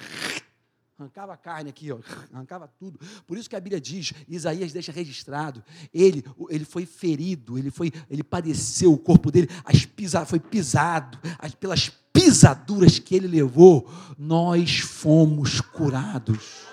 arrancava 0.97 1.33
a 1.33 1.37
carne 1.37 1.69
aqui, 1.69 1.91
ó, 1.91 1.99
arrancava 2.33 2.67
tudo. 2.79 2.99
Por 3.27 3.37
isso 3.37 3.49
que 3.49 3.55
a 3.55 3.59
Bíblia 3.59 3.81
diz, 3.81 4.13
Isaías 4.27 4.71
deixa 4.71 4.91
registrado, 4.91 5.63
ele, 5.93 6.23
ele 6.49 6.63
foi 6.63 6.85
ferido, 6.85 7.57
ele 7.57 7.69
foi, 7.69 7.91
ele 8.09 8.23
padeceu, 8.23 8.93
o 8.93 8.97
corpo 8.97 9.29
dele 9.29 9.49
as 9.65 9.85
foi 10.27 10.39
pisado, 10.39 11.19
as, 11.37 11.53
pelas 11.53 11.89
pisaduras 12.13 12.97
que 12.97 13.13
ele 13.13 13.27
levou, 13.27 13.89
nós 14.17 14.79
fomos 14.79 15.59
curados. 15.59 16.65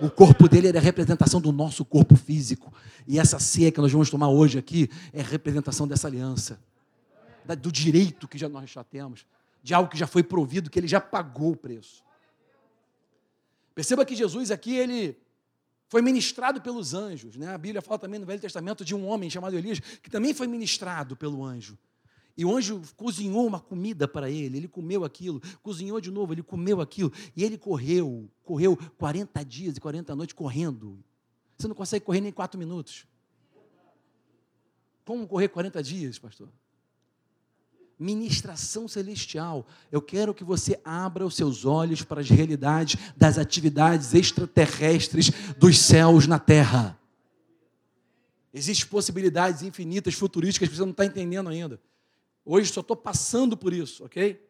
O 0.00 0.10
corpo 0.10 0.48
dele 0.48 0.68
era 0.68 0.78
a 0.78 0.82
representação 0.82 1.40
do 1.40 1.52
nosso 1.52 1.84
corpo 1.84 2.16
físico. 2.16 2.72
E 3.06 3.18
essa 3.18 3.38
ceia 3.38 3.70
que 3.70 3.80
nós 3.80 3.90
vamos 3.90 4.10
tomar 4.10 4.28
hoje 4.28 4.58
aqui 4.58 4.88
é 5.12 5.22
representação 5.22 5.86
dessa 5.86 6.06
aliança, 6.06 6.60
do 7.60 7.70
direito 7.70 8.28
que 8.28 8.38
já 8.38 8.48
nós 8.48 8.70
já 8.70 8.82
temos, 8.84 9.26
de 9.62 9.74
algo 9.74 9.90
que 9.90 9.98
já 9.98 10.06
foi 10.06 10.22
provido, 10.22 10.68
que 10.70 10.78
ele 10.78 10.88
já 10.88 11.00
pagou 11.00 11.52
o 11.52 11.56
preço. 11.56 12.07
Perceba 13.78 14.04
que 14.04 14.16
Jesus 14.16 14.50
aqui, 14.50 14.74
ele 14.74 15.16
foi 15.86 16.02
ministrado 16.02 16.60
pelos 16.60 16.94
anjos. 16.94 17.36
Né? 17.36 17.46
A 17.46 17.56
Bíblia 17.56 17.80
fala 17.80 17.96
também 17.96 18.18
no 18.18 18.26
Velho 18.26 18.40
Testamento 18.40 18.84
de 18.84 18.92
um 18.92 19.06
homem 19.06 19.30
chamado 19.30 19.56
Elias, 19.56 19.78
que 19.78 20.10
também 20.10 20.34
foi 20.34 20.48
ministrado 20.48 21.16
pelo 21.16 21.44
anjo. 21.44 21.78
E 22.36 22.44
o 22.44 22.56
anjo 22.56 22.82
cozinhou 22.96 23.46
uma 23.46 23.60
comida 23.60 24.08
para 24.08 24.28
ele, 24.28 24.56
ele 24.56 24.66
comeu 24.66 25.04
aquilo, 25.04 25.40
cozinhou 25.62 26.00
de 26.00 26.10
novo, 26.10 26.32
ele 26.32 26.42
comeu 26.42 26.80
aquilo, 26.80 27.12
e 27.36 27.44
ele 27.44 27.56
correu, 27.56 28.28
correu 28.42 28.76
40 28.98 29.44
dias 29.44 29.76
e 29.76 29.80
40 29.80 30.16
noites 30.16 30.34
correndo. 30.34 30.98
Você 31.56 31.68
não 31.68 31.74
consegue 31.76 32.04
correr 32.04 32.20
nem 32.20 32.32
4 32.32 32.58
minutos. 32.58 33.06
Como 35.04 35.24
correr 35.28 35.46
40 35.46 35.80
dias, 35.84 36.18
pastor? 36.18 36.48
Ministração 37.98 38.86
celestial. 38.86 39.66
Eu 39.90 40.00
quero 40.00 40.32
que 40.32 40.44
você 40.44 40.80
abra 40.84 41.26
os 41.26 41.34
seus 41.34 41.64
olhos 41.64 42.02
para 42.02 42.20
as 42.20 42.30
realidades 42.30 42.96
das 43.16 43.38
atividades 43.38 44.14
extraterrestres 44.14 45.30
dos 45.58 45.78
céus 45.78 46.26
na 46.26 46.38
terra. 46.38 46.98
Existem 48.52 48.86
possibilidades 48.88 49.62
infinitas, 49.62 50.14
futurísticas, 50.14 50.68
que 50.68 50.76
você 50.76 50.82
não 50.82 50.92
está 50.92 51.04
entendendo 51.04 51.48
ainda. 51.48 51.80
Hoje 52.44 52.72
só 52.72 52.80
estou 52.80 52.96
passando 52.96 53.56
por 53.56 53.72
isso, 53.72 54.04
ok? 54.04 54.48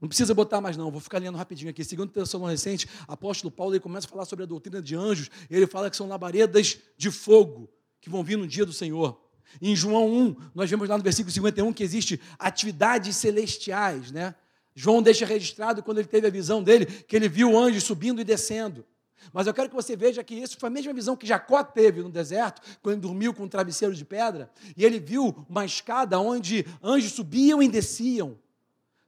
Não 0.00 0.08
precisa 0.08 0.32
botar 0.32 0.60
mais 0.60 0.76
não, 0.76 0.90
vou 0.90 1.00
ficar 1.00 1.18
lendo 1.18 1.36
rapidinho 1.36 1.70
aqui. 1.70 1.82
Segundo 1.82 2.12
Tessalonicenses, 2.12 2.86
apóstolo 3.08 3.50
Paulo 3.50 3.72
ele 3.74 3.80
começa 3.80 4.06
a 4.06 4.10
falar 4.10 4.24
sobre 4.24 4.44
a 4.44 4.46
doutrina 4.46 4.80
de 4.80 4.94
anjos, 4.94 5.28
ele 5.50 5.66
fala 5.66 5.90
que 5.90 5.96
são 5.96 6.06
labaredas 6.06 6.78
de 6.96 7.10
fogo 7.10 7.68
que 8.00 8.08
vão 8.08 8.22
vir 8.22 8.38
no 8.38 8.46
dia 8.46 8.64
do 8.64 8.72
Senhor. 8.72 9.20
Em 9.60 9.74
João 9.74 10.10
1, 10.12 10.36
nós 10.54 10.70
vemos 10.70 10.88
lá 10.88 10.96
no 10.96 11.02
versículo 11.02 11.32
51 11.32 11.72
que 11.72 11.82
existe 11.82 12.20
atividades 12.38 13.16
celestiais, 13.16 14.10
né? 14.10 14.34
João 14.74 15.02
deixa 15.02 15.26
registrado 15.26 15.82
quando 15.82 15.98
ele 15.98 16.06
teve 16.06 16.26
a 16.26 16.30
visão 16.30 16.62
dele, 16.62 16.86
que 16.86 17.16
ele 17.16 17.28
viu 17.28 17.58
anjos 17.58 17.82
subindo 17.82 18.20
e 18.20 18.24
descendo. 18.24 18.84
Mas 19.32 19.46
eu 19.46 19.54
quero 19.54 19.68
que 19.68 19.74
você 19.74 19.96
veja 19.96 20.22
que 20.22 20.34
isso 20.34 20.56
foi 20.58 20.68
a 20.68 20.70
mesma 20.70 20.92
visão 20.92 21.16
que 21.16 21.26
Jacó 21.26 21.62
teve 21.64 22.00
no 22.00 22.10
deserto, 22.10 22.62
quando 22.82 23.00
dormiu 23.00 23.34
com 23.34 23.44
um 23.44 23.48
travesseiro 23.48 23.94
de 23.94 24.04
pedra, 24.04 24.50
e 24.76 24.84
ele 24.84 25.00
viu 25.00 25.44
uma 25.48 25.64
escada 25.64 26.18
onde 26.18 26.64
anjos 26.82 27.12
subiam 27.12 27.62
e 27.62 27.68
desciam, 27.68 28.38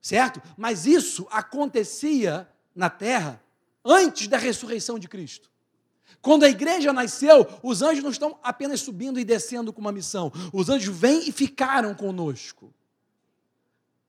certo? 0.01 0.43
Mas 0.57 0.87
isso 0.87 1.27
acontecia 1.31 2.49
na 2.75 2.91
terra 2.91 3.43
antes 3.85 4.27
da 4.29 4.37
ressurreição 4.37 4.99
de 4.99 5.09
Cristo. 5.09 5.50
Quando 6.23 6.45
a 6.45 6.49
igreja 6.49 6.93
nasceu, 6.93 7.47
os 7.63 7.83
anjos 7.83 8.03
não 8.03 8.11
estão 8.11 8.39
apenas 8.43 8.81
subindo 8.81 9.19
e 9.19 9.25
descendo 9.25 9.73
com 9.73 9.81
uma 9.81 9.93
missão. 9.93 10.33
Os 10.53 10.69
anjos 10.69 10.97
vêm 10.97 11.29
e 11.29 11.33
ficaram 11.33 11.95
conosco. 11.95 12.73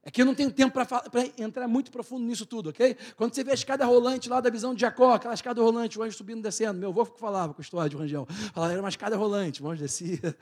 É 0.03 0.09
que 0.09 0.19
eu 0.19 0.25
não 0.25 0.33
tenho 0.33 0.51
tempo 0.51 0.73
para 0.73 1.27
entrar 1.37 1.67
muito 1.67 1.91
profundo 1.91 2.25
nisso 2.25 2.43
tudo, 2.43 2.71
ok? 2.71 2.97
Quando 3.15 3.35
você 3.35 3.43
vê 3.43 3.51
a 3.51 3.53
escada 3.53 3.85
rolante 3.85 4.27
lá 4.27 4.41
da 4.41 4.49
visão 4.49 4.73
de 4.73 4.81
Jacó, 4.81 5.13
aquela 5.13 5.33
escada 5.35 5.61
rolante, 5.61 5.99
o 5.99 6.01
anjo 6.01 6.17
subindo 6.17 6.39
e 6.39 6.41
descendo, 6.41 6.79
meu 6.79 6.89
avô 6.89 7.05
falava 7.05 7.53
com 7.53 7.61
história 7.61 7.87
de 7.87 7.95
Rangel, 7.95 8.25
falava, 8.51 8.73
era 8.73 8.81
uma 8.81 8.89
escada 8.89 9.15
rolante, 9.15 9.61
o 9.61 9.69
anjo 9.69 9.81
descia. 9.83 10.35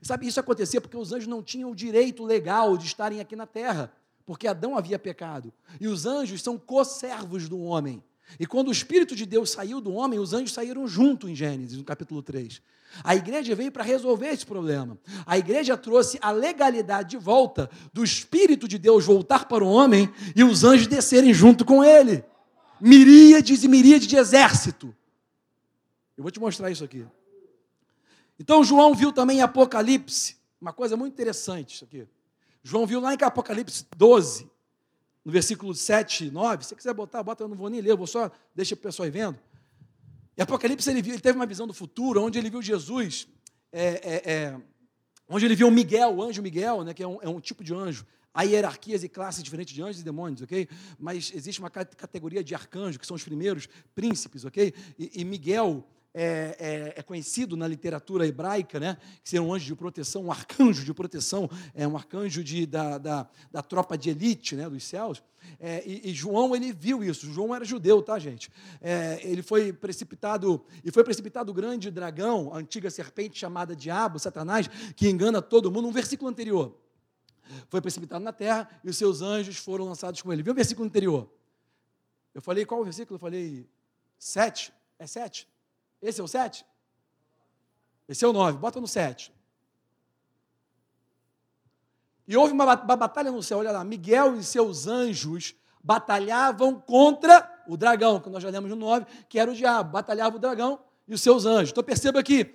Sabe, 0.00 0.28
isso 0.28 0.38
acontecia 0.38 0.80
porque 0.80 0.96
os 0.96 1.12
anjos 1.12 1.26
não 1.26 1.42
tinham 1.42 1.72
o 1.72 1.74
direito 1.74 2.24
legal 2.24 2.76
de 2.76 2.86
estarem 2.86 3.18
aqui 3.18 3.34
na 3.34 3.46
terra, 3.46 3.92
porque 4.24 4.46
Adão 4.46 4.78
havia 4.78 4.98
pecado. 4.98 5.52
E 5.80 5.88
os 5.88 6.06
anjos 6.06 6.40
são 6.40 6.56
co-servos 6.56 7.48
do 7.48 7.58
homem. 7.60 8.00
E 8.38 8.46
quando 8.46 8.68
o 8.68 8.72
Espírito 8.72 9.14
de 9.14 9.26
Deus 9.26 9.50
saiu 9.50 9.80
do 9.80 9.92
homem, 9.92 10.18
os 10.18 10.32
anjos 10.32 10.52
saíram 10.52 10.86
junto 10.86 11.28
em 11.28 11.34
Gênesis, 11.34 11.76
no 11.76 11.84
capítulo 11.84 12.22
3. 12.22 12.60
A 13.02 13.16
igreja 13.16 13.54
veio 13.54 13.72
para 13.72 13.82
resolver 13.82 14.28
esse 14.28 14.46
problema. 14.46 14.98
A 15.26 15.36
igreja 15.36 15.76
trouxe 15.76 16.18
a 16.20 16.30
legalidade 16.30 17.10
de 17.10 17.16
volta 17.16 17.68
do 17.92 18.04
Espírito 18.04 18.68
de 18.68 18.78
Deus 18.78 19.04
voltar 19.04 19.46
para 19.46 19.64
o 19.64 19.68
homem 19.68 20.12
e 20.36 20.44
os 20.44 20.62
anjos 20.62 20.86
descerem 20.86 21.34
junto 21.34 21.64
com 21.64 21.82
ele. 21.82 22.24
Miríades 22.80 23.64
e 23.64 23.68
miríades 23.68 24.06
de 24.06 24.16
exército. 24.16 24.94
Eu 26.16 26.22
vou 26.22 26.30
te 26.30 26.38
mostrar 26.38 26.70
isso 26.70 26.84
aqui. 26.84 27.04
Então 28.38 28.62
João 28.62 28.94
viu 28.94 29.12
também 29.12 29.38
em 29.38 29.42
Apocalipse, 29.42 30.36
uma 30.60 30.72
coisa 30.72 30.96
muito 30.96 31.12
interessante 31.12 31.74
isso 31.74 31.84
aqui. 31.84 32.06
João 32.62 32.86
viu 32.86 33.00
lá 33.00 33.14
em 33.14 33.18
Apocalipse 33.20 33.86
12, 33.96 34.50
no 35.24 35.32
versículo 35.32 35.74
7, 35.74 36.30
9, 36.30 36.64
se 36.64 36.74
quiser 36.74 36.92
botar, 36.92 37.22
bota, 37.22 37.44
eu 37.44 37.48
não 37.48 37.56
vou 37.56 37.70
nem 37.70 37.80
ler, 37.80 37.92
eu 37.92 37.96
vou 37.96 38.06
só, 38.06 38.30
deixa 38.54 38.74
o 38.74 38.76
pessoal 38.76 39.04
aí 39.04 39.10
vendo. 39.10 39.38
E 40.36 40.42
Apocalipse, 40.42 40.90
ele, 40.90 41.00
viu, 41.00 41.14
ele 41.14 41.22
teve 41.22 41.38
uma 41.38 41.46
visão 41.46 41.66
do 41.66 41.72
futuro, 41.72 42.22
onde 42.22 42.38
ele 42.38 42.50
viu 42.50 42.60
Jesus, 42.60 43.26
é, 43.72 43.84
é, 43.86 44.32
é, 44.32 44.60
onde 45.28 45.44
ele 45.46 45.54
viu 45.54 45.70
Miguel, 45.70 46.14
o 46.14 46.22
anjo 46.22 46.42
Miguel, 46.42 46.84
né, 46.84 46.92
que 46.92 47.02
é 47.02 47.08
um, 47.08 47.18
é 47.22 47.28
um 47.28 47.40
tipo 47.40 47.64
de 47.64 47.72
anjo. 47.72 48.04
Há 48.34 48.42
hierarquias 48.42 49.04
e 49.04 49.08
classes 49.08 49.42
diferentes 49.44 49.72
de 49.72 49.80
anjos 49.80 50.00
e 50.00 50.04
demônios, 50.04 50.42
ok? 50.42 50.68
Mas 50.98 51.32
existe 51.32 51.60
uma 51.60 51.70
categoria 51.70 52.42
de 52.42 52.52
arcanjo, 52.52 52.98
que 52.98 53.06
são 53.06 53.14
os 53.14 53.22
primeiros 53.22 53.68
príncipes, 53.94 54.44
ok? 54.44 54.74
E, 54.98 55.20
e 55.20 55.24
Miguel 55.24 55.86
é, 56.14 56.56
é, 56.58 56.94
é, 56.96 57.02
conhecido 57.02 57.56
na 57.56 57.66
literatura 57.66 58.24
hebraica, 58.26 58.78
né, 58.78 58.96
que 59.22 59.28
seria 59.28 59.42
um 59.42 59.52
anjo 59.52 59.66
de 59.66 59.74
proteção, 59.74 60.26
um 60.26 60.30
arcanjo 60.30 60.84
de 60.84 60.94
proteção, 60.94 61.50
é 61.74 61.86
um 61.88 61.96
arcanjo 61.96 62.44
de, 62.44 62.64
da, 62.64 62.98
da, 62.98 63.28
da 63.50 63.62
tropa 63.62 63.98
de 63.98 64.10
elite 64.10 64.54
né, 64.54 64.70
dos 64.70 64.84
céus. 64.84 65.20
É, 65.58 65.82
e, 65.84 66.10
e, 66.10 66.14
João 66.14 66.54
ele 66.54 66.72
viu 66.72 67.02
isso. 67.02 67.30
João 67.30 67.54
era 67.54 67.64
judeu, 67.64 68.00
tá, 68.00 68.18
gente? 68.18 68.50
É, 68.80 69.20
ele 69.22 69.42
foi 69.42 69.72
precipitado 69.72 70.64
e 70.82 70.90
foi 70.90 71.04
precipitado 71.04 71.50
o 71.50 71.54
grande 71.54 71.90
dragão, 71.90 72.54
a 72.54 72.58
antiga 72.58 72.90
serpente 72.90 73.38
chamada 73.38 73.74
Diabo, 73.76 74.18
Satanás, 74.18 74.70
que 74.96 75.08
engana 75.08 75.42
todo 75.42 75.70
mundo. 75.70 75.88
Um 75.88 75.92
versículo 75.92 76.30
anterior 76.30 76.78
foi 77.68 77.80
precipitado 77.80 78.24
na 78.24 78.32
terra 78.32 78.68
e 78.82 78.88
os 78.88 78.96
seus 78.96 79.20
anjos 79.20 79.56
foram 79.56 79.84
lançados 79.84 80.22
com 80.22 80.32
ele. 80.32 80.42
Viu 80.42 80.52
o 80.52 80.56
versículo 80.56 80.86
anterior? 80.86 81.28
Eu 82.32 82.40
falei 82.40 82.64
qual 82.64 82.80
o 82.80 82.84
versículo? 82.84 83.16
Eu 83.16 83.20
falei 83.20 83.68
sete. 84.18 84.72
É 84.98 85.06
sete? 85.06 85.46
Esse 86.04 86.20
é 86.20 86.24
o 86.24 86.28
7? 86.28 86.66
Esse 88.06 88.24
é 88.24 88.28
o 88.28 88.32
9. 88.32 88.58
Bota 88.58 88.80
no 88.80 88.86
7. 88.86 89.32
E 92.28 92.36
houve 92.36 92.52
uma, 92.52 92.76
batalha 92.76 93.30
no 93.30 93.42
céu. 93.42 93.58
Olha 93.58 93.72
lá, 93.72 93.82
Miguel 93.82 94.36
e 94.36 94.44
seus 94.44 94.86
anjos 94.86 95.54
batalhavam 95.82 96.78
contra 96.78 97.50
o 97.66 97.76
dragão, 97.76 98.20
que 98.20 98.28
nós 98.28 98.42
já 98.42 98.50
lemos 98.50 98.70
no 98.70 98.76
9, 98.76 99.06
que 99.28 99.38
era 99.38 99.50
o 99.50 99.54
diabo. 99.54 99.90
Batalhava 99.90 100.36
o 100.36 100.38
dragão 100.38 100.78
e 101.08 101.14
os 101.14 101.22
seus 101.22 101.46
anjos. 101.46 101.70
Então 101.70 101.82
perceba 101.82 102.22
que 102.22 102.54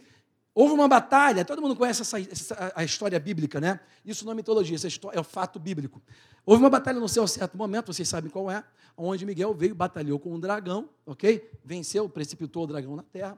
houve 0.54 0.74
uma 0.74 0.88
batalha, 0.88 1.46
todo 1.46 1.62
mundo 1.62 1.76
conhece 1.76 2.02
essa, 2.02 2.20
essa, 2.20 2.74
a 2.76 2.84
história 2.84 3.20
bíblica, 3.20 3.60
né? 3.60 3.80
Isso 4.06 4.26
não 4.26 4.32
é 4.32 4.36
mitologia, 4.36 4.76
isso 4.76 4.88
é, 4.88 5.18
é 5.18 5.20
o 5.20 5.24
fato 5.24 5.60
bíblico. 5.60 6.02
Houve 6.46 6.64
uma 6.64 6.70
batalha 6.70 7.00
no 7.00 7.08
céu 7.08 7.28
certo 7.28 7.58
momento, 7.58 7.94
vocês 7.94 8.08
sabem 8.08 8.30
qual 8.30 8.50
é, 8.50 8.64
onde 8.98 9.26
Miguel 9.26 9.54
veio, 9.54 9.74
batalhou 9.76 10.20
com 10.20 10.34
um 10.34 10.40
dragão, 10.40 10.90
ok? 11.06 11.50
Venceu, 11.64 12.10
precipitou 12.10 12.64
o 12.64 12.68
dragão 12.68 12.96
na 12.96 13.04
terra. 13.04 13.38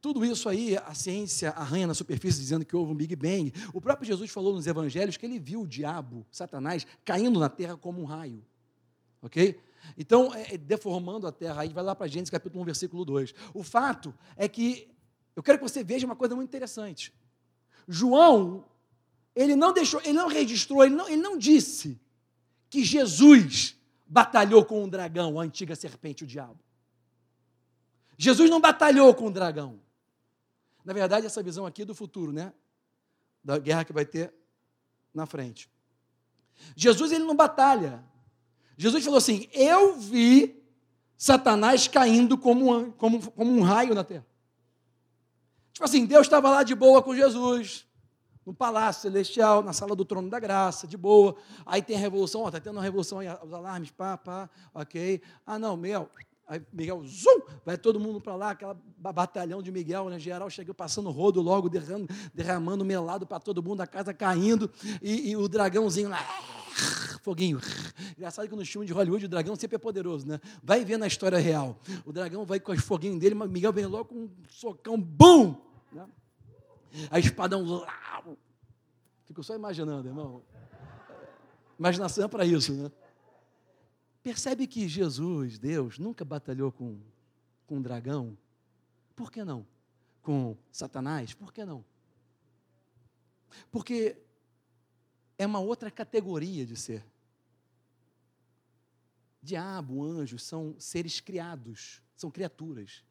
Tudo 0.00 0.24
isso 0.24 0.48
aí, 0.48 0.76
a 0.76 0.94
ciência 0.94 1.50
arranha 1.50 1.86
na 1.86 1.94
superfície 1.94 2.40
dizendo 2.40 2.64
que 2.64 2.74
houve 2.74 2.90
um 2.90 2.94
Big 2.96 3.14
Bang. 3.14 3.52
O 3.72 3.80
próprio 3.80 4.04
Jesus 4.04 4.32
falou 4.32 4.52
nos 4.52 4.66
evangelhos 4.66 5.16
que 5.16 5.24
ele 5.24 5.38
viu 5.38 5.62
o 5.62 5.66
diabo, 5.66 6.26
Satanás, 6.28 6.84
caindo 7.04 7.38
na 7.38 7.48
terra 7.48 7.76
como 7.76 8.02
um 8.02 8.04
raio. 8.04 8.44
Ok? 9.22 9.60
Então, 9.96 10.34
é, 10.34 10.54
é 10.54 10.58
deformando 10.58 11.24
a 11.26 11.30
terra, 11.30 11.62
aí 11.62 11.68
vai 11.68 11.84
lá 11.84 11.94
para 11.94 12.08
Gênesis 12.08 12.30
capítulo 12.30 12.62
1, 12.62 12.64
versículo 12.64 13.04
2. 13.04 13.32
O 13.54 13.62
fato 13.62 14.12
é 14.36 14.48
que, 14.48 14.88
eu 15.34 15.42
quero 15.42 15.58
que 15.58 15.64
você 15.64 15.82
veja 15.82 16.06
uma 16.06 16.16
coisa 16.16 16.34
muito 16.34 16.48
interessante. 16.48 17.12
João, 17.88 18.64
ele 19.34 19.56
não 19.56 19.72
deixou, 19.72 20.00
ele 20.00 20.12
não 20.12 20.28
registrou, 20.28 20.84
ele 20.84 20.94
não, 20.94 21.08
ele 21.08 21.22
não 21.22 21.38
disse 21.38 22.00
que 22.68 22.84
Jesus 22.84 23.76
batalhou 24.06 24.64
com 24.64 24.84
um 24.84 24.88
dragão, 24.88 25.40
a 25.40 25.42
antiga 25.42 25.74
serpente, 25.74 26.24
o 26.24 26.26
diabo. 26.26 26.58
Jesus 28.16 28.50
não 28.50 28.60
batalhou 28.60 29.14
com 29.14 29.26
o 29.26 29.30
dragão. 29.30 29.80
Na 30.84 30.92
verdade, 30.92 31.26
essa 31.26 31.42
visão 31.42 31.64
aqui 31.64 31.82
é 31.82 31.84
do 31.84 31.94
futuro, 31.94 32.32
né? 32.32 32.52
Da 33.42 33.58
guerra 33.58 33.84
que 33.84 33.92
vai 33.92 34.04
ter 34.04 34.32
na 35.14 35.26
frente. 35.26 35.70
Jesus 36.76 37.10
ele 37.12 37.24
não 37.24 37.34
batalha. 37.34 38.04
Jesus 38.76 39.04
falou 39.04 39.18
assim: 39.18 39.48
Eu 39.52 39.98
vi 39.98 40.62
Satanás 41.16 41.88
caindo 41.88 42.36
como 42.36 42.76
um, 42.76 42.90
como, 42.92 43.30
como 43.32 43.50
um 43.50 43.62
raio 43.62 43.94
na 43.94 44.04
terra. 44.04 44.26
Tipo 45.72 45.84
assim, 45.84 46.04
Deus 46.06 46.26
estava 46.26 46.50
lá 46.50 46.62
de 46.62 46.74
boa 46.74 47.02
com 47.02 47.14
Jesus, 47.14 47.86
no 48.44 48.52
palácio 48.52 49.02
celestial, 49.02 49.62
na 49.62 49.72
sala 49.72 49.96
do 49.96 50.04
trono 50.04 50.28
da 50.28 50.38
graça, 50.38 50.86
de 50.86 50.96
boa. 50.96 51.36
Aí 51.64 51.80
tem 51.82 51.96
a 51.96 52.00
revolução, 52.00 52.46
está 52.46 52.60
tendo 52.60 52.76
uma 52.76 52.82
revolução 52.82 53.20
aí, 53.20 53.28
os 53.42 53.52
alarmes, 53.52 53.90
pá, 53.90 54.16
pá, 54.16 54.50
ok. 54.74 55.22
Ah, 55.46 55.58
não, 55.58 55.76
meu, 55.76 56.08
Aí 56.52 56.60
Miguel, 56.72 57.02
zum, 57.06 57.40
vai 57.64 57.78
todo 57.78 58.00
mundo 58.00 58.20
para 58.20 58.34
lá, 58.34 58.50
aquela 58.50 58.76
batalhão 58.98 59.62
de 59.62 59.70
Miguel, 59.70 60.10
né? 60.10 60.18
Geral 60.18 60.50
chegou 60.50 60.74
passando 60.74 61.10
rodo 61.10 61.40
logo, 61.40 61.68
derramando, 61.68 62.08
derramando 62.34 62.84
melado 62.84 63.26
para 63.26 63.40
todo 63.40 63.62
mundo, 63.62 63.80
a 63.80 63.86
casa 63.86 64.12
caindo, 64.12 64.70
e, 65.00 65.30
e 65.30 65.36
o 65.36 65.48
dragãozinho 65.48 66.10
lá, 66.10 66.18
foguinho. 67.22 67.60
Engraçado 68.16 68.48
que 68.48 68.56
no 68.56 68.64
filme 68.64 68.86
de 68.86 68.92
Hollywood 68.92 69.26
o 69.26 69.28
dragão 69.28 69.56
sempre 69.56 69.76
é 69.76 69.78
poderoso, 69.78 70.26
né? 70.26 70.40
Vai 70.62 70.84
ver 70.84 70.96
na 70.96 71.06
história 71.06 71.38
real. 71.38 71.78
O 72.04 72.12
dragão 72.12 72.44
vai 72.44 72.60
com 72.60 72.72
os 72.72 72.82
foguinhos 72.82 73.18
dele, 73.18 73.34
mas 73.34 73.50
Miguel 73.50 73.72
vem 73.72 73.86
logo 73.86 74.06
com 74.06 74.14
um 74.16 74.30
socão, 74.48 75.00
bum! 75.00 75.54
Né? 75.92 76.06
A 77.10 77.18
espadão 77.18 77.64
lá. 77.64 78.24
Fico 79.24 79.42
só 79.42 79.54
imaginando, 79.54 80.08
irmão. 80.08 80.42
Imaginação 81.78 82.24
é 82.24 82.28
para 82.28 82.44
isso, 82.44 82.72
né? 82.74 82.90
Percebe 84.22 84.66
que 84.66 84.86
Jesus, 84.86 85.58
Deus, 85.58 85.98
nunca 85.98 86.24
batalhou 86.24 86.70
com, 86.70 86.98
com 87.66 87.76
um 87.78 87.82
dragão? 87.82 88.36
Por 89.16 89.32
que 89.32 89.42
não? 89.44 89.66
Com 90.22 90.56
Satanás? 90.70 91.34
Por 91.34 91.52
que 91.52 91.64
não? 91.64 91.84
Porque 93.70 94.16
é 95.38 95.46
uma 95.46 95.58
outra 95.58 95.90
categoria 95.90 96.64
de 96.64 96.76
ser. 96.76 97.04
Diabo, 99.42 100.04
anjo, 100.04 100.38
são 100.38 100.76
seres 100.78 101.20
criados, 101.20 102.00
são 102.16 102.30
criaturas. 102.30 103.04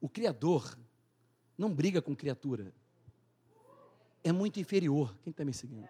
O 0.00 0.08
Criador 0.08 0.78
não 1.58 1.72
briga 1.72 2.00
com 2.00 2.14
criatura. 2.14 2.72
É 4.22 4.30
muito 4.30 4.60
inferior. 4.60 5.16
Quem 5.22 5.30
está 5.32 5.44
me 5.44 5.52
seguindo? 5.52 5.88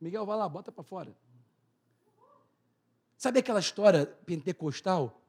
Miguel, 0.00 0.26
vai 0.26 0.36
lá, 0.36 0.48
bota 0.48 0.70
para 0.70 0.84
fora. 0.84 1.16
Sabe 3.16 3.40
aquela 3.40 3.60
história 3.60 4.06
pentecostal? 4.06 5.20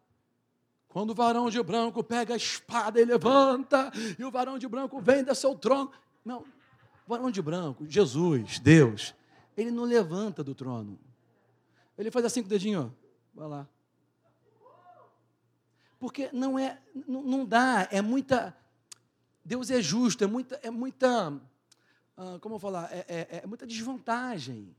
Quando 0.88 1.12
o 1.12 1.16
varão 1.16 1.49
de 1.49 1.62
branco 1.62 2.03
pega 2.03 2.34
a 2.34 2.38
espada 2.38 2.99
e 2.99 3.05
levanta, 3.05 3.91
e 4.18 4.24
o 4.24 4.32
varão 4.32 4.57
de 4.57 4.68
branco 4.68 4.99
vem 4.99 5.24
da 5.24 5.36
seu 5.36 5.55
trono. 5.55 5.91
Não, 6.26 6.45
o 7.10 7.18
varão 7.18 7.32
de 7.32 7.41
branco, 7.41 7.88
Jesus, 7.88 8.60
Deus, 8.60 9.16
ele 9.57 9.72
não 9.72 9.84
levanta 9.84 10.43
do 10.43 10.53
trono. 10.53 10.99
Ele 11.97 12.12
faz 12.12 12.24
assim 12.24 12.43
com 12.43 12.45
o 12.45 12.49
dedinho, 12.49 12.93
ó, 12.93 13.39
vai 13.39 13.47
lá. 13.47 13.68
Porque 15.97 16.30
não 16.32 16.60
é, 16.60 16.80
não, 17.07 17.24
não 17.24 17.45
dá, 17.47 17.88
é 17.89 17.99
muita. 17.99 18.55
Deus 19.43 19.72
é 19.72 19.82
justo, 19.82 20.24
é 20.24 20.28
muita, 20.28 20.60
é 20.62 20.70
muita, 20.70 21.34
ah, 22.16 22.38
como 22.39 22.55
eu 22.55 22.60
falar, 22.60 22.88
é, 22.91 23.03
é, 23.07 23.41
é 23.43 23.47
muita 23.47 23.66
desvantagem. 23.66 24.76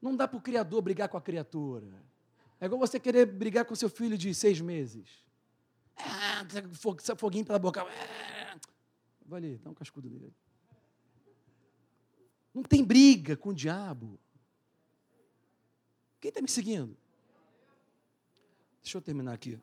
Não 0.00 0.14
dá 0.14 0.28
para 0.28 0.38
o 0.38 0.40
Criador 0.40 0.82
brigar 0.82 1.08
com 1.08 1.16
a 1.16 1.20
criatura. 1.20 2.00
É 2.60 2.66
igual 2.66 2.78
você 2.78 3.00
querer 3.00 3.26
brigar 3.26 3.64
com 3.64 3.74
seu 3.74 3.90
filho 3.90 4.16
de 4.16 4.32
seis 4.32 4.60
meses. 4.60 5.08
Ah, 5.96 6.46
foguinho 7.16 7.44
pela 7.44 7.58
boca. 7.58 7.82
Ah, 7.82 8.56
vai 9.26 9.40
ali, 9.40 9.58
dá 9.58 9.68
um 9.68 9.74
cascudo 9.74 10.08
nele. 10.08 10.32
Não 12.54 12.62
tem 12.62 12.84
briga 12.84 13.36
com 13.36 13.50
o 13.50 13.54
diabo. 13.54 14.18
Quem 16.20 16.28
está 16.28 16.40
me 16.40 16.48
seguindo? 16.48 16.96
Deixa 18.82 18.96
eu 18.96 19.02
terminar 19.02 19.32
aqui. 19.32 19.58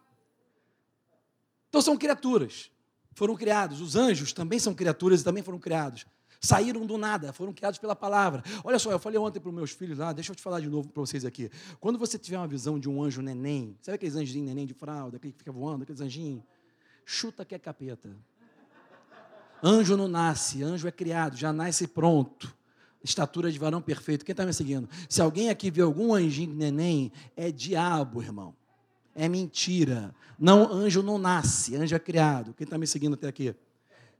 Então 1.69 1.81
são 1.81 1.97
criaturas. 1.97 2.69
Foram 3.13 3.35
criados. 3.35 3.79
Os 3.79 3.95
anjos 3.95 4.33
também 4.33 4.59
são 4.59 4.75
criaturas 4.75 5.21
e 5.21 5.23
também 5.23 5.41
foram 5.41 5.59
criados 5.59 6.05
saíram 6.41 6.85
do 6.87 6.97
nada, 6.97 7.31
foram 7.31 7.53
criados 7.53 7.77
pela 7.77 7.95
palavra. 7.95 8.43
Olha 8.63 8.79
só, 8.79 8.91
eu 8.91 8.99
falei 8.99 9.19
ontem 9.19 9.39
para 9.39 9.49
os 9.49 9.55
meus 9.55 9.71
filhos 9.71 9.99
lá, 9.99 10.11
deixa 10.11 10.31
eu 10.31 10.35
te 10.35 10.41
falar 10.41 10.59
de 10.59 10.67
novo 10.67 10.89
para 10.89 10.99
vocês 10.99 11.23
aqui. 11.23 11.51
Quando 11.79 11.99
você 11.99 12.17
tiver 12.17 12.37
uma 12.37 12.47
visão 12.47 12.79
de 12.79 12.89
um 12.89 13.01
anjo 13.01 13.21
neném, 13.21 13.77
sabe 13.81 13.95
aqueles 13.95 14.15
anjinhos 14.15 14.47
neném 14.47 14.65
de 14.65 14.73
fralda, 14.73 15.17
aquele 15.17 15.31
que 15.31 15.39
fica 15.39 15.51
voando, 15.51 15.83
aqueles 15.83 16.01
anjinhos? 16.01 16.43
Chuta 17.05 17.45
que 17.45 17.53
é 17.53 17.59
capeta. 17.59 18.09
Anjo 19.63 19.95
não 19.95 20.07
nasce, 20.07 20.63
anjo 20.63 20.87
é 20.87 20.91
criado, 20.91 21.37
já 21.37 21.53
nasce 21.53 21.87
pronto. 21.87 22.55
Estatura 23.03 23.51
de 23.51 23.57
varão 23.57 23.81
perfeito. 23.81 24.23
Quem 24.23 24.33
está 24.33 24.45
me 24.45 24.53
seguindo? 24.53 24.87
Se 25.09 25.21
alguém 25.21 25.49
aqui 25.49 25.71
vê 25.71 25.81
algum 25.81 26.13
anjinho 26.13 26.53
neném, 26.53 27.11
é 27.35 27.51
diabo, 27.51 28.21
irmão. 28.21 28.55
É 29.15 29.27
mentira. 29.27 30.13
Não, 30.37 30.71
anjo 30.71 31.01
não 31.01 31.17
nasce, 31.17 31.75
anjo 31.75 31.95
é 31.95 31.99
criado. 31.99 32.53
Quem 32.53 32.65
está 32.65 32.77
me 32.77 32.87
seguindo 32.87 33.15
até 33.15 33.27
aqui? 33.27 33.55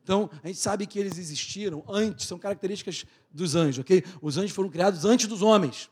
Então, 0.03 0.29
a 0.43 0.47
gente 0.47 0.59
sabe 0.59 0.87
que 0.87 0.97
eles 0.97 1.17
existiram 1.17 1.83
antes, 1.87 2.25
são 2.25 2.39
características 2.39 3.05
dos 3.31 3.55
anjos, 3.55 3.79
ok? 3.79 4.03
Os 4.21 4.37
anjos 4.37 4.51
foram 4.51 4.69
criados 4.69 5.05
antes 5.05 5.27
dos 5.27 5.41
homens. 5.41 5.89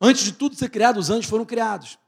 Antes 0.00 0.24
de 0.24 0.32
tudo 0.32 0.54
ser 0.54 0.68
criado, 0.68 0.98
os 0.98 1.08
anjos 1.08 1.26
foram 1.26 1.44
criados. 1.44 1.98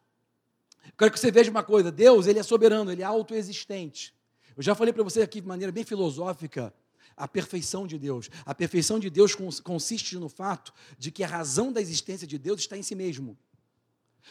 Eu 0.87 0.93
quero 0.99 1.11
que 1.11 1.19
você 1.19 1.31
veja 1.31 1.51
uma 1.51 1.63
coisa: 1.63 1.91
Deus, 1.91 2.27
ele 2.27 2.39
é 2.39 2.43
soberano, 2.43 2.93
ele 2.93 3.03
é 3.03 3.07
autoexistente. 3.07 4.15
Eu 4.57 4.63
já 4.63 4.75
falei 4.75 4.93
para 4.93 5.03
você 5.03 5.23
aqui 5.23 5.41
de 5.41 5.47
maneira 5.47 5.73
bem 5.73 5.85
filosófica 5.85 6.75
a 7.19 7.29
perfeição 7.29 7.87
de 7.87 7.99
Deus. 7.99 8.31
A 8.47 8.55
perfeição 8.55 8.99
de 8.99 9.11
Deus 9.11 9.35
consiste 9.63 10.17
no 10.17 10.29
fato 10.29 10.73
de 10.99 11.11
que 11.11 11.25
a 11.25 11.27
razão 11.27 11.73
da 11.73 11.81
existência 11.81 12.27
de 12.27 12.39
Deus 12.39 12.61
está 12.61 12.77
em 12.77 12.83
si 12.83 12.95
mesmo. 12.95 13.37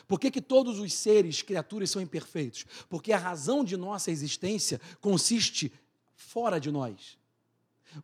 Por 0.07 0.19
que, 0.19 0.29
que 0.29 0.41
todos 0.41 0.79
os 0.79 0.93
seres, 0.93 1.41
criaturas, 1.41 1.89
são 1.89 2.01
imperfeitos? 2.01 2.65
Porque 2.89 3.11
a 3.11 3.17
razão 3.17 3.63
de 3.63 3.75
nossa 3.75 4.11
existência 4.11 4.79
consiste 5.01 5.71
fora 6.15 6.59
de 6.59 6.71
nós. 6.71 7.17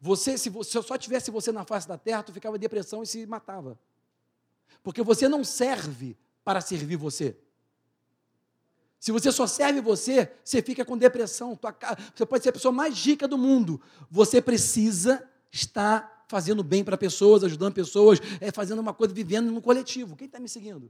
Você, 0.01 0.37
se, 0.37 0.49
você, 0.49 0.71
se 0.71 0.77
eu 0.77 0.83
só 0.83 0.97
tivesse 0.97 1.29
você 1.29 1.51
na 1.51 1.65
face 1.65 1.87
da 1.87 1.97
terra, 1.97 2.23
tu 2.23 2.33
ficava 2.33 2.55
em 2.55 2.59
depressão 2.59 3.03
e 3.03 3.07
se 3.07 3.25
matava. 3.25 3.79
Porque 4.81 5.01
você 5.01 5.27
não 5.27 5.43
serve 5.43 6.17
para 6.43 6.61
servir 6.61 6.95
você. 6.95 7.37
Se 9.03 9.11
você 9.11 9.33
só 9.33 9.45
serve 9.45 9.81
você, 9.81 10.31
você 10.45 10.61
fica 10.61 10.85
com 10.85 10.97
depressão. 10.97 11.59
Você 12.15 12.25
pode 12.25 12.41
ser 12.41 12.51
a 12.51 12.53
pessoa 12.53 12.71
mais 12.71 12.97
rica 13.05 13.27
do 13.27 13.37
mundo. 13.37 13.81
Você 14.09 14.41
precisa 14.41 15.21
estar 15.51 16.23
fazendo 16.29 16.63
bem 16.63 16.85
para 16.85 16.97
pessoas, 16.97 17.43
ajudando 17.43 17.73
pessoas, 17.73 18.19
é, 18.39 18.49
fazendo 18.49 18.79
uma 18.79 18.93
coisa, 18.93 19.13
vivendo 19.13 19.51
no 19.51 19.61
coletivo. 19.61 20.15
Quem 20.15 20.27
está 20.27 20.39
me 20.39 20.47
seguindo? 20.47 20.89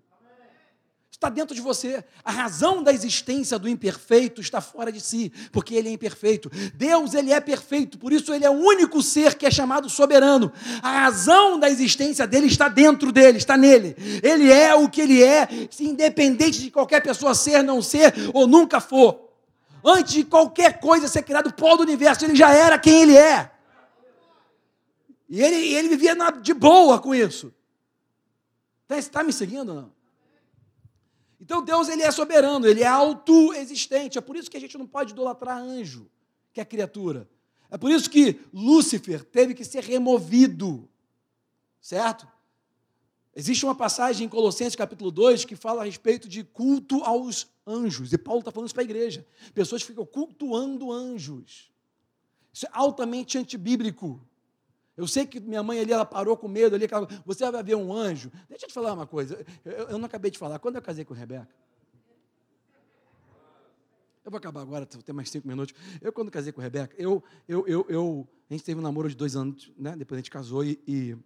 Está 1.13 1.29
dentro 1.29 1.55
de 1.55 1.61
você. 1.61 2.03
A 2.23 2.31
razão 2.31 2.83
da 2.83 2.91
existência 2.91 3.57
do 3.59 3.69
imperfeito 3.69 4.41
está 4.41 4.59
fora 4.59 4.91
de 4.91 4.99
si, 4.99 5.31
porque 5.51 5.75
ele 5.75 5.89
é 5.89 5.91
imperfeito. 5.91 6.49
Deus, 6.73 7.13
ele 7.13 7.31
é 7.31 7.39
perfeito, 7.39 7.97
por 7.97 8.11
isso 8.11 8.33
ele 8.33 8.43
é 8.43 8.49
o 8.49 8.53
único 8.53 9.01
ser 9.01 9.35
que 9.35 9.45
é 9.45 9.51
chamado 9.51 9.89
soberano. 9.89 10.51
A 10.81 10.91
razão 10.91 11.59
da 11.59 11.69
existência 11.69 12.27
dele 12.27 12.47
está 12.47 12.67
dentro 12.67 13.11
dele, 13.11 13.37
está 13.37 13.55
nele. 13.55 13.95
Ele 14.21 14.51
é 14.51 14.73
o 14.75 14.89
que 14.89 15.01
ele 15.01 15.23
é, 15.23 15.47
independente 15.79 16.61
de 16.61 16.71
qualquer 16.71 17.01
pessoa 17.01 17.35
ser, 17.35 17.63
não 17.63 17.81
ser 17.81 18.13
ou 18.33 18.47
nunca 18.47 18.81
for. 18.81 19.29
Antes 19.85 20.13
de 20.13 20.23
qualquer 20.23 20.79
coisa 20.79 21.07
ser 21.07 21.21
criado, 21.23 21.47
o 21.47 21.53
pó 21.53 21.75
do 21.75 21.83
universo, 21.83 22.25
ele 22.25 22.35
já 22.35 22.53
era 22.53 22.79
quem 22.79 23.03
ele 23.03 23.17
é. 23.17 23.51
E 25.29 25.41
ele, 25.41 25.73
ele 25.73 25.89
vivia 25.89 26.15
de 26.41 26.53
boa 26.53 26.99
com 26.99 27.13
isso. 27.13 27.53
Está 28.89 29.19
tá 29.19 29.23
me 29.23 29.33
seguindo 29.33 29.69
ou 29.69 29.75
não? 29.75 30.02
Então 31.43 31.61
Deus 31.61 31.89
ele 31.89 32.03
é 32.03 32.09
soberano, 32.09 32.65
ele 32.65 32.83
é 32.83 32.87
autoexistente. 32.87 34.17
É 34.17 34.21
por 34.21 34.37
isso 34.37 34.49
que 34.49 34.55
a 34.55 34.59
gente 34.61 34.77
não 34.77 34.87
pode 34.87 35.11
idolatrar 35.11 35.57
anjo, 35.57 36.09
que 36.53 36.61
é 36.61 36.65
criatura. 36.65 37.29
É 37.69 37.77
por 37.77 37.91
isso 37.91 38.09
que 38.09 38.39
Lúcifer 38.53 39.25
teve 39.25 39.53
que 39.53 39.65
ser 39.65 39.83
removido. 39.83 40.87
Certo? 41.81 42.25
Existe 43.35 43.65
uma 43.65 43.75
passagem 43.75 44.25
em 44.25 44.29
Colossenses 44.29 44.73
capítulo 44.73 45.11
2 45.11 45.43
que 45.43 45.57
fala 45.57 45.81
a 45.81 45.85
respeito 45.85 46.29
de 46.29 46.45
culto 46.45 47.03
aos 47.03 47.49
anjos. 47.67 48.13
E 48.13 48.17
Paulo 48.17 48.39
está 48.39 48.49
falando 48.49 48.67
isso 48.67 48.75
para 48.75 48.83
a 48.83 48.85
igreja. 48.85 49.27
Pessoas 49.53 49.81
ficam 49.81 50.05
cultuando 50.05 50.93
anjos. 50.93 51.69
Isso 52.53 52.65
é 52.65 52.69
altamente 52.71 53.37
antibíblico. 53.37 54.25
Eu 54.95 55.07
sei 55.07 55.25
que 55.25 55.39
minha 55.39 55.63
mãe 55.63 55.79
ali, 55.79 55.91
ela 55.91 56.05
parou 56.05 56.37
com 56.37 56.47
medo 56.47 56.75
ali, 56.75 56.87
você 57.25 57.49
vai 57.49 57.63
ver 57.63 57.75
um 57.75 57.91
anjo. 57.91 58.31
Deixa 58.47 58.65
eu 58.65 58.69
te 58.69 58.73
falar 58.73 58.93
uma 58.93 59.07
coisa, 59.07 59.43
eu, 59.65 59.71
eu 59.71 59.97
não 59.97 60.05
acabei 60.05 60.29
de 60.29 60.37
falar. 60.37 60.59
Quando 60.59 60.75
eu 60.75 60.81
casei 60.81 61.03
com 61.03 61.13
a 61.13 61.17
Rebeca, 61.17 61.49
eu 64.23 64.31
vou 64.31 64.37
acabar 64.37 64.61
agora, 64.61 64.85
tem 64.85 65.13
mais 65.13 65.29
cinco 65.29 65.47
minutos. 65.47 65.75
Eu, 65.99 66.13
quando 66.13 66.31
casei 66.31 66.53
com 66.53 66.61
a 66.61 66.63
Rebeca, 66.63 66.95
eu, 66.97 67.21
eu, 67.47 67.67
eu, 67.67 67.85
eu, 67.89 68.27
a 68.49 68.53
gente 68.53 68.63
teve 68.63 68.79
um 68.79 68.83
namoro 68.83 69.09
de 69.09 69.15
dois 69.15 69.35
anos, 69.35 69.71
né? 69.77 69.95
Depois 69.97 70.17
a 70.17 70.21
gente 70.21 70.31
casou 70.31 70.63
e, 70.63 70.79
e 70.87 71.17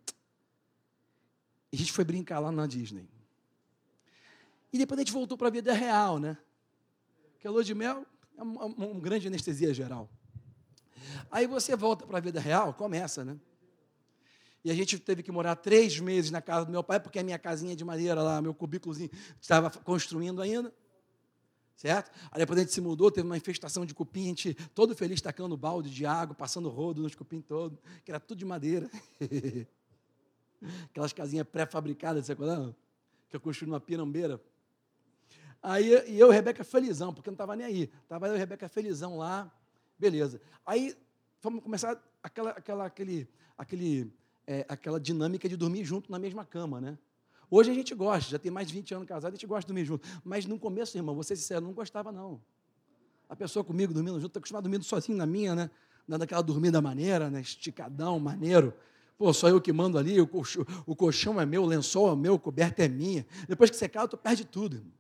a 1.72 1.76
gente 1.76 1.91
foi 1.91 2.03
brincar 2.03 2.39
lá 2.39 2.52
na 2.52 2.65
Disney. 2.65 3.07
E 4.73 4.77
depois 4.77 4.98
a 4.98 5.02
gente 5.02 5.14
voltou 5.14 5.38
para 5.38 5.48
a 5.48 5.52
vida 5.52 5.73
real, 5.73 6.18
né? 6.19 6.38
Porque 7.34 7.48
a 7.48 7.52
lua 7.52 7.64
de 7.64 7.76
mel 7.76 8.06
é 8.38 8.41
uma, 8.41 8.65
uma 8.65 8.99
grande 8.99 9.27
anestesia 9.27 9.73
geral. 9.73 10.10
Aí 11.30 11.45
você 11.45 11.76
volta 11.76 12.06
para 12.06 12.18
a 12.18 12.22
vida 12.22 12.39
real, 12.39 12.73
começa, 12.73 13.23
né? 13.23 13.38
E 14.63 14.71
a 14.71 14.73
gente 14.73 14.99
teve 14.99 15.23
que 15.23 15.31
morar 15.31 15.55
três 15.55 15.99
meses 15.99 16.31
na 16.31 16.41
casa 16.41 16.65
do 16.65 16.71
meu 16.71 16.84
pai, 16.84 16.99
porque 16.99 17.19
a 17.19 17.23
minha 17.23 17.39
casinha 17.39 17.75
de 17.75 17.85
madeira 17.85 18.21
lá, 18.21 18.41
meu 18.41 18.53
cubículozinho, 18.53 19.09
estava 19.39 19.69
construindo 19.69 20.41
ainda. 20.41 20.73
Certo? 21.75 22.11
Aí 22.31 22.39
depois 22.39 22.57
a 22.57 22.63
gente 22.63 22.73
se 22.73 22.81
mudou, 22.81 23.11
teve 23.11 23.27
uma 23.27 23.38
infestação 23.38 23.85
de 23.85 23.93
cupim, 23.93 24.25
a 24.25 24.27
gente 24.29 24.53
todo 24.73 24.95
feliz 24.95 25.21
tacando 25.21 25.55
balde 25.55 25.91
de 25.91 26.07
água, 26.07 26.34
passando 26.35 26.69
rodo 26.69 27.03
nos 27.03 27.13
cupim 27.13 27.39
todos, 27.39 27.77
que 28.03 28.09
era 28.11 28.19
tudo 28.19 28.39
de 28.39 28.45
madeira. 28.45 28.89
Aquelas 30.89 31.13
casinhas 31.13 31.47
pré-fabricadas, 31.47 32.25
você 32.25 32.31
acorda? 32.31 32.75
Que 33.29 33.35
eu 33.35 33.39
construí 33.39 33.69
numa 33.69 33.79
pirambeira. 33.79 34.41
Aí 35.61 35.89
e 36.07 36.19
eu 36.19 36.31
e 36.31 36.35
Rebeca 36.35 36.63
felizão, 36.63 37.13
porque 37.13 37.29
não 37.29 37.35
estava 37.35 37.55
nem 37.55 37.67
aí. 37.67 37.91
Estava 38.03 38.27
eu 38.27 38.35
e 38.35 38.38
Rebeca 38.39 38.67
felizão 38.67 39.17
lá, 39.17 39.51
beleza. 39.99 40.41
Aí 40.65 40.97
vamos 41.41 41.61
começar 41.63 42.01
aquela, 42.23 42.51
aquela, 42.51 42.85
aquele, 42.85 43.29
aquele, 43.57 44.11
é, 44.47 44.65
aquela 44.69 44.99
dinâmica 44.99 45.47
de 45.49 45.57
dormir 45.57 45.83
junto 45.83 46.09
na 46.09 46.17
mesma 46.17 46.45
cama, 46.45 46.79
né? 46.79 46.97
Hoje 47.51 47.69
a 47.69 47.73
gente 47.73 47.93
gosta, 47.93 48.31
já 48.31 48.39
tem 48.39 48.51
mais 48.51 48.67
de 48.67 48.73
20 48.73 48.95
anos 48.95 49.07
casado, 49.07 49.31
a 49.31 49.35
gente 49.35 49.45
gosta 49.45 49.61
de 49.61 49.67
dormir 49.67 49.85
junto. 49.85 50.07
Mas 50.23 50.45
no 50.45 50.57
começo, 50.57 50.97
irmão, 50.97 51.21
ser 51.21 51.35
sincero, 51.35 51.61
não 51.61 51.73
gostava, 51.73 52.11
não. 52.11 52.41
A 53.29 53.35
pessoa 53.35 53.63
comigo 53.63 53.93
dormindo 53.93 54.15
junto, 54.15 54.27
está 54.27 54.39
acostumado 54.39 54.63
dormindo 54.63 54.83
sozinho 54.83 55.17
na 55.17 55.25
minha, 55.25 55.53
né? 55.53 55.69
Dando 56.07 56.23
aquela 56.23 56.41
dormida 56.41 56.81
maneira, 56.81 57.29
né? 57.29 57.41
Esticadão, 57.41 58.19
maneiro. 58.19 58.73
Pô, 59.17 59.33
só 59.33 59.49
eu 59.49 59.59
que 59.59 59.73
mando 59.73 59.97
ali, 59.97 60.19
o 60.21 60.27
colchão, 60.27 60.65
o 60.85 60.95
colchão 60.95 61.39
é 61.39 61.45
meu, 61.45 61.63
o 61.63 61.65
lençol 61.65 62.13
é 62.13 62.15
meu, 62.15 62.35
a 62.35 62.39
coberta 62.39 62.83
é 62.83 62.87
minha. 62.87 63.25
Depois 63.47 63.69
que 63.69 63.75
você 63.75 63.89
cai, 63.89 64.07
tu 64.07 64.17
perde 64.17 64.45
tudo, 64.45 64.77
irmão. 64.77 64.91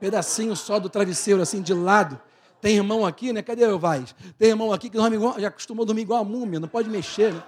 Pedacinho 0.00 0.56
só 0.56 0.78
do 0.78 0.90
travesseiro, 0.90 1.40
assim, 1.40 1.62
de 1.62 1.72
lado. 1.72 2.20
Tem 2.60 2.76
irmão 2.76 3.06
aqui, 3.06 3.32
né? 3.32 3.42
Cadê 3.42 3.66
o 3.66 3.78
Vaz? 3.78 4.14
Tem 4.38 4.48
irmão 4.48 4.72
aqui 4.72 4.90
que 4.90 4.96
dorme 4.96 5.16
igual, 5.16 5.38
já 5.38 5.48
acostumou 5.48 5.84
dormir 5.84 6.02
igual 6.02 6.22
a 6.22 6.24
múmia, 6.24 6.58
não 6.58 6.68
pode 6.68 6.88
mexer, 6.88 7.32
né? 7.32 7.42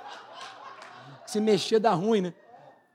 Se 1.37 1.41
mexer 1.43 1.79
dá 1.79 1.93
ruim, 1.93 2.23
né? 2.23 2.33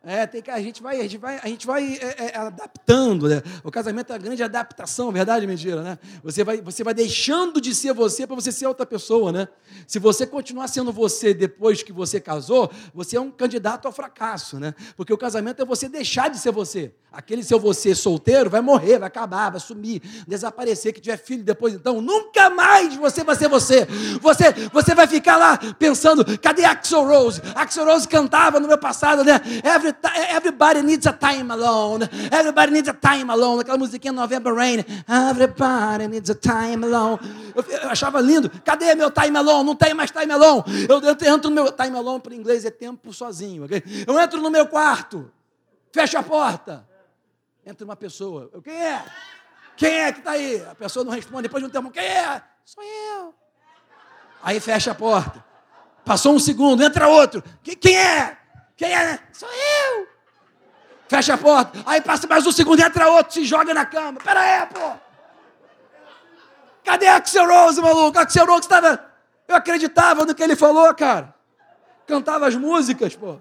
É, 0.04 0.26
tem 0.26 0.42
que, 0.42 0.50
a 0.50 0.60
gente 0.60 0.82
vai, 0.82 1.00
a 1.00 1.04
gente 1.04 1.18
vai, 1.20 1.40
a 1.44 1.48
gente 1.48 1.68
vai 1.68 1.94
é, 2.02 2.32
é, 2.34 2.38
adaptando. 2.38 3.30
Né? 3.30 3.44
O 3.64 3.70
casamento 3.70 4.10
é 4.10 4.14
uma 4.14 4.20
grande 4.20 4.42
adaptação, 4.42 5.12
verdade 5.12 5.46
mentira, 5.46 5.84
né? 5.84 6.00
Você 6.24 6.44
vai, 6.44 6.60
você 6.60 6.84
vai 6.84 6.96
deixando 6.96 7.62
de 7.62 7.76
ser 7.76 7.94
você 7.94 8.26
para 8.26 8.36
você 8.36 8.52
ser 8.52 8.66
outra 8.66 8.84
pessoa, 8.84 9.32
né? 9.32 9.48
Se 9.86 10.00
você 10.00 10.26
continuar 10.26 10.70
sendo 10.70 10.92
você 10.92 11.36
depois 11.36 11.84
que 11.84 11.94
você 11.94 12.20
casou, 12.20 12.72
você 12.96 13.16
é 13.16 13.22
um 13.22 13.30
candidato 13.30 13.86
ao 13.86 13.92
fracasso, 13.92 14.60
né? 14.60 14.74
Porque 14.98 15.14
o 15.14 15.18
casamento 15.18 15.62
é 15.62 15.66
você 15.66 15.88
deixar 15.88 16.32
de 16.32 16.40
ser 16.40 16.52
você. 16.52 16.92
Aquele 17.12 17.44
seu 17.44 17.60
você 17.60 17.94
solteiro 17.94 18.50
vai 18.50 18.62
morrer, 18.62 18.98
vai 18.98 19.08
acabar, 19.08 19.52
vai 19.52 19.60
sumir, 19.60 20.02
desaparecer, 20.28 20.94
que 20.94 21.02
tiver 21.02 21.18
filho 21.18 21.44
depois, 21.44 21.76
então 21.76 22.02
nunca 22.02 22.50
mais 22.50 22.96
você 22.96 23.24
vai 23.24 23.36
ser 23.36 23.50
você. 23.50 23.86
Você, 24.20 24.52
você 24.74 24.96
vai 24.96 25.06
ficar 25.06 25.38
lá 25.38 25.60
pensando, 25.78 26.26
cadê 26.40 26.64
Axel 26.64 27.06
Rose? 27.06 27.40
Axel 27.54 27.86
Rose 27.86 28.08
cantava 28.08 28.60
no 28.60 28.68
meu 28.68 28.78
passado, 28.80 29.24
né? 29.24 29.42
Every 29.64 29.91
everybody 30.30 30.82
needs 30.82 31.06
a 31.08 31.14
time 31.14 31.52
alone. 31.52 32.04
Everybody 32.32 32.72
needs 32.72 32.90
a 32.90 32.94
time 32.94 33.30
alone. 33.32 33.62
Aquela 33.62 33.78
musiquinha 33.78 34.12
November 34.12 34.54
Rain. 34.54 34.84
Everybody 35.08 36.08
needs 36.08 36.30
a 36.30 36.36
time 36.36 36.84
alone. 36.86 37.20
Eu, 37.56 37.64
eu, 37.64 37.90
achava 37.90 38.20
lindo. 38.22 38.50
Cadê 38.64 38.96
meu 38.96 39.12
time 39.12 39.38
alone? 39.38 39.66
Não 39.66 39.76
tem 39.76 39.94
mais 39.94 40.12
time 40.12 40.32
alone. 40.32 40.64
Eu, 40.90 41.02
eu 41.02 41.34
entro 41.34 41.50
no 41.50 41.56
meu 41.56 41.72
time 41.72 41.98
alone 41.98 42.20
para 42.20 42.36
inglês 42.36 42.66
é 42.66 42.72
tempo 42.72 43.14
sozinho. 43.14 43.66
Okay? 43.66 43.84
Eu 44.08 44.20
entro 44.20 44.42
no 44.42 44.50
meu 44.50 44.68
quarto. 44.68 45.32
Fecho 45.92 46.18
a 46.18 46.24
porta. 46.24 46.88
Entra 47.66 47.86
uma 47.86 47.96
pessoa. 47.96 48.50
Eu, 48.54 48.62
quem 48.62 48.76
é? 48.76 49.06
Quem 49.76 49.94
é 49.94 50.12
que 50.12 50.20
está 50.20 50.32
aí? 50.32 50.64
A 50.70 50.76
pessoa 50.76 51.04
não 51.06 51.12
responde. 51.12 51.44
Depois 51.44 51.64
de 51.64 51.70
um 51.70 51.72
tempo, 51.72 51.92
quem 51.92 52.04
é? 52.04 52.42
Sou 52.66 52.84
eu. 52.84 53.34
Aí 54.44 54.60
fecha 54.60 54.92
a 54.92 54.96
porta. 54.96 55.44
Passou 56.04 56.34
um 56.34 56.40
segundo, 56.40 56.84
entra 56.84 57.08
outro. 57.08 57.44
Quem 57.80 57.98
é? 57.98 58.38
Quem 58.82 58.92
é? 58.92 59.20
Sou 59.32 59.48
eu. 59.48 60.08
Fecha 61.08 61.36
a 61.36 61.38
porta. 61.38 61.84
Aí 61.86 62.02
passa 62.02 62.26
mais 62.26 62.48
um 62.48 62.52
segundo, 62.52 62.80
entra 62.80 63.10
outro, 63.10 63.32
se 63.32 63.46
joga 63.46 63.76
na 63.76 63.86
cama. 63.86 64.20
Pera 64.20 64.40
aí, 64.40 64.66
pô. 64.66 64.98
Cadê 66.84 67.06
Axel 67.06 67.48
Rose, 67.48 67.80
maluco? 67.80 68.18
Axel 68.18 68.44
Rose 68.44 68.62
estava. 68.62 69.06
Eu 69.48 69.56
acreditava 69.56 70.26
no 70.26 70.34
que 70.34 70.42
ele 70.42 70.56
falou, 70.56 70.92
cara. 70.96 71.32
Cantava 72.08 72.48
as 72.48 72.56
músicas, 72.56 73.16
pô. 73.16 73.38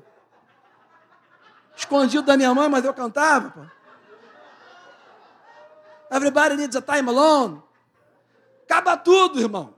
Escondido 1.74 2.26
da 2.26 2.36
minha 2.36 2.52
mãe, 2.54 2.68
mas 2.68 2.84
eu 2.84 2.92
cantava, 2.92 3.48
pô. 3.48 3.60
Everybody 6.14 6.56
needs 6.56 6.76
a 6.76 6.82
time 6.82 7.08
alone. 7.08 7.62
Acaba 8.64 8.94
tudo, 8.94 9.40
irmão. 9.40 9.74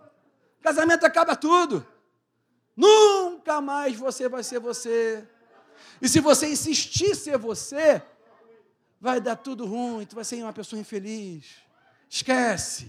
Casamento 0.60 1.06
acaba 1.06 1.36
tudo. 1.36 1.86
Nunca 2.76 3.60
mais 3.60 3.96
você 3.96 4.28
vai 4.28 4.42
ser 4.42 4.58
você. 4.58 5.24
E 6.02 6.08
se 6.08 6.18
você 6.18 6.48
insistir 6.48 7.14
ser 7.14 7.38
você, 7.38 8.02
vai 9.00 9.20
dar 9.20 9.36
tudo 9.36 9.64
ruim, 9.64 10.04
tu 10.04 10.16
vai 10.16 10.24
ser 10.24 10.42
uma 10.42 10.52
pessoa 10.52 10.80
infeliz. 10.80 11.58
Esquece. 12.10 12.88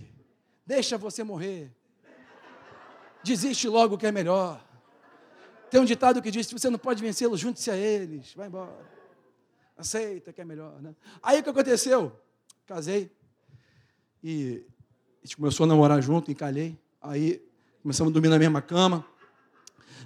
Deixa 0.66 0.98
você 0.98 1.24
morrer. 1.24 1.72
Desiste 3.24 3.68
logo 3.68 4.00
que 4.00 4.08
é 4.08 4.12
melhor. 4.12 4.66
Tem 5.70 5.80
um 5.80 5.86
ditado 5.86 6.24
que 6.24 6.32
diz: 6.32 6.48
se 6.48 6.54
você 6.54 6.72
não 6.72 6.80
pode 6.80 7.04
vencê-los, 7.04 7.40
junte-se 7.40 7.70
a 7.70 7.78
eles. 7.78 8.34
Vai 8.34 8.48
embora. 8.48 8.76
Aceita 9.78 10.34
que 10.34 10.42
é 10.42 10.46
melhor. 10.46 10.82
Né? 10.82 10.96
Aí 11.22 11.40
o 11.40 11.44
que 11.44 11.50
aconteceu? 11.50 12.20
Casei. 12.66 13.12
E 14.24 14.66
a 15.22 15.26
gente 15.28 15.38
começou 15.38 15.66
a 15.66 15.68
namorar 15.68 16.02
junto, 16.02 16.32
encalhei. 16.32 16.76
Aí 17.00 17.46
começamos 17.84 18.10
a 18.10 18.14
dormir 18.14 18.30
na 18.30 18.40
mesma 18.40 18.62
cama. 18.62 19.06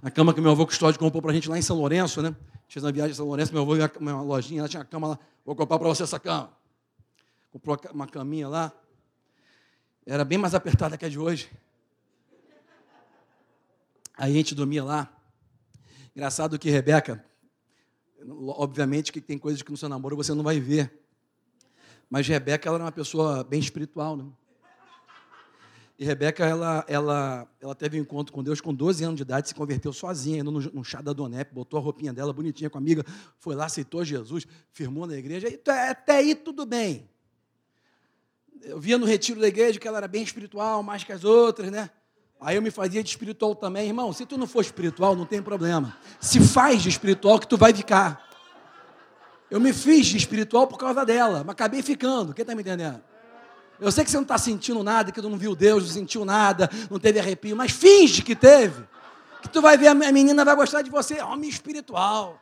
A 0.02 0.12
cama 0.12 0.34
que 0.34 0.42
meu 0.42 0.52
avô 0.52 0.66
Custódio 0.66 1.00
comprou 1.00 1.22
para 1.22 1.32
a 1.32 1.34
gente 1.34 1.50
lá 1.50 1.58
em 1.58 1.62
São 1.62 1.78
Lourenço, 1.78 2.22
né? 2.22 2.36
Fiz 2.68 2.84
uma 2.84 2.92
viagem 2.92 3.14
a 3.14 3.16
São 3.16 3.26
Lourenço, 3.26 3.54
meu 3.54 3.62
avô 3.62 3.76
viu 3.76 3.90
uma 4.00 4.22
lojinha, 4.22 4.62
lá 4.62 4.68
tinha 4.68 4.82
uma 4.82 4.86
cama 4.86 5.08
lá, 5.08 5.20
vou 5.46 5.56
comprar 5.56 5.80
para 5.80 5.88
você 5.88 6.04
essa 6.04 6.20
cama. 6.20 6.52
Comprou 7.52 7.80
uma 7.94 8.08
caminha 8.08 8.48
lá. 8.48 8.72
Era 10.06 10.26
bem 10.26 10.38
mais 10.38 10.54
apertada 10.54 10.98
que 10.98 11.06
a 11.06 11.10
de 11.10 11.18
hoje. 11.18 11.50
Aí 14.18 14.32
a 14.32 14.36
gente 14.36 14.54
dormia 14.54 14.84
lá. 14.84 15.10
Engraçado 16.16 16.60
que 16.60 16.70
Rebeca, 16.70 17.24
obviamente 18.28 19.12
que 19.12 19.22
tem 19.22 19.38
coisas 19.38 19.62
que 19.62 19.72
no 19.72 19.78
seu 19.78 19.88
namoro 19.88 20.16
você 20.16 20.34
não 20.34 20.44
vai 20.44 20.60
ver. 20.60 20.92
Mas 22.10 22.28
Rebeca 22.28 22.68
ela 22.68 22.78
era 22.78 22.84
uma 22.84 22.92
pessoa 22.92 23.44
bem 23.44 23.60
espiritual, 23.60 24.18
né? 24.18 24.26
E 26.00 26.06
Rebeca, 26.06 26.46
ela, 26.46 26.86
ela, 26.88 27.48
ela 27.60 27.74
teve 27.74 27.98
um 27.98 28.02
encontro 28.04 28.32
com 28.32 28.44
Deus 28.44 28.62
com 28.62 28.72
12 28.72 29.04
anos 29.04 29.16
de 29.16 29.24
idade, 29.24 29.48
se 29.48 29.56
converteu 29.56 29.92
sozinha, 29.92 30.42
indo 30.42 30.52
no 30.52 30.84
chá 30.84 31.02
da 31.02 31.12
Donep, 31.12 31.52
botou 31.52 31.80
a 31.80 31.82
roupinha 31.82 32.14
dela 32.14 32.32
bonitinha 32.32 32.70
com 32.70 32.78
a 32.78 32.82
amiga, 32.82 33.04
foi 33.40 33.56
lá, 33.56 33.66
aceitou 33.66 34.06
Jesus, 34.06 34.46
firmou 34.72 35.08
na 35.08 35.18
igreja, 35.18 35.50
e 35.50 35.60
até 35.90 36.18
aí 36.18 36.36
tudo 36.36 36.68
bem. 36.68 37.10
Eu 38.62 38.80
via 38.80 38.98
no 38.98 39.08
retiro 39.08 39.40
da 39.40 39.48
igreja 39.48 39.80
que 39.80 39.88
ela 39.88 39.98
era 39.98 40.08
bem 40.08 40.22
espiritual, 40.22 40.84
mais 40.84 41.04
que 41.04 41.12
as 41.12 41.24
outras, 41.24 41.72
né? 41.72 41.90
Aí 42.40 42.56
eu 42.56 42.62
me 42.62 42.70
fazia 42.70 43.02
de 43.02 43.10
espiritual 43.10 43.56
também. 43.56 43.88
Irmão, 43.88 44.14
se 44.14 44.26
tu 44.26 44.38
não 44.38 44.46
for 44.46 44.62
espiritual, 44.62 45.16
não 45.16 45.26
tem 45.26 45.42
problema. 45.42 45.98
Se 46.20 46.40
faz 46.40 46.84
de 46.84 46.90
espiritual 46.90 47.40
que 47.40 47.48
tu 47.48 47.58
vai 47.58 47.74
ficar. 47.74 48.28
Eu 49.50 49.60
me 49.60 49.74
fiz 49.74 50.06
de 50.06 50.18
espiritual 50.18 50.68
por 50.68 50.78
causa 50.78 51.04
dela, 51.06 51.44
mas 51.44 51.54
acabei 51.54 51.82
ficando. 51.82 52.34
Quem 52.34 52.44
está 52.44 52.54
me 52.54 52.62
entendendo? 52.62 53.02
Eu 53.80 53.92
sei 53.92 54.04
que 54.04 54.10
você 54.10 54.18
não 54.18 54.24
está 54.24 54.38
sentindo 54.38 54.84
nada, 54.84 55.12
que 55.12 55.22
tu 55.22 55.30
não 55.30 55.38
viu 55.38 55.56
Deus, 55.56 55.84
não 55.84 55.92
sentiu 55.92 56.26
nada, 56.26 56.70
não 56.90 57.00
teve 57.00 57.20
arrepio, 57.20 57.56
mas 57.56 57.72
finge 57.72 58.22
que 58.24 58.36
teve. 58.36 58.84
Que 59.42 59.50
tu 59.50 59.62
vai 59.62 59.78
ver, 59.78 59.88
a 59.88 59.94
menina 59.94 60.44
vai 60.44 60.56
gostar 60.56 60.82
de 60.82 60.90
você, 60.90 61.22
homem 61.22 61.50
espiritual. 61.50 62.42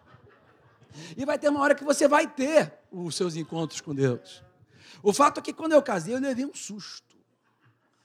E 1.17 1.25
vai 1.25 1.37
ter 1.37 1.49
uma 1.49 1.59
hora 1.61 1.75
que 1.75 1.83
você 1.83 2.07
vai 2.07 2.25
ter 2.27 2.73
os 2.91 3.15
seus 3.15 3.35
encontros 3.35 3.81
com 3.81 3.93
Deus. 3.93 4.41
O 5.03 5.11
fato 5.11 5.39
é 5.39 5.43
que 5.43 5.53
quando 5.53 5.73
eu 5.73 5.81
casei, 5.81 6.15
eu 6.15 6.19
levei 6.19 6.45
um 6.45 6.53
susto. 6.53 7.15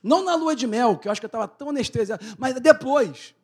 Não 0.02 0.24
na 0.24 0.35
lua 0.35 0.57
de 0.57 0.66
mel, 0.66 0.98
que 0.98 1.07
eu 1.07 1.12
acho 1.12 1.20
que 1.20 1.24
eu 1.27 1.28
estava 1.28 1.47
tão 1.47 1.70
anestesiado, 1.70 2.24
mas 2.39 2.55
depois. 2.61 3.35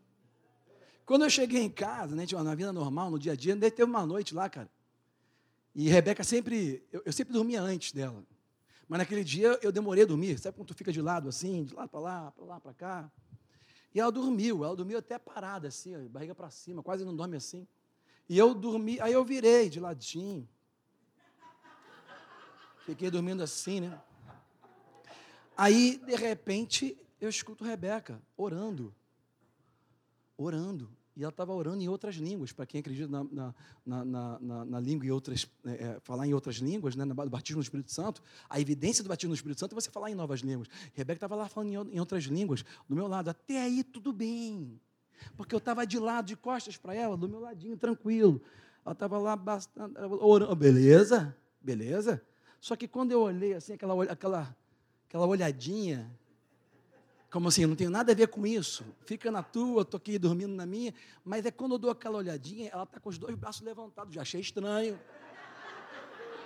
Quando 1.04 1.24
eu 1.24 1.30
cheguei 1.30 1.62
em 1.62 1.70
casa, 1.70 2.16
né, 2.16 2.26
na 2.42 2.54
vida 2.54 2.72
normal, 2.72 3.10
no 3.10 3.18
dia 3.18 3.32
a 3.32 3.36
dia, 3.36 3.56
teve 3.56 3.84
uma 3.84 4.04
noite 4.04 4.34
lá, 4.34 4.48
cara. 4.48 4.68
E 5.74 5.88
Rebeca 5.88 6.24
sempre, 6.24 6.82
eu, 6.90 7.02
eu 7.04 7.12
sempre 7.12 7.32
dormia 7.32 7.62
antes 7.62 7.92
dela. 7.92 8.24
Mas 8.88 8.98
naquele 8.98 9.24
dia 9.24 9.58
eu 9.62 9.72
demorei 9.72 10.04
a 10.04 10.06
dormir. 10.06 10.38
Sabe 10.38 10.56
quando 10.56 10.68
tu 10.68 10.74
fica 10.74 10.92
de 10.92 11.02
lado 11.02 11.28
assim, 11.28 11.64
de 11.64 11.74
lá 11.74 11.88
para 11.88 12.00
lá, 12.00 12.30
para 12.30 12.44
lá, 12.44 12.60
para 12.60 12.74
cá? 12.74 13.12
E 13.94 14.00
ela 14.00 14.12
dormiu, 14.12 14.64
ela 14.64 14.76
dormiu 14.76 14.98
até 14.98 15.18
parada 15.18 15.68
assim, 15.68 15.96
barriga 16.08 16.34
para 16.34 16.50
cima, 16.50 16.82
quase 16.82 17.04
não 17.04 17.16
dorme 17.16 17.36
assim. 17.36 17.66
E 18.28 18.36
eu 18.36 18.54
dormi, 18.54 19.00
aí 19.00 19.12
eu 19.12 19.24
virei 19.24 19.68
de 19.70 19.80
ladinho. 19.80 20.48
Fiquei 22.84 23.10
dormindo 23.10 23.42
assim, 23.42 23.80
né? 23.80 24.00
Aí, 25.56 25.98
de 26.04 26.14
repente, 26.14 26.96
eu 27.20 27.28
escuto 27.28 27.64
Rebeca 27.64 28.22
orando. 28.36 28.94
Orando. 30.36 30.94
E 31.16 31.22
ela 31.22 31.30
estava 31.30 31.54
orando 31.54 31.82
em 31.82 31.88
outras 31.88 32.16
línguas, 32.16 32.52
para 32.52 32.66
quem 32.66 32.80
acredita 32.80 33.08
na, 33.08 33.24
na, 33.24 33.54
na, 34.04 34.38
na, 34.38 34.64
na 34.66 34.80
língua 34.80 35.06
e 35.06 35.10
outras, 35.10 35.50
é, 35.64 35.70
é, 35.70 36.00
falar 36.00 36.26
em 36.26 36.34
outras 36.34 36.56
línguas, 36.56 36.94
né, 36.94 37.06
no 37.06 37.14
batismo 37.14 37.56
no 37.56 37.62
Espírito 37.62 37.90
Santo, 37.90 38.22
a 38.50 38.60
evidência 38.60 39.02
do 39.02 39.08
batismo 39.08 39.30
no 39.30 39.34
Espírito 39.34 39.58
Santo 39.58 39.72
é 39.72 39.80
você 39.80 39.90
falar 39.90 40.10
em 40.10 40.14
novas 40.14 40.40
línguas. 40.40 40.68
Rebeca 40.92 41.16
estava 41.16 41.34
lá 41.34 41.48
falando 41.48 41.90
em, 41.90 41.98
outras 41.98 42.24
línguas, 42.24 42.62
do 42.86 42.94
meu 42.94 43.08
lado, 43.08 43.30
até 43.30 43.62
aí 43.62 43.82
tudo 43.82 44.12
bem. 44.12 44.78
Porque 45.38 45.54
eu 45.54 45.58
estava 45.58 45.86
de 45.86 45.98
lado, 45.98 46.26
de 46.26 46.36
costas 46.36 46.76
para 46.76 46.94
ela, 46.94 47.16
do 47.16 47.26
meu 47.26 47.40
ladinho, 47.40 47.78
tranquilo. 47.78 48.42
Ela 48.84 48.92
estava 48.92 49.16
lá 49.16 49.34
bastante, 49.34 49.98
orando, 50.20 50.54
beleza, 50.54 51.34
beleza. 51.62 52.22
Só 52.60 52.76
que 52.76 52.86
quando 52.86 53.12
eu 53.12 53.22
olhei 53.22 53.54
assim, 53.54 53.72
aquela, 53.72 54.04
aquela, 54.04 54.56
aquela 55.08 55.26
olhadinha, 55.26 56.14
como 57.30 57.48
assim, 57.48 57.66
não 57.66 57.74
tenho 57.74 57.90
nada 57.90 58.12
a 58.12 58.14
ver 58.14 58.28
com 58.28 58.46
isso. 58.46 58.84
Fica 59.04 59.30
na 59.30 59.42
tua, 59.42 59.82
estou 59.82 59.98
aqui 59.98 60.18
dormindo 60.18 60.54
na 60.54 60.64
minha. 60.64 60.94
Mas 61.24 61.44
é 61.44 61.50
quando 61.50 61.72
eu 61.72 61.78
dou 61.78 61.90
aquela 61.90 62.18
olhadinha, 62.18 62.70
ela 62.72 62.84
está 62.84 63.00
com 63.00 63.08
os 63.08 63.18
dois 63.18 63.34
braços 63.34 63.62
levantados. 63.62 64.14
Já 64.14 64.22
achei 64.22 64.40
estranho. 64.40 64.98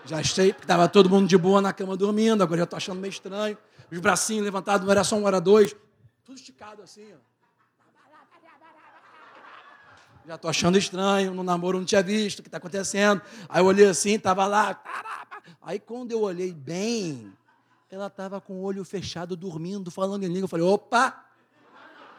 Já 0.05 0.19
achei, 0.19 0.53
porque 0.53 0.65
estava 0.65 0.89
todo 0.89 1.11
mundo 1.11 1.29
de 1.29 1.37
boa 1.37 1.61
na 1.61 1.73
cama 1.73 1.97
dormindo, 1.97 2.43
agora 2.43 2.59
já 2.59 2.65
estou 2.65 2.77
achando 2.77 3.01
meio 3.01 3.11
estranho. 3.11 3.57
Os 3.93 3.99
bracinhos 3.99 4.45
levantados, 4.45 4.85
não 4.85 4.93
era 4.93 5.05
só 5.05 5.17
um, 5.17 5.29
era 5.29 5.41
dois. 5.41 5.77
Tudo 6.25 6.37
esticado 6.37 6.83
assim, 6.83 7.13
ó. 7.13 7.31
Já 10.27 10.37
estou 10.37 10.49
achando 10.49 10.79
estranho, 10.79 11.35
no 11.35 11.43
namoro 11.43 11.79
não 11.79 11.85
tinha 11.85 12.03
visto 12.03 12.39
o 12.39 12.43
que 12.43 12.49
está 12.49 12.59
acontecendo. 12.59 13.21
Aí 13.49 13.61
eu 13.61 13.67
olhei 13.67 13.87
assim, 13.87 14.15
estava 14.15 14.47
lá. 14.47 14.81
Aí 15.61 15.79
quando 15.79 16.13
eu 16.13 16.21
olhei 16.23 16.53
bem, 16.53 17.33
ela 17.91 18.07
estava 18.07 18.41
com 18.41 18.55
o 18.55 18.63
olho 18.63 18.85
fechado, 18.85 19.35
dormindo, 19.35 19.91
falando 19.91 20.23
em 20.23 20.29
língua. 20.29 20.45
Eu 20.45 20.49
falei, 20.49 20.65
opa! 20.65 21.25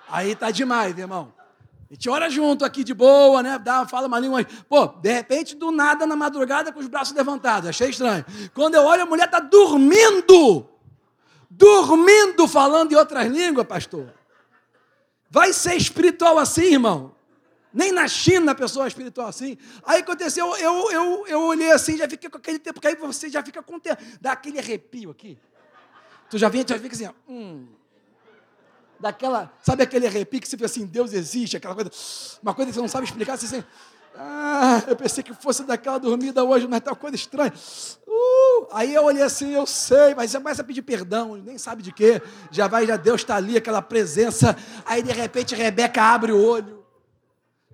Aí 0.10 0.36
tá 0.36 0.52
demais, 0.52 0.98
irmão. 0.98 1.34
A 1.90 1.94
gente 1.94 2.10
ora 2.10 2.30
junto 2.30 2.66
aqui 2.66 2.84
de 2.84 2.94
boa, 2.94 3.42
né? 3.42 3.58
Dá, 3.58 3.88
fala 3.88 4.08
uma 4.08 4.20
língua. 4.20 4.46
Pô, 4.68 4.88
de 4.88 5.14
repente, 5.14 5.56
do 5.56 5.72
nada, 5.72 6.06
na 6.06 6.16
madrugada, 6.16 6.74
com 6.74 6.80
os 6.80 6.88
braços 6.88 7.16
levantados. 7.16 7.70
Achei 7.70 7.90
estranho. 7.90 8.26
Quando 8.54 8.76
eu 8.76 8.84
olho, 8.84 9.04
a 9.04 9.06
mulher 9.06 9.26
está 9.26 9.40
dormindo. 9.40 10.68
Dormindo, 11.50 12.48
falando 12.48 12.92
em 12.92 12.96
outras 12.96 13.28
línguas, 13.28 13.66
pastor. 13.66 14.14
Vai 15.30 15.54
ser 15.54 15.76
espiritual 15.76 16.38
assim, 16.38 16.74
irmão. 16.74 17.16
Nem 17.74 17.94
na 17.94 18.08
China 18.10 18.52
a 18.52 18.56
pessoa 18.56 18.86
é 18.86 18.88
espiritual 18.90 19.28
assim. 19.28 19.58
Aí 19.86 20.02
aconteceu, 20.02 20.54
eu, 20.58 20.92
eu, 20.92 21.28
eu 21.28 21.42
olhei 21.44 21.72
assim, 21.72 21.96
já 21.96 22.10
fiquei 22.10 22.30
com 22.30 22.38
aquele 22.38 22.60
tempo, 22.60 22.74
porque 22.76 22.88
aí 22.88 22.96
você 22.96 23.30
já 23.30 23.42
fica 23.42 23.64
contente. 23.64 24.18
Dá 24.20 24.34
aquele 24.34 24.60
arrepio 24.60 25.10
aqui. 25.12 25.38
Tu 26.32 26.38
já 26.38 26.48
vem, 26.48 26.64
tu 26.64 26.70
já 26.70 26.80
fica 26.80 26.96
assim, 26.96 27.08
ó, 27.08 27.12
hum. 27.28 27.68
Daquela, 28.98 29.52
sabe 29.62 29.84
aquele 29.84 30.08
arrepio 30.08 30.40
que 30.40 30.48
você 30.48 30.56
fica 30.56 30.66
assim, 30.66 30.86
Deus 30.86 31.12
existe, 31.12 31.58
aquela 31.58 31.76
coisa, 31.76 31.92
uma 32.42 32.54
coisa 32.54 32.72
que 32.72 32.76
você 32.76 32.82
não 32.82 32.88
sabe 32.88 33.04
explicar, 33.04 33.38
você 33.38 33.48
assim, 33.48 33.66
ah, 34.16 34.82
eu 34.88 34.96
pensei 34.96 35.22
que 35.22 35.34
fosse 35.34 35.64
daquela 35.66 35.98
dormida 35.98 36.42
hoje, 36.42 36.70
mas 36.70 36.80
tá 36.80 36.92
uma 36.92 36.96
coisa 36.96 37.18
estranha. 37.18 37.54
Uh, 38.08 38.68
aí 38.72 38.94
eu 38.94 39.04
olhei 39.04 39.24
assim, 39.24 39.52
eu 39.52 39.66
sei, 39.66 40.16
mas 40.16 40.32
você 40.32 40.38
começa 40.38 40.62
a 40.62 40.66
pedir 40.66 40.84
perdão, 40.84 41.36
nem 41.36 41.58
sabe 41.58 41.84
de 41.84 41.92
quê. 41.92 42.22
Já 42.50 42.66
vai, 42.66 42.88
já 42.88 42.96
Deus 42.96 43.20
está 43.22 43.36
ali, 43.36 43.58
aquela 43.58 43.82
presença. 43.82 44.56
Aí 44.86 45.04
de 45.04 45.12
repente 45.12 45.54
Rebeca 45.54 46.02
abre 46.02 46.32
o 46.32 46.42
olho, 46.42 46.86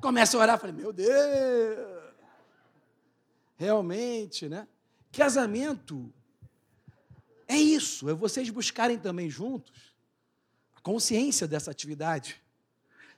começa 0.01 0.35
a 0.35 0.39
orar, 0.39 0.59
falei, 0.59 0.75
meu 0.75 0.91
Deus, 0.91 1.77
realmente, 3.55 4.49
né? 4.49 4.67
Casamento 5.11 6.11
é 7.47 7.57
isso, 7.57 8.09
é 8.09 8.13
vocês 8.13 8.49
buscarem 8.49 8.99
também 8.99 9.29
juntos 9.29 9.95
a 10.75 10.81
consciência 10.81 11.47
dessa 11.47 11.71
atividade. 11.71 12.35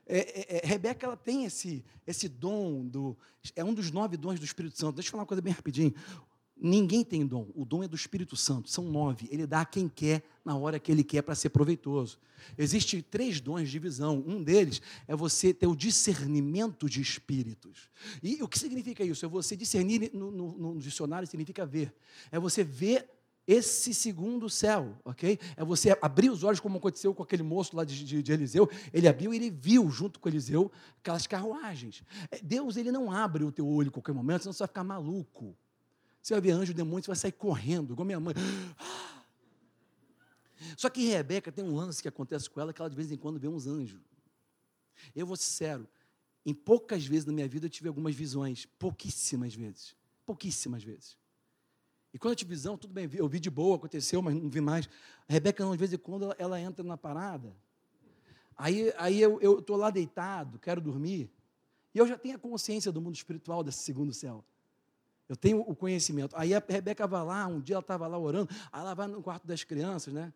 É, 0.06 0.18
é, 0.18 0.57
é, 0.57 0.68
Rebeca 0.68 1.06
ela 1.06 1.15
tem 1.15 1.45
esse, 1.45 1.84
esse 2.06 2.27
dom, 2.27 2.85
do, 2.85 3.18
é 3.56 3.64
um 3.64 3.73
dos 3.73 3.91
nove 3.91 4.18
dons 4.18 4.39
do 4.39 4.45
Espírito 4.45 4.77
Santo. 4.77 4.95
Deixa 4.95 5.10
eu 5.10 5.11
falar 5.11 5.22
uma 5.23 5.27
coisa 5.27 5.41
bem 5.41 5.53
rapidinho. 5.53 5.93
Ninguém 6.61 7.06
tem 7.06 7.26
dom, 7.26 7.47
o 7.56 7.64
dom 7.64 7.84
é 7.84 7.88
do 7.88 7.95
Espírito 7.95 8.35
Santo, 8.35 8.69
são 8.69 8.84
nove. 8.84 9.30
Ele 9.31 9.47
dá 9.47 9.61
a 9.61 9.65
quem 9.65 9.88
quer, 9.88 10.23
na 10.43 10.57
hora 10.57 10.77
que 10.77 10.91
ele 10.91 11.06
quer, 11.06 11.22
para 11.22 11.34
ser 11.34 11.49
proveitoso. 11.49 12.19
Existem 12.57 13.01
três 13.01 13.39
dons 13.39 13.69
de 13.69 13.80
visão. 13.80 14.22
Um 14.27 14.43
deles 14.43 14.81
é 15.07 15.15
você 15.15 15.53
ter 15.53 15.68
o 15.68 15.76
discernimento 15.76 16.89
de 16.89 17.01
espíritos. 17.01 17.89
E 18.22 18.43
o 18.43 18.47
que 18.47 18.60
significa 18.60 19.03
isso? 19.03 19.26
É 19.26 19.30
você 19.30 19.56
discernir, 19.56 20.11
no, 20.14 20.31
no, 20.31 20.57
no 20.57 20.80
dicionário, 20.80 21.27
significa 21.27 21.65
ver. 21.65 21.93
É 22.30 22.38
você 22.38 22.61
ver 22.61 23.10
esse 23.52 23.96
segundo 23.96 24.48
céu, 24.48 24.96
ok? 25.04 25.40
É 25.58 25.66
você 25.66 25.98
abrir 26.04 26.30
os 26.30 26.44
olhos, 26.44 26.60
como 26.60 26.78
aconteceu 26.78 27.16
com 27.16 27.24
aquele 27.24 27.42
moço 27.42 27.76
lá 27.76 27.84
de, 27.84 28.06
de, 28.06 28.22
de 28.22 28.32
Eliseu. 28.32 28.70
Ele 28.94 29.08
abriu 29.08 29.34
e 29.34 29.38
ele 29.38 29.50
viu, 29.50 29.90
junto 29.90 30.20
com 30.20 30.30
Eliseu, 30.30 30.72
aquelas 31.00 31.26
carruagens. 31.26 32.04
É, 32.30 32.40
Deus, 32.44 32.78
ele 32.78 32.92
não 32.92 33.12
abre 33.12 33.44
o 33.44 33.52
teu 33.52 33.68
olho 33.68 33.88
em 33.88 33.92
qualquer 33.92 34.14
momento, 34.14 34.44
senão 34.44 34.54
você 34.54 34.60
vai 34.60 34.68
ficar 34.68 34.84
maluco. 34.84 35.58
Você 36.22 36.36
vai 36.36 36.42
ver 36.42 36.52
anjo, 36.52 36.76
demônio, 36.76 37.04
você 37.04 37.08
vai 37.08 37.16
sair 37.16 37.32
correndo, 37.32 37.94
igual 37.94 38.06
minha 38.06 38.20
mãe. 38.20 38.36
Só 40.78 40.88
que 40.88 41.08
Rebeca 41.08 41.52
tem 41.52 41.66
um 41.66 41.74
lance 41.74 42.04
que 42.04 42.08
acontece 42.08 42.48
com 42.48 42.62
ela, 42.62 42.72
que 42.72 42.80
ela 42.80 42.90
de 42.90 42.96
vez 42.96 43.12
em 43.12 43.18
quando 43.18 43.40
vê 43.40 43.48
uns 43.48 43.66
anjos. 43.66 44.00
Eu 45.16 45.26
vou 45.26 45.36
ser 45.36 45.46
sincero, 45.46 45.90
em 46.46 46.54
poucas 46.54 47.04
vezes 47.04 47.26
na 47.26 47.34
minha 47.34 47.48
vida 47.48 47.66
eu 47.66 47.70
tive 47.70 47.88
algumas 47.88 48.14
visões, 48.14 48.68
pouquíssimas 48.78 49.56
vezes. 49.56 49.96
Pouquíssimas 50.24 50.84
vezes. 50.84 51.18
E 52.14 52.18
quando 52.18 52.31
eu 52.31 52.36
tive 52.36 52.49
visão, 52.49 52.77
tudo 52.77 52.94
bem, 52.94 53.10
eu 53.14 53.27
vi 53.27 53.40
de 53.40 53.49
boa, 53.49 53.76
aconteceu, 53.76 54.22
mas 54.22 54.36
não 54.36 54.49
vi 54.49 54.61
mais. 54.61 54.90
A 55.27 55.34
Rebeca, 55.34 55.64
de 55.64 55.77
vez 55.77 55.94
em 55.94 55.98
quando, 55.98 56.26
ela, 56.26 56.36
ela 56.40 56.60
entra 56.60 56.84
na 56.84 56.98
parada. 56.98 57.56
Aí, 58.57 58.91
aí 58.98 59.22
eu 59.22 59.60
estou 59.60 59.77
lá 59.77 59.90
deitado, 59.90 60.60
quero 60.60 60.81
dormir. 60.81 61.31
E 61.94 61.98
eu 61.98 62.07
já 62.07 62.18
tenho 62.18 62.36
a 62.36 62.40
consciência 62.40 62.91
do 62.91 62.99
mundo 62.99 63.15
espiritual 63.15 63.64
desse 63.64 63.80
segundo 63.80 64.14
céu. 64.14 64.44
Eu 65.27 65.36
tenho 65.36 65.61
o 65.61 65.76
conhecimento. 65.76 66.36
Aí 66.36 66.56
a 66.56 66.64
Rebeca 66.68 67.06
vai 67.06 67.23
lá, 67.23 67.48
um 67.48 67.61
dia 67.61 67.76
ela 67.76 67.81
estava 67.81 68.07
lá 68.07 68.18
orando, 68.18 68.49
aí 68.72 68.81
ela 68.81 68.94
vai 68.95 69.07
no 69.07 69.22
quarto 69.22 69.45
das 69.45 69.64
crianças, 69.64 70.14
né? 70.14 70.34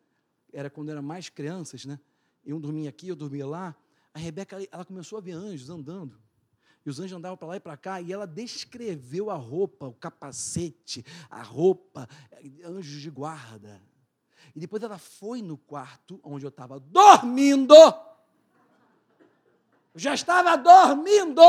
Era 0.51 0.69
quando 0.69 0.89
eram 0.89 1.01
mais 1.01 1.29
crianças, 1.29 1.83
né? 1.85 1.99
Eu 2.45 2.59
dormia 2.59 2.89
aqui, 2.89 3.07
eu 3.07 3.15
dormia 3.15 3.45
lá. 3.45 3.75
A 4.13 4.19
Rebeca, 4.19 4.57
ela 4.71 4.85
começou 4.85 5.17
a 5.17 5.21
ver 5.21 5.31
anjos 5.31 5.69
andando. 5.69 6.15
E 6.85 6.89
os 6.89 6.99
anjos 6.99 7.17
andavam 7.17 7.37
para 7.37 7.47
lá 7.47 7.55
e 7.55 7.59
para 7.59 7.77
cá, 7.77 8.01
e 8.01 8.11
ela 8.11 8.27
descreveu 8.27 9.29
a 9.29 9.35
roupa, 9.35 9.87
o 9.87 9.93
capacete, 9.93 11.05
a 11.29 11.41
roupa, 11.41 12.07
anjos 12.65 13.01
de 13.01 13.09
guarda. 13.09 13.81
E 14.55 14.59
depois 14.59 14.83
ela 14.83 14.97
foi 14.97 15.41
no 15.41 15.57
quarto 15.57 16.19
onde 16.23 16.45
eu 16.45 16.49
estava 16.49 16.79
dormindo. 16.79 17.73
Eu 19.93 19.99
já 19.99 20.13
estava 20.13 20.57
dormindo. 20.57 21.41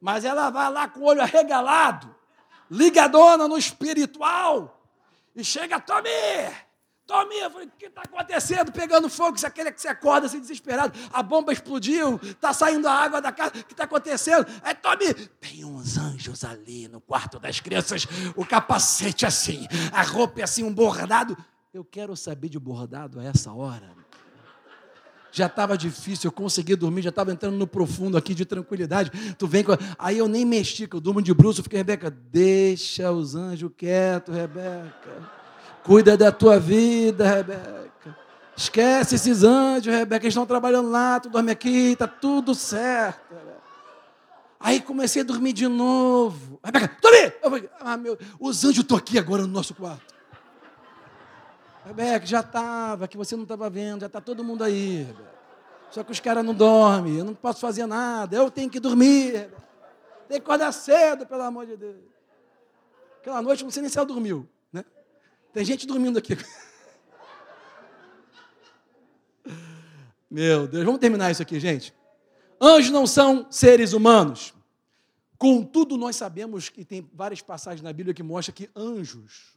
Mas 0.00 0.24
ela 0.24 0.50
vai 0.50 0.70
lá 0.70 0.88
com 0.88 1.00
o 1.00 1.04
olho 1.04 1.22
arregalado, 1.22 2.14
ligadona 2.70 3.48
no 3.48 3.58
espiritual, 3.58 4.78
e 5.34 5.42
chega, 5.42 5.80
Tomi, 5.80 6.08
Tominha, 7.08 7.44
eu 7.44 7.50
falei, 7.50 7.66
o 7.68 7.70
que 7.70 7.86
está 7.86 8.02
acontecendo? 8.02 8.70
Pegando 8.70 9.08
fogo, 9.08 9.38
você 9.38 9.46
aquele 9.46 9.72
que 9.72 9.80
você 9.80 9.88
acorda 9.88 10.26
assim 10.26 10.38
desesperado, 10.38 10.92
a 11.10 11.22
bomba 11.22 11.54
explodiu, 11.54 12.20
está 12.22 12.52
saindo 12.52 12.86
a 12.86 12.92
água 12.92 13.22
da 13.22 13.32
casa, 13.32 13.52
o 13.56 13.64
que 13.64 13.72
está 13.72 13.84
acontecendo? 13.84 14.46
É 14.62 14.74
Tomi, 14.74 15.14
tem 15.40 15.64
uns 15.64 15.96
anjos 15.96 16.44
ali 16.44 16.86
no 16.86 17.00
quarto 17.00 17.40
das 17.40 17.60
crianças, 17.60 18.06
o 18.36 18.44
capacete 18.44 19.24
assim, 19.24 19.66
a 19.90 20.02
roupa 20.02 20.40
é 20.40 20.42
assim, 20.42 20.62
um 20.62 20.72
bordado. 20.72 21.34
Eu 21.72 21.82
quero 21.82 22.14
saber 22.14 22.50
de 22.50 22.58
bordado 22.58 23.18
a 23.20 23.24
essa 23.24 23.54
hora. 23.54 23.96
Já 25.32 25.46
estava 25.46 25.78
difícil, 25.78 26.28
eu 26.28 26.32
consegui 26.32 26.76
dormir, 26.76 27.00
já 27.00 27.08
estava 27.08 27.32
entrando 27.32 27.56
no 27.56 27.66
profundo 27.66 28.18
aqui 28.18 28.34
de 28.34 28.44
tranquilidade. 28.44 29.10
Tu 29.34 29.46
vem 29.46 29.64
com. 29.64 29.72
Aí 29.98 30.18
eu 30.18 30.28
nem 30.28 30.44
mexi, 30.44 30.86
que 30.86 30.96
eu 30.96 31.00
durmo 31.00 31.22
de 31.22 31.32
bruxo, 31.32 31.60
eu 31.60 31.64
fiquei, 31.64 31.78
Rebeca, 31.78 32.10
deixa 32.10 33.10
os 33.12 33.34
anjos 33.34 33.70
quietos, 33.76 34.34
Rebeca. 34.34 35.37
Cuida 35.84 36.16
da 36.16 36.30
tua 36.30 36.58
vida, 36.58 37.26
Rebeca. 37.26 38.16
Esquece 38.56 39.14
esses 39.14 39.44
anjos, 39.44 39.94
Rebeca, 39.94 40.24
eles 40.24 40.34
estão 40.34 40.44
trabalhando 40.44 40.90
lá, 40.90 41.20
tu 41.20 41.28
dorme 41.30 41.50
aqui, 41.52 41.92
está 41.92 42.06
tudo 42.06 42.54
certo. 42.54 43.36
Aí 44.60 44.80
comecei 44.80 45.22
a 45.22 45.24
dormir 45.24 45.52
de 45.52 45.68
novo. 45.68 46.58
Rebeca, 46.64 46.90
dormi! 47.00 47.32
Eu 47.42 47.50
falei, 47.50 47.70
ah, 47.80 47.96
meu, 47.96 48.18
os 48.40 48.64
anjos 48.64 48.80
estão 48.80 48.96
aqui 48.96 49.18
agora 49.18 49.42
no 49.42 49.48
nosso 49.48 49.74
quarto. 49.74 50.14
Rebeca, 51.86 52.26
já 52.26 52.40
estava, 52.40 53.06
que 53.06 53.16
você 53.16 53.36
não 53.36 53.44
estava 53.44 53.70
vendo, 53.70 54.00
já 54.00 54.06
está 54.06 54.20
todo 54.20 54.42
mundo 54.42 54.64
aí. 54.64 55.04
Rebeca. 55.04 55.38
Só 55.90 56.02
que 56.02 56.12
os 56.12 56.20
caras 56.20 56.44
não 56.44 56.52
dormem, 56.52 57.16
eu 57.16 57.24
não 57.24 57.34
posso 57.34 57.60
fazer 57.60 57.86
nada, 57.86 58.36
eu 58.36 58.50
tenho 58.50 58.68
que 58.68 58.80
dormir. 58.80 59.32
Rebeca. 59.32 59.62
Tem 60.28 60.38
que 60.38 60.44
acordar 60.44 60.72
cedo, 60.72 61.24
pelo 61.24 61.42
amor 61.42 61.64
de 61.64 61.76
Deus. 61.76 61.96
Aquela 63.20 63.40
noite, 63.40 63.64
sei 63.70 63.82
nem 63.82 63.90
se 63.90 64.04
dormiu. 64.04 64.46
Tem 65.52 65.64
gente 65.64 65.86
dormindo 65.86 66.18
aqui. 66.18 66.36
Meu 70.30 70.68
Deus, 70.68 70.84
vamos 70.84 71.00
terminar 71.00 71.30
isso 71.30 71.40
aqui, 71.42 71.58
gente. 71.58 71.94
Anjos 72.60 72.90
não 72.90 73.06
são 73.06 73.50
seres 73.50 73.92
humanos. 73.92 74.52
Contudo, 75.38 75.96
nós 75.96 76.16
sabemos 76.16 76.68
que 76.68 76.84
tem 76.84 77.08
várias 77.14 77.40
passagens 77.40 77.82
na 77.82 77.92
Bíblia 77.92 78.12
que 78.12 78.22
mostram 78.22 78.54
que 78.54 78.68
anjos, 78.74 79.56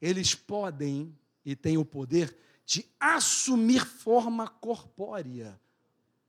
eles 0.00 0.34
podem 0.34 1.14
e 1.44 1.56
têm 1.56 1.76
o 1.76 1.84
poder 1.84 2.36
de 2.64 2.86
assumir 2.98 3.84
forma 3.84 4.46
corpórea, 4.48 5.60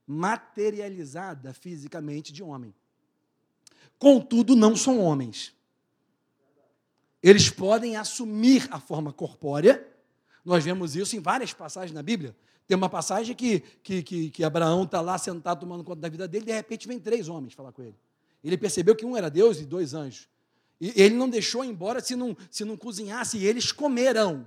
materializada 0.06 1.54
fisicamente 1.54 2.32
de 2.32 2.42
homem. 2.42 2.74
Contudo, 3.98 4.56
não 4.56 4.76
são 4.76 4.98
homens. 4.98 5.54
Eles 7.24 7.48
podem 7.48 7.96
assumir 7.96 8.68
a 8.70 8.78
forma 8.78 9.10
corpórea. 9.10 9.82
Nós 10.44 10.62
vemos 10.62 10.94
isso 10.94 11.16
em 11.16 11.20
várias 11.20 11.54
passagens 11.54 11.90
na 11.90 12.02
Bíblia. 12.02 12.36
Tem 12.66 12.76
uma 12.76 12.90
passagem 12.90 13.34
que, 13.34 13.60
que, 13.82 14.02
que, 14.02 14.30
que 14.30 14.44
Abraão 14.44 14.82
está 14.82 15.00
lá 15.00 15.16
sentado 15.16 15.60
tomando 15.60 15.82
conta 15.82 16.02
da 16.02 16.08
vida 16.10 16.28
dele, 16.28 16.44
de 16.44 16.52
repente 16.52 16.86
vem 16.86 17.00
três 17.00 17.26
homens 17.26 17.54
falar 17.54 17.72
com 17.72 17.80
ele. 17.80 17.96
Ele 18.44 18.58
percebeu 18.58 18.94
que 18.94 19.06
um 19.06 19.16
era 19.16 19.30
Deus 19.30 19.58
e 19.58 19.64
dois 19.64 19.94
anjos. 19.94 20.28
E 20.78 20.92
ele 20.94 21.14
não 21.14 21.26
deixou 21.26 21.64
embora 21.64 21.98
se 22.02 22.14
não, 22.14 22.36
se 22.50 22.62
não 22.62 22.76
cozinhasse, 22.76 23.38
e 23.38 23.46
eles 23.46 23.72
comeram. 23.72 24.46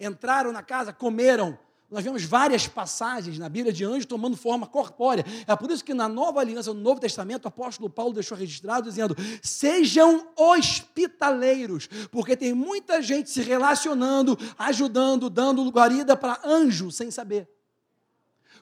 Entraram 0.00 0.50
na 0.50 0.62
casa, 0.62 0.94
comeram. 0.94 1.58
Nós 1.90 2.02
vemos 2.02 2.24
várias 2.24 2.66
passagens 2.66 3.38
na 3.38 3.48
Bíblia 3.48 3.72
de 3.72 3.84
anjos 3.84 4.06
tomando 4.06 4.36
forma 4.36 4.66
corpórea. 4.66 5.24
É 5.46 5.54
por 5.54 5.70
isso 5.70 5.84
que 5.84 5.94
na 5.94 6.08
nova 6.08 6.40
aliança, 6.40 6.72
no 6.72 6.80
Novo 6.80 7.00
Testamento, 7.00 7.44
o 7.44 7.48
apóstolo 7.48 7.90
Paulo 7.90 8.14
deixou 8.14 8.36
registrado 8.36 8.88
dizendo: 8.88 9.16
sejam 9.42 10.26
hospitaleiros, 10.36 11.88
porque 12.10 12.36
tem 12.36 12.54
muita 12.54 13.02
gente 13.02 13.30
se 13.30 13.42
relacionando, 13.42 14.36
ajudando, 14.58 15.28
dando 15.28 15.68
guarida 15.70 16.16
para 16.16 16.40
anjo 16.44 16.90
sem 16.90 17.10
saber. 17.10 17.48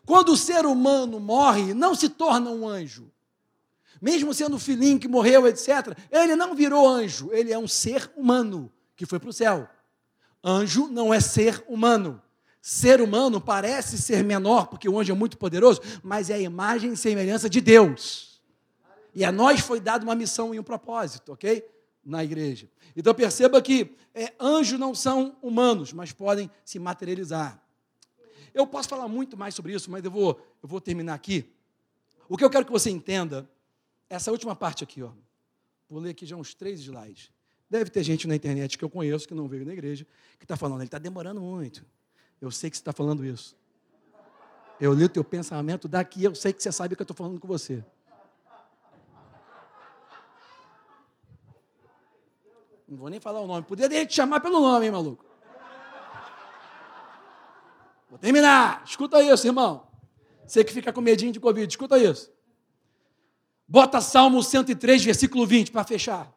Quando 0.04 0.32
o 0.32 0.36
ser 0.36 0.66
humano 0.66 1.20
morre, 1.20 1.72
não 1.74 1.94
se 1.94 2.08
torna 2.08 2.50
um 2.50 2.68
anjo. 2.68 3.10
Mesmo 4.00 4.34
sendo 4.34 4.58
filhinho 4.58 4.98
que 4.98 5.06
morreu, 5.06 5.46
etc., 5.46 5.96
ele 6.10 6.34
não 6.34 6.56
virou 6.56 6.88
anjo, 6.88 7.30
ele 7.32 7.52
é 7.52 7.58
um 7.58 7.68
ser 7.68 8.10
humano 8.16 8.70
que 8.96 9.06
foi 9.06 9.20
para 9.20 9.30
o 9.30 9.32
céu. 9.32 9.68
Anjo 10.42 10.88
não 10.88 11.14
é 11.14 11.20
ser 11.20 11.64
humano 11.68 12.20
ser 12.62 13.00
humano 13.00 13.40
parece 13.40 13.98
ser 13.98 14.22
menor, 14.22 14.68
porque 14.68 14.88
o 14.88 14.96
anjo 14.96 15.10
é 15.10 15.16
muito 15.16 15.36
poderoso, 15.36 15.80
mas 16.00 16.30
é 16.30 16.34
a 16.34 16.38
imagem 16.38 16.92
e 16.92 16.96
semelhança 16.96 17.50
de 17.50 17.60
Deus. 17.60 18.40
E 19.12 19.24
a 19.24 19.32
nós 19.32 19.60
foi 19.60 19.80
dada 19.80 20.04
uma 20.04 20.14
missão 20.14 20.54
e 20.54 20.60
um 20.60 20.62
propósito, 20.62 21.32
ok? 21.32 21.68
Na 22.04 22.22
igreja. 22.22 22.70
Então 22.96 23.12
perceba 23.12 23.60
que 23.60 23.96
é, 24.14 24.32
anjos 24.38 24.78
não 24.78 24.94
são 24.94 25.36
humanos, 25.42 25.92
mas 25.92 26.12
podem 26.12 26.48
se 26.64 26.78
materializar. 26.78 27.60
Eu 28.54 28.64
posso 28.64 28.88
falar 28.88 29.08
muito 29.08 29.36
mais 29.36 29.56
sobre 29.56 29.74
isso, 29.74 29.90
mas 29.90 30.04
eu 30.04 30.10
vou, 30.10 30.40
eu 30.62 30.68
vou 30.68 30.80
terminar 30.80 31.14
aqui. 31.14 31.52
O 32.28 32.36
que 32.36 32.44
eu 32.44 32.50
quero 32.50 32.64
que 32.64 32.72
você 32.72 32.90
entenda, 32.90 33.48
essa 34.08 34.30
última 34.30 34.54
parte 34.54 34.84
aqui, 34.84 35.02
ó. 35.02 35.10
Vou 35.90 36.00
ler 36.00 36.10
aqui 36.10 36.24
já 36.24 36.36
uns 36.36 36.54
três 36.54 36.78
slides. 36.80 37.30
Deve 37.68 37.90
ter 37.90 38.04
gente 38.04 38.28
na 38.28 38.36
internet 38.36 38.78
que 38.78 38.84
eu 38.84 38.90
conheço, 38.90 39.26
que 39.26 39.34
não 39.34 39.48
veio 39.48 39.66
na 39.66 39.72
igreja, 39.72 40.06
que 40.38 40.44
está 40.44 40.56
falando, 40.56 40.80
ele 40.80 40.86
está 40.86 40.98
demorando 40.98 41.40
muito. 41.40 41.84
Eu 42.42 42.50
sei 42.50 42.68
que 42.68 42.76
você 42.76 42.80
está 42.80 42.92
falando 42.92 43.24
isso. 43.24 43.56
Eu 44.80 44.92
li 44.92 45.04
o 45.04 45.08
teu 45.08 45.22
pensamento 45.22 45.86
daqui, 45.86 46.24
eu 46.24 46.34
sei 46.34 46.52
que 46.52 46.60
você 46.60 46.72
sabe 46.72 46.96
que 46.96 47.00
eu 47.00 47.04
estou 47.04 47.16
falando 47.16 47.38
com 47.38 47.46
você. 47.46 47.84
Não 52.88 52.98
vou 52.98 53.08
nem 53.08 53.20
falar 53.20 53.40
o 53.40 53.46
nome. 53.46 53.62
Poderia 53.62 54.04
te 54.04 54.12
chamar 54.16 54.40
pelo 54.40 54.60
nome, 54.60 54.86
hein, 54.86 54.90
maluco? 54.90 55.24
Vou 58.10 58.18
terminar. 58.18 58.82
Escuta 58.84 59.22
isso, 59.22 59.46
irmão. 59.46 59.86
Você 60.44 60.64
que 60.64 60.72
fica 60.72 60.92
com 60.92 61.00
medinho 61.00 61.30
de 61.32 61.38
Covid, 61.38 61.72
escuta 61.72 61.96
isso. 61.96 62.32
Bota 63.68 64.00
Salmo 64.00 64.42
103, 64.42 65.04
versículo 65.04 65.46
20, 65.46 65.70
para 65.70 65.84
fechar. 65.84 66.30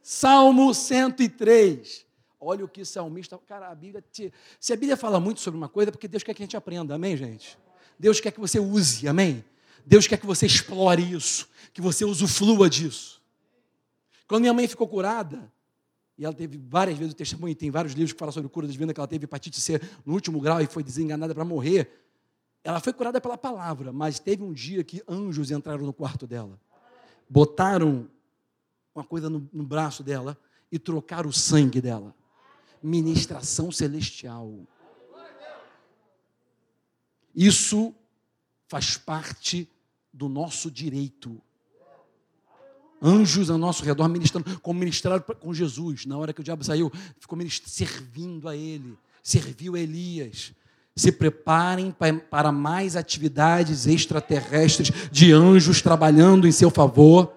Salmo 0.00 0.72
103. 0.72 2.11
Olha 2.44 2.64
o 2.64 2.68
que 2.68 2.80
o 2.82 2.86
salmista. 2.86 3.38
Cara, 3.46 3.68
a 3.70 3.74
Bíblia. 3.74 4.04
Te, 4.10 4.32
se 4.58 4.72
a 4.72 4.76
Bíblia 4.76 4.96
fala 4.96 5.20
muito 5.20 5.40
sobre 5.40 5.56
uma 5.56 5.68
coisa, 5.68 5.90
é 5.90 5.92
porque 5.92 6.08
Deus 6.08 6.24
quer 6.24 6.34
que 6.34 6.42
a 6.42 6.44
gente 6.44 6.56
aprenda, 6.56 6.96
amém, 6.96 7.16
gente? 7.16 7.56
Deus 7.96 8.18
quer 8.18 8.32
que 8.32 8.40
você 8.40 8.58
use, 8.58 9.06
amém? 9.06 9.44
Deus 9.86 10.08
quer 10.08 10.16
que 10.16 10.26
você 10.26 10.44
explore 10.44 11.00
isso, 11.00 11.48
que 11.72 11.80
você 11.80 12.04
usufrua 12.04 12.68
disso. 12.68 13.22
Quando 14.26 14.40
minha 14.40 14.52
mãe 14.52 14.66
ficou 14.66 14.88
curada, 14.88 15.52
e 16.18 16.24
ela 16.24 16.34
teve 16.34 16.58
várias 16.58 16.98
vezes 16.98 17.12
o 17.12 17.16
testemunho, 17.16 17.54
tem 17.54 17.70
vários 17.70 17.94
livros 17.94 18.12
que 18.12 18.18
falam 18.18 18.32
sobre 18.32 18.48
cura 18.48 18.66
divina, 18.66 18.92
que 18.92 18.98
ela 18.98 19.06
teve 19.06 19.24
hepatite 19.24 19.60
C 19.60 19.80
no 20.04 20.12
último 20.12 20.40
grau 20.40 20.60
e 20.60 20.66
foi 20.66 20.82
desenganada 20.82 21.32
para 21.32 21.44
morrer. 21.44 22.04
Ela 22.64 22.80
foi 22.80 22.92
curada 22.92 23.20
pela 23.20 23.38
palavra, 23.38 23.92
mas 23.92 24.18
teve 24.18 24.42
um 24.42 24.52
dia 24.52 24.82
que 24.82 25.00
anjos 25.08 25.52
entraram 25.52 25.84
no 25.84 25.92
quarto 25.92 26.26
dela, 26.26 26.60
botaram 27.28 28.10
uma 28.92 29.04
coisa 29.04 29.30
no, 29.30 29.48
no 29.52 29.62
braço 29.62 30.02
dela 30.02 30.36
e 30.72 30.78
trocaram 30.78 31.30
o 31.30 31.32
sangue 31.32 31.80
dela 31.80 32.12
ministração 32.82 33.70
celestial. 33.70 34.52
Isso 37.34 37.94
faz 38.68 38.96
parte 38.96 39.68
do 40.12 40.28
nosso 40.28 40.70
direito. 40.70 41.40
Anjos 43.00 43.50
ao 43.50 43.58
nosso 43.58 43.84
redor 43.84 44.08
ministrando, 44.08 44.60
como 44.60 44.78
ministraram 44.78 45.20
com 45.40 45.52
Jesus. 45.52 46.06
Na 46.06 46.16
hora 46.16 46.32
que 46.32 46.40
o 46.40 46.44
diabo 46.44 46.62
saiu, 46.62 46.92
ficou 47.18 47.38
servindo 47.66 48.48
a 48.48 48.56
ele, 48.56 48.96
serviu 49.22 49.74
a 49.74 49.80
Elias. 49.80 50.52
Se 50.94 51.10
preparem 51.10 51.94
para 52.30 52.52
mais 52.52 52.96
atividades 52.96 53.86
extraterrestres 53.86 54.90
de 55.10 55.32
anjos 55.32 55.80
trabalhando 55.80 56.46
em 56.46 56.52
seu 56.52 56.70
favor. 56.70 57.32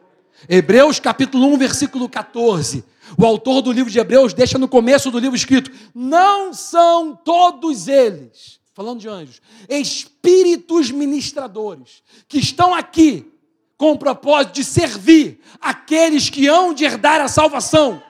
Hebreus 0.47 0.99
capítulo 0.99 1.47
1, 1.53 1.57
versículo 1.57 2.09
14. 2.09 2.83
O 3.17 3.25
autor 3.25 3.61
do 3.61 3.71
livro 3.71 3.91
de 3.91 3.99
Hebreus 3.99 4.33
deixa 4.33 4.57
no 4.57 4.67
começo 4.67 5.11
do 5.11 5.19
livro 5.19 5.35
escrito: 5.35 5.71
Não 5.93 6.53
são 6.53 7.15
todos 7.15 7.87
eles, 7.87 8.59
falando 8.73 8.99
de 8.99 9.07
anjos, 9.07 9.41
espíritos 9.69 10.91
ministradores, 10.91 12.03
que 12.27 12.39
estão 12.39 12.73
aqui 12.73 13.31
com 13.77 13.91
o 13.91 13.97
propósito 13.97 14.53
de 14.53 14.63
servir 14.63 15.39
aqueles 15.59 16.29
que 16.29 16.47
hão 16.47 16.73
de 16.73 16.85
herdar 16.85 17.21
a 17.21 17.27
salvação. 17.27 18.01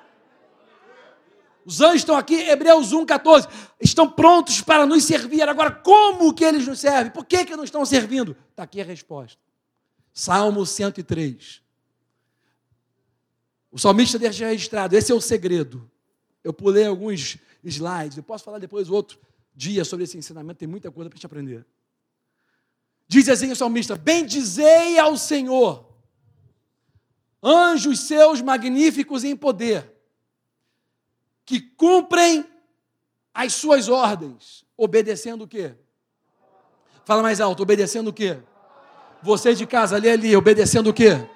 Os 1.66 1.82
anjos 1.82 1.98
estão 1.98 2.16
aqui, 2.16 2.36
Hebreus 2.36 2.94
1,14, 2.94 3.50
estão 3.82 4.08
prontos 4.08 4.62
para 4.62 4.86
nos 4.86 5.04
servir. 5.04 5.50
Agora, 5.50 5.72
como 5.72 6.32
que 6.32 6.46
eles 6.46 6.68
nos 6.68 6.80
servem? 6.80 7.12
Por 7.12 7.26
que, 7.26 7.44
que 7.44 7.56
não 7.56 7.64
estão 7.64 7.84
servindo? 7.84 8.38
Está 8.52 8.64
aqui 8.64 8.80
a 8.80 8.86
resposta. 8.86 9.40
Salmo 10.14 10.66
103. 10.66 11.65
O 13.76 13.78
salmista 13.78 14.18
deixa 14.18 14.48
registrado, 14.48 14.96
esse 14.96 15.12
é 15.12 15.16
o 15.16 15.20
segredo. 15.20 15.92
Eu 16.42 16.54
pulei 16.54 16.86
alguns 16.86 17.38
slides, 17.62 18.16
eu 18.16 18.24
posso 18.24 18.42
falar 18.42 18.58
depois 18.58 18.90
outro 18.90 19.20
dia 19.54 19.84
sobre 19.84 20.06
esse 20.06 20.18
ensinamento, 20.18 20.60
tem 20.60 20.68
muita 20.68 20.90
coisa 20.90 21.10
para 21.10 21.18
a 21.18 21.18
gente 21.18 21.26
aprender. 21.26 21.66
Diz 23.06 23.28
assim 23.28 23.52
o 23.52 23.56
salmista: 23.56 23.98
Bendizei 23.98 24.98
ao 24.98 25.18
Senhor, 25.18 25.94
anjos 27.44 28.00
seus 28.00 28.40
magníficos 28.40 29.26
em 29.26 29.36
poder, 29.36 29.94
que 31.46 31.60
cumprem 31.60 32.46
as 33.34 33.56
suas 33.56 33.90
ordens, 33.90 34.64
obedecendo 34.78 35.44
o 35.44 35.48
quê? 35.50 35.76
Fala 37.04 37.22
mais 37.22 37.42
alto, 37.42 37.62
obedecendo 37.62 38.08
o 38.08 38.14
quê? 38.14 38.40
Você 39.22 39.54
de 39.54 39.68
casa, 39.68 39.98
ali, 39.98 40.08
ali, 40.08 40.34
obedecendo 40.34 40.92
o 40.92 40.94
quê? 40.94 41.28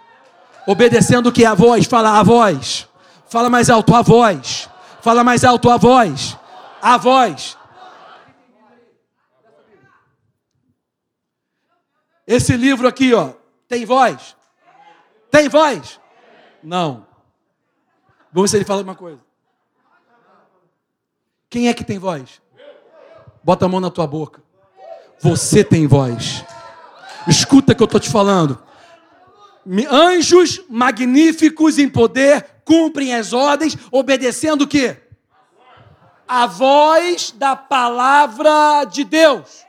Obedecendo 0.67 1.27
o 1.27 1.31
que? 1.31 1.45
A 1.45 1.53
voz. 1.53 1.85
Fala 1.85 2.19
a 2.19 2.23
voz. 2.23 2.87
Fala 3.27 3.49
mais 3.49 3.69
alto 3.69 3.93
a 3.95 4.01
voz. 4.01 4.69
Fala 5.01 5.23
mais 5.23 5.43
alto 5.43 5.69
a 5.69 5.77
voz. 5.77 6.37
A 6.81 6.97
voz. 6.97 7.57
Esse 12.25 12.55
livro 12.55 12.87
aqui, 12.87 13.11
ó, 13.11 13.33
tem 13.67 13.85
voz? 13.85 14.35
Tem 15.31 15.49
voz? 15.49 15.99
Não. 16.61 17.07
Vamos 18.31 18.43
ver 18.43 18.47
se 18.49 18.57
ele 18.57 18.65
fala 18.65 18.83
uma 18.83 18.93
coisa. 18.93 19.19
Quem 21.49 21.67
é 21.69 21.73
que 21.73 21.83
tem 21.83 21.97
voz? 21.97 22.39
Bota 23.43 23.65
a 23.65 23.67
mão 23.67 23.79
na 23.79 23.89
tua 23.89 24.05
boca. 24.05 24.43
Você 25.19 25.63
tem 25.63 25.87
voz. 25.87 26.45
Escuta 27.27 27.73
que 27.73 27.81
eu 27.81 27.85
estou 27.85 27.99
te 27.99 28.11
falando 28.11 28.61
anjos 29.89 30.61
magníficos 30.69 31.77
em 31.77 31.89
poder 31.89 32.45
cumprem 32.63 33.15
as 33.15 33.33
ordens, 33.33 33.77
obedecendo 33.91 34.63
o 34.63 34.67
quê? 34.67 34.97
A 36.27 36.45
voz 36.45 37.33
da 37.35 37.55
palavra 37.55 38.85
de 38.85 39.03
Deus. 39.03 39.65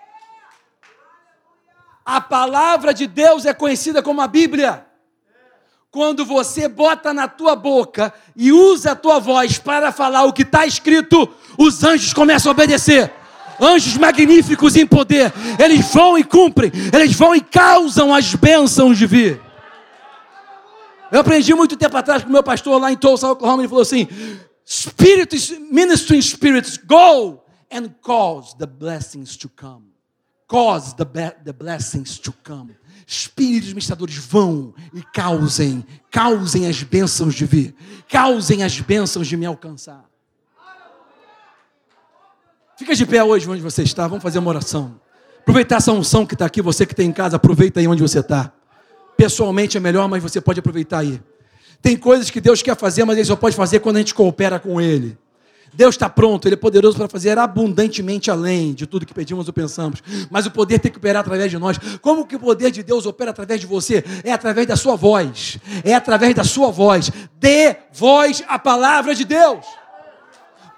A 2.04 2.20
palavra 2.20 2.92
de 2.92 3.06
Deus 3.06 3.46
é 3.46 3.54
conhecida 3.54 4.02
como 4.02 4.20
a 4.20 4.26
Bíblia. 4.26 4.84
Quando 5.90 6.24
você 6.24 6.68
bota 6.68 7.12
na 7.12 7.26
tua 7.26 7.56
boca 7.56 8.12
e 8.36 8.52
usa 8.52 8.92
a 8.92 8.96
tua 8.96 9.18
voz 9.18 9.58
para 9.58 9.90
falar 9.90 10.24
o 10.24 10.32
que 10.32 10.42
está 10.42 10.66
escrito, 10.66 11.28
os 11.58 11.82
anjos 11.82 12.12
começam 12.12 12.50
a 12.50 12.52
obedecer 12.52 13.12
anjos 13.60 13.96
magníficos 13.96 14.74
em 14.74 14.86
poder, 14.86 15.32
eles 15.58 15.92
vão 15.92 16.18
e 16.18 16.24
cumprem, 16.24 16.72
eles 16.92 17.14
vão 17.14 17.34
e 17.34 17.40
causam 17.40 18.14
as 18.14 18.34
bênçãos 18.34 18.96
de 18.96 19.06
vir. 19.06 19.49
Eu 21.10 21.20
aprendi 21.20 21.52
muito 21.54 21.76
tempo 21.76 21.96
atrás 21.96 22.22
com 22.22 22.28
o 22.28 22.32
meu 22.32 22.42
pastor 22.42 22.80
lá 22.80 22.92
em 22.92 22.96
Tulsa, 22.96 23.30
Oklahoma, 23.30 23.62
ele 23.62 23.68
falou 23.68 23.82
assim: 23.82 24.06
Spirits, 24.64 25.50
ministering 25.70 26.22
spirits, 26.22 26.76
go 26.76 27.42
and 27.72 27.88
cause 28.02 28.56
the 28.56 28.66
blessings 28.66 29.36
to 29.36 29.48
come. 29.48 29.90
Cause 30.46 30.94
the, 30.96 31.04
the 31.44 31.52
blessings 31.52 32.18
to 32.18 32.32
come. 32.44 32.76
Espíritos 33.06 33.70
ministradores 33.70 34.16
vão 34.16 34.72
e 34.94 35.02
causem, 35.02 35.84
causem 36.10 36.68
as 36.68 36.82
bênçãos 36.82 37.34
de 37.34 37.44
vir, 37.44 37.74
causem 38.08 38.62
as 38.62 38.78
bênçãos 38.80 39.26
de 39.26 39.36
me 39.36 39.46
alcançar. 39.46 40.04
Fica 42.76 42.94
de 42.94 43.04
pé 43.04 43.22
hoje 43.22 43.48
onde 43.50 43.60
você 43.60 43.82
está, 43.82 44.06
vamos 44.06 44.22
fazer 44.22 44.38
uma 44.38 44.48
oração. 44.48 45.00
Aproveitar 45.40 45.76
essa 45.76 45.92
unção 45.92 46.24
que 46.24 46.34
está 46.34 46.46
aqui, 46.46 46.62
você 46.62 46.86
que 46.86 46.92
está 46.92 47.02
em 47.02 47.12
casa, 47.12 47.36
aproveita 47.36 47.80
aí 47.80 47.88
onde 47.88 48.00
você 48.00 48.20
está. 48.20 48.52
Pessoalmente 49.20 49.76
é 49.76 49.80
melhor, 49.80 50.08
mas 50.08 50.22
você 50.22 50.40
pode 50.40 50.60
aproveitar 50.60 51.00
aí. 51.00 51.20
Tem 51.82 51.94
coisas 51.94 52.30
que 52.30 52.40
Deus 52.40 52.62
quer 52.62 52.74
fazer, 52.74 53.04
mas 53.04 53.18
Ele 53.18 53.26
só 53.26 53.36
pode 53.36 53.54
fazer 53.54 53.80
quando 53.80 53.96
a 53.96 53.98
gente 53.98 54.14
coopera 54.14 54.58
com 54.58 54.80
Ele. 54.80 55.14
Deus 55.74 55.94
está 55.94 56.08
pronto, 56.08 56.48
Ele 56.48 56.54
é 56.54 56.56
poderoso 56.56 56.96
para 56.96 57.06
fazer 57.06 57.36
abundantemente 57.36 58.30
além 58.30 58.72
de 58.72 58.86
tudo 58.86 59.04
que 59.04 59.12
pedimos 59.12 59.46
ou 59.46 59.52
pensamos. 59.52 60.02
Mas 60.30 60.46
o 60.46 60.50
poder 60.50 60.78
tem 60.78 60.90
que 60.90 60.96
operar 60.96 61.20
através 61.20 61.50
de 61.50 61.58
nós. 61.58 61.76
Como 62.00 62.26
que 62.26 62.34
o 62.34 62.40
poder 62.40 62.70
de 62.70 62.82
Deus 62.82 63.04
opera 63.04 63.30
através 63.30 63.60
de 63.60 63.66
você? 63.66 64.02
É 64.24 64.32
através 64.32 64.66
da 64.66 64.74
sua 64.74 64.96
voz. 64.96 65.58
É 65.84 65.94
através 65.94 66.34
da 66.34 66.42
sua 66.42 66.70
voz. 66.70 67.10
Dê 67.38 67.76
voz 67.92 68.42
à 68.48 68.58
palavra 68.58 69.14
de 69.14 69.26
Deus. 69.26 69.66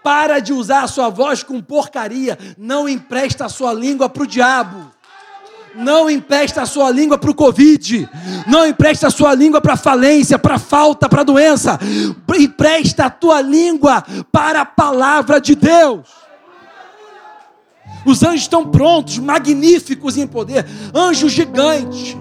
Para 0.02 0.40
de 0.40 0.52
usar 0.52 0.82
a 0.82 0.88
sua 0.88 1.10
voz 1.10 1.44
com 1.44 1.60
porcaria. 1.60 2.36
Não 2.58 2.88
empresta 2.88 3.44
a 3.44 3.48
sua 3.48 3.72
língua 3.72 4.08
para 4.08 4.24
o 4.24 4.26
diabo. 4.26 4.90
Não 5.74 6.10
empresta 6.10 6.62
a 6.62 6.66
sua 6.66 6.90
língua 6.90 7.16
para 7.18 7.30
o 7.30 7.34
Covid. 7.34 8.08
Não 8.46 8.66
empresta 8.66 9.06
a 9.06 9.10
sua 9.10 9.34
língua 9.34 9.60
para 9.60 9.76
falência, 9.76 10.38
para 10.38 10.58
falta, 10.58 11.08
para 11.08 11.22
doença. 11.22 11.78
Empresta 12.38 13.06
a 13.06 13.10
tua 13.10 13.40
língua 13.40 14.04
para 14.30 14.62
a 14.62 14.66
palavra 14.66 15.40
de 15.40 15.54
Deus. 15.54 16.08
Os 18.04 18.22
anjos 18.22 18.42
estão 18.42 18.68
prontos, 18.68 19.18
magníficos 19.18 20.16
em 20.16 20.26
poder. 20.26 20.66
Anjo 20.94 21.28
gigante. 21.28 22.16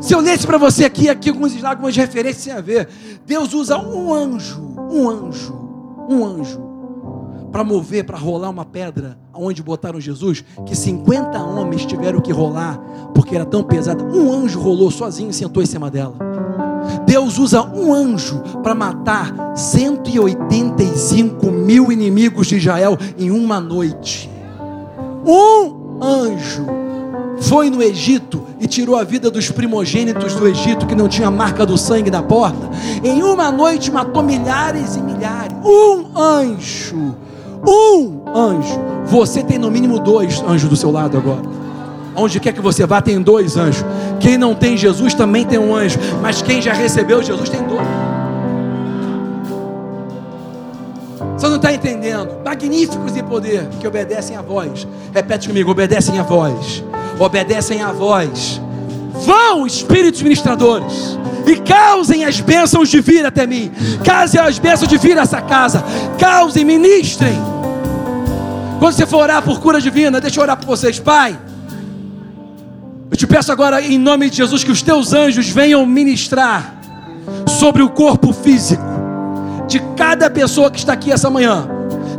Se 0.00 0.14
eu 0.14 0.20
lesse 0.20 0.46
para 0.46 0.56
você 0.56 0.86
aqui, 0.86 1.10
aqui 1.10 1.28
alguns, 1.28 1.62
algumas 1.62 1.94
referências 1.94 2.44
sem 2.44 2.52
a 2.52 2.60
ver. 2.60 2.88
Deus 3.26 3.52
usa 3.52 3.76
um 3.76 4.14
anjo, 4.14 4.58
um 4.90 5.10
anjo, 5.10 6.06
um 6.08 6.24
anjo 6.24 6.69
para 7.50 7.64
mover, 7.64 8.04
para 8.04 8.16
rolar 8.16 8.50
uma 8.50 8.64
pedra 8.64 9.18
onde 9.34 9.62
botaram 9.62 10.00
Jesus, 10.00 10.44
que 10.66 10.76
50 10.76 11.38
homens 11.38 11.84
tiveram 11.84 12.20
que 12.20 12.32
rolar, 12.32 12.78
porque 13.14 13.34
era 13.34 13.44
tão 13.44 13.62
pesada. 13.62 14.04
Um 14.04 14.32
anjo 14.32 14.60
rolou 14.60 14.90
sozinho 14.90 15.30
e 15.30 15.34
sentou 15.34 15.62
em 15.62 15.66
cima 15.66 15.90
dela. 15.90 16.14
Deus 17.06 17.38
usa 17.38 17.62
um 17.62 17.92
anjo 17.92 18.40
para 18.62 18.74
matar 18.74 19.54
185 19.56 21.50
mil 21.50 21.92
inimigos 21.92 22.46
de 22.46 22.56
Israel 22.56 22.96
em 23.18 23.30
uma 23.30 23.60
noite. 23.60 24.30
Um 25.26 26.02
anjo 26.02 26.66
foi 27.40 27.70
no 27.70 27.82
Egito 27.82 28.42
e 28.60 28.66
tirou 28.66 28.96
a 28.96 29.04
vida 29.04 29.30
dos 29.30 29.50
primogênitos 29.50 30.34
do 30.34 30.46
Egito 30.46 30.86
que 30.86 30.94
não 30.94 31.08
tinha 31.08 31.30
marca 31.30 31.64
do 31.64 31.76
sangue 31.76 32.10
na 32.10 32.22
porta. 32.22 32.70
Em 33.02 33.22
uma 33.22 33.50
noite 33.50 33.90
matou 33.90 34.22
milhares 34.22 34.96
e 34.96 35.00
milhares. 35.00 35.56
Um 35.64 36.18
anjo 36.18 37.16
um 37.66 38.22
anjo. 38.34 38.80
Você 39.06 39.42
tem 39.42 39.58
no 39.58 39.70
mínimo 39.70 39.98
dois 39.98 40.42
anjos 40.42 40.68
do 40.68 40.76
seu 40.76 40.90
lado 40.90 41.16
agora. 41.16 41.42
Onde 42.14 42.40
quer 42.40 42.52
que 42.52 42.60
você 42.60 42.86
vá, 42.86 43.00
tem 43.00 43.20
dois 43.20 43.56
anjos. 43.56 43.84
Quem 44.18 44.36
não 44.36 44.54
tem 44.54 44.76
Jesus 44.76 45.14
também 45.14 45.44
tem 45.44 45.58
um 45.58 45.74
anjo. 45.74 45.98
Mas 46.20 46.42
quem 46.42 46.60
já 46.60 46.72
recebeu 46.72 47.22
Jesus 47.22 47.48
tem 47.48 47.62
dois. 47.62 47.86
Você 51.36 51.48
não 51.48 51.56
está 51.56 51.72
entendendo? 51.72 52.42
Magníficos 52.44 53.16
em 53.16 53.24
poder 53.24 53.66
que 53.80 53.86
obedecem 53.86 54.36
a 54.36 54.42
voz. 54.42 54.86
Repete 55.14 55.48
comigo: 55.48 55.70
obedecem 55.70 56.18
a 56.18 56.22
voz. 56.22 56.84
Obedecem 57.18 57.82
a 57.82 57.92
voz. 57.92 58.60
Vão, 59.24 59.66
espíritos 59.66 60.22
ministradores, 60.22 61.18
e 61.46 61.56
causem 61.56 62.24
as 62.24 62.40
bênçãos 62.40 62.88
de 62.88 63.00
vir 63.00 63.24
até 63.24 63.46
mim. 63.46 63.70
Causem 64.04 64.40
as 64.40 64.58
bênçãos 64.58 64.88
de 64.88 64.96
vir 64.98 65.18
a 65.18 65.22
essa 65.22 65.40
casa. 65.40 65.84
Causem, 66.18 66.64
ministrem. 66.64 67.49
Quando 68.80 68.94
você 68.94 69.06
for 69.06 69.18
orar 69.18 69.42
por 69.42 69.60
cura 69.60 69.80
divina, 69.80 70.20
deixa 70.20 70.40
eu 70.40 70.42
orar 70.42 70.56
por 70.56 70.66
vocês, 70.66 70.98
Pai. 70.98 71.38
Eu 73.08 73.16
te 73.16 73.26
peço 73.26 73.52
agora, 73.52 73.80
em 73.80 73.98
nome 73.98 74.28
de 74.28 74.38
Jesus, 74.38 74.64
que 74.64 74.72
os 74.72 74.82
teus 74.82 75.12
anjos 75.12 75.48
venham 75.48 75.86
ministrar 75.86 76.80
sobre 77.46 77.82
o 77.82 77.90
corpo 77.90 78.32
físico 78.32 78.82
de 79.68 79.78
cada 79.96 80.28
pessoa 80.28 80.68
que 80.68 80.78
está 80.78 80.94
aqui 80.94 81.12
essa 81.12 81.30
manhã, 81.30 81.68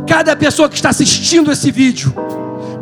cada 0.06 0.34
pessoa 0.34 0.70
que 0.70 0.76
está 0.76 0.88
assistindo 0.88 1.52
esse 1.52 1.70
vídeo 1.70 2.14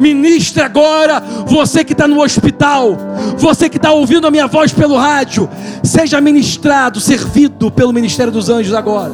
Ministre 0.00 0.62
agora, 0.62 1.20
você 1.44 1.84
que 1.84 1.92
está 1.92 2.08
no 2.08 2.22
hospital, 2.22 2.96
você 3.36 3.68
que 3.68 3.76
está 3.76 3.92
ouvindo 3.92 4.26
a 4.26 4.30
minha 4.30 4.46
voz 4.46 4.72
pelo 4.72 4.96
rádio, 4.96 5.46
seja 5.84 6.18
ministrado, 6.22 6.98
servido 6.98 7.70
pelo 7.70 7.92
Ministério 7.92 8.32
dos 8.32 8.48
Anjos 8.48 8.72
agora. 8.72 9.12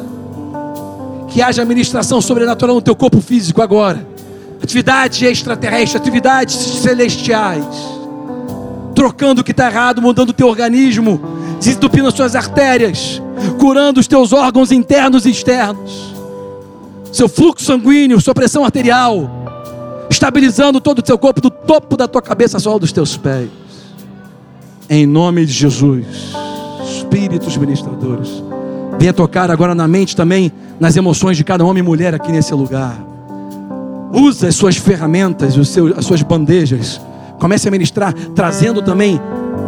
Que 1.27 1.41
haja 1.41 1.65
ministração 1.65 2.21
sobrenatural 2.21 2.75
no 2.75 2.81
teu 2.81 2.95
corpo 2.95 3.19
físico 3.19 3.61
agora. 3.61 4.16
Atividades 4.61 5.21
extraterrestres, 5.21 5.95
atividades 5.95 6.55
celestiais. 6.55 7.65
Trocando 8.95 9.41
o 9.41 9.43
que 9.43 9.51
está 9.51 9.67
errado, 9.67 10.01
mudando 10.01 10.29
o 10.29 10.33
teu 10.33 10.47
organismo, 10.47 11.21
desentupindo 11.59 12.07
as 12.07 12.13
suas 12.13 12.35
artérias, 12.35 13.21
curando 13.59 13.99
os 13.99 14.07
teus 14.07 14.33
órgãos 14.33 14.71
internos 14.71 15.25
e 15.25 15.29
externos, 15.29 16.15
seu 17.11 17.29
fluxo 17.29 17.65
sanguíneo, 17.65 18.19
sua 18.19 18.33
pressão 18.33 18.65
arterial 18.65 19.37
estabilizando 20.09 20.79
todo 20.79 20.99
o 20.99 21.01
teu 21.01 21.17
corpo, 21.17 21.41
do 21.41 21.49
topo 21.49 21.97
da 21.97 22.07
tua 22.07 22.21
cabeça 22.21 22.59
sola 22.59 22.79
dos 22.79 22.91
teus 22.91 23.17
pés. 23.17 23.49
Em 24.89 25.05
nome 25.05 25.45
de 25.45 25.51
Jesus, 25.51 26.05
espíritos 26.85 27.57
ministradores, 27.57 28.43
venha 28.97 29.13
tocar 29.13 29.51
agora 29.51 29.75
na 29.75 29.87
mente 29.87 30.15
também, 30.15 30.51
nas 30.79 30.95
emoções 30.95 31.35
de 31.35 31.43
cada 31.43 31.65
homem 31.65 31.83
e 31.83 31.85
mulher 31.85 32.15
aqui 32.15 32.31
nesse 32.31 32.53
lugar. 32.53 32.97
Usa 34.11 34.47
as 34.47 34.55
suas 34.55 34.77
ferramentas, 34.77 35.57
os 35.57 35.69
seus, 35.69 35.97
as 35.97 36.05
suas 36.05 36.21
bandejas. 36.21 36.99
Comece 37.39 37.67
a 37.67 37.71
ministrar, 37.71 38.13
trazendo 38.35 38.81
também 38.81 39.19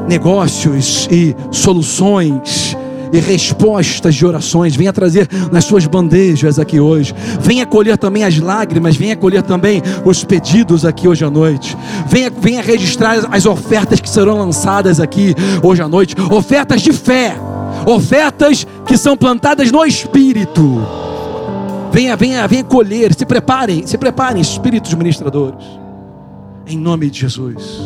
negócios 0.07 1.07
e 1.11 1.35
soluções 1.51 2.75
e 3.11 3.19
respostas 3.19 4.15
de 4.15 4.25
orações. 4.25 4.75
Venha 4.75 4.93
trazer 4.93 5.27
nas 5.51 5.65
suas 5.65 5.85
bandejas 5.85 6.59
aqui 6.59 6.79
hoje. 6.79 7.13
Venha 7.41 7.65
colher 7.65 7.97
também 7.97 8.23
as 8.23 8.37
lágrimas, 8.37 8.95
venha 8.95 9.15
colher 9.15 9.43
também 9.43 9.81
os 10.05 10.23
pedidos 10.23 10.85
aqui 10.85 11.07
hoje 11.07 11.25
à 11.25 11.29
noite. 11.29 11.77
Venha, 12.07 12.29
venha 12.29 12.61
registrar 12.61 13.27
as 13.31 13.45
ofertas 13.45 13.99
que 13.99 14.09
serão 14.09 14.37
lançadas 14.37 14.99
aqui 14.99 15.35
hoje 15.63 15.81
à 15.81 15.87
noite. 15.87 16.15
Ofertas 16.31 16.81
de 16.81 16.93
fé, 16.93 17.35
ofertas 17.85 18.65
que 18.85 18.97
são 18.97 19.15
plantadas 19.15 19.71
no 19.71 19.85
Espírito. 19.85 21.08
Venha, 21.91 22.15
venha, 22.15 22.47
venha 22.47 22.63
colher. 22.63 23.13
Se 23.13 23.25
preparem, 23.25 23.85
se 23.85 23.97
preparem, 23.97 24.41
espíritos 24.41 24.93
ministradores. 24.93 25.65
Em 26.67 26.77
nome 26.77 27.09
de 27.09 27.21
Jesus. 27.21 27.79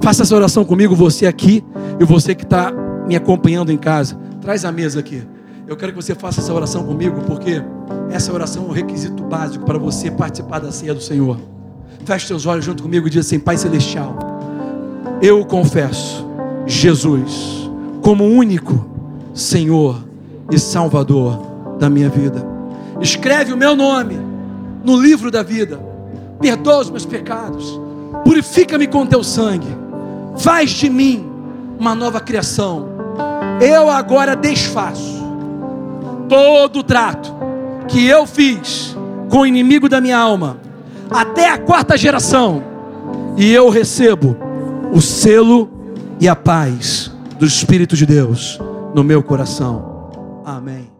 Faça 0.00 0.22
essa 0.22 0.34
oração 0.34 0.64
comigo, 0.64 0.94
você 0.94 1.26
aqui 1.26 1.64
e 1.98 2.04
você 2.04 2.34
que 2.34 2.44
está 2.44 2.72
me 3.06 3.16
acompanhando 3.16 3.72
em 3.72 3.78
casa. 3.78 4.16
Traz 4.40 4.64
a 4.64 4.72
mesa 4.72 5.00
aqui. 5.00 5.22
Eu 5.66 5.76
quero 5.76 5.92
que 5.92 5.96
você 5.96 6.14
faça 6.14 6.40
essa 6.40 6.52
oração 6.52 6.84
comigo, 6.84 7.20
porque 7.26 7.62
essa 8.10 8.32
oração 8.32 8.64
é 8.64 8.68
um 8.68 8.72
requisito 8.72 9.22
básico 9.22 9.64
para 9.64 9.78
você 9.78 10.10
participar 10.10 10.60
da 10.60 10.72
ceia 10.72 10.94
do 10.94 11.00
Senhor. 11.00 11.38
Feche 12.04 12.26
seus 12.26 12.46
olhos 12.46 12.64
junto 12.64 12.82
comigo 12.82 13.06
e 13.06 13.10
diz 13.10 13.26
assim: 13.26 13.38
Pai 13.38 13.56
Celestial, 13.56 14.16
eu 15.20 15.44
confesso 15.44 16.26
Jesus 16.64 17.70
como 18.02 18.24
único 18.24 18.86
Senhor 19.34 20.02
e 20.50 20.58
Salvador 20.58 21.38
da 21.78 21.90
minha 21.90 22.08
vida. 22.08 22.57
Escreve 23.00 23.52
o 23.52 23.56
meu 23.56 23.74
nome 23.76 24.18
no 24.84 25.00
livro 25.00 25.30
da 25.30 25.42
vida. 25.42 25.80
Perdoa 26.40 26.80
os 26.80 26.90
meus 26.90 27.06
pecados. 27.06 27.80
Purifica-me 28.24 28.86
com 28.86 29.06
teu 29.06 29.22
sangue. 29.22 29.68
Faz 30.38 30.70
de 30.70 30.88
mim 30.88 31.26
uma 31.78 31.94
nova 31.94 32.20
criação 32.20 32.98
eu 33.60 33.90
agora 33.90 34.36
desfaço 34.36 35.18
todo 36.28 36.80
o 36.80 36.82
trato 36.82 37.34
que 37.88 38.06
eu 38.06 38.26
fiz 38.26 38.96
com 39.30 39.38
o 39.38 39.46
inimigo 39.46 39.88
da 39.88 40.00
minha 40.00 40.18
alma, 40.18 40.58
até 41.10 41.48
a 41.50 41.58
quarta 41.58 41.96
geração, 41.96 42.62
e 43.36 43.52
eu 43.52 43.68
recebo 43.68 44.36
o 44.92 45.00
selo 45.00 45.70
e 46.20 46.28
a 46.28 46.36
paz 46.36 47.10
do 47.38 47.46
Espírito 47.46 47.96
de 47.96 48.06
Deus 48.06 48.58
no 48.94 49.02
meu 49.02 49.22
coração. 49.22 50.42
Amém. 50.44 50.97